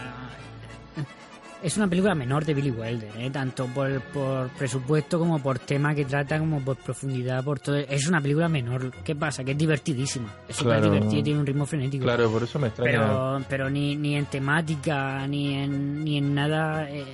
Es 1.61 1.77
una 1.77 1.89
película 1.89 2.15
menor 2.15 2.45
de 2.45 2.55
Billy 2.55 2.71
Wilder, 2.71 3.11
¿eh? 3.19 3.31
tanto 3.31 3.67
por, 3.67 4.01
por 4.13 4.49
presupuesto 4.51 5.19
como 5.19 5.43
por 5.43 5.59
tema 5.59 5.93
que 5.93 6.05
trata, 6.05 6.39
como 6.39 6.61
por 6.61 6.77
profundidad, 6.77 7.43
por 7.43 7.59
todo. 7.59 7.77
Es 7.77 8.07
una 8.07 8.21
película 8.21 8.49
menor. 8.49 8.93
¿Qué 9.03 9.17
pasa? 9.17 9.43
Que 9.43 9.53
es 9.53 9.59
divertidísima. 9.59 10.33
Es 10.49 10.55
súper 10.55 10.79
Claro. 10.79 10.93
divertida 10.95 11.19
y 11.19 11.23
tiene 11.25 11.41
un 11.41 11.47
ritmo 11.47 11.67
frenético. 11.67 12.05
Claro, 12.05 12.31
por 12.31 12.45
eso 12.45 12.61
me 12.61 12.69
extraña. 12.69 12.93
pero 12.93 13.41
pero 13.49 13.71
ni, 13.71 13.97
ni 13.97 14.15
en 14.15 14.27
temática 14.27 15.27
ni 15.27 15.55
en, 15.55 16.05
ni 16.05 16.19
en 16.19 16.33
nada 16.33 16.89
eh, 16.89 17.05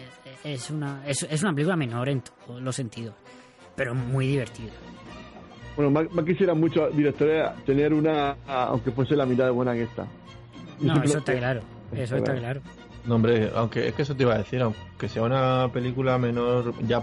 es 0.45 0.69
una 0.71 1.01
es, 1.07 1.23
es 1.23 1.43
una 1.43 1.55
película 1.55 1.77
menor 1.77 2.11
en 2.11 2.21
todos 2.47 2.61
los 2.61 2.77
sentidos 2.77 3.15
pero 3.75 3.95
muy 3.95 4.27
divertida 4.27 4.73
Bueno, 5.75 5.91
más, 5.91 6.11
más 6.13 6.25
quisieran 6.25 6.61
muchos 6.61 6.95
directores 6.95 7.49
tener 7.65 7.95
una, 7.95 8.37
aunque 8.47 8.91
fuese 8.93 9.17
la 9.17 9.25
mitad 9.25 9.47
de 9.47 9.51
buena 9.53 9.73
que 9.73 9.85
esta. 9.85 10.07
No 10.81 11.03
eso 11.03 11.19
está 11.19 11.35
claro 11.35 11.63
eso 11.97 12.17
está 12.17 12.35
claro 12.35 12.61
No, 13.07 13.17
hombre, 13.17 13.51
aunque 13.55 13.89
es 13.89 13.95
que 13.95 14.03
eso 14.03 14.15
te 14.17 14.23
iba 14.23 14.35
a 14.35 14.39
decir, 14.39 14.61
aunque 14.63 15.09
sea 15.09 15.23
una 15.23 15.69
película 15.73 16.17
menor 16.19 16.73
ya 16.87 17.03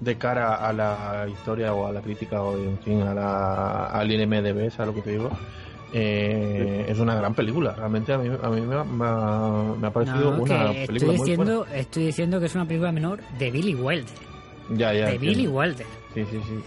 de 0.00 0.16
cara 0.16 0.54
a 0.56 0.72
la 0.72 1.26
historia 1.28 1.72
o 1.74 1.86
a 1.86 1.92
la 1.92 2.00
crítica 2.00 2.42
o 2.42 2.56
en 2.56 2.78
fin 2.80 3.02
a 3.02 3.14
la, 3.14 3.86
al 3.86 4.10
IMDB, 4.10 4.70
¿sabes 4.70 4.88
lo 4.88 4.94
que 4.94 5.02
te 5.02 5.10
digo? 5.12 5.30
Eh, 5.92 6.84
es 6.88 6.98
una 6.98 7.14
gran 7.14 7.34
película, 7.34 7.72
realmente 7.74 8.12
a 8.12 8.18
mí, 8.18 8.28
a 8.42 8.48
mí 8.50 8.60
me, 8.60 8.74
ha, 8.74 8.84
me 8.84 9.04
ha- 9.06 9.74
me 9.80 9.86
ha 9.86 9.90
parecido 9.92 10.32
No, 10.32 10.42
una 10.42 10.72
película 10.72 10.82
estoy 10.82 11.06
muy 11.06 11.14
diciendo 11.18 11.66
estoy 11.72 12.06
diciendo 12.06 12.40
que 12.40 12.46
es 12.46 12.54
una 12.54 12.66
película 12.66 12.92
menor 12.92 13.20
de 13.38 13.50
Billy 13.50 13.74
Wilder 13.74 14.04
buena. 14.68 14.78
Ya, 14.80 14.92
ya, 14.92 15.06
de 15.06 15.12
entiendo. 15.14 15.38
Billy 15.38 15.46
Wilder 15.48 15.86
Sí, 16.14 16.24
sí, 16.30 16.40
sí. 16.46 16.60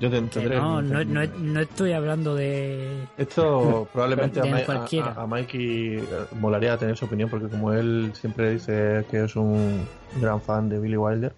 Yo 0.00 0.10
te 0.10 0.20
no, 0.20 0.80
no, 0.82 1.04
no, 1.04 1.20
no 1.40 1.60
estoy 1.60 1.92
hablando 1.92 2.34
de 2.36 3.04
Esto 3.16 3.88
probablemente 3.92 4.38
a, 4.40 4.42
De 4.44 4.64
cualquiera. 4.64 5.08
a- 5.16 5.22
a 5.22 5.26
Mikey 5.26 5.96
eh, 5.98 6.04
molaría 6.38 6.76
tener 6.76 6.96
su 6.96 7.06
opinión 7.06 7.28
porque 7.28 7.48
como 7.48 7.72
él 7.72 8.12
siempre 8.14 8.52
dice 8.52 9.04
que 9.10 9.24
es 9.24 9.34
un 9.36 9.86
gran 10.20 10.40
fan 10.40 10.68
de 10.68 10.78
Billy 10.78 10.96
Wilder, 10.96 11.34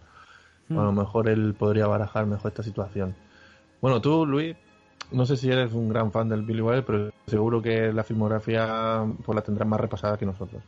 Mm. 0.68 0.78
a 0.78 0.84
lo 0.84 0.92
mejor 0.92 1.28
él 1.28 1.54
podría 1.58 1.88
barajar 1.88 2.26
mejor 2.26 2.48
esta 2.52 2.62
situación. 2.62 3.12
Bueno, 3.80 4.00
tú, 4.00 4.24
Luis, 4.24 4.54
no 5.10 5.26
sé 5.26 5.36
si 5.36 5.50
eres 5.50 5.72
un 5.72 5.88
gran 5.88 6.12
fan 6.12 6.28
del 6.28 6.42
Billy 6.42 6.60
Wilder, 6.60 6.84
pero 6.84 7.10
seguro 7.26 7.60
que 7.60 7.92
la 7.92 8.04
filmografía 8.04 9.04
pues 9.24 9.34
la 9.34 9.42
tendrás 9.42 9.66
más 9.66 9.80
repasada 9.80 10.16
que 10.16 10.26
nosotros. 10.26 10.62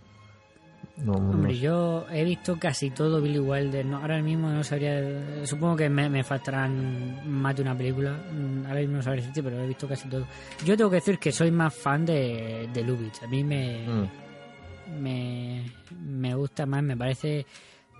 No, 0.99 1.14
no 1.14 1.30
Hombre, 1.30 1.55
sé. 1.55 1.61
yo 1.61 2.07
he 2.11 2.22
visto 2.24 2.59
casi 2.59 2.90
todo 2.90 3.20
Billy 3.20 3.38
Wilder. 3.38 3.84
No, 3.86 3.97
ahora 3.99 4.20
mismo 4.20 4.51
no 4.51 4.62
sabría. 4.62 5.47
Supongo 5.47 5.76
que 5.76 5.88
me, 5.88 6.09
me 6.11 6.22
faltarán 6.22 7.20
más 7.28 7.57
de 7.57 7.62
una 7.62 7.76
película. 7.76 8.12
Mm, 8.12 8.66
Ahora 8.66 8.80
mismo 8.80 8.97
no 8.97 9.03
sabría 9.03 9.22
decirte, 9.22 9.43
pero 9.43 9.62
he 9.62 9.66
visto 9.66 9.88
casi 9.88 10.09
todo. 10.09 10.26
Yo 10.64 10.76
tengo 10.76 10.90
que 10.90 10.97
decir 10.97 11.18
que 11.18 11.32
soy 11.32 11.51
más 11.51 11.74
fan 11.74 12.05
de, 12.05 12.68
de 12.72 12.82
Lubitsch. 12.84 13.22
A 13.22 13.26
mí 13.26 13.43
me, 13.43 13.86
Mm. 13.88 15.03
me, 15.03 15.64
me 15.99 16.34
gusta 16.34 16.66
más. 16.66 16.82
Me 16.82 16.97
parece 16.97 17.47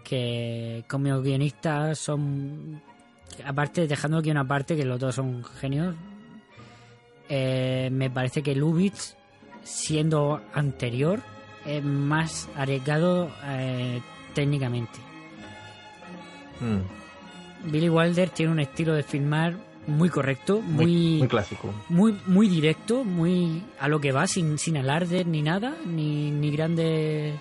que 0.05 0.84
como 0.88 1.20
guionistas 1.22 1.99
son. 1.99 2.80
Aparte, 3.47 3.86
dejando 3.88 4.18
el 4.18 4.22
guion 4.22 4.36
aparte, 4.36 4.76
que 4.76 4.84
los 4.84 5.01
dos 5.01 5.14
son 5.14 5.43
genios. 5.43 5.95
eh, 7.28 7.88
me 7.90 8.11
parece 8.11 8.43
que 8.43 8.55
Lubitsch, 8.55 9.14
siendo 9.62 10.43
anterior, 10.53 11.20
es 11.66 11.82
más 11.84 12.48
arriesgado 12.56 13.30
eh, 13.44 14.00
técnicamente. 14.34 14.98
Mm, 16.60 17.70
Billy 17.70 17.88
Wilder 17.88 18.30
tiene 18.30 18.52
un 18.52 18.60
estilo 18.60 18.94
de 18.94 19.02
filmar 19.02 19.54
muy 19.86 20.08
correcto, 20.08 20.60
muy, 20.60 20.86
muy, 20.86 21.18
muy 21.18 21.28
clásico. 21.28 21.72
muy, 21.88 22.14
muy 22.26 22.48
directo, 22.48 23.04
muy 23.04 23.62
a 23.80 23.88
lo 23.88 24.00
que 24.00 24.12
va, 24.12 24.26
sin, 24.26 24.58
sin 24.58 24.76
alardes 24.76 25.26
ni 25.26 25.42
nada, 25.42 25.74
ni, 25.86 26.30
ni 26.30 26.50
grandes 26.52 26.84
eh, 26.86 27.38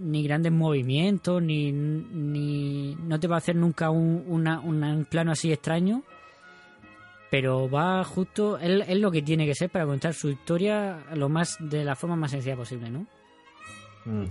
ni 0.00 0.22
grandes 0.24 0.52
movimientos, 0.52 1.40
ni, 1.42 1.70
ni 1.72 2.96
no 3.06 3.18
te 3.20 3.28
va 3.28 3.36
a 3.36 3.38
hacer 3.38 3.54
nunca 3.56 3.90
un, 3.90 4.24
una- 4.26 4.60
una- 4.60 4.94
un 4.94 5.04
plano 5.04 5.30
así 5.32 5.52
extraño, 5.52 6.02
pero 7.38 7.68
va 7.68 8.02
justo, 8.02 8.56
es, 8.56 8.88
es 8.88 8.96
lo 8.98 9.10
que 9.10 9.20
tiene 9.20 9.44
que 9.44 9.54
ser 9.54 9.68
para 9.68 9.84
contar 9.84 10.14
su 10.14 10.30
historia 10.30 11.00
lo 11.14 11.28
más 11.28 11.58
de 11.60 11.84
la 11.84 11.94
forma 11.94 12.16
más 12.16 12.30
sencilla 12.30 12.56
posible, 12.56 12.88
¿no? 12.88 13.06
Mm. 14.06 14.24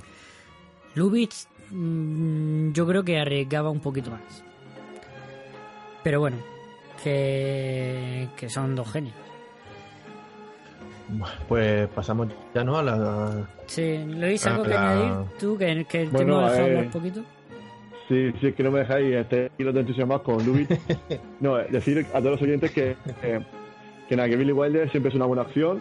Lubitsch 0.95 1.45
mm, 1.69 2.71
yo 2.71 2.87
creo 2.87 3.03
que 3.03 3.19
arriesgaba 3.19 3.69
un 3.69 3.79
poquito 3.79 4.09
más. 4.09 4.43
Pero 6.03 6.19
bueno, 6.19 6.37
que, 7.03 8.27
que 8.35 8.49
son 8.49 8.75
dos 8.75 8.91
genios. 8.91 9.13
Pues 11.47 11.87
pasamos 11.89 12.27
ya, 12.55 12.63
¿no? 12.63 12.77
A 12.79 12.81
la... 12.83 13.47
Sí, 13.67 13.99
Luis, 14.07 14.43
¿algo 14.47 14.63
Ah, 14.63 14.65
que 14.65 14.73
la- 14.73 14.91
añadir? 14.91 15.29
¿Tú 15.39 15.55
que, 15.59 15.85
que 15.85 16.05
Bueno, 16.07 16.39
hemos 16.39 16.51
dejado 16.53 16.67
eh, 16.69 16.77
un 16.79 16.89
poquito? 16.89 17.23
Sí, 18.07 18.31
sí, 18.39 18.47
es 18.47 18.55
que 18.55 18.63
no 18.63 18.71
me 18.71 18.79
dejáis 18.79 19.15
este 19.15 19.51
hilo 19.57 19.73
de 19.73 19.79
entusiasmado 19.79 20.21
con 20.23 20.45
Lubitsch. 20.45 20.69
no, 21.39 21.59
eh, 21.59 21.67
decir 21.71 22.05
a 22.13 22.19
todos 22.19 22.33
los 22.33 22.41
oyentes 22.43 22.71
que, 22.71 22.95
que, 23.21 23.41
que 24.07 24.15
nada, 24.15 24.29
que 24.29 24.35
Billy 24.37 24.51
Wilder 24.51 24.89
siempre 24.91 25.09
es 25.09 25.15
una 25.15 25.25
buena 25.25 25.41
opción. 25.43 25.79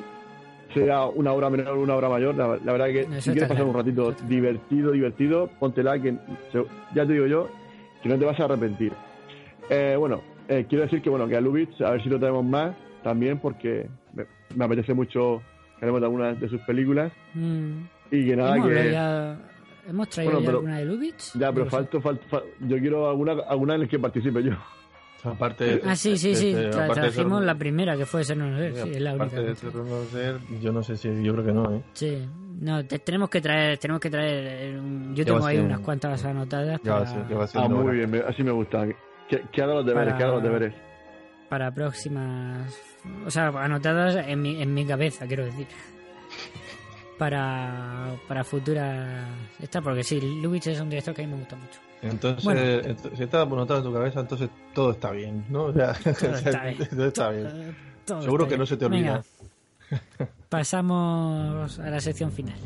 Sea 0.72 1.04
una 1.06 1.32
hora 1.32 1.50
menor 1.50 1.76
o 1.76 1.80
una 1.82 1.94
hora 1.94 2.08
mayor, 2.08 2.34
la, 2.34 2.58
la 2.64 2.72
verdad 2.72 2.86
que 2.86 3.20
si 3.20 3.30
quieres 3.30 3.48
pasar 3.48 3.64
un 3.64 3.74
ratito 3.74 4.10
Eso 4.10 4.24
divertido, 4.26 4.90
divertido, 4.92 5.48
póntela 5.60 6.00
que 6.00 6.16
ya 6.94 7.06
te 7.06 7.12
digo 7.12 7.26
yo 7.26 7.48
que 8.02 8.08
no 8.08 8.18
te 8.18 8.24
vas 8.24 8.40
a 8.40 8.44
arrepentir. 8.46 8.92
Eh, 9.70 9.94
bueno, 9.98 10.22
eh, 10.48 10.66
quiero 10.68 10.84
decir 10.84 11.00
que 11.00 11.10
bueno 11.10 11.28
que 11.28 11.36
a 11.36 11.40
Lubitsch 11.40 11.80
a 11.82 11.90
ver 11.90 12.02
si 12.02 12.08
lo 12.08 12.18
traemos 12.18 12.44
más 12.44 12.74
también 13.04 13.38
porque 13.38 13.86
me, 14.14 14.24
me 14.56 14.64
apetece 14.64 14.94
mucho 14.94 15.42
que 15.78 15.84
hablemos 15.84 16.00
de 16.00 16.06
algunas 16.06 16.40
de 16.40 16.48
sus 16.48 16.60
películas 16.62 17.12
Mm. 17.34 17.84
y 18.10 18.26
que 18.26 18.34
nada 18.36 18.56
¿Hemos, 18.56 18.68
que 18.68 18.90
ya- 18.90 19.38
¿Hemos 19.86 20.08
traído 20.08 20.32
Bueno, 20.32 20.40
ya 20.40 20.46
pero- 20.46 20.58
alguna 20.58 20.78
de 20.78 20.84
Lubitsch? 20.84 21.32
ya, 21.34 21.52
pero 21.52 21.64
No 21.66 21.70
sé. 21.70 21.76
falto, 21.76 22.00
falto, 22.00 22.26
fal- 22.30 22.44
yo 22.60 22.78
quiero 22.78 23.08
alguna, 23.08 23.32
alguna 23.48 23.74
en 23.74 23.80
la 23.82 23.86
que 23.86 23.98
participe 23.98 24.42
yo. 24.42 24.52
Aparte 25.24 25.80
Ah, 25.86 25.96
sí, 25.96 26.18
sí, 26.18 26.34
sí. 26.34 26.52
de- 26.52 26.70
tra- 26.70 26.84
aparte 26.84 27.00
de 27.00 27.06
trajimos 27.12 27.38
ser- 27.38 27.46
la 27.46 27.54
primera, 27.54 27.96
que 27.96 28.04
fue 28.04 28.22
Ser 28.24 28.36
No 28.36 28.58
Ser. 28.58 28.74
Sí, 28.76 28.90
es 28.90 29.00
la 29.00 29.10
única. 29.14 29.24
aparte 29.24 29.42
de 29.42 29.54
ser 29.56 29.74
no 29.74 30.04
ser, 30.04 30.38
yo 30.60 30.72
no 30.72 30.82
sé 30.82 30.96
si, 30.98 31.22
yo 31.22 31.32
creo 31.32 31.44
que 31.46 31.52
no, 31.52 31.74
¿eh? 31.76 31.82
Sí. 31.94 32.28
No, 32.60 32.84
te- 32.84 32.98
tenemos 32.98 33.30
que 33.30 33.40
traer, 33.40 33.78
tenemos 33.78 34.00
que 34.00 34.10
traer. 34.10 34.46
eh, 34.74 34.78
un- 34.78 35.14
Yo 35.14 35.24
tengo 35.24 35.44
ahí 35.46 35.56
ser 35.56 35.64
unas 35.64 35.78
un- 35.78 35.84
cuantas 35.84 36.24
anotadas 36.26 36.80
Ya 36.82 36.92
va 36.92 36.98
a 36.98 37.04
para, 37.04 37.14
ser, 37.14 37.28
ya 37.28 37.36
va 37.38 37.44
a 37.44 37.46
ser 37.46 37.60
Ah, 37.62 37.68
muy 37.68 37.96
bien, 37.96 38.10
me- 38.10 38.18
así 38.20 38.42
me 38.42 38.50
gusta. 38.52 38.86
Que 39.28 39.62
haga 39.62 39.74
los 39.76 39.86
deberes, 39.86 40.08
Para- 40.12 40.18
que 40.18 40.24
haga 40.24 40.32
los 40.34 40.42
deberes. 40.42 40.74
para 41.48 41.70
próximas. 41.74 42.78
O 43.26 43.30
sea, 43.30 43.48
anotadas 43.48 44.16
en 44.28 44.42
mi, 44.42 44.60
en 44.62 44.74
mi 44.74 44.84
cabeza, 44.84 45.26
quiero 45.26 45.46
decir. 45.46 45.66
Para, 47.18 48.16
para 48.26 48.42
futuras. 48.44 49.24
Esta, 49.60 49.80
porque 49.80 50.02
sí, 50.02 50.20
Lubitsch 50.20 50.66
es 50.68 50.80
un 50.80 50.88
director 50.90 51.14
que 51.14 51.22
a 51.22 51.26
mí 51.26 51.32
me 51.32 51.38
gusta 51.38 51.54
mucho. 51.56 51.78
Entonces, 52.02 52.44
Bueno. 52.44 52.60
ent- 52.60 53.16
si 53.16 53.22
está 53.22 53.42
anotado 53.42 53.78
en 53.78 53.84
tu 53.86 53.92
cabeza, 53.92 54.20
entonces 54.20 54.50
todo 54.74 54.90
está 54.90 55.10
bien, 55.12 55.44
¿no? 55.48 55.64
O 55.66 55.72
sea, 55.72 55.92
Todo 56.02 56.34
está 56.34 56.64
bien. 56.64 56.88
todo 56.90 57.06
está 57.06 57.30
bien. 57.30 57.76
Todo 58.04 58.22
Seguro 58.22 58.44
está 58.44 58.48
que 58.48 58.54
bien. 58.54 58.60
no 58.60 58.66
se 58.66 58.76
te 58.76 58.84
olvida. 58.86 59.22
Venga, 59.90 60.32
pasamos 60.48 61.78
a 61.78 61.90
la 61.90 62.00
sección 62.00 62.32
final. 62.32 62.56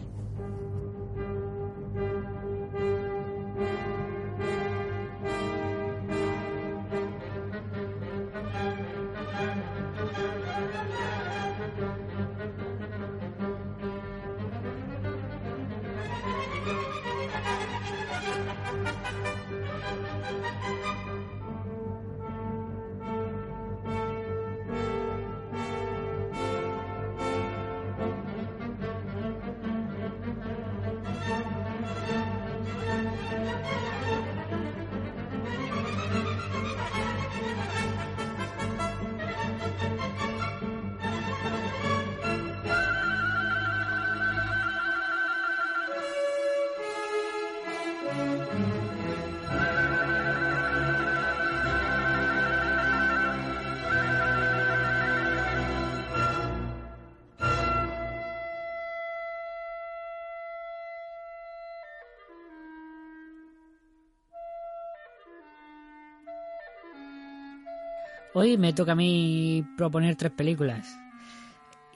Hoy 68.39 68.57
me 68.57 68.72
toca 68.72 68.93
a 68.93 68.95
mí 68.95 69.66
proponer 69.76 70.14
tres 70.14 70.30
películas. 70.30 70.97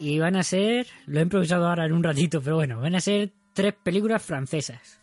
Y 0.00 0.18
van 0.18 0.34
a 0.34 0.42
ser, 0.42 0.88
lo 1.06 1.20
he 1.20 1.22
improvisado 1.22 1.68
ahora 1.68 1.86
en 1.86 1.92
un 1.92 2.02
ratito, 2.02 2.40
pero 2.42 2.56
bueno, 2.56 2.80
van 2.80 2.96
a 2.96 3.00
ser 3.00 3.30
tres 3.52 3.74
películas 3.80 4.20
francesas. 4.20 5.00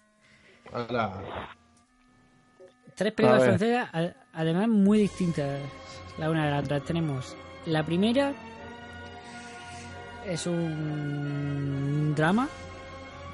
Hala. 0.73 1.23
Tres 2.93 3.13
películas 3.13 3.45
francesas, 3.45 3.89
además 4.33 4.67
muy 4.67 4.99
distintas 4.99 5.61
la 6.17 6.29
una 6.29 6.43
de 6.43 6.51
la 6.51 6.59
otra. 6.59 6.81
Tenemos 6.81 7.37
la 7.65 7.85
primera, 7.85 8.33
es 10.25 10.45
un 10.45 12.15
drama, 12.17 12.49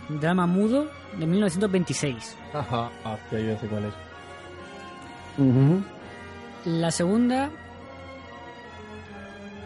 un 0.10 0.20
drama 0.20 0.46
mudo 0.46 0.92
de 1.18 1.26
1926. 1.26 2.38
Ajá, 2.54 2.92
ah, 3.04 3.18
ya 3.32 3.40
yo 3.40 3.58
sé 3.58 3.66
cuál 3.66 3.86
es. 3.86 3.94
La 6.66 6.92
segunda 6.92 7.50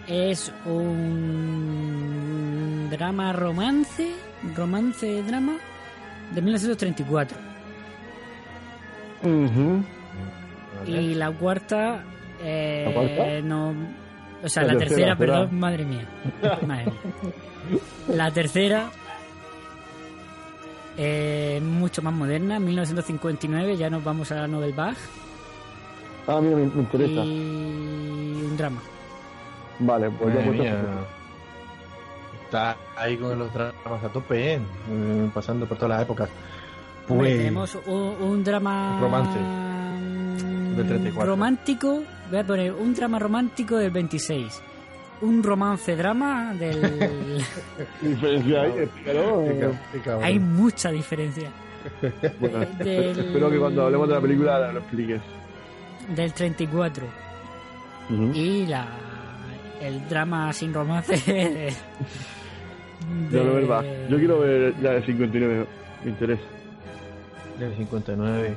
es 0.10 0.51
un 0.66 1.99
drama 2.89 3.32
romance, 3.34 4.12
romance 4.55 5.22
drama 5.24 5.57
de 6.34 6.41
1934. 6.41 7.38
Ujú. 9.24 9.84
Y 10.88 11.14
la 11.16 11.30
cuarta, 11.32 12.03
eh, 12.41 12.86
¿La 12.88 12.93
cuarta? 12.93 13.41
no, 13.43 13.74
o 14.43 14.49
sea, 14.49 14.64
La 14.64 14.74
la, 14.74 14.80
tercera, 14.80 15.16
perdón, 15.16 15.60
madre 15.60 15.86
mía, 15.86 16.07
madre 16.66 16.86
mía. 16.86 16.93
La 18.07 18.32
tercera, 18.32 18.89
eh, 20.97 21.62
mucho 21.64 22.01
más 22.01 22.14
moderna, 22.14 22.60
1959, 22.60 23.78
ya 23.78 23.89
nos 23.89 24.03
vamos 24.03 24.32
a 24.32 24.36
la 24.36 24.47
Nobel 24.47 24.74
Bach 24.74 24.97
Ah, 26.28 26.39
mira, 26.41 26.57
me, 26.57 26.66
me 26.68 26.80
interesa. 26.82 27.24
y 27.26 28.41
un 28.45 28.55
drama. 28.57 28.82
Vale, 29.80 30.09
pues 30.11 30.34
ya 30.34 30.41
Madre 30.41 30.59
mía. 30.59 30.75
Está 32.45 32.75
ahí 32.97 33.15
con 33.17 33.38
los 33.38 33.53
dramas 33.53 34.03
a 34.03 34.09
tope, 34.09 34.53
¿eh? 34.55 34.59
Mm, 34.59 35.30
pasando 35.30 35.65
por 35.67 35.77
todas 35.77 35.89
las 35.97 36.01
épocas. 36.03 36.30
Hombre, 37.07 37.30
Pues, 37.30 37.38
tenemos 37.38 37.77
un, 37.88 38.15
un 38.21 38.43
drama 38.43 38.97
Romance. 39.01 39.39
mm, 39.39 40.75
Del 40.75 40.88
34. 40.88 41.32
romántico, 41.32 42.03
voy 42.30 42.39
a 42.39 42.43
poner 42.43 42.73
un 42.73 42.93
drama 42.93 43.19
romántico 43.19 43.77
del 43.77 43.91
26. 43.91 44.61
Un 45.21 45.43
romance 45.43 45.95
drama 45.95 46.53
del... 46.53 46.82
Diferencia 48.01 48.61
ahí, 48.61 48.71
explícalo. 48.80 49.43
Hay 50.23 50.39
mucha 50.39 50.89
diferencia. 50.91 51.49
Bueno, 52.39 52.59
Del- 52.77 53.17
espero 53.19 53.49
que 53.49 53.57
cuando 53.57 53.84
hablemos 53.86 54.07
de 54.09 54.13
la 54.15 54.21
película 54.21 54.71
lo 54.71 54.80
expliques. 54.80 55.21
Del 56.15 56.34
34. 56.34 57.05
Ujú. 58.09 58.32
Y 58.34 58.65
la 58.65 58.86
el 59.82 60.07
drama 60.09 60.51
sin 60.53 60.73
romance 60.73 61.13
de... 61.32 61.73
De. 63.32 64.07
Yo 64.09 64.17
quiero 64.17 64.39
ver 64.39 64.73
la 64.82 64.91
de 64.91 65.01
59, 65.03 65.65
me 66.03 66.09
interesa. 66.11 66.43
Del 67.57 67.73
59. 67.75 68.55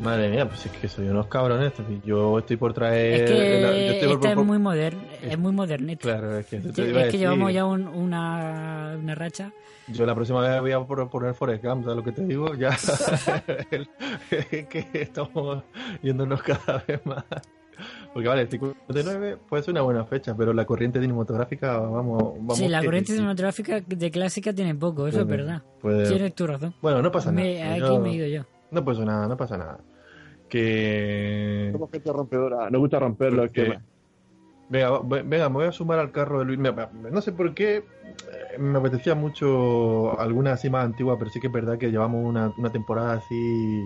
Madre 0.00 0.28
mía, 0.28 0.46
pues 0.48 0.64
es 0.66 0.72
que 0.72 0.88
soy 0.88 1.08
unos 1.08 1.26
cabrones. 1.26 1.72
Yo 2.04 2.38
estoy 2.38 2.56
por 2.56 2.72
traer. 2.72 3.22
Es 3.24 3.30
que 3.30 3.60
la- 3.62 3.70
yo 3.72 3.76
estoy 3.94 4.08
por- 4.08 4.16
esta 4.28 4.30
es 4.40 4.46
muy 4.46 4.58
moderno, 4.58 5.00
es 5.22 5.38
muy 5.38 5.52
modernito. 5.52 6.02
Claro, 6.02 6.38
es 6.38 6.46
que 6.46 6.56
eso 6.58 6.70
te 6.72 6.82
Es 6.82 6.88
iba 6.88 6.98
a 6.98 7.02
que 7.02 7.06
decir. 7.06 7.20
llevamos 7.20 7.52
ya 7.52 7.64
un- 7.64 7.88
una, 7.88 8.96
una 9.02 9.14
racha. 9.16 9.50
Yo 9.88 10.06
la 10.06 10.14
próxima 10.14 10.40
vez 10.40 10.60
voy 10.60 10.72
a 10.72 10.80
poner 10.80 11.34
Forest 11.34 11.64
Gump, 11.64 11.82
¿sabes 11.84 11.96
lo 11.96 12.04
que 12.04 12.12
te 12.12 12.24
digo? 12.26 12.54
Ya. 12.54 12.76
El- 13.70 13.88
que 14.68 14.86
estamos 14.92 15.64
yéndonos 16.02 16.42
cada 16.42 16.84
vez 16.86 17.04
más. 17.06 17.24
Porque 18.14 18.28
vale, 18.28 18.46
59 18.48 19.38
puede 19.48 19.62
ser 19.62 19.72
una 19.72 19.82
buena 19.82 20.04
fecha, 20.04 20.34
pero 20.36 20.52
la 20.52 20.64
corriente 20.64 21.00
cinematográfica, 21.00 21.78
vamos. 21.78 22.34
vamos 22.38 22.58
sí, 22.58 22.66
la 22.68 22.82
corriente 22.82 23.12
cinematográfica 23.12 23.80
de 23.86 24.10
clásica 24.10 24.52
tiene 24.52 24.74
poco, 24.74 25.06
eso 25.06 25.20
es 25.20 25.26
verdad. 25.26 25.62
puede- 25.80 26.08
Tienes 26.08 26.34
tu 26.34 26.46
razón. 26.46 26.74
Bueno, 26.82 27.02
no 27.02 27.12
pasa 27.12 27.30
Me- 27.30 27.60
nada. 27.60 27.72
aquí 27.74 27.80
Yo- 27.80 28.00
me 28.00 28.10
he 28.10 28.14
ido 28.14 28.26
yo. 28.26 28.44
No 28.70 28.84
pasa 28.84 29.04
nada, 29.04 29.28
no 29.28 29.36
pasa 29.36 29.56
nada. 29.58 29.78
Que. 30.48 31.68
Somos 31.72 31.90
gente 31.90 32.12
rompedora. 32.12 32.70
Nos 32.70 32.80
gusta 32.80 32.98
romper 32.98 33.32
los 33.32 33.50
que-. 33.50 33.78
Venga, 34.70 35.00
venga, 35.24 35.48
me 35.48 35.54
voy 35.54 35.66
a 35.66 35.72
sumar 35.72 35.98
al 35.98 36.10
carro 36.12 36.40
de 36.40 36.44
Luis. 36.44 36.58
No 36.58 37.20
sé 37.22 37.32
por 37.32 37.54
qué 37.54 37.76
eh, 37.76 38.58
me 38.58 38.78
apetecía 38.78 39.14
mucho 39.14 40.18
alguna 40.20 40.52
así 40.52 40.68
más 40.68 40.84
antigua, 40.84 41.18
pero 41.18 41.30
sí 41.30 41.40
que 41.40 41.46
es 41.46 41.52
verdad 41.52 41.78
que 41.78 41.90
llevamos 41.90 42.24
una, 42.26 42.52
una 42.58 42.70
temporada 42.70 43.14
así. 43.14 43.84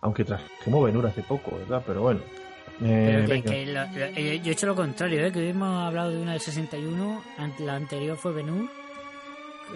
Aunque 0.00 0.24
trajimos 0.24 0.84
Benur 0.84 1.06
hace 1.06 1.22
poco, 1.22 1.50
¿verdad? 1.58 1.82
Pero 1.86 2.02
bueno. 2.02 2.20
Eh, 2.80 3.04
Pero 3.06 3.20
que, 3.26 3.32
venga. 3.32 3.50
que 3.50 3.66
lo- 3.66 3.82
lo- 3.82 4.36
yo 4.42 4.50
he 4.50 4.52
hecho 4.52 4.66
lo 4.66 4.74
contrario, 4.76 5.26
¿eh? 5.26 5.32
que 5.32 5.40
hoy 5.40 5.48
hemos 5.48 5.84
hablado 5.86 6.10
de 6.10 6.20
una 6.22 6.32
del 6.32 6.40
61, 6.40 7.22
an- 7.36 7.52
la 7.58 7.74
anterior 7.74 8.16
fue 8.16 8.32
Benur. 8.32 8.68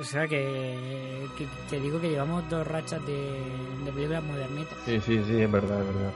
O 0.01 0.05
sea 0.05 0.27
que, 0.27 0.75
que 1.37 1.47
te 1.69 1.79
digo 1.81 2.01
que 2.01 2.09
llevamos 2.09 2.49
dos 2.49 2.67
rachas 2.67 3.05
de, 3.07 3.13
de 3.85 3.93
películas 3.93 4.23
modernitas. 4.25 4.75
Sí, 4.87 5.01
sí, 5.01 5.21
sí, 5.27 5.41
es 5.43 5.51
verdad, 5.53 5.81
es 5.81 5.87
verdad. 5.87 6.13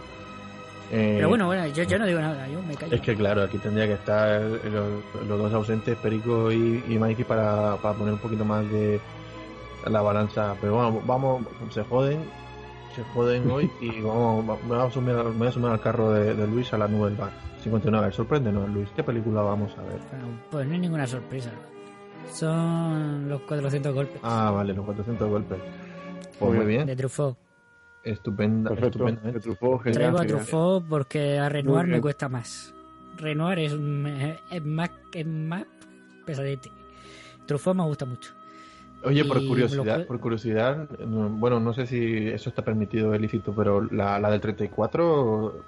Eh, 0.92 1.14
Pero 1.16 1.28
bueno, 1.28 1.46
bueno, 1.46 1.66
yo, 1.66 1.82
yo 1.82 1.98
no 1.98 2.06
digo 2.06 2.20
nada, 2.20 2.46
yo 2.48 2.62
me 2.62 2.74
callo. 2.76 2.94
Es 2.94 3.00
que 3.02 3.14
claro, 3.16 3.42
aquí 3.42 3.58
tendría 3.58 3.86
que 3.86 3.94
estar 3.94 4.40
los, 4.40 5.26
los 5.26 5.38
dos 5.38 5.52
ausentes, 5.52 5.96
Perico 5.98 6.50
y, 6.52 6.82
y 6.88 6.98
Mikey, 6.98 7.24
para, 7.24 7.76
para 7.76 7.94
poner 7.98 8.14
un 8.14 8.20
poquito 8.20 8.44
más 8.44 8.70
de 8.70 9.00
la 9.90 10.00
balanza. 10.00 10.54
Pero 10.60 10.74
bueno, 10.76 11.02
vamos, 11.04 11.42
se 11.70 11.82
joden, 11.82 12.20
se 12.96 13.04
joden 13.14 13.48
hoy 13.50 13.70
y 13.80 14.00
vamos, 14.00 14.48
va- 14.50 14.58
me 14.68 14.76
voy 14.76 14.86
a 14.86 14.90
sumar, 14.90 15.24
me 15.26 15.30
voy 15.38 15.48
a 15.48 15.52
sumar 15.52 15.72
al 15.72 15.80
carro 15.80 16.10
de, 16.12 16.34
de 16.34 16.46
Luis 16.48 16.72
a 16.72 16.78
la 16.78 16.88
nube 16.88 17.10
del 17.10 17.18
bar. 17.18 17.30
59, 17.62 18.12
sorpréndenos 18.12 18.68
Luis, 18.70 18.88
¿qué 18.96 19.02
película 19.04 19.42
vamos 19.42 19.72
a 19.78 19.82
ver? 19.82 19.98
Bueno, 20.10 20.38
pues 20.50 20.66
no 20.66 20.72
hay 20.74 20.78
ninguna 20.80 21.06
sorpresa. 21.06 21.50
Son 22.32 23.28
los 23.28 23.40
400 23.42 23.94
golpes 23.94 24.20
Ah, 24.22 24.50
vale, 24.52 24.72
los 24.74 24.84
400 24.84 25.28
golpes. 25.28 25.58
Pues 26.38 26.54
muy 26.54 26.66
bien, 26.66 26.86
de 26.86 26.96
Truffaut. 26.96 27.36
estupenda, 28.04 28.70
Perfecto. 28.70 28.98
estupendamente. 28.98 29.38
De 29.38 29.40
Truffaut, 29.42 29.82
genial, 29.82 29.94
Traigo 29.94 30.18
a 30.18 30.20
genial. 30.22 30.38
Truffaut 30.38 30.84
porque 30.88 31.38
a 31.38 31.48
Renoir 31.48 31.86
me 31.86 32.00
cuesta 32.00 32.28
más. 32.28 32.74
Renoir 33.16 33.58
es, 33.60 33.72
es 33.72 34.64
más, 34.64 34.90
es 35.12 35.26
más 35.26 35.64
pesadete. 36.26 36.70
Truffaut 37.46 37.76
me 37.76 37.84
gusta 37.84 38.04
mucho. 38.04 38.32
Oye, 39.06 39.24
por 39.24 39.46
curiosidad, 39.46 39.98
lo- 40.00 40.06
por 40.06 40.20
curiosidad, 40.20 40.88
no- 41.00 41.28
bueno, 41.30 41.60
no 41.60 41.72
sé 41.72 41.86
si 41.86 42.28
eso 42.28 42.48
está 42.50 42.62
permitido, 42.62 43.14
es 43.14 43.20
lícito, 43.20 43.54
pero 43.54 43.80
la, 43.82 44.18
la 44.18 44.30
del 44.30 44.40
34, 44.40 45.64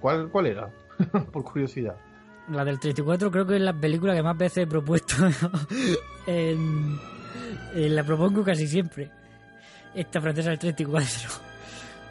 ¿cuál, 0.00 0.28
cuál 0.30 0.46
era? 0.46 0.70
por 1.32 1.44
curiosidad. 1.44 1.96
La 2.50 2.64
del 2.64 2.80
34 2.80 3.30
creo 3.30 3.46
que 3.46 3.56
es 3.56 3.62
la 3.62 3.72
película 3.72 4.14
que 4.14 4.22
más 4.22 4.36
veces 4.36 4.64
he 4.64 4.66
propuesto. 4.66 5.14
en, 6.26 6.98
en 7.74 7.94
la 7.96 8.02
propongo 8.04 8.42
casi 8.44 8.66
siempre. 8.66 9.10
Esta 9.94 10.20
francesa 10.20 10.50
del 10.50 10.58
34. 10.58 11.30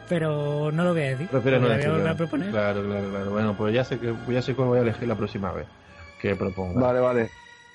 Pero 0.08 0.70
no 0.72 0.84
lo 0.84 0.92
voy 0.92 1.02
a 1.02 1.10
decir. 1.10 1.28
No 1.32 1.38
la 1.38 1.40
voy 1.40 1.54
a 1.54 1.58
volver 1.58 1.72
a 1.72 1.76
decirlo. 1.76 2.16
proponer. 2.16 2.50
Claro, 2.50 2.82
claro, 2.84 3.08
claro. 3.10 3.30
Bueno, 3.30 3.54
pues 3.56 3.74
ya 3.74 3.84
sé 3.84 3.98
que 3.98 4.14
ya 4.28 4.42
sé 4.42 4.54
cuál 4.54 4.68
voy 4.68 4.78
a 4.78 4.82
elegir 4.82 5.06
la 5.08 5.14
próxima 5.14 5.52
vez 5.52 5.66
que 6.20 6.34
proponga. 6.36 6.80
Vale, 6.80 7.00
vale. 7.00 7.30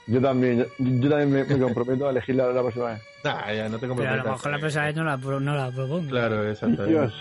Yo 0.08 0.22
también, 0.22 0.60
yo, 0.60 0.66
yo 0.78 1.10
también 1.10 1.32
me, 1.32 1.43
me 1.43 1.60
comprometo 1.60 2.08
a 2.08 2.12
elegir 2.12 2.36
la, 2.36 2.47
la 2.51 2.62
próxima 2.62 2.86
vez. 2.91 3.01
Nah, 3.24 3.51
ya 3.53 3.70
no 3.70 3.80
te 3.80 3.88
Pero 3.88 3.93
a 3.93 3.95
comprometas. 3.95 4.26
lo 4.26 4.32
mejor 4.34 4.51
la 4.51 4.60
próxima 4.60 4.84
vez 4.86 4.95
no 4.95 5.03
la, 5.03 5.18
pro- 5.18 5.39
no 5.39 5.56
la 5.56 5.72
propongo. 5.72 6.10
Claro, 6.10 6.47
exacto. 6.49 6.86
Dios. 6.86 7.14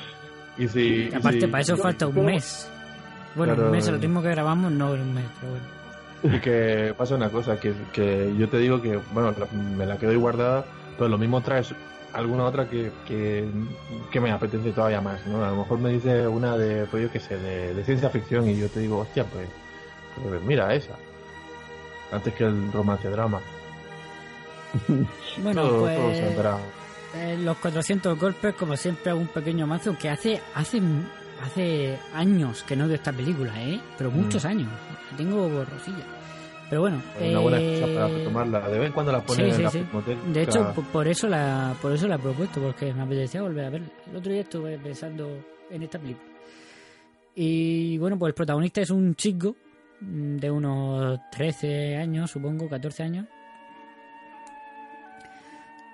Y 0.59 0.69
si, 0.69 0.81
Y 0.81 1.09
y 1.11 1.15
aparte, 1.15 1.41
si- 1.41 1.47
para 1.47 1.63
eso 1.63 1.77
falta 1.77 2.07
un 2.07 2.25
mes. 2.27 2.71
Bueno, 3.35 3.55
Claro. 3.55 3.69
un 3.71 3.77
mes, 3.77 3.89
el 3.89 4.01
ritmo 4.01 4.23
que 4.23 4.29
grabamos, 4.29 4.71
no 4.71 4.93
un 4.93 5.15
mes, 5.15 5.25
pero 5.41 5.53
bueno. 5.53 6.37
Y 6.37 6.41
que 6.41 6.95
pasa 6.97 7.15
una 7.17 7.29
cosa, 7.31 7.59
que, 7.59 7.75
que 7.93 8.33
yo 8.39 8.49
te 8.49 8.59
digo 8.59 8.81
que, 8.81 8.99
bueno, 9.13 9.35
me 9.77 9.85
la 9.87 9.97
quedo 9.99 10.11
ahí 10.13 10.17
guardada, 10.17 10.65
pero 10.97 11.09
lo 11.09 11.19
mismo 11.19 11.41
traes 11.43 11.75
alguna 12.13 12.45
otra 12.45 12.69
que, 12.69 12.93
que, 13.07 13.47
que 14.13 14.21
me 14.21 14.31
apetece 14.31 14.71
todavía 14.73 15.01
más, 15.01 15.27
¿no? 15.27 15.45
A 15.45 15.51
lo 15.51 15.57
mejor 15.57 15.79
me 15.81 15.91
dice 15.91 16.27
una 16.29 16.57
de, 16.57 16.87
pues 16.87 17.03
yo 17.03 17.11
qué 17.11 17.19
sé, 17.19 17.37
de, 17.39 17.75
de 17.75 17.85
ciencia 17.85 18.09
ficción 18.11 18.49
y 18.49 18.57
yo 18.59 18.69
te 18.69 18.81
digo, 18.81 18.99
hostia, 19.01 19.25
pues, 19.25 19.49
pues 20.23 20.43
mira 20.45 20.73
esa. 20.75 20.93
Antes 22.15 22.35
que 22.35 22.45
el 22.45 22.73
romance 22.73 23.09
drama. 23.09 23.41
Bueno, 25.43 25.63
todo, 25.63 25.81
pues. 25.81 25.97
todo 25.97 26.15
saldrá. 26.15 26.59
eh, 27.17 27.37
los 27.43 27.57
400 27.59 28.19
golpes, 28.19 28.55
como 28.55 28.77
siempre, 28.77 29.13
un 29.13 29.27
pequeño 29.29 29.67
mazo, 29.67 29.91
aunque 29.91 30.09
hace, 30.09 30.41
hace, 30.55 30.81
hace 31.43 31.99
años 32.15 32.63
que 32.65 32.77
no 32.77 32.87
veo 32.87 32.97
esta 32.97 33.13
película, 33.13 33.53
¿eh? 33.63 33.81
Pero 33.97 34.11
muchos 34.11 34.45
años. 34.45 34.69
La 35.11 35.17
tengo 35.17 35.49
borrosilla. 35.49 36.05
Pero 36.71 36.81
bueno, 36.81 37.01
Una 37.21 37.39
buena 37.41 37.61
eh, 37.61 37.77
excusa 37.79 37.95
para 37.95 38.09
retomarla. 38.09 38.69
De 38.69 38.79
vez 38.79 38.87
en 38.89 38.93
cuando 38.93 39.13
la 39.13 39.23
ponen 39.23 39.45
sí, 39.47 39.51
en 39.51 39.57
sí, 39.57 39.63
la 39.63 39.71
sí. 39.71 39.87
De 40.33 40.43
hecho, 40.43 40.73
po- 40.75 40.83
por 40.83 41.07
eso 41.07 41.29
la 41.29 41.75
por 41.81 41.93
eso 41.93 42.09
la 42.09 42.15
he 42.17 42.19
propuesto, 42.19 42.61
porque 42.61 42.93
me 42.95 43.03
apetecía 43.03 43.43
volver 43.43 43.67
a 43.67 43.71
verla. 43.71 43.89
El 44.11 44.17
otro 44.17 44.33
día 44.33 44.41
estuve 44.41 44.79
pensando 44.79 45.29
en 45.71 45.83
esta 45.83 45.99
película. 45.99 46.27
Y 47.37 47.99
bueno, 47.99 48.19
pues 48.19 48.31
el 48.31 48.35
protagonista 48.35 48.81
es 48.81 48.91
un 48.91 49.15
chico 49.15 49.51
mm, 49.51 49.64
de 50.01 50.51
unos 50.51 51.21
13 51.31 51.97
años, 51.97 52.31
supongo, 52.31 52.69
14 52.69 53.03
años. 53.03 53.27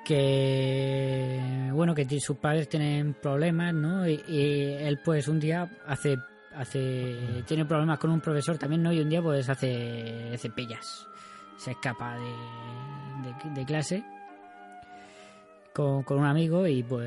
Que 0.05 1.71
bueno, 1.73 1.95
que 1.95 2.07
sus 2.21 2.37
padres 2.39 2.69
tienen 2.69 3.15
problemas, 3.15 3.75
¿no? 3.75 4.09
Y, 4.09 4.21
él 4.29 4.99
pues 5.05 5.29
un 5.29 5.39
día 5.39 5.69
hace 5.87 6.17
hace 6.55 7.45
tiene 7.47 7.65
problemas 7.65 7.99
con 7.99 8.11
un 8.11 8.21
profesor 8.21 8.59
también, 8.59 8.83
¿no? 8.83 8.93
Y 8.93 9.01
un 9.01 9.09
día 9.09 9.23
pues 9.23 9.49
hace 9.49 10.37
cepillas. 10.39 11.07
Se 11.59 11.73
escapa 11.73 12.17
de, 12.17 13.51
de, 13.51 13.61
de 13.61 13.67
clase 13.67 14.03
con, 15.73 16.03
con 16.03 16.19
un 16.19 16.27
amigo 16.27 16.67
y 16.67 16.83
pues, 16.83 17.07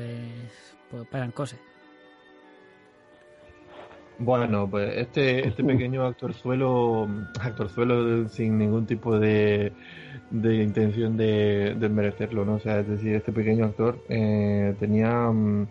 pues 0.90 1.06
pasan 1.08 1.32
cosas. 1.32 1.58
Bueno, 4.18 4.68
pues 4.70 4.96
este, 4.96 5.46
este 5.48 5.64
pequeño 5.64 6.04
actorzuelo, 6.06 7.08
actorzuelo 7.40 8.28
sin 8.28 8.58
ningún 8.58 8.86
tipo 8.86 9.18
de, 9.18 9.72
de 10.30 10.62
intención 10.62 11.16
de, 11.16 11.74
de 11.74 11.88
merecerlo, 11.88 12.44
¿no? 12.44 12.54
O 12.54 12.60
sea, 12.60 12.80
es 12.80 12.88
decir, 12.88 13.14
este 13.14 13.32
pequeño 13.32 13.64
actor 13.64 13.98
eh, 14.08 14.74
tenía, 14.78 15.10
mm, 15.30 15.62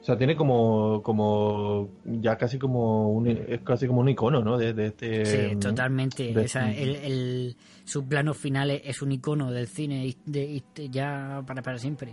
o 0.00 0.04
sea, 0.04 0.18
tiene 0.18 0.34
como, 0.34 1.00
como, 1.04 1.88
ya 2.04 2.36
casi 2.36 2.58
como 2.58 3.12
un, 3.12 3.28
es 3.28 3.60
casi 3.60 3.86
como 3.86 4.00
un 4.00 4.08
icono, 4.08 4.42
¿no? 4.42 4.58
De, 4.58 4.72
de 4.74 4.86
este. 4.86 5.24
Sí, 5.24 5.54
mm, 5.54 5.60
totalmente. 5.60 6.34
de- 6.34 6.44
O 6.44 6.48
sea, 6.48 6.74
el, 6.74 6.96
el, 6.96 7.56
su 7.84 8.04
plano 8.08 8.34
final 8.34 8.72
es 8.72 9.00
un 9.00 9.12
icono 9.12 9.52
del 9.52 9.68
cine 9.68 10.12
de, 10.26 10.60
ya 10.90 11.44
para, 11.46 11.62
para 11.62 11.78
siempre. 11.78 12.12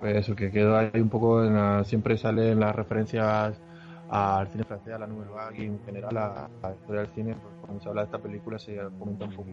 Pues 0.00 0.16
eso, 0.16 0.34
que 0.34 0.50
quedó 0.50 0.76
ahí 0.76 0.90
un 0.94 1.10
poco 1.10 1.44
siempre 1.84 2.16
salen 2.16 2.58
las 2.58 2.74
referencias 2.74 3.60
al 4.08 4.48
cine 4.48 4.64
francés, 4.64 4.94
a 4.94 4.98
la 4.98 5.06
Nouvelle 5.06 5.30
Vague 5.30 5.62
y 5.62 5.66
en 5.66 5.80
general 5.84 6.16
a, 6.16 6.46
a 6.62 6.68
la 6.68 6.74
historia 6.74 7.02
del 7.02 7.10
cine, 7.10 7.36
pues, 7.40 7.54
cuando 7.60 7.80
se 7.80 7.88
habla 7.88 8.00
de 8.00 8.06
esta 8.06 8.18
película 8.18 8.58
se 8.58 8.76
comenta 8.98 9.26
un 9.26 9.36
poco. 9.36 9.50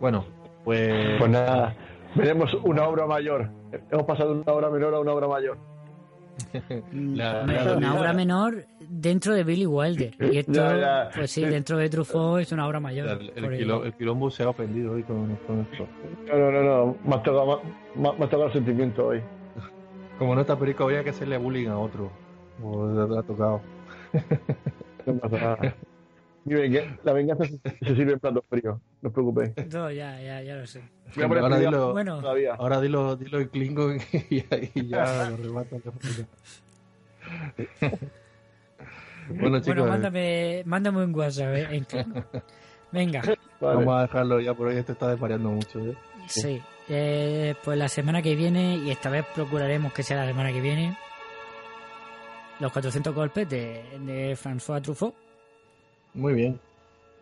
Bueno, 0.00 0.24
pues... 0.64 1.18
Pues 1.18 1.30
nada, 1.30 1.74
veremos 2.14 2.54
una 2.62 2.86
obra 2.86 3.06
mayor. 3.06 3.48
Hemos 3.90 4.04
pasado 4.06 4.34
de 4.34 4.40
una 4.42 4.52
obra 4.52 4.70
menor 4.70 4.94
a 4.94 5.00
una 5.00 5.12
obra 5.12 5.28
mayor. 5.28 5.56
La- 6.92 7.44
la- 7.46 7.76
una 7.76 7.94
obra 7.98 8.12
menor 8.12 8.64
dentro 8.88 9.34
de 9.34 9.44
Billy 9.44 9.66
Wilder. 9.66 10.14
Y 10.32 10.38
esto, 10.38 10.52
pues 11.14 11.30
sí, 11.30 11.44
dentro 11.44 11.78
de 11.78 11.88
Truffaut 11.88 12.40
es 12.40 12.52
una 12.52 12.66
obra 12.66 12.80
mayor. 12.80 13.08
el, 13.36 13.44
el, 13.44 13.92
quilombo 13.94 14.30
se 14.30 14.42
ha 14.42 14.48
ofendido 14.48 14.92
hoy 14.92 15.02
con, 15.04 15.36
con 15.46 15.60
esto. 15.60 15.86
No, 16.26 16.38
no, 16.38 16.50
no, 16.50 16.62
no. 16.62 16.96
Me 17.04 17.14
has 17.16 17.22
tocado, 17.22 17.62
me, 17.94 18.02
me 18.02 18.08
has 18.08 18.30
tocado 18.30 18.46
el 18.46 18.52
sentimiento 18.52 19.06
hoy. 19.06 19.20
Como 20.18 20.34
no 20.34 20.40
está 20.42 20.58
perico, 20.58 20.84
habría 20.84 21.02
que 21.04 21.10
hacerle 21.10 21.36
bullying 21.38 21.68
a 21.68 21.78
otro. 21.78 22.10
O 22.62 22.86
le 22.86 23.18
ha 23.18 23.22
tocado. 23.22 23.60
La 26.46 27.12
venganza 27.12 27.44
se, 27.44 27.58
se 27.58 27.94
sirve 27.96 28.12
en 28.12 28.20
plato 28.20 28.44
frío. 28.48 28.80
No 29.00 29.08
os 29.08 29.12
preocupéis. 29.14 29.52
No, 29.72 29.90
ya, 29.90 30.20
ya, 30.20 30.42
ya 30.42 30.56
lo 30.56 30.66
sé. 30.66 30.82
Ahora 31.22 31.58
dilo, 31.58 31.92
Bueno, 31.92 32.20
todavía. 32.20 32.54
ahora 32.54 32.80
dilo, 32.80 33.16
dilo 33.16 33.40
en 33.40 33.48
Klingon 33.48 33.98
y, 34.30 34.44
y 34.74 34.86
ya 34.88 35.30
lo 35.30 35.36
rematan. 35.38 35.82
bueno, 39.30 39.58
chicos, 39.60 39.76
bueno 39.76 39.86
mándame, 39.86 40.62
mándame 40.66 41.04
un 41.04 41.14
WhatsApp. 41.14 41.54
eh, 41.54 41.66
en 41.70 41.84
Klingon. 41.84 42.26
Venga, 42.92 43.22
Vale. 43.60 43.76
vamos 43.76 43.94
a 43.98 44.02
dejarlo 44.02 44.40
ya 44.40 44.54
por 44.54 44.66
hoy. 44.68 44.76
Este 44.76 44.92
está 44.92 45.08
desvariando 45.08 45.50
mucho. 45.50 45.78
¿eh? 45.80 45.94
sí. 46.26 46.60
Eh, 46.88 47.54
pues 47.64 47.78
la 47.78 47.88
semana 47.88 48.20
que 48.20 48.36
viene, 48.36 48.76
y 48.76 48.90
esta 48.90 49.08
vez 49.08 49.24
procuraremos 49.34 49.92
que 49.94 50.02
sea 50.02 50.18
la 50.18 50.26
semana 50.26 50.52
que 50.52 50.60
viene, 50.60 50.94
Los 52.60 52.70
400 52.72 53.14
golpes 53.14 53.48
de, 53.48 53.82
de 54.00 54.36
François 54.36 54.82
Truffaut. 54.82 55.14
Muy 56.14 56.32
bien. 56.32 56.60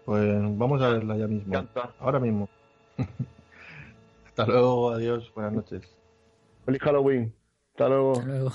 Pues 0.04 0.58
vamos 0.58 0.82
a 0.82 0.90
verla 0.90 1.16
ya 1.16 1.26
mismo. 1.26 1.66
Ahora 1.98 2.20
mismo. 2.20 2.48
Hasta 4.26 4.46
luego, 4.46 4.90
adiós, 4.90 5.32
buenas 5.34 5.52
noches. 5.52 5.82
Feliz 6.64 6.80
Halloween. 6.82 7.34
Hasta 7.72 7.88
luego. 7.88 8.12
Hasta 8.12 8.26
luego. 8.26 8.52